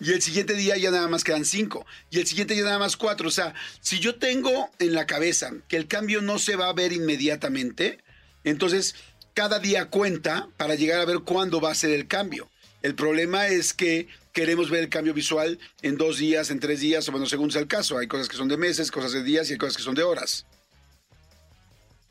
Y 0.01 0.13
el 0.13 0.21
siguiente 0.23 0.55
día 0.55 0.75
ya 0.77 0.89
nada 0.89 1.07
más 1.07 1.23
quedan 1.23 1.45
5. 1.45 1.85
Y 2.09 2.19
el 2.19 2.25
siguiente 2.25 2.55
ya 2.55 2.63
nada 2.63 2.79
más 2.79 2.97
4. 2.97 3.27
O 3.27 3.31
sea, 3.31 3.53
si 3.81 3.99
yo 3.99 4.15
tengo 4.15 4.71
en 4.79 4.95
la 4.95 5.05
cabeza 5.05 5.51
que 5.67 5.77
el 5.77 5.87
cambio 5.87 6.23
no 6.23 6.39
se 6.39 6.55
va 6.55 6.69
a 6.69 6.73
ver 6.73 6.91
inmediatamente, 6.91 7.99
entonces 8.43 8.95
cada 9.35 9.59
día 9.59 9.91
cuenta 9.91 10.47
para 10.57 10.73
llegar 10.73 10.99
a 10.99 11.05
ver 11.05 11.19
cuándo 11.19 11.61
va 11.61 11.69
a 11.69 11.75
ser 11.75 11.91
el 11.91 12.07
cambio. 12.07 12.49
El 12.81 12.95
problema 12.95 13.45
es 13.45 13.73
que 13.75 14.07
queremos 14.33 14.71
ver 14.71 14.81
el 14.81 14.89
cambio 14.89 15.13
visual 15.13 15.59
en 15.83 15.97
dos 15.97 16.17
días, 16.17 16.49
en 16.49 16.59
tres 16.59 16.79
días, 16.79 17.07
o 17.07 17.11
bueno, 17.11 17.27
según 17.27 17.51
sea 17.51 17.61
el 17.61 17.67
caso. 17.67 17.99
Hay 17.99 18.07
cosas 18.07 18.27
que 18.27 18.37
son 18.37 18.47
de 18.47 18.57
meses, 18.57 18.89
cosas 18.89 19.11
de 19.11 19.21
días 19.21 19.49
y 19.49 19.53
hay 19.53 19.59
cosas 19.59 19.77
que 19.77 19.83
son 19.83 19.93
de 19.93 20.01
horas. 20.01 20.47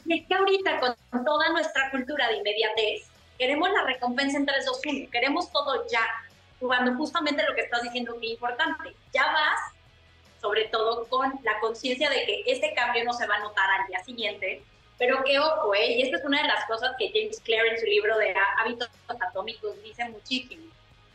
Y 0.06 0.16
es 0.16 0.28
que 0.28 0.34
ahorita 0.34 0.78
con 1.10 1.24
toda 1.24 1.50
nuestra 1.50 1.90
cultura 1.90 2.28
de 2.28 2.36
inmediatez, 2.36 3.08
queremos 3.36 3.68
la 3.72 3.84
recompensa 3.84 4.36
en 4.36 4.46
3, 4.46 4.64
2, 4.64 4.80
1, 4.86 5.10
queremos 5.10 5.50
todo 5.50 5.86
ya, 5.90 6.06
cuando 6.66 6.94
justamente 6.94 7.42
lo 7.46 7.54
que 7.54 7.62
estás 7.62 7.82
diciendo 7.82 8.18
que 8.20 8.26
es 8.26 8.32
importante, 8.32 8.94
ya 9.12 9.26
vas, 9.26 9.60
sobre 10.40 10.66
todo 10.66 11.06
con 11.08 11.38
la 11.42 11.58
conciencia 11.60 12.08
de 12.08 12.24
que 12.24 12.42
este 12.46 12.72
cambio 12.74 13.04
no 13.04 13.12
se 13.12 13.26
va 13.26 13.36
a 13.36 13.40
notar 13.40 13.70
al 13.70 13.86
día 13.86 14.02
siguiente, 14.04 14.62
pero 14.98 15.24
que 15.24 15.38
ojo, 15.38 15.74
¿eh? 15.74 15.92
y 15.92 16.02
esta 16.02 16.18
es 16.18 16.24
una 16.24 16.42
de 16.42 16.48
las 16.48 16.64
cosas 16.66 16.94
que 16.98 17.10
James 17.14 17.40
Clear 17.40 17.66
en 17.66 17.80
su 17.80 17.86
libro 17.86 18.16
de 18.18 18.34
hábitos 18.58 18.88
atómicos 19.08 19.82
dice 19.82 20.06
muchísimo, 20.10 20.70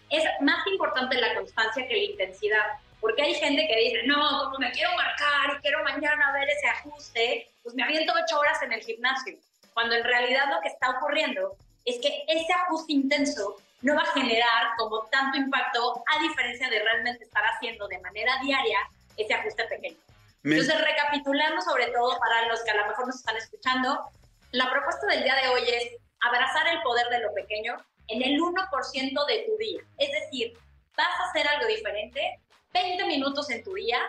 es 0.09 0.23
más 0.41 0.65
importante 0.67 1.19
la 1.19 1.35
constancia 1.35 1.87
que 1.87 1.93
la 1.95 2.03
intensidad. 2.03 2.65
Porque 3.01 3.21
hay 3.21 3.35
gente 3.35 3.67
que 3.67 3.75
dice, 3.77 4.07
no, 4.07 4.45
como 4.45 4.57
me 4.57 4.71
quiero 4.71 4.89
marcar 4.95 5.57
y 5.57 5.61
quiero 5.61 5.83
mañana 5.83 6.33
ver 6.33 6.49
ese 6.49 6.67
ajuste, 6.67 7.51
pues 7.61 7.75
me 7.75 7.83
aviento 7.83 8.13
ocho 8.13 8.39
horas 8.39 8.61
en 8.63 8.73
el 8.73 8.81
gimnasio. 8.81 9.37
Cuando 9.73 9.95
en 9.95 10.03
realidad 10.03 10.45
lo 10.49 10.61
que 10.61 10.69
está 10.69 10.89
ocurriendo 10.91 11.55
es 11.83 11.99
que 11.99 12.23
ese 12.27 12.53
ajuste 12.53 12.93
intenso 12.93 13.57
no 13.85 13.95
va 13.95 14.01
a 14.01 14.13
generar 14.13 14.75
como 14.77 15.03
tanto 15.11 15.37
impacto 15.37 16.03
a 16.07 16.19
diferencia 16.23 16.67
de 16.69 16.79
realmente 16.79 17.23
estar 17.23 17.43
haciendo 17.45 17.87
de 17.87 17.99
manera 17.99 18.33
diaria 18.41 18.79
ese 19.15 19.33
ajuste 19.35 19.63
pequeño. 19.65 19.97
Me- 20.41 20.57
Entonces, 20.57 20.83
recapitulando 20.83 21.61
sobre 21.61 21.87
todo 21.91 22.17
para 22.19 22.47
los 22.47 22.63
que 22.63 22.71
a 22.71 22.75
lo 22.77 22.87
mejor 22.87 23.05
nos 23.05 23.17
están 23.17 23.37
escuchando, 23.37 24.09
la 24.51 24.71
propuesta 24.71 25.05
del 25.07 25.23
día 25.23 25.35
de 25.35 25.49
hoy 25.49 25.61
es 25.69 25.97
abrazar 26.21 26.67
el 26.67 26.81
poder 26.81 27.07
de 27.09 27.19
lo 27.19 27.31
pequeño 27.35 27.77
en 28.07 28.23
el 28.23 28.39
1% 28.39 29.25
de 29.27 29.45
tu 29.47 29.57
día. 29.57 29.81
Es 29.99 30.11
decir, 30.11 30.57
vas 30.97 31.19
a 31.19 31.29
hacer 31.29 31.47
algo 31.47 31.67
diferente 31.67 32.39
20 32.73 33.05
minutos 33.05 33.51
en 33.51 33.63
tu 33.63 33.73
día, 33.75 33.99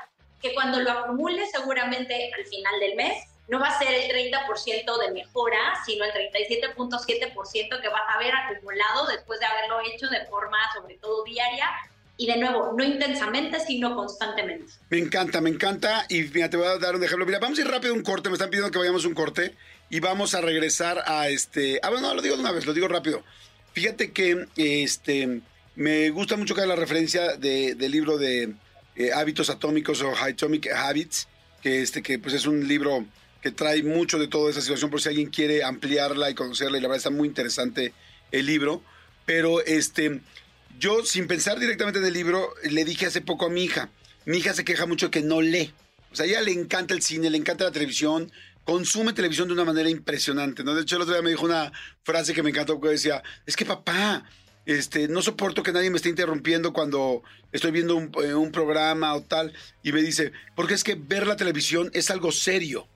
que 0.41 0.55
cuando 0.55 0.81
lo 0.81 0.91
acumules 0.91 1.51
seguramente 1.51 2.31
al 2.35 2.47
final 2.47 2.81
del 2.81 2.95
mes, 2.97 3.25
no 3.49 3.61
va 3.61 3.69
a 3.69 3.79
ser 3.79 3.93
el 3.93 4.11
30% 4.11 4.99
de 5.01 5.13
mejora, 5.13 5.59
sino 5.85 6.05
el 6.05 6.11
37.7% 6.13 7.81
que 7.81 7.89
vas 7.89 8.03
a 8.09 8.15
haber 8.15 8.33
acumulado 8.35 9.07
después 9.07 9.39
de 9.41 9.47
haberlo 9.47 9.79
hecho 9.81 10.09
de 10.09 10.25
forma 10.27 10.59
sobre 10.75 10.95
todo 10.99 11.25
diaria 11.25 11.69
y 12.19 12.27
de 12.27 12.39
nuevo, 12.39 12.73
no 12.77 12.83
intensamente, 12.83 13.61
sino 13.61 13.95
constantemente. 13.95 14.73
Me 14.89 14.99
encanta, 14.99 15.41
me 15.43 15.51
encanta. 15.51 16.07
Y 16.09 16.23
mira, 16.23 16.49
te 16.49 16.57
voy 16.57 16.67
a 16.67 16.79
dar 16.79 16.97
un 16.97 17.05
ejemplo. 17.05 17.27
Mira, 17.27 17.39
vamos 17.39 17.59
a 17.59 17.61
ir 17.61 17.69
rápido 17.69 17.93
un 17.93 18.03
corte. 18.03 18.31
Me 18.31 18.35
están 18.37 18.49
pidiendo 18.49 18.71
que 18.71 18.79
vayamos 18.79 19.05
un 19.05 19.13
corte. 19.13 19.55
Y 19.91 20.01
vamos 20.01 20.35
a 20.35 20.41
regresar 20.41 21.03
a 21.07 21.29
este. 21.29 21.79
Ah, 21.83 21.91
bueno, 21.91 22.09
no, 22.09 22.15
lo 22.15 22.23
digo 22.23 22.35
de 22.37 22.41
una 22.41 22.53
vez, 22.53 22.65
lo 22.65 22.73
digo 22.73 22.89
rápido. 22.89 23.23
Fíjate 23.75 24.13
que 24.13 24.47
este 24.57 25.43
me 25.75 26.09
gusta 26.09 26.37
mucho 26.39 26.55
que 26.55 26.63
haga 26.63 26.75
la 26.75 26.81
referencia 26.81 27.37
de- 27.37 27.75
del 27.75 27.93
libro 27.93 28.17
de 28.17 28.55
eh, 28.97 29.13
Hábitos 29.13 29.51
Atómicos 29.51 30.01
o 30.01 30.11
Atomic 30.17 30.69
Habits, 30.73 31.29
que, 31.61 31.83
este, 31.83 32.03
que 32.03 32.19
pues 32.19 32.33
es 32.33 32.47
un 32.47 32.67
libro 32.67 33.05
que 33.43 33.51
trae 33.51 33.83
mucho 33.83 34.19
de 34.19 34.29
toda 34.29 34.51
esa 34.51 34.61
situación, 34.61 34.91
por 34.91 35.01
si 35.01 35.09
alguien 35.09 35.31
quiere 35.31 35.65
ampliarla 35.65 36.31
y 36.31 36.35
conocerla. 36.35 36.79
Y 36.79 36.81
la 36.81 36.89
verdad 36.89 36.99
está 36.99 37.11
muy 37.11 37.29
interesante 37.29 37.93
el 38.33 38.47
libro. 38.47 38.83
Pero 39.25 39.65
este. 39.65 40.21
Yo, 40.79 41.05
sin 41.05 41.27
pensar 41.27 41.59
directamente 41.59 42.01
en 42.01 42.05
el 42.05 42.13
libro, 42.13 42.51
le 42.63 42.85
dije 42.85 43.07
hace 43.07 43.23
poco 43.23 43.47
a 43.47 43.51
mi 43.51 43.65
hija. 43.65 43.89
Mi 44.27 44.39
hija 44.39 44.53
se 44.53 44.65
queja 44.65 44.85
mucho 44.85 45.11
que 45.11 45.23
no 45.23 45.41
lee. 45.41 45.73
O 46.13 46.17
sea, 46.17 46.27
ella 46.27 46.41
le 46.43 46.53
encanta 46.53 46.93
el 46.95 47.03
cine, 47.03 47.31
le 47.31 47.39
encanta 47.39 47.65
la 47.65 47.73
televisión, 47.73 48.31
consume 48.65 49.13
televisión 49.13 49.49
de 49.49 49.55
una 49.55 49.65
manera 49.65 49.89
impresionante, 49.89 50.65
¿no? 50.65 50.75
De 50.75 50.83
hecho, 50.83 50.97
el 50.97 51.03
otro 51.03 51.15
día 51.15 51.23
me 51.23 51.31
dijo 51.31 51.45
una 51.45 51.73
frase 52.03 52.35
que 52.35 52.43
me 52.43 52.51
encantó, 52.51 52.81
que 52.81 52.89
decía, 52.89 53.23
es 53.47 53.57
que 53.57 53.65
papá, 53.65 54.25
este, 54.67 55.09
no 55.09 55.23
soporto 55.23 55.63
que 55.63 55.73
nadie 55.73 55.91
me 55.91 55.97
esté 55.97 56.09
interrumpiendo 56.09 56.73
cuando 56.73 57.23
estoy 57.53 57.71
viendo 57.71 57.97
un, 57.97 58.11
eh, 58.23 58.35
un 58.35 58.51
programa 58.53 59.15
o 59.15 59.23
tal. 59.23 59.53
Y 59.83 59.93
me 59.93 60.03
dice, 60.03 60.33
porque 60.55 60.75
es 60.75 60.85
que 60.85 60.95
ver 60.95 61.27
la 61.27 61.37
televisión 61.37 61.91
es 61.95 62.11
algo 62.11 62.33
serio. 62.33 62.89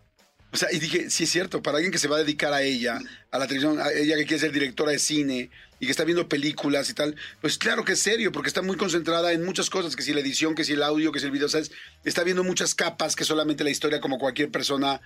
O 0.53 0.57
sea, 0.57 0.69
y 0.73 0.79
dije, 0.81 1.11
sí 1.11 1.25
es 1.25 1.31
cierto, 1.31 1.63
para 1.63 1.77
alguien 1.77 1.93
que 1.93 1.99
se 1.99 2.09
va 2.09 2.17
a 2.17 2.21
dedicar 2.21 2.53
a 2.53 2.63
ella, 2.63 2.99
a 3.31 3.39
la 3.39 3.47
televisión, 3.47 3.79
a 3.81 3.93
ella 3.93 4.17
que 4.17 4.25
quiere 4.25 4.41
ser 4.41 4.53
directora 4.53 4.91
de 4.91 4.99
cine 4.99 5.51
y 5.79 5.87
que 5.87 5.93
está 5.93 6.05
viendo 6.05 6.29
películas 6.29 6.91
y 6.91 6.95
tal, 6.95 7.15
pues 7.41 7.57
claro 7.57 7.85
que 7.85 7.93
es 7.93 8.01
serio, 8.01 8.33
porque 8.33 8.49
está 8.49 8.61
muy 8.61 8.77
concentrada 8.77 9.33
en 9.33 9.45
muchas 9.45 9.71
cosas, 9.71 9.95
que 9.95 10.03
si 10.03 10.13
la 10.13 10.21
edición, 10.21 10.55
que 10.57 10.65
si 10.65 10.73
el 10.73 10.83
audio, 10.83 11.13
que 11.13 11.21
si 11.21 11.27
el 11.27 11.33
video, 11.33 11.49
¿sabes? 11.49 11.71
Está 12.05 12.25
viendo 12.25 12.43
muchas 12.43 12.75
capas 12.75 13.15
que 13.15 13.25
solamente 13.25 13.63
la 13.63 13.71
historia, 13.71 14.01
como 14.01 14.19
cualquier 14.19 14.51
persona 14.51 15.01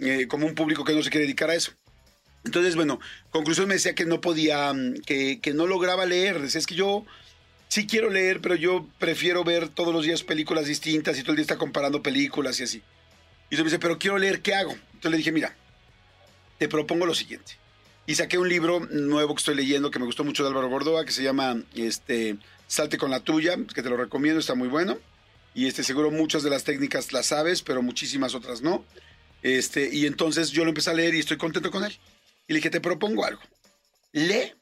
eh, 0.00 0.26
como 0.28 0.46
un 0.46 0.54
público 0.54 0.84
que 0.84 0.94
no 0.94 1.02
se 1.02 1.10
quiere 1.10 1.26
dedicar 1.26 1.50
a 1.50 1.54
eso. 1.54 1.72
Entonces, 2.44 2.74
bueno, 2.74 3.00
conclusión 3.30 3.68
me 3.68 3.74
decía 3.74 3.94
que 3.94 4.06
no 4.06 4.20
podía, 4.20 4.72
mm, 4.72 5.00
que, 5.06 5.40
que 5.40 5.52
no 5.52 5.66
lograba 5.66 6.06
leer. 6.06 6.40
Decía, 6.40 6.58
es 6.58 6.66
que 6.66 6.74
yo 6.74 7.04
sí 7.68 7.86
quiero 7.86 8.08
leer, 8.08 8.40
pero 8.40 8.54
yo 8.54 8.86
prefiero 8.98 9.44
ver 9.44 9.68
todos 9.68 9.92
los 9.92 10.04
días 10.04 10.22
películas 10.22 10.66
distintas 10.66 11.18
y 11.18 11.22
todo 11.22 11.32
el 11.32 11.36
día 11.36 11.42
está 11.42 11.58
comparando 11.58 12.02
películas 12.02 12.58
y 12.60 12.62
así. 12.62 12.78
Y 13.50 13.56
entonces 13.56 13.58
me 13.58 13.64
dice, 13.64 13.78
pero 13.78 13.98
quiero 13.98 14.16
leer, 14.16 14.40
¿qué 14.40 14.54
hago? 14.54 14.74
Entonces 15.00 15.12
le 15.12 15.16
dije, 15.16 15.32
mira, 15.32 15.56
te 16.58 16.68
propongo 16.68 17.06
lo 17.06 17.14
siguiente. 17.14 17.52
Y 18.04 18.16
saqué 18.16 18.36
un 18.36 18.50
libro 18.50 18.80
nuevo 18.80 19.34
que 19.34 19.38
estoy 19.38 19.54
leyendo 19.54 19.90
que 19.90 19.98
me 19.98 20.04
gustó 20.04 20.24
mucho 20.24 20.42
de 20.42 20.50
Álvaro 20.50 20.68
Gordoa, 20.68 21.06
que 21.06 21.12
se 21.12 21.22
llama 21.22 21.62
este, 21.74 22.36
Salte 22.66 22.98
con 22.98 23.10
la 23.10 23.20
tuya, 23.20 23.56
que 23.74 23.82
te 23.82 23.88
lo 23.88 23.96
recomiendo, 23.96 24.40
está 24.40 24.54
muy 24.54 24.68
bueno. 24.68 24.98
Y 25.54 25.68
este, 25.68 25.84
seguro 25.84 26.10
muchas 26.10 26.42
de 26.42 26.50
las 26.50 26.64
técnicas 26.64 27.14
las 27.14 27.28
sabes, 27.28 27.62
pero 27.62 27.80
muchísimas 27.80 28.34
otras 28.34 28.60
no. 28.60 28.84
Este, 29.42 29.88
y 29.90 30.04
entonces 30.04 30.50
yo 30.50 30.64
lo 30.64 30.68
empecé 30.68 30.90
a 30.90 30.94
leer 30.94 31.14
y 31.14 31.20
estoy 31.20 31.38
contento 31.38 31.70
con 31.70 31.82
él. 31.82 31.98
Y 32.46 32.52
le 32.52 32.58
dije, 32.58 32.68
te 32.68 32.82
propongo 32.82 33.24
algo. 33.24 33.40
Lee 34.12 34.52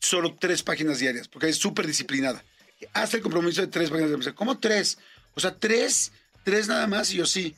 solo 0.00 0.34
tres 0.34 0.64
páginas 0.64 0.98
diarias, 0.98 1.28
porque 1.28 1.48
es 1.48 1.58
súper 1.58 1.86
disciplinada. 1.86 2.44
Haz 2.92 3.14
el 3.14 3.22
compromiso 3.22 3.60
de 3.60 3.68
tres 3.68 3.88
páginas 3.88 4.10
diarias. 4.10 4.34
¿Cómo 4.34 4.58
tres? 4.58 4.98
O 5.34 5.40
sea, 5.40 5.54
tres, 5.54 6.10
tres 6.42 6.66
nada 6.66 6.88
más 6.88 7.12
y 7.12 7.18
yo 7.18 7.26
sí. 7.26 7.54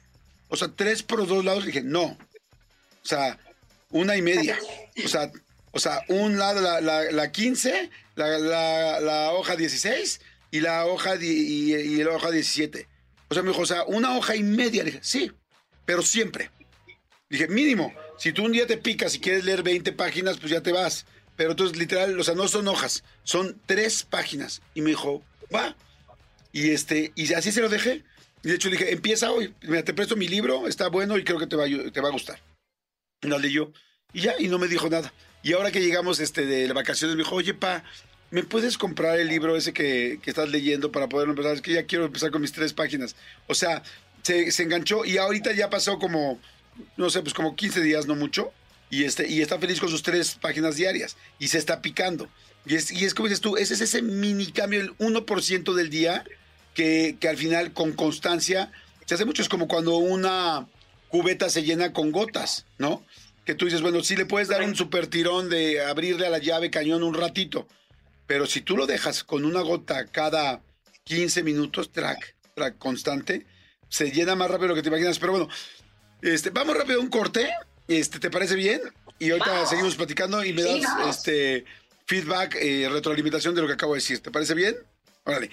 O 0.49 0.57
sea, 0.57 0.69
tres 0.69 1.03
por 1.03 1.27
dos 1.27 1.45
lados. 1.45 1.67
Dije, 1.67 1.83
no. 1.83 2.03
O 2.03 3.07
sea, 3.07 3.39
una 3.91 4.17
y 4.17 4.23
media. 4.23 4.59
O 5.05 5.09
sea, 5.09 5.31
o 5.73 5.79
sea 5.79 6.03
un 6.09 6.39
lado 6.39 6.61
la, 6.61 6.81
la, 6.81 7.11
la 7.11 7.33
15, 7.33 7.91
la, 8.15 8.39
la, 9.01 9.33
hoja 9.33 9.57
16 9.57 10.21
y 10.51 10.61
la 10.61 10.87
hoja, 10.87 11.17
y, 11.21 11.75
y 11.75 12.05
la 12.05 12.13
hoja 12.13 12.31
17. 12.31 12.89
O 13.29 13.35
sea, 13.35 13.43
me 13.43 13.51
dijo, 13.51 13.63
o 13.63 13.67
sea, 13.67 13.85
una 13.85 14.17
hoja 14.17 14.37
y 14.37 14.43
media. 14.43 14.85
Le 14.85 14.93
dije, 14.93 15.03
sí, 15.03 15.33
pero 15.85 16.03
siempre. 16.03 16.51
Dije, 17.29 17.49
mínimo, 17.49 17.93
si 18.19 18.33
tú 18.33 18.45
un 18.45 18.53
día 18.53 18.67
te 18.67 18.77
picas 18.77 19.15
y 19.15 19.21
quieres 19.21 19.45
leer 19.45 19.63
20 19.63 19.93
páginas, 19.93 20.39
pues 20.39 20.53
ya 20.53 20.61
te 20.61 20.73
vas. 20.73 21.07
Pero 21.37 21.51
entonces, 21.51 21.77
literal, 21.77 22.19
o 22.19 22.23
sea, 22.25 22.35
no 22.35 22.47
son 22.49 22.69
hojas, 22.69 23.03
son 23.25 23.61
tres 23.67 24.05
páginas. 24.05 24.63
Y 24.75 24.83
me 24.83 24.91
dijo, 24.91 25.23
va. 25.53 25.77
Y 26.53 26.71
este, 26.71 27.13
y 27.17 27.33
así 27.35 27.51
se 27.51 27.61
lo 27.61 27.69
dejé. 27.69 28.05
Y 28.45 28.49
de 28.49 28.55
hecho 28.57 28.69
le 28.69 28.77
dije, 28.77 28.93
empieza 28.93 29.33
hoy. 29.33 29.55
Mira, 29.63 29.83
te 29.83 29.95
presto 29.95 30.17
mi 30.17 30.29
libro, 30.29 30.69
está 30.69 30.89
bueno 30.89 31.17
y 31.17 31.25
creo 31.25 31.39
que 31.39 31.47
te 31.47 31.57
va, 31.57 31.65
te 31.65 32.01
va 32.01 32.09
a 32.09 32.13
gustar. 32.13 32.39
Y 33.23 33.29
lo 33.29 33.39
leyó. 33.39 33.73
Y 34.13 34.21
ya, 34.21 34.35
y 34.39 34.49
no 34.49 34.59
me 34.59 34.69
dijo 34.69 34.89
nada. 34.91 35.13
Y 35.43 35.55
ahora 35.55 35.73
que 35.73 35.81
llegamos 35.81 36.21
este, 36.21 36.47
de 36.47 36.67
las 36.67 36.75
vacaciones, 36.75 37.17
me 37.17 37.23
dijo, 37.23 37.35
oye, 37.35 37.55
pa, 37.55 37.83
¿me 38.31 38.43
puedes 38.43 38.77
comprar 38.77 39.19
el 39.19 39.29
libro 39.29 39.57
ese 39.57 39.73
que, 39.73 40.21
que 40.23 40.31
estás 40.31 40.51
leyendo 40.51 40.93
para 40.93 41.09
poderlo 41.09 41.33
empezar? 41.33 41.55
Es 41.55 41.63
que 41.63 41.73
ya 41.73 41.87
quiero 41.87 42.05
empezar 42.05 42.31
con 42.31 42.43
mis 42.43 42.53
tres 42.53 42.75
páginas. 42.75 43.17
O 43.47 43.55
sea, 43.55 43.83
se, 44.23 44.53
se 44.53 44.63
enganchó 44.63 45.07
y 45.07 45.17
ahorita 45.17 45.53
ya 45.53 45.71
pasó 45.71 45.99
como, 45.99 46.39
no 46.99 47.09
sé, 47.09 47.23
pues 47.23 47.33
como 47.33 47.57
15 47.57 47.81
días, 47.81 48.07
no 48.07 48.15
mucho. 48.15 48.53
Y, 48.91 49.05
este, 49.05 49.27
y 49.27 49.41
está 49.41 49.59
feliz 49.59 49.81
con 49.81 49.89
sus 49.89 50.03
tres 50.03 50.35
páginas 50.35 50.77
diarias. 50.77 51.17
Y 51.39 51.49
se 51.49 51.59
está 51.59 51.81
picando. 51.81 52.29
Y 52.67 52.75
es, 52.75 52.91
y 52.91 53.05
es 53.05 53.15
como 53.15 53.29
dices 53.29 53.41
tú, 53.41 53.57
ese 53.57 53.73
es 53.73 53.81
ese 53.81 54.03
mini 54.03 54.53
cambio, 54.53 54.81
el 54.81 54.97
1% 54.99 55.75
del 55.75 55.91
día, 55.91 56.25
que, 56.75 57.17
que 57.19 57.29
al 57.29 57.37
final, 57.37 57.73
con 57.73 57.93
constancia, 57.93 58.73
se 59.07 59.15
hace 59.15 59.25
mucho. 59.25 59.43
Es 59.43 59.49
como 59.49 59.69
cuando 59.69 59.97
una 59.97 60.67
cubeta 61.09 61.49
se 61.49 61.63
llena 61.63 61.93
con 61.93 62.11
gotas, 62.13 62.67
¿no? 62.79 63.05
Que 63.45 63.55
tú 63.55 63.67
dices, 63.67 63.83
bueno, 63.83 64.03
sí 64.03 64.17
le 64.17 64.27
puedes 64.27 64.49
dar 64.49 64.63
un 64.63 64.75
super 64.75 65.07
tirón 65.07 65.49
de 65.49 65.85
abrirle 65.85 66.27
a 66.27 66.31
la 66.31 66.39
llave 66.39 66.71
cañón 66.71 67.03
un 67.03 67.15
ratito, 67.15 67.69
pero 68.27 68.47
si 68.47 68.63
tú 68.63 68.77
lo 68.77 68.87
dejas 68.87 69.23
con 69.23 69.45
una 69.45 69.61
gota 69.61 70.07
cada 70.07 70.63
15 71.05 71.43
minutos, 71.43 71.93
track, 71.93 72.35
track 72.55 72.79
constante, 72.79 73.47
se 73.89 74.11
llena 74.11 74.35
más 74.35 74.51
rápido 74.51 74.63
de 74.63 74.69
lo 74.69 74.75
que 74.75 74.83
te 74.83 74.89
imaginas. 74.89 75.19
Pero 75.19 75.33
bueno, 75.33 75.49
este, 76.23 76.51
vamos 76.51 76.77
rápido 76.77 76.99
a 76.99 77.03
un 77.03 77.11
corte. 77.11 77.49
Este, 77.87 78.19
¿Te 78.19 78.31
parece 78.31 78.57
bien? 78.57 78.81
Y 79.19 79.31
ahorita 79.31 79.51
Vamos. 79.51 79.69
seguimos 79.69 79.95
platicando 79.95 80.43
y 80.43 80.53
me 80.53 80.63
das 80.63 80.83
este 81.09 81.65
feedback, 82.07 82.57
eh, 82.57 82.89
retroalimentación 82.91 83.55
de 83.55 83.61
lo 83.61 83.67
que 83.67 83.75
acabo 83.75 83.93
de 83.93 83.99
decir. 83.99 84.21
¿Te 84.21 84.31
parece 84.31 84.55
bien? 84.55 84.75
Órale. 85.25 85.51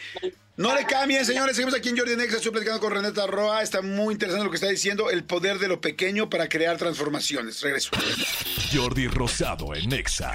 No 0.58 0.76
le 0.76 0.86
cambien, 0.86 1.26
señores. 1.26 1.56
Seguimos 1.56 1.74
aquí 1.74 1.90
en 1.90 1.98
Jordi 1.98 2.16
Nexa. 2.16 2.38
Estoy 2.38 2.52
platicando 2.52 2.82
con 2.82 2.92
Renata 2.92 3.26
Roa. 3.26 3.64
Está 3.64 3.82
muy 3.82 4.14
interesante 4.14 4.44
lo 4.44 4.52
que 4.52 4.58
está 4.58 4.68
diciendo. 4.68 5.10
El 5.10 5.24
poder 5.24 5.60
de 5.60 5.70
lo 5.70 5.80
pequeño 5.80 6.30
para 6.30 6.50
crear 6.50 6.78
transformaciones. 6.78 7.62
Regreso. 7.62 7.92
Jordi 8.74 9.08
Rosado 9.08 9.74
en 9.74 9.90
Nexa. 9.90 10.34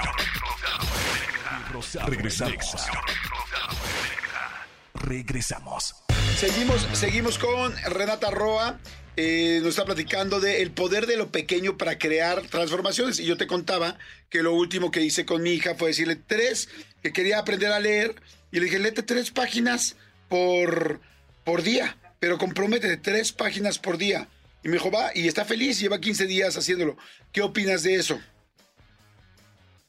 Regresamos. 2.06 2.86
Regresamos. 4.94 5.94
Seguimos, 6.38 6.86
seguimos 6.94 7.38
con 7.38 7.74
Renata 7.84 8.30
Roa. 8.30 8.78
Eh, 9.16 9.60
nos 9.62 9.70
está 9.70 9.86
platicando 9.86 10.40
de 10.40 10.60
el 10.60 10.72
poder 10.72 11.06
de 11.06 11.16
lo 11.16 11.32
pequeño 11.32 11.78
para 11.78 11.98
crear 11.98 12.42
transformaciones. 12.48 13.18
Y 13.18 13.24
yo 13.24 13.36
te 13.36 13.46
contaba 13.46 13.98
que 14.28 14.42
lo 14.42 14.52
último 14.52 14.90
que 14.90 15.00
hice 15.00 15.24
con 15.24 15.42
mi 15.42 15.52
hija 15.52 15.74
fue 15.74 15.88
decirle 15.88 16.16
tres, 16.16 16.68
que 17.02 17.12
quería 17.12 17.38
aprender 17.38 17.72
a 17.72 17.80
leer. 17.80 18.14
Y 18.52 18.58
le 18.58 18.66
dije, 18.66 18.78
léete 18.78 19.02
tres 19.02 19.30
páginas 19.30 19.96
por, 20.28 21.00
por 21.44 21.62
día, 21.62 21.96
pero 22.20 22.36
comprométete 22.36 22.98
tres 22.98 23.32
páginas 23.32 23.78
por 23.78 23.96
día. 23.96 24.28
Y 24.62 24.68
me 24.68 24.74
dijo, 24.74 24.90
va, 24.90 25.12
y 25.14 25.28
está 25.28 25.44
feliz, 25.44 25.78
lleva 25.80 26.00
15 26.00 26.26
días 26.26 26.56
haciéndolo. 26.56 26.96
¿Qué 27.32 27.40
opinas 27.40 27.84
de 27.84 27.94
eso? 27.94 28.20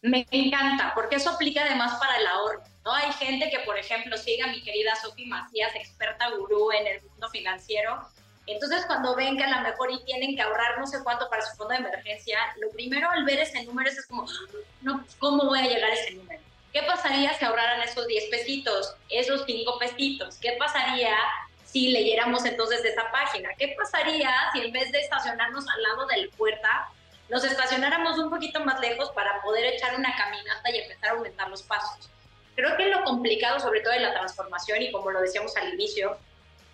Me 0.03 0.25
encanta, 0.31 0.93
porque 0.93 1.15
eso 1.15 1.31
aplica 1.31 1.63
además 1.63 1.99
para 1.99 2.17
el 2.17 2.27
ahorro. 2.27 2.63
¿no? 2.85 2.93
Hay 2.93 3.11
gente 3.13 3.49
que, 3.49 3.59
por 3.65 3.77
ejemplo, 3.77 4.15
sigue 4.17 4.43
a 4.43 4.47
mi 4.47 4.61
querida 4.61 4.95
Sofi 4.95 5.25
Macías, 5.25 5.75
experta 5.75 6.29
gurú 6.29 6.71
en 6.71 6.87
el 6.87 7.01
mundo 7.01 7.27
financiero. 7.29 8.07
Entonces, 8.47 8.85
cuando 8.85 9.13
ven 9.13 9.37
que 9.37 9.43
a 9.43 9.57
lo 9.57 9.61
mejor 9.61 9.91
y 9.91 10.03
tienen 10.05 10.35
que 10.35 10.41
ahorrar 10.41 10.79
no 10.79 10.87
sé 10.87 11.03
cuánto 11.03 11.29
para 11.29 11.45
su 11.45 11.55
fondo 11.57 11.73
de 11.73 11.81
emergencia, 11.81 12.39
lo 12.61 12.69
primero 12.71 13.09
al 13.11 13.25
ver 13.25 13.39
ese 13.39 13.63
número 13.65 13.89
es 13.89 14.07
como, 14.07 14.25
no, 14.81 15.01
pues, 15.01 15.15
¿cómo 15.15 15.45
voy 15.45 15.59
a 15.59 15.67
llegar 15.67 15.91
a 15.91 15.93
ese 15.93 16.13
número? 16.13 16.41
¿Qué 16.71 16.81
pasaría 16.83 17.33
si 17.33 17.43
ahorraran 17.43 17.81
esos 17.81 18.07
10 18.07 18.29
pesitos, 18.29 18.95
esos 19.09 19.43
5 19.45 19.79
pesitos? 19.79 20.37
¿Qué 20.37 20.53
pasaría 20.53 21.13
si 21.65 21.89
leyéramos 21.89 22.45
entonces 22.45 22.85
esa 22.85 23.11
página? 23.11 23.49
¿Qué 23.57 23.75
pasaría 23.77 24.31
si 24.53 24.61
en 24.61 24.71
vez 24.71 24.93
de 24.93 25.01
estacionarnos 25.01 25.67
al 25.67 25.83
lado 25.83 26.07
de 26.07 26.25
la 26.25 26.31
puerta, 26.37 26.89
nos 27.29 27.43
estacionáramos 27.43 28.17
un 28.17 28.29
poquito 28.29 28.61
más 28.61 28.79
lejos 28.79 29.11
para 29.11 29.41
poder 29.41 29.65
echar 29.73 29.95
una 29.95 30.15
caminata 30.15 30.71
y 30.71 30.77
empezar 30.77 31.09
a 31.09 31.11
aumentar 31.13 31.49
los 31.49 31.63
pasos? 31.63 32.09
Creo 32.55 32.77
que 32.77 32.85
lo 32.85 33.03
complicado, 33.03 33.59
sobre 33.59 33.81
todo 33.81 33.91
de 33.91 33.99
la 33.99 34.13
transformación, 34.13 34.81
y 34.81 34.91
como 34.91 35.11
lo 35.11 35.19
decíamos 35.19 35.55
al 35.57 35.73
inicio, 35.73 36.17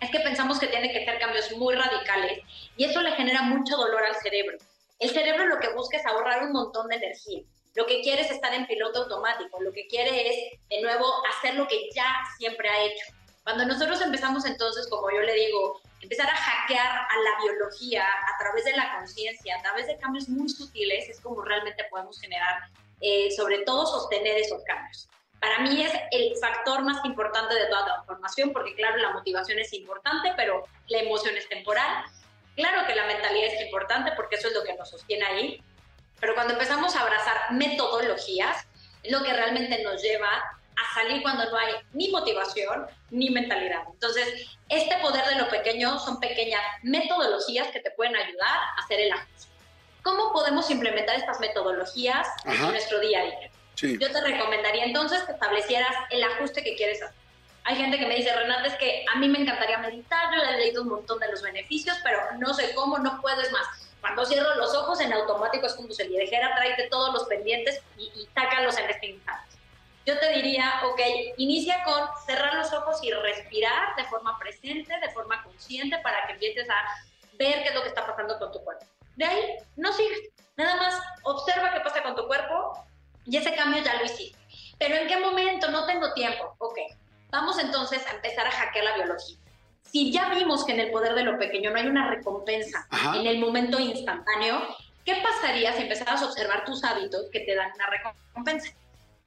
es 0.04 0.10
que 0.10 0.20
pensamos 0.20 0.58
que 0.58 0.66
tiene 0.66 0.92
que 0.92 1.04
ser 1.04 1.18
cambios 1.18 1.50
muy 1.56 1.74
radicales 1.74 2.40
y 2.76 2.84
eso 2.84 3.00
le 3.00 3.12
genera 3.12 3.42
mucho 3.42 3.76
dolor 3.76 4.04
al 4.04 4.14
cerebro. 4.16 4.58
El 4.98 5.10
cerebro 5.10 5.46
lo 5.46 5.58
que 5.58 5.72
busca 5.72 5.96
es 5.96 6.06
ahorrar 6.06 6.44
un 6.44 6.52
montón 6.52 6.88
de 6.88 6.96
energía. 6.96 7.42
Lo 7.74 7.86
que 7.86 8.02
quiere 8.02 8.22
es 8.22 8.30
estar 8.30 8.54
en 8.54 8.66
piloto 8.66 9.02
automático, 9.02 9.60
lo 9.60 9.72
que 9.72 9.88
quiere 9.88 10.28
es, 10.28 10.60
de 10.68 10.80
nuevo, 10.80 11.06
hacer 11.28 11.54
lo 11.54 11.66
que 11.66 11.88
ya 11.94 12.06
siempre 12.38 12.68
ha 12.68 12.84
hecho. 12.84 13.06
Cuando 13.42 13.66
nosotros 13.66 14.00
empezamos 14.00 14.44
entonces, 14.44 14.86
como 14.88 15.10
yo 15.10 15.20
le 15.20 15.34
digo, 15.34 15.80
empezar 16.00 16.28
a 16.28 16.36
hackear 16.36 16.86
a 16.86 17.18
la 17.24 17.42
biología 17.42 18.04
a 18.04 18.38
través 18.38 18.64
de 18.64 18.76
la 18.76 18.96
conciencia, 18.96 19.56
a 19.56 19.62
través 19.62 19.86
de 19.86 19.98
cambios 19.98 20.28
muy 20.28 20.48
sutiles, 20.48 21.08
es 21.08 21.20
como 21.20 21.42
realmente 21.42 21.84
podemos 21.90 22.20
generar, 22.20 22.60
eh, 23.00 23.30
sobre 23.32 23.58
todo 23.64 23.86
sostener 23.86 24.38
esos 24.38 24.62
cambios. 24.64 25.08
Para 25.44 25.58
mí 25.58 25.82
es 25.82 25.92
el 26.10 26.34
factor 26.40 26.80
más 26.84 27.04
importante 27.04 27.54
de 27.54 27.66
toda 27.66 27.84
transformación, 27.84 28.50
porque 28.54 28.74
claro, 28.74 28.96
la 28.96 29.10
motivación 29.10 29.58
es 29.58 29.74
importante, 29.74 30.32
pero 30.38 30.64
la 30.86 31.00
emoción 31.00 31.36
es 31.36 31.46
temporal. 31.50 32.06
Claro 32.56 32.86
que 32.86 32.94
la 32.94 33.04
mentalidad 33.04 33.52
es 33.52 33.60
importante, 33.60 34.12
porque 34.16 34.36
eso 34.36 34.48
es 34.48 34.54
lo 34.54 34.64
que 34.64 34.72
nos 34.74 34.88
sostiene 34.88 35.22
ahí, 35.26 35.62
pero 36.18 36.34
cuando 36.34 36.54
empezamos 36.54 36.96
a 36.96 37.02
abrazar 37.02 37.52
metodologías, 37.52 38.66
es 39.02 39.12
lo 39.12 39.22
que 39.22 39.34
realmente 39.34 39.82
nos 39.82 40.00
lleva 40.00 40.28
a 40.30 40.94
salir 40.94 41.20
cuando 41.20 41.44
no 41.50 41.58
hay 41.58 41.74
ni 41.92 42.08
motivación 42.08 42.86
ni 43.10 43.28
mentalidad. 43.28 43.82
Entonces, 43.92 44.56
este 44.70 44.96
poder 45.02 45.26
de 45.26 45.34
lo 45.36 45.50
pequeño 45.50 45.98
son 45.98 46.20
pequeñas 46.20 46.62
metodologías 46.82 47.68
que 47.68 47.80
te 47.80 47.90
pueden 47.90 48.16
ayudar 48.16 48.48
a 48.48 48.82
hacer 48.82 48.98
el 48.98 49.12
ajuste. 49.12 49.52
¿Cómo 50.02 50.32
podemos 50.32 50.70
implementar 50.70 51.16
estas 51.16 51.38
metodologías 51.38 52.26
Ajá. 52.46 52.64
en 52.64 52.70
nuestro 52.70 52.98
día 53.00 53.20
a 53.20 53.24
día? 53.24 53.50
Sí. 53.74 53.98
Yo 53.98 54.10
te 54.10 54.20
recomendaría 54.20 54.84
entonces 54.84 55.22
que 55.24 55.32
establecieras 55.32 55.94
el 56.10 56.22
ajuste 56.22 56.62
que 56.62 56.76
quieres 56.76 57.02
hacer. 57.02 57.24
Hay 57.64 57.76
gente 57.76 57.98
que 57.98 58.06
me 58.06 58.16
dice, 58.16 58.34
Renata, 58.34 58.66
es 58.66 58.74
que 58.74 59.04
a 59.12 59.18
mí 59.18 59.26
me 59.26 59.38
encantaría 59.38 59.78
meditar, 59.78 60.34
yo 60.34 60.42
he 60.42 60.58
leído 60.58 60.82
un 60.82 60.88
montón 60.88 61.18
de 61.18 61.30
los 61.30 61.40
beneficios, 61.40 61.96
pero 62.04 62.18
no 62.38 62.52
sé 62.52 62.74
cómo, 62.74 62.98
no 62.98 63.20
puedo, 63.22 63.40
es 63.40 63.50
más. 63.52 63.66
Cuando 64.02 64.26
cierro 64.26 64.54
los 64.56 64.74
ojos, 64.74 65.00
en 65.00 65.14
automático 65.14 65.66
es 65.66 65.72
como 65.72 65.90
si 65.90 66.06
le 66.06 66.20
dijera, 66.20 66.54
tráete 66.54 66.88
todos 66.90 67.14
los 67.14 67.24
pendientes 67.24 67.80
y, 67.96 68.12
y 68.14 68.26
tácalos 68.34 68.76
en 68.76 68.90
este 68.90 69.06
instante. 69.06 69.56
Yo 70.04 70.18
te 70.18 70.28
diría, 70.34 70.82
ok, 70.84 71.00
inicia 71.38 71.82
con 71.84 72.06
cerrar 72.26 72.54
los 72.54 72.70
ojos 72.74 73.02
y 73.02 73.10
respirar 73.10 73.96
de 73.96 74.04
forma 74.04 74.38
presente, 74.38 74.94
de 75.00 75.10
forma 75.12 75.42
consciente, 75.42 75.96
para 76.02 76.26
que 76.26 76.34
empieces 76.34 76.68
a 76.68 76.74
ver 77.38 77.62
qué 77.62 77.68
es 77.70 77.74
lo 77.74 77.80
que 77.80 77.88
está 77.88 78.06
pasando 78.06 78.38
con 78.38 78.52
tu 78.52 78.62
cuerpo. 78.62 78.84
De 79.16 79.24
ahí, 79.24 79.56
no 79.76 79.90
sigas, 79.94 80.18
nada 80.56 80.76
más 80.76 81.00
observa 81.22 81.72
qué 81.72 81.80
pasa 81.80 82.02
con 82.02 82.14
tu 82.14 82.26
cuerpo 82.26 82.84
y 83.26 83.36
ese 83.36 83.54
cambio 83.54 83.82
ya 83.82 83.94
lo 83.98 84.04
hiciste. 84.04 84.38
Pero 84.78 84.96
¿en 84.96 85.06
qué 85.08 85.18
momento? 85.18 85.70
No 85.70 85.86
tengo 85.86 86.12
tiempo. 86.14 86.54
Ok, 86.58 86.78
vamos 87.30 87.58
entonces 87.58 88.06
a 88.06 88.14
empezar 88.16 88.46
a 88.46 88.50
hackear 88.50 88.84
la 88.84 88.94
biología. 88.96 89.36
si 89.90 90.10
ya 90.10 90.28
vimos 90.34 90.64
que 90.64 90.72
en 90.72 90.80
el 90.80 90.90
poder 90.90 91.14
de 91.14 91.22
lo 91.22 91.38
pequeño 91.38 91.70
no 91.70 91.76
hay 91.78 91.86
una 91.86 92.10
recompensa 92.10 92.84
Ajá. 92.90 93.16
en 93.16 93.26
el 93.26 93.38
momento 93.38 93.78
instantáneo, 93.78 94.60
¿qué 95.04 95.14
pasaría 95.22 95.72
si 95.74 95.82
empezaras 95.82 96.20
a 96.20 96.26
observar 96.26 96.64
tus 96.64 96.82
hábitos 96.82 97.26
que 97.32 97.40
te 97.40 97.54
dan 97.54 97.70
una 97.74 97.86
recompensa? 97.86 98.72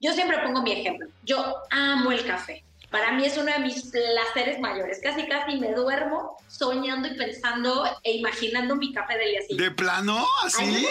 Yo 0.00 0.12
siempre 0.12 0.38
pongo 0.40 0.60
mi 0.62 0.72
ejemplo. 0.72 1.08
Yo 1.24 1.56
amo 1.70 2.12
el 2.12 2.24
café. 2.26 2.62
Para 2.90 3.12
mí 3.12 3.24
es 3.24 3.36
uno 3.36 3.50
de 3.52 3.58
mis 3.60 3.90
placeres 3.90 4.60
mayores. 4.60 5.00
Casi, 5.02 5.26
casi 5.26 5.58
me 5.58 5.72
duermo 5.72 6.36
soñando 6.48 7.08
y 7.08 7.16
pensando 7.16 7.84
e 8.02 8.12
imaginando 8.12 8.76
mi 8.76 8.92
café 8.92 9.18
del 9.18 9.30
día 9.30 9.40
siguiente. 9.42 9.64
¿De 9.64 9.70
plano? 9.70 10.26
¿Así? 10.44 10.86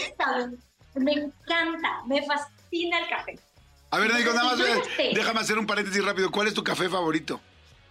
Me 0.96 1.12
encanta, 1.14 2.02
me 2.06 2.24
fascina 2.26 2.57
el 2.72 3.08
café. 3.10 3.38
A 3.90 4.00
ver, 4.00 4.14
digo, 4.16 4.34
nada 4.34 4.56
más, 4.56 4.58
sé. 4.96 5.12
déjame 5.14 5.40
hacer 5.40 5.58
un 5.58 5.66
paréntesis 5.66 6.04
rápido. 6.04 6.30
¿Cuál 6.32 6.48
es 6.48 6.54
tu 6.54 6.64
café 6.64 6.90
favorito? 6.90 7.40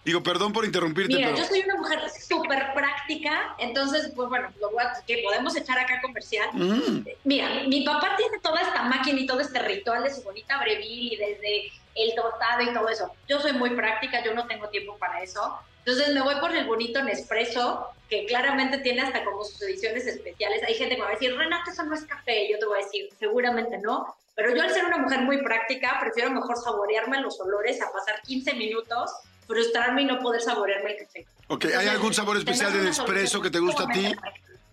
Digo, 0.05 0.23
perdón 0.23 0.53
por 0.53 0.63
interrumpirte, 0.63 1.13
Mira, 1.15 1.27
pero... 1.31 1.39
yo 1.39 1.45
soy 1.45 1.59
una 1.63 1.75
mujer 1.75 1.99
súper 2.09 2.73
práctica, 2.73 3.55
entonces, 3.57 4.09
pues 4.15 4.29
bueno, 4.29 4.47
lo 4.61 4.69
voy 4.71 4.81
a- 4.81 4.93
que 5.05 5.17
podemos 5.21 5.53
echar 5.57 5.77
acá 5.79 5.99
comercial. 6.01 6.47
Mm, 6.53 7.05
Mira, 7.25 7.49
mi 7.67 7.83
papá 7.83 8.15
tiene 8.15 8.39
toda 8.39 8.61
esta 8.61 8.83
máquina 8.83 9.19
y 9.19 9.25
todo 9.25 9.41
este 9.41 9.59
ritual 9.59 10.03
de 10.03 10.13
su 10.13 10.21
bonita 10.23 10.59
breville 10.59 11.13
y 11.13 11.17
desde 11.17 11.71
el 11.95 12.15
tostado 12.15 12.61
y 12.61 12.73
todo 12.73 12.87
eso. 12.87 13.11
Yo 13.27 13.41
soy 13.41 13.51
muy 13.53 13.71
práctica, 13.71 14.23
yo 14.23 14.33
no 14.33 14.47
tengo 14.47 14.69
tiempo 14.69 14.95
para 14.97 15.21
eso. 15.21 15.57
Entonces 15.79 16.13
me 16.13 16.21
voy 16.21 16.35
por 16.35 16.55
el 16.55 16.65
bonito 16.65 17.03
Nespresso, 17.03 17.87
que 18.09 18.25
claramente 18.27 18.77
tiene 18.77 19.01
hasta 19.01 19.25
como 19.25 19.43
sus 19.43 19.61
ediciones 19.63 20.05
especiales. 20.07 20.63
Hay 20.63 20.75
gente 20.75 20.95
que 20.95 21.01
me 21.01 21.05
va 21.05 21.11
a 21.11 21.15
decir, 21.15 21.35
Renata, 21.35 21.71
eso 21.71 21.83
no 21.83 21.93
es 21.95 22.05
café. 22.05 22.49
Yo 22.49 22.59
te 22.59 22.65
voy 22.65 22.79
a 22.81 22.85
decir, 22.85 23.09
seguramente 23.19 23.77
no. 23.79 24.15
Pero 24.37 24.55
yo 24.55 24.61
al 24.61 24.71
ser 24.71 24.85
una 24.85 24.99
mujer 24.99 25.21
muy 25.21 25.41
práctica, 25.41 25.97
prefiero 25.99 26.29
mejor 26.29 26.55
saborearme 26.57 27.19
los 27.21 27.39
olores 27.39 27.81
a 27.81 27.91
pasar 27.91 28.21
15 28.21 28.53
minutos, 28.53 29.11
frustrarme 29.47 30.03
y 30.03 30.05
no 30.05 30.19
poder 30.19 30.41
saborearme 30.41 30.91
el 30.91 30.97
café. 30.99 31.25
ok, 31.47 31.65
¿hay 31.75 31.87
algún 31.87 32.13
sabor 32.13 32.37
especial 32.37 32.71
de 32.71 32.93
solución 32.93 33.41
que 33.41 33.49
te 33.49 33.57
gusta 33.57 33.85
a 33.85 33.87
ti? 33.87 34.13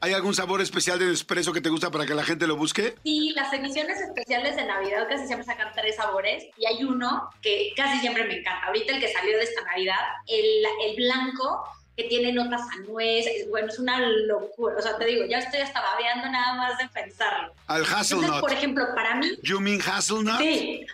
¿Hay 0.00 0.12
algún 0.12 0.34
sabor 0.34 0.60
especial 0.60 0.98
de 0.98 1.06
Nespresso 1.06 1.50
que 1.54 1.62
te 1.62 1.70
gusta 1.70 1.90
para 1.90 2.04
que 2.04 2.12
la 2.14 2.24
gente 2.24 2.46
lo 2.46 2.58
busque? 2.58 2.94
Sí, 3.04 3.32
las 3.34 3.50
ediciones 3.54 3.98
especiales 3.98 4.54
de 4.54 4.66
Navidad 4.66 5.08
casi 5.08 5.26
siempre 5.26 5.46
sacan 5.46 5.72
tres 5.74 5.96
sabores 5.96 6.44
y 6.58 6.66
hay 6.66 6.84
uno 6.84 7.30
que 7.40 7.72
casi 7.74 8.00
siempre 8.00 8.24
me 8.24 8.40
encanta. 8.40 8.66
Ahorita 8.66 8.92
el 8.92 9.00
que 9.00 9.10
salió 9.10 9.34
de 9.38 9.44
esta 9.44 9.62
Navidad, 9.62 9.96
el, 10.26 10.62
el 10.90 10.96
blanco 10.96 11.64
que 11.96 12.04
tiene 12.04 12.32
notas 12.32 12.62
a 12.62 12.78
nuez, 12.88 13.24
bueno, 13.50 13.68
es 13.68 13.78
una 13.78 14.00
locura. 14.00 14.76
O 14.78 14.82
sea, 14.82 14.96
te 14.98 15.04
digo, 15.06 15.24
ya 15.26 15.38
estoy 15.38 15.60
hasta 15.60 15.80
babeando 15.80 16.28
nada 16.30 16.54
más 16.54 16.78
de 16.78 16.88
pensarlo. 16.88 17.54
Al 17.68 17.82
Entonces, 17.84 18.12
hazelnut. 18.12 18.40
por 18.40 18.52
ejemplo, 18.52 18.84
para 18.94 19.14
mí, 19.16 19.30
You 19.42 19.60
mean 19.60 19.80
hazelnut? 19.80 20.38
sí. 20.38 20.86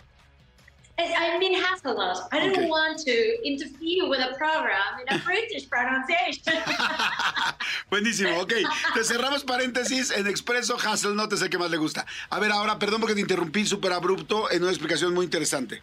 I 1.02 1.38
mean 1.38 1.54
hazelnut. 1.64 2.18
I 2.30 2.40
don't 2.40 2.52
Okay. 2.58 2.68
want 2.68 2.98
to 3.06 3.12
interfere 3.42 4.06
with 4.06 4.20
a 4.20 4.34
program 4.36 5.00
in 5.00 5.08
a 5.14 5.16
British 5.24 5.66
pronunciation. 5.66 6.62
Buenísimo, 7.90 8.38
ok. 8.40 8.52
Te 8.94 9.04
cerramos 9.04 9.42
paréntesis. 9.44 10.10
En 10.10 10.26
Expreso, 10.26 10.76
Hazelnut 10.76 11.32
es 11.32 11.40
el 11.40 11.48
que 11.48 11.56
más 11.56 11.70
le 11.70 11.78
gusta. 11.78 12.04
A 12.28 12.38
ver, 12.38 12.52
ahora, 12.52 12.78
perdón 12.78 13.00
porque 13.00 13.14
te 13.14 13.22
interrumpí 13.22 13.64
súper 13.64 13.92
abrupto 13.92 14.50
en 14.50 14.60
una 14.62 14.70
explicación 14.72 15.14
muy 15.14 15.24
interesante. 15.24 15.82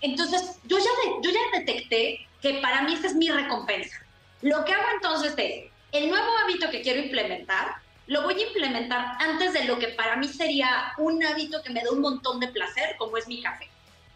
Entonces, 0.00 0.58
yo 0.64 0.78
ya, 0.78 0.84
de- 0.84 1.16
yo 1.22 1.30
ya 1.30 1.58
detecté 1.58 2.26
que 2.40 2.54
para 2.54 2.82
mí 2.82 2.94
esta 2.94 3.08
es 3.08 3.14
mi 3.14 3.28
recompensa. 3.30 3.96
Lo 4.42 4.64
que 4.64 4.72
hago 4.72 4.84
entonces 4.94 5.34
es, 5.36 5.70
el 5.92 6.08
nuevo 6.08 6.26
hábito 6.44 6.70
que 6.70 6.80
quiero 6.82 7.00
implementar, 7.00 7.74
lo 8.06 8.22
voy 8.22 8.34
a 8.40 8.46
implementar 8.46 9.16
antes 9.20 9.52
de 9.52 9.64
lo 9.64 9.78
que 9.78 9.88
para 9.88 10.16
mí 10.16 10.26
sería 10.28 10.92
un 10.98 11.22
hábito 11.24 11.62
que 11.62 11.70
me 11.70 11.82
da 11.82 11.90
un 11.90 12.00
montón 12.00 12.40
de 12.40 12.48
placer, 12.48 12.96
como 12.98 13.16
es 13.16 13.28
mi 13.28 13.42
café. 13.42 13.68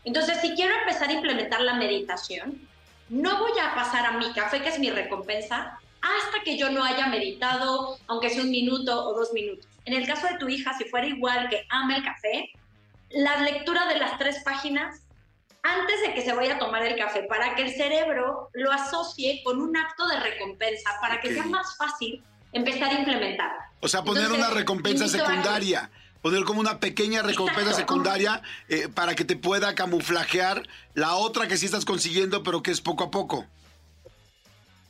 Entonces, 0.05 0.41
si 0.41 0.55
quiero 0.55 0.75
empezar 0.75 1.09
a 1.09 1.13
implementar 1.13 1.61
la 1.61 1.75
meditación, 1.75 2.61
no 3.09 3.39
voy 3.39 3.53
a 3.59 3.75
pasar 3.75 4.07
a 4.07 4.13
mi 4.13 4.33
café, 4.33 4.63
que 4.63 4.71
es 4.71 4.79
mi 4.79 4.91
recompensa, 4.91 5.79
hasta 6.01 6.43
que 6.45 6.57
yo 6.59 6.71
no 6.71 6.85
haya 6.85 7.07
meditado, 7.07 7.99
aunque 8.07 8.31
sea 8.31 8.43
un 8.43 8.51
minuto 8.51 9.07
o 9.07 9.15
dos 9.15 9.33
minutos. 9.33 9.67
En 9.85 9.95
el 9.95 10.07
caso 10.07 10.27
de 10.27 10.39
tu 10.39 10.49
hija, 10.49 10.77
si 10.77 10.85
fuera 10.85 11.07
igual 11.07 11.49
que 11.49 11.67
ama 11.69 11.97
el 11.97 12.05
café, 12.05 12.51
la 13.11 13.39
lectura 13.43 13.87
de 13.87 13.99
las 13.99 14.19
tres 14.19 14.43
páginas 14.45 15.03
antes 15.65 16.03
de 16.03 16.13
que 16.13 16.23
se 16.23 16.35
vaya 16.35 16.57
a 16.57 16.59
tomar 16.59 16.85
el 16.85 16.95
café, 16.97 17.23
para 17.23 17.55
que 17.55 17.63
el 17.63 17.75
cerebro 17.75 18.51
lo 18.53 18.71
asocie 18.71 19.43
con 19.43 19.63
un 19.63 19.75
acto 19.75 20.07
de 20.07 20.21
recompensa, 20.21 20.91
para 21.01 21.21
que 21.23 21.33
sea 21.33 21.47
más 21.47 21.77
fácil 21.79 22.23
empezar 22.53 22.91
a 22.91 22.99
implementar. 22.99 23.51
O 23.81 23.89
sea, 23.89 24.05
poner 24.05 24.25
Entonces, 24.25 24.47
una 24.47 24.55
recompensa 24.55 25.09
secundaria. 25.09 25.91
Poner 26.21 26.45
como 26.45 26.61
una 26.61 26.81
pequeña 26.81 27.23
recompensa 27.23 27.71
Exacto. 27.71 27.93
secundaria 27.95 28.43
eh, 28.69 28.89
para 28.89 29.15
que 29.15 29.25
te 29.25 29.37
pueda 29.37 29.75
camuflajear 29.75 30.67
la 30.95 31.17
otra 31.17 31.49
que 31.49 31.57
sí 31.57 31.67
estás 31.67 31.85
consiguiendo, 31.85 32.43
pero 32.43 32.63
que 32.63 32.71
es 32.71 32.81
poco 32.81 33.05
a 33.05 33.11
poco. 33.11 33.47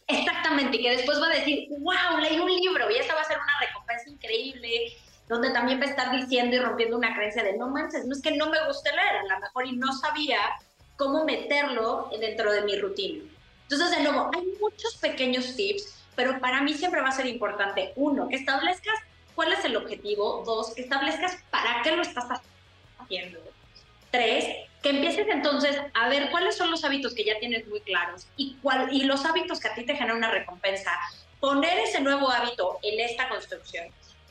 Exactamente, 0.07 0.77
y 0.77 0.83
que 0.83 0.97
después 0.97 1.21
va 1.21 1.27
a 1.29 1.35
decir, 1.35 1.69
wow, 1.71 2.19
leí 2.21 2.39
un 2.39 2.51
libro 2.51 2.91
y 2.91 2.99
esa 2.99 3.15
va 3.15 3.21
a 3.21 3.25
ser 3.25 3.39
una 3.39 3.61
recompensa 3.61 4.11
increíble, 4.11 4.97
donde 5.29 5.51
también 5.51 5.81
va 5.81 5.85
a 5.85 5.91
estar 5.91 6.11
diciendo 6.11 6.57
y 6.57 6.59
rompiendo 6.59 6.97
una 6.97 7.15
creencia 7.15 7.43
de 7.43 7.57
no 7.57 7.69
manches, 7.69 8.05
no 8.05 8.15
es 8.15 8.23
que 8.23 8.37
no 8.37 8.51
me 8.51 8.65
guste 8.67 8.91
leer, 8.91 9.17
a 9.17 9.35
lo 9.35 9.41
mejor 9.41 9.67
y 9.67 9.77
no 9.77 9.93
sabía 9.93 10.39
cómo 10.97 11.25
meterlo 11.25 12.11
dentro 12.19 12.53
de 12.53 12.63
mi 12.63 12.79
rutina. 12.79 13.25
Entonces, 13.63 13.97
de 13.97 14.03
nuevo, 14.03 14.31
hay 14.35 14.43
muchos 14.61 14.97
pequeños 14.97 15.57
tips, 15.57 16.05
pero 16.15 16.39
para 16.41 16.61
mí 16.61 16.75
siempre 16.75 17.01
va 17.01 17.09
a 17.09 17.13
ser 17.13 17.27
importante, 17.27 17.93
uno, 17.97 18.29
que 18.29 18.37
establezcas 18.37 18.95
cuál 19.35 19.53
es 19.53 19.65
el 19.65 19.77
objetivo, 19.77 20.43
dos, 20.47 20.75
que 20.75 20.83
establezcas 20.83 21.39
para 21.51 21.83
qué 21.83 21.97
lo 21.97 22.03
estás 22.03 22.27
haciendo, 22.99 23.41
tres, 24.11 24.45
que 24.83 24.91
empieces 24.91 25.27
entonces 25.29 25.81
a 25.95 26.09
ver 26.09 26.31
cuáles 26.31 26.57
son 26.57 26.71
los 26.71 26.85
hábitos 26.85 27.15
que 27.15 27.25
ya 27.25 27.39
tienes 27.41 27.67
muy 27.67 27.81
claros 27.81 28.27
y, 28.37 28.57
cuál, 28.63 28.93
y 28.93 29.05
los 29.05 29.25
hábitos 29.25 29.59
que 29.59 29.69
a 29.69 29.75
ti 29.75 29.85
te 29.85 29.95
generan 29.95 30.19
una 30.19 30.31
recompensa, 30.31 30.93
poner 31.41 31.79
ese 31.79 32.01
nuevo 32.01 32.31
hábito 32.31 32.79
en 32.83 33.01
esta 33.01 33.29
construcción. 33.29 33.87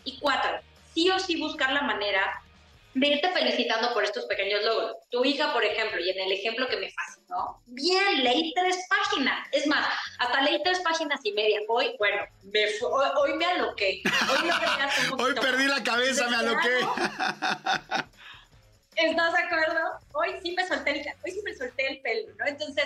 Y 0.05 0.19
cuatro, 0.19 0.59
sí 0.93 1.09
o 1.09 1.19
sí 1.19 1.39
buscar 1.39 1.71
la 1.71 1.81
manera 1.81 2.41
de 2.95 3.07
irte 3.07 3.31
felicitando 3.31 3.91
por 3.93 4.03
estos 4.03 4.25
pequeños 4.25 4.63
logros. 4.63 4.95
Tu 5.09 5.25
hija, 5.25 5.51
por 5.51 5.63
ejemplo, 5.65 5.99
y 5.99 6.11
en 6.11 6.19
el 6.19 6.31
ejemplo 6.31 6.67
que 6.67 6.77
me 6.77 6.91
fascinó, 6.91 7.59
bien, 7.65 8.23
leí 8.23 8.53
tres 8.53 8.77
páginas. 8.87 9.47
Es 9.51 9.65
más, 9.65 9.87
hasta 10.19 10.41
leí 10.41 10.61
tres 10.63 10.79
páginas 10.81 11.19
y 11.23 11.31
media. 11.33 11.59
Hoy, 11.69 11.95
bueno, 11.97 12.21
me 12.43 12.67
fu- 12.67 12.85
hoy, 12.85 13.07
hoy 13.17 13.33
me 13.37 13.45
aloqué. 13.45 14.01
Hoy 14.29 14.49
Hoy 15.19 15.33
perdí 15.33 15.65
la 15.67 15.81
cabeza, 15.83 16.27
me 16.29 16.35
aloqué. 16.35 16.79
¿Estás 18.95 19.33
de 19.33 19.39
acuerdo? 19.39 19.79
Hoy 20.11 20.29
sí 20.43 20.51
me 20.51 20.67
solté 20.67 20.91
el, 20.91 20.97
hoy 21.25 21.31
sí 21.31 21.41
me 21.43 21.55
solté 21.55 21.87
el 21.87 22.01
pelo, 22.01 22.31
¿no? 22.37 22.45
Entonces, 22.45 22.85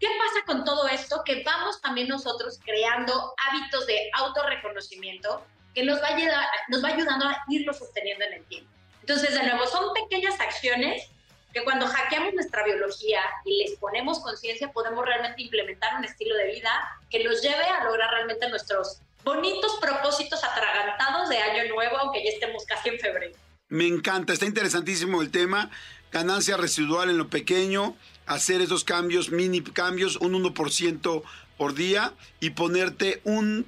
¿qué 0.00 0.06
pasa 0.18 0.46
con 0.46 0.64
todo 0.64 0.88
esto? 0.88 1.22
Que 1.26 1.42
vamos 1.44 1.78
también 1.82 2.08
nosotros 2.08 2.58
creando 2.64 3.34
hábitos 3.36 3.86
de 3.86 4.10
autorreconocimiento 4.14 5.44
que 5.74 5.84
nos 5.84 6.00
va, 6.02 6.08
a 6.08 6.16
ayudar, 6.16 6.46
nos 6.68 6.84
va 6.84 6.88
ayudando 6.88 7.26
a 7.26 7.44
irlo 7.48 7.72
sosteniendo 7.72 8.24
en 8.24 8.34
el 8.34 8.44
tiempo. 8.44 8.70
Entonces, 9.00 9.34
de 9.34 9.42
nuevo, 9.42 9.66
son 9.66 9.92
pequeñas 9.94 10.38
acciones 10.40 11.08
que 11.52 11.64
cuando 11.64 11.86
hackeamos 11.86 12.34
nuestra 12.34 12.64
biología 12.64 13.20
y 13.44 13.64
les 13.64 13.78
ponemos 13.78 14.20
conciencia, 14.20 14.72
podemos 14.72 15.04
realmente 15.04 15.42
implementar 15.42 15.96
un 15.98 16.04
estilo 16.04 16.36
de 16.36 16.46
vida 16.46 16.70
que 17.10 17.22
nos 17.24 17.42
lleve 17.42 17.64
a 17.64 17.84
lograr 17.84 18.10
realmente 18.10 18.48
nuestros 18.48 19.00
bonitos 19.24 19.78
propósitos 19.80 20.42
atragantados 20.42 21.28
de 21.28 21.38
año 21.38 21.74
nuevo, 21.74 21.98
aunque 21.98 22.24
ya 22.24 22.30
estemos 22.30 22.64
casi 22.64 22.88
en 22.88 22.98
febrero. 22.98 23.36
Me 23.68 23.86
encanta, 23.86 24.32
está 24.32 24.46
interesantísimo 24.46 25.22
el 25.22 25.30
tema. 25.30 25.70
Ganancia 26.10 26.56
residual 26.56 27.08
en 27.08 27.16
lo 27.16 27.28
pequeño, 27.28 27.96
hacer 28.26 28.60
esos 28.60 28.84
cambios, 28.84 29.30
mini 29.30 29.62
cambios, 29.62 30.16
un 30.16 30.34
1% 30.34 31.22
por 31.56 31.74
día 31.74 32.12
y 32.40 32.50
ponerte 32.50 33.20
un, 33.24 33.66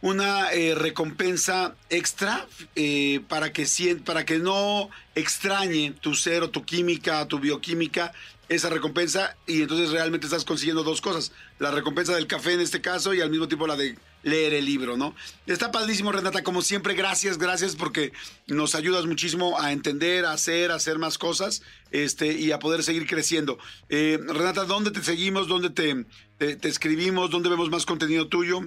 una 0.00 0.52
eh, 0.52 0.74
recompensa 0.74 1.74
extra 1.90 2.46
eh, 2.76 3.20
para, 3.28 3.52
que, 3.52 3.66
para 4.04 4.24
que 4.24 4.38
no 4.38 4.88
extrañe 5.14 5.92
tu 6.00 6.14
ser 6.14 6.42
o 6.42 6.50
tu 6.50 6.64
química, 6.64 7.26
tu 7.26 7.38
bioquímica, 7.40 8.12
esa 8.48 8.70
recompensa 8.70 9.36
y 9.46 9.60
entonces 9.62 9.90
realmente 9.90 10.26
estás 10.26 10.44
consiguiendo 10.44 10.82
dos 10.82 11.00
cosas, 11.02 11.32
la 11.58 11.70
recompensa 11.70 12.14
del 12.14 12.26
café 12.26 12.54
en 12.54 12.60
este 12.60 12.80
caso 12.80 13.12
y 13.12 13.20
al 13.20 13.28
mismo 13.30 13.46
tiempo 13.48 13.66
la 13.66 13.76
de 13.76 13.98
leer 14.22 14.54
el 14.54 14.64
libro, 14.64 14.96
¿no? 14.96 15.14
Está 15.46 15.70
padrísimo, 15.70 16.12
Renata, 16.12 16.42
como 16.42 16.62
siempre, 16.62 16.94
gracias, 16.94 17.36
gracias 17.38 17.76
porque 17.76 18.12
nos 18.46 18.74
ayudas 18.74 19.04
muchísimo 19.06 19.60
a 19.60 19.72
entender, 19.72 20.24
a 20.24 20.32
hacer, 20.32 20.70
a 20.70 20.76
hacer 20.76 20.98
más 20.98 21.18
cosas 21.18 21.62
este, 21.90 22.32
y 22.32 22.50
a 22.52 22.58
poder 22.58 22.82
seguir 22.82 23.06
creciendo. 23.06 23.58
Eh, 23.90 24.18
Renata, 24.26 24.64
¿dónde 24.64 24.90
te 24.92 25.02
seguimos? 25.02 25.46
¿Dónde 25.46 25.70
te, 25.70 26.06
te- 26.38 26.56
te 26.56 26.68
escribimos? 26.68 27.30
¿Dónde 27.30 27.48
vemos 27.50 27.68
más 27.70 27.84
contenido 27.84 28.28
tuyo? 28.28 28.60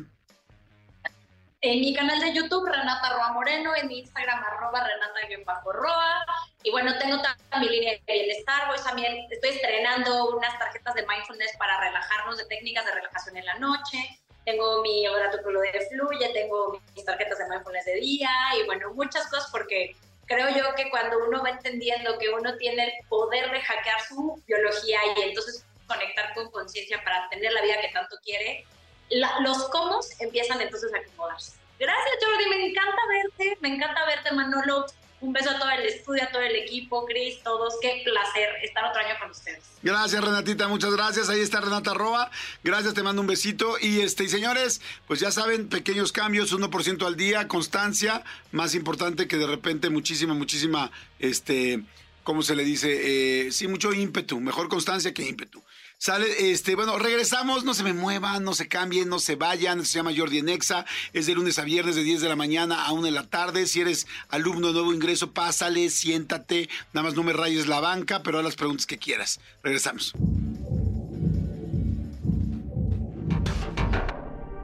En 1.64 1.80
mi 1.80 1.94
canal 1.94 2.20
de 2.20 2.34
YouTube, 2.34 2.66
Renata 2.66 3.14
Roa 3.14 3.34
Moreno, 3.34 3.76
en 3.76 3.88
mi 3.88 4.00
Instagram, 4.00 4.44
arroba 4.44 4.84
Renata-Roa. 4.84 6.26
Y 6.64 6.72
bueno, 6.72 6.98
tengo 6.98 7.22
también 7.22 7.62
mi 7.62 7.70
línea 7.70 7.94
de 8.08 8.14
bienestar. 8.14 8.68
Voy 8.68 8.80
también, 8.84 9.28
estoy 9.30 9.52
estrenando 9.52 10.36
unas 10.36 10.58
tarjetas 10.58 10.96
de 10.96 11.06
mindfulness 11.06 11.56
para 11.58 11.80
relajarnos, 11.80 12.40
de 12.40 12.46
técnicas 12.46 12.84
de 12.84 12.94
relajación 12.94 13.38
en 13.38 13.46
la 13.46 13.60
noche. 13.60 14.20
Tengo 14.44 14.82
mi 14.82 15.08
oráculo 15.08 15.62
de 15.62 15.88
Fluye, 15.92 16.30
tengo 16.34 16.82
mis 16.96 17.06
tarjetas 17.06 17.38
de 17.38 17.48
mindfulness 17.48 17.86
de 17.86 17.96
día 17.98 18.32
y 18.60 18.66
bueno, 18.66 18.92
muchas 18.96 19.30
cosas 19.30 19.52
porque 19.52 19.96
creo 20.26 20.50
yo 20.50 20.74
que 20.74 20.90
cuando 20.90 21.24
uno 21.28 21.44
va 21.44 21.52
entendiendo 21.52 22.18
que 22.18 22.30
uno 22.30 22.58
tiene 22.58 22.86
el 22.86 23.08
poder 23.08 23.52
de 23.52 23.62
hackear 23.62 24.02
su 24.02 24.42
biología 24.48 25.00
y 25.16 25.22
entonces 25.22 25.64
conectar 25.86 26.34
con 26.34 26.50
conciencia 26.50 27.04
para 27.04 27.30
tener 27.30 27.54
la 27.54 27.62
vida 27.62 27.80
que 27.82 27.90
tanto 27.90 28.16
quiere, 28.24 28.66
la- 29.12 29.40
los 29.42 29.64
cómo 29.70 30.00
empiezan 30.20 30.62
entonces 30.62 30.92
a 30.94 30.98
acomodarse. 30.98 31.54
Gracias 31.80 32.16
Jordi, 32.24 32.50
me 32.50 32.66
encanta 32.68 32.98
verte, 33.10 33.58
me 33.62 33.76
encanta 33.76 34.06
verte 34.06 34.32
Manolo. 34.34 34.86
Un 35.22 35.34
beso 35.34 35.52
a 35.52 35.60
todo 35.60 35.70
el 35.70 35.86
estudio, 35.86 36.24
a 36.24 36.32
todo 36.32 36.42
el 36.42 36.56
equipo, 36.56 37.06
Chris, 37.06 37.44
todos. 37.44 37.76
Qué 37.80 38.02
placer 38.04 38.50
estar 38.64 38.84
otro 38.86 39.02
año 39.02 39.14
con 39.20 39.30
ustedes. 39.30 39.64
Gracias, 39.84 40.20
Renatita, 40.24 40.68
muchas 40.68 40.92
gracias. 40.96 41.30
Ahí 41.30 41.42
está 41.42 41.62
Renata 41.62 41.94
Roa. 41.94 42.32
Gracias, 42.64 42.96
te 42.96 43.04
mando 43.04 43.22
un 43.22 43.28
besito. 43.28 43.78
Y 43.80 44.02
este, 44.02 44.24
y 44.24 44.30
señores, 44.30 44.82
pues 45.06 45.20
ya 45.20 45.30
saben, 45.30 45.70
pequeños 45.70 46.12
cambios, 46.12 46.52
1% 46.54 47.06
al 47.06 47.18
día, 47.18 47.48
constancia, 47.48 48.24
más 48.52 48.74
importante 48.74 49.28
que 49.28 49.38
de 49.38 49.46
repente 49.46 49.92
muchísima, 49.92 50.34
muchísima, 50.34 50.90
este, 51.20 51.84
¿cómo 52.24 52.42
se 52.42 52.56
le 52.56 52.64
dice? 52.64 53.46
Eh, 53.46 53.52
sí, 53.52 53.68
mucho 53.68 53.94
ímpetu, 53.94 54.40
mejor 54.40 54.70
constancia 54.70 55.14
que 55.14 55.22
ímpetu. 55.22 55.64
Sale, 56.04 56.52
este, 56.52 56.74
bueno, 56.74 56.98
regresamos, 56.98 57.64
no 57.64 57.76
se 57.76 57.84
me 57.84 57.94
muevan, 57.94 58.44
no 58.44 58.56
se 58.56 58.68
cambien, 58.68 59.08
no 59.08 59.20
se 59.20 59.36
vayan. 59.36 59.86
Se 59.86 60.00
llama 60.00 60.10
Jordi 60.18 60.42
Nexa, 60.42 60.84
es 61.14 61.28
de 61.28 61.36
lunes 61.36 61.60
a 61.60 61.64
viernes 61.64 61.96
de 61.96 62.02
10 62.02 62.22
de 62.22 62.28
la 62.28 62.36
mañana 62.36 62.86
a 62.86 62.92
1 62.92 63.04
de 63.04 63.12
la 63.12 63.30
tarde. 63.30 63.68
Si 63.68 63.82
eres 63.82 64.08
alumno 64.30 64.70
de 64.70 64.74
nuevo 64.74 64.94
ingreso, 64.94 65.32
pásale, 65.32 65.92
siéntate, 65.92 66.70
nada 66.92 67.06
más 67.06 67.14
no 67.14 67.22
me 67.22 67.34
rayes 67.34 67.68
la 67.68 67.82
banca, 67.82 68.24
pero 68.24 68.40
haz 68.40 68.44
las 68.44 68.56
preguntas 68.56 68.88
que 68.88 68.98
quieras. 68.98 69.40
Regresamos. 69.62 70.16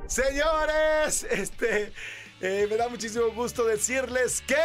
Señores, 0.07 1.27
este, 1.29 1.93
eh, 2.41 2.65
me 2.67 2.77
da 2.77 2.89
muchísimo 2.89 3.27
gusto 3.29 3.63
decirles 3.63 4.41
que 4.41 4.55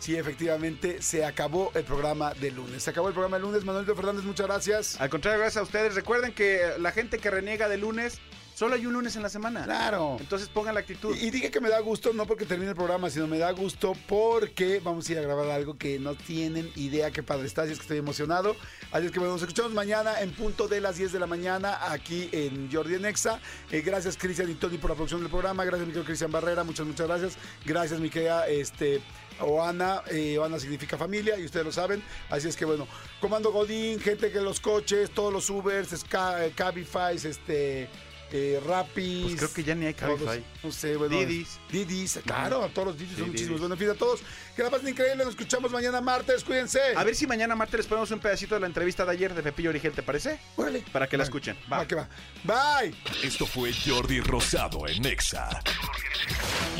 sí, 0.00 0.16
efectivamente, 0.16 1.00
se 1.00 1.24
acabó 1.24 1.70
el 1.74 1.84
programa 1.84 2.34
de 2.34 2.50
lunes. 2.50 2.82
Se 2.82 2.90
acabó 2.90 3.08
el 3.08 3.14
programa 3.14 3.36
de 3.36 3.42
lunes. 3.42 3.64
Manuelito 3.64 3.94
Fernández, 3.94 4.24
muchas 4.24 4.46
gracias. 4.46 5.00
Al 5.00 5.10
contrario, 5.10 5.38
gracias 5.38 5.60
a 5.60 5.64
ustedes. 5.64 5.94
Recuerden 5.94 6.32
que 6.32 6.72
la 6.78 6.90
gente 6.90 7.18
que 7.18 7.30
reniega 7.30 7.68
de 7.68 7.78
lunes, 7.78 8.18
solo 8.54 8.74
hay 8.74 8.84
un 8.84 8.92
lunes 8.92 9.16
en 9.16 9.22
la 9.22 9.28
semana. 9.28 9.64
Claro. 9.64 10.16
Entonces 10.20 10.48
pongan 10.48 10.74
la 10.74 10.80
actitud. 10.80 11.16
Y, 11.16 11.28
y 11.28 11.30
dije 11.30 11.50
que 11.50 11.60
me 11.60 11.68
da 11.68 11.80
gusto, 11.80 12.12
no 12.12 12.26
porque 12.26 12.44
termine 12.44 12.70
el 12.70 12.76
programa, 12.76 13.08
sino 13.08 13.26
me 13.26 13.38
da 13.38 13.50
gusto 13.52 13.94
porque 14.06 14.80
vamos 14.84 15.08
a 15.08 15.12
ir 15.12 15.18
a 15.18 15.22
grabar 15.22 15.48
algo 15.50 15.78
que 15.78 15.98
no 15.98 16.14
tienen 16.14 16.70
idea 16.76 17.10
qué 17.10 17.22
padre 17.22 17.46
está, 17.46 17.62
así 17.62 17.72
es 17.72 17.78
que 17.78 17.82
estoy 17.82 17.98
emocionado. 17.98 18.56
Así 18.92 19.06
es 19.06 19.12
que 19.12 19.18
bueno, 19.18 19.34
nos 19.34 19.42
escuchamos 19.42 19.72
mañana 19.72 20.20
en 20.20 20.32
punto 20.32 20.68
de 20.68 20.80
las 20.80 20.96
10 20.96 21.12
de 21.12 21.20
la 21.20 21.26
mañana 21.26 21.90
aquí 21.92 22.28
en 22.32 22.70
Jordi 22.70 22.96
en 22.96 23.04
Exa. 23.06 23.40
Eh, 23.70 23.80
gracias 23.82 24.16
Cristian 24.16 24.50
y 24.50 24.54
Tony 24.54 24.78
por 24.78 24.90
la 24.90 24.96
producción 24.96 25.20
del 25.20 25.30
programa. 25.30 25.64
Gracias 25.64 25.86
mi 25.86 25.92
querido 25.92 26.04
Cristian 26.04 26.32
Barrera, 26.32 26.64
muchas, 26.64 26.86
muchas 26.86 27.06
gracias. 27.06 27.38
Gracias 27.64 28.00
mi 28.00 28.10
querida 28.10 28.46
este, 28.48 29.00
Oana. 29.40 30.02
Eh, 30.10 30.38
Oana 30.38 30.58
significa 30.58 30.96
familia 30.96 31.38
y 31.38 31.44
ustedes 31.44 31.66
lo 31.66 31.72
saben. 31.72 32.02
Así 32.28 32.48
es 32.48 32.56
que 32.56 32.64
bueno, 32.64 32.86
Comando 33.20 33.52
Godín, 33.52 34.00
gente 34.00 34.30
que 34.30 34.40
los 34.40 34.60
coches, 34.60 35.10
todos 35.10 35.32
los 35.32 35.48
Ubers, 35.50 35.92
eh, 35.92 36.52
Cabify, 36.54 37.16
este... 37.16 37.88
Eh, 38.32 38.60
Rapis. 38.64 39.22
Pues 39.24 39.36
creo 39.36 39.52
que 39.52 39.64
ya 39.64 39.74
ni 39.74 39.86
hay 39.86 39.94
Cabify. 39.94 40.44
No 40.62 40.70
sé, 40.70 40.96
bueno. 40.96 41.18
Didis. 41.18 41.58
Didis, 41.70 42.20
claro, 42.24 42.62
a 42.62 42.68
todos 42.68 42.88
los 42.88 42.98
Didis 42.98 43.18
son 43.18 43.28
muchísimos. 43.28 43.58
Bueno, 43.58 43.74
en 43.74 43.78
fin, 43.80 43.90
a 43.90 43.94
todos. 43.94 44.20
Que 44.54 44.62
la 44.62 44.70
pasen 44.70 44.88
increíble. 44.88 45.24
Nos 45.24 45.30
escuchamos 45.34 45.72
mañana 45.72 46.00
martes. 46.00 46.44
Cuídense. 46.44 46.80
A 46.96 47.02
ver 47.02 47.16
si 47.16 47.26
mañana 47.26 47.56
martes 47.56 47.78
les 47.78 47.86
ponemos 47.88 48.08
un 48.12 48.20
pedacito 48.20 48.54
de 48.54 48.60
la 48.60 48.66
entrevista 48.68 49.04
de 49.04 49.10
ayer 49.12 49.34
de 49.34 49.42
Pepillo 49.42 49.70
Origel, 49.70 49.92
¿te 49.92 50.02
parece? 50.04 50.38
Órale. 50.56 50.84
Para 50.92 51.08
que 51.08 51.16
la 51.16 51.24
escuchen. 51.24 51.56
Va, 51.70 51.78
Va. 51.78 51.88
que 51.88 51.96
va. 51.96 52.08
Bye. 52.44 52.94
Esto 53.24 53.46
fue 53.46 53.72
Jordi 53.72 54.20
Rosado 54.20 54.86
en 54.86 55.04
Exa. 55.06 55.48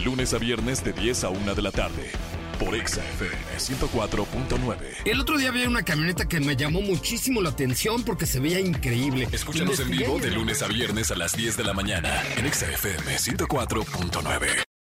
Lunes 0.05 0.33
a 0.35 0.39
viernes 0.39 0.85
de 0.85 0.93
10 0.93 1.25
a 1.25 1.31
1 1.31 1.55
de 1.57 1.63
la 1.63 1.73
tarde. 1.73 2.13
Por 2.61 2.77
Exa 2.77 3.03
FM 3.03 3.35
104.9. 3.57 4.77
El 5.07 5.21
otro 5.21 5.39
día 5.39 5.51
vi 5.51 5.65
una 5.65 5.83
camioneta 5.83 6.29
que 6.29 6.41
me 6.41 6.57
llamó 6.57 6.83
muchísimo 6.83 7.41
la 7.41 7.49
atención 7.49 8.05
porque 8.05 8.27
se 8.27 8.39
veía 8.39 8.61
increíble. 8.61 9.27
Escúchanos 9.33 9.81
en 9.81 9.91
vivo 9.91 10.19
de 10.19 10.31
lunes 10.31 10.63
a 10.63 10.69
viernes 10.69 11.11
a 11.11 11.17
las 11.17 11.35
10 11.35 11.57
de 11.57 11.65
la 11.65 11.73
mañana. 11.73 12.23
En 12.37 12.45
Exa 12.45 12.71
FM 12.71 13.17
104.9. 13.17 14.70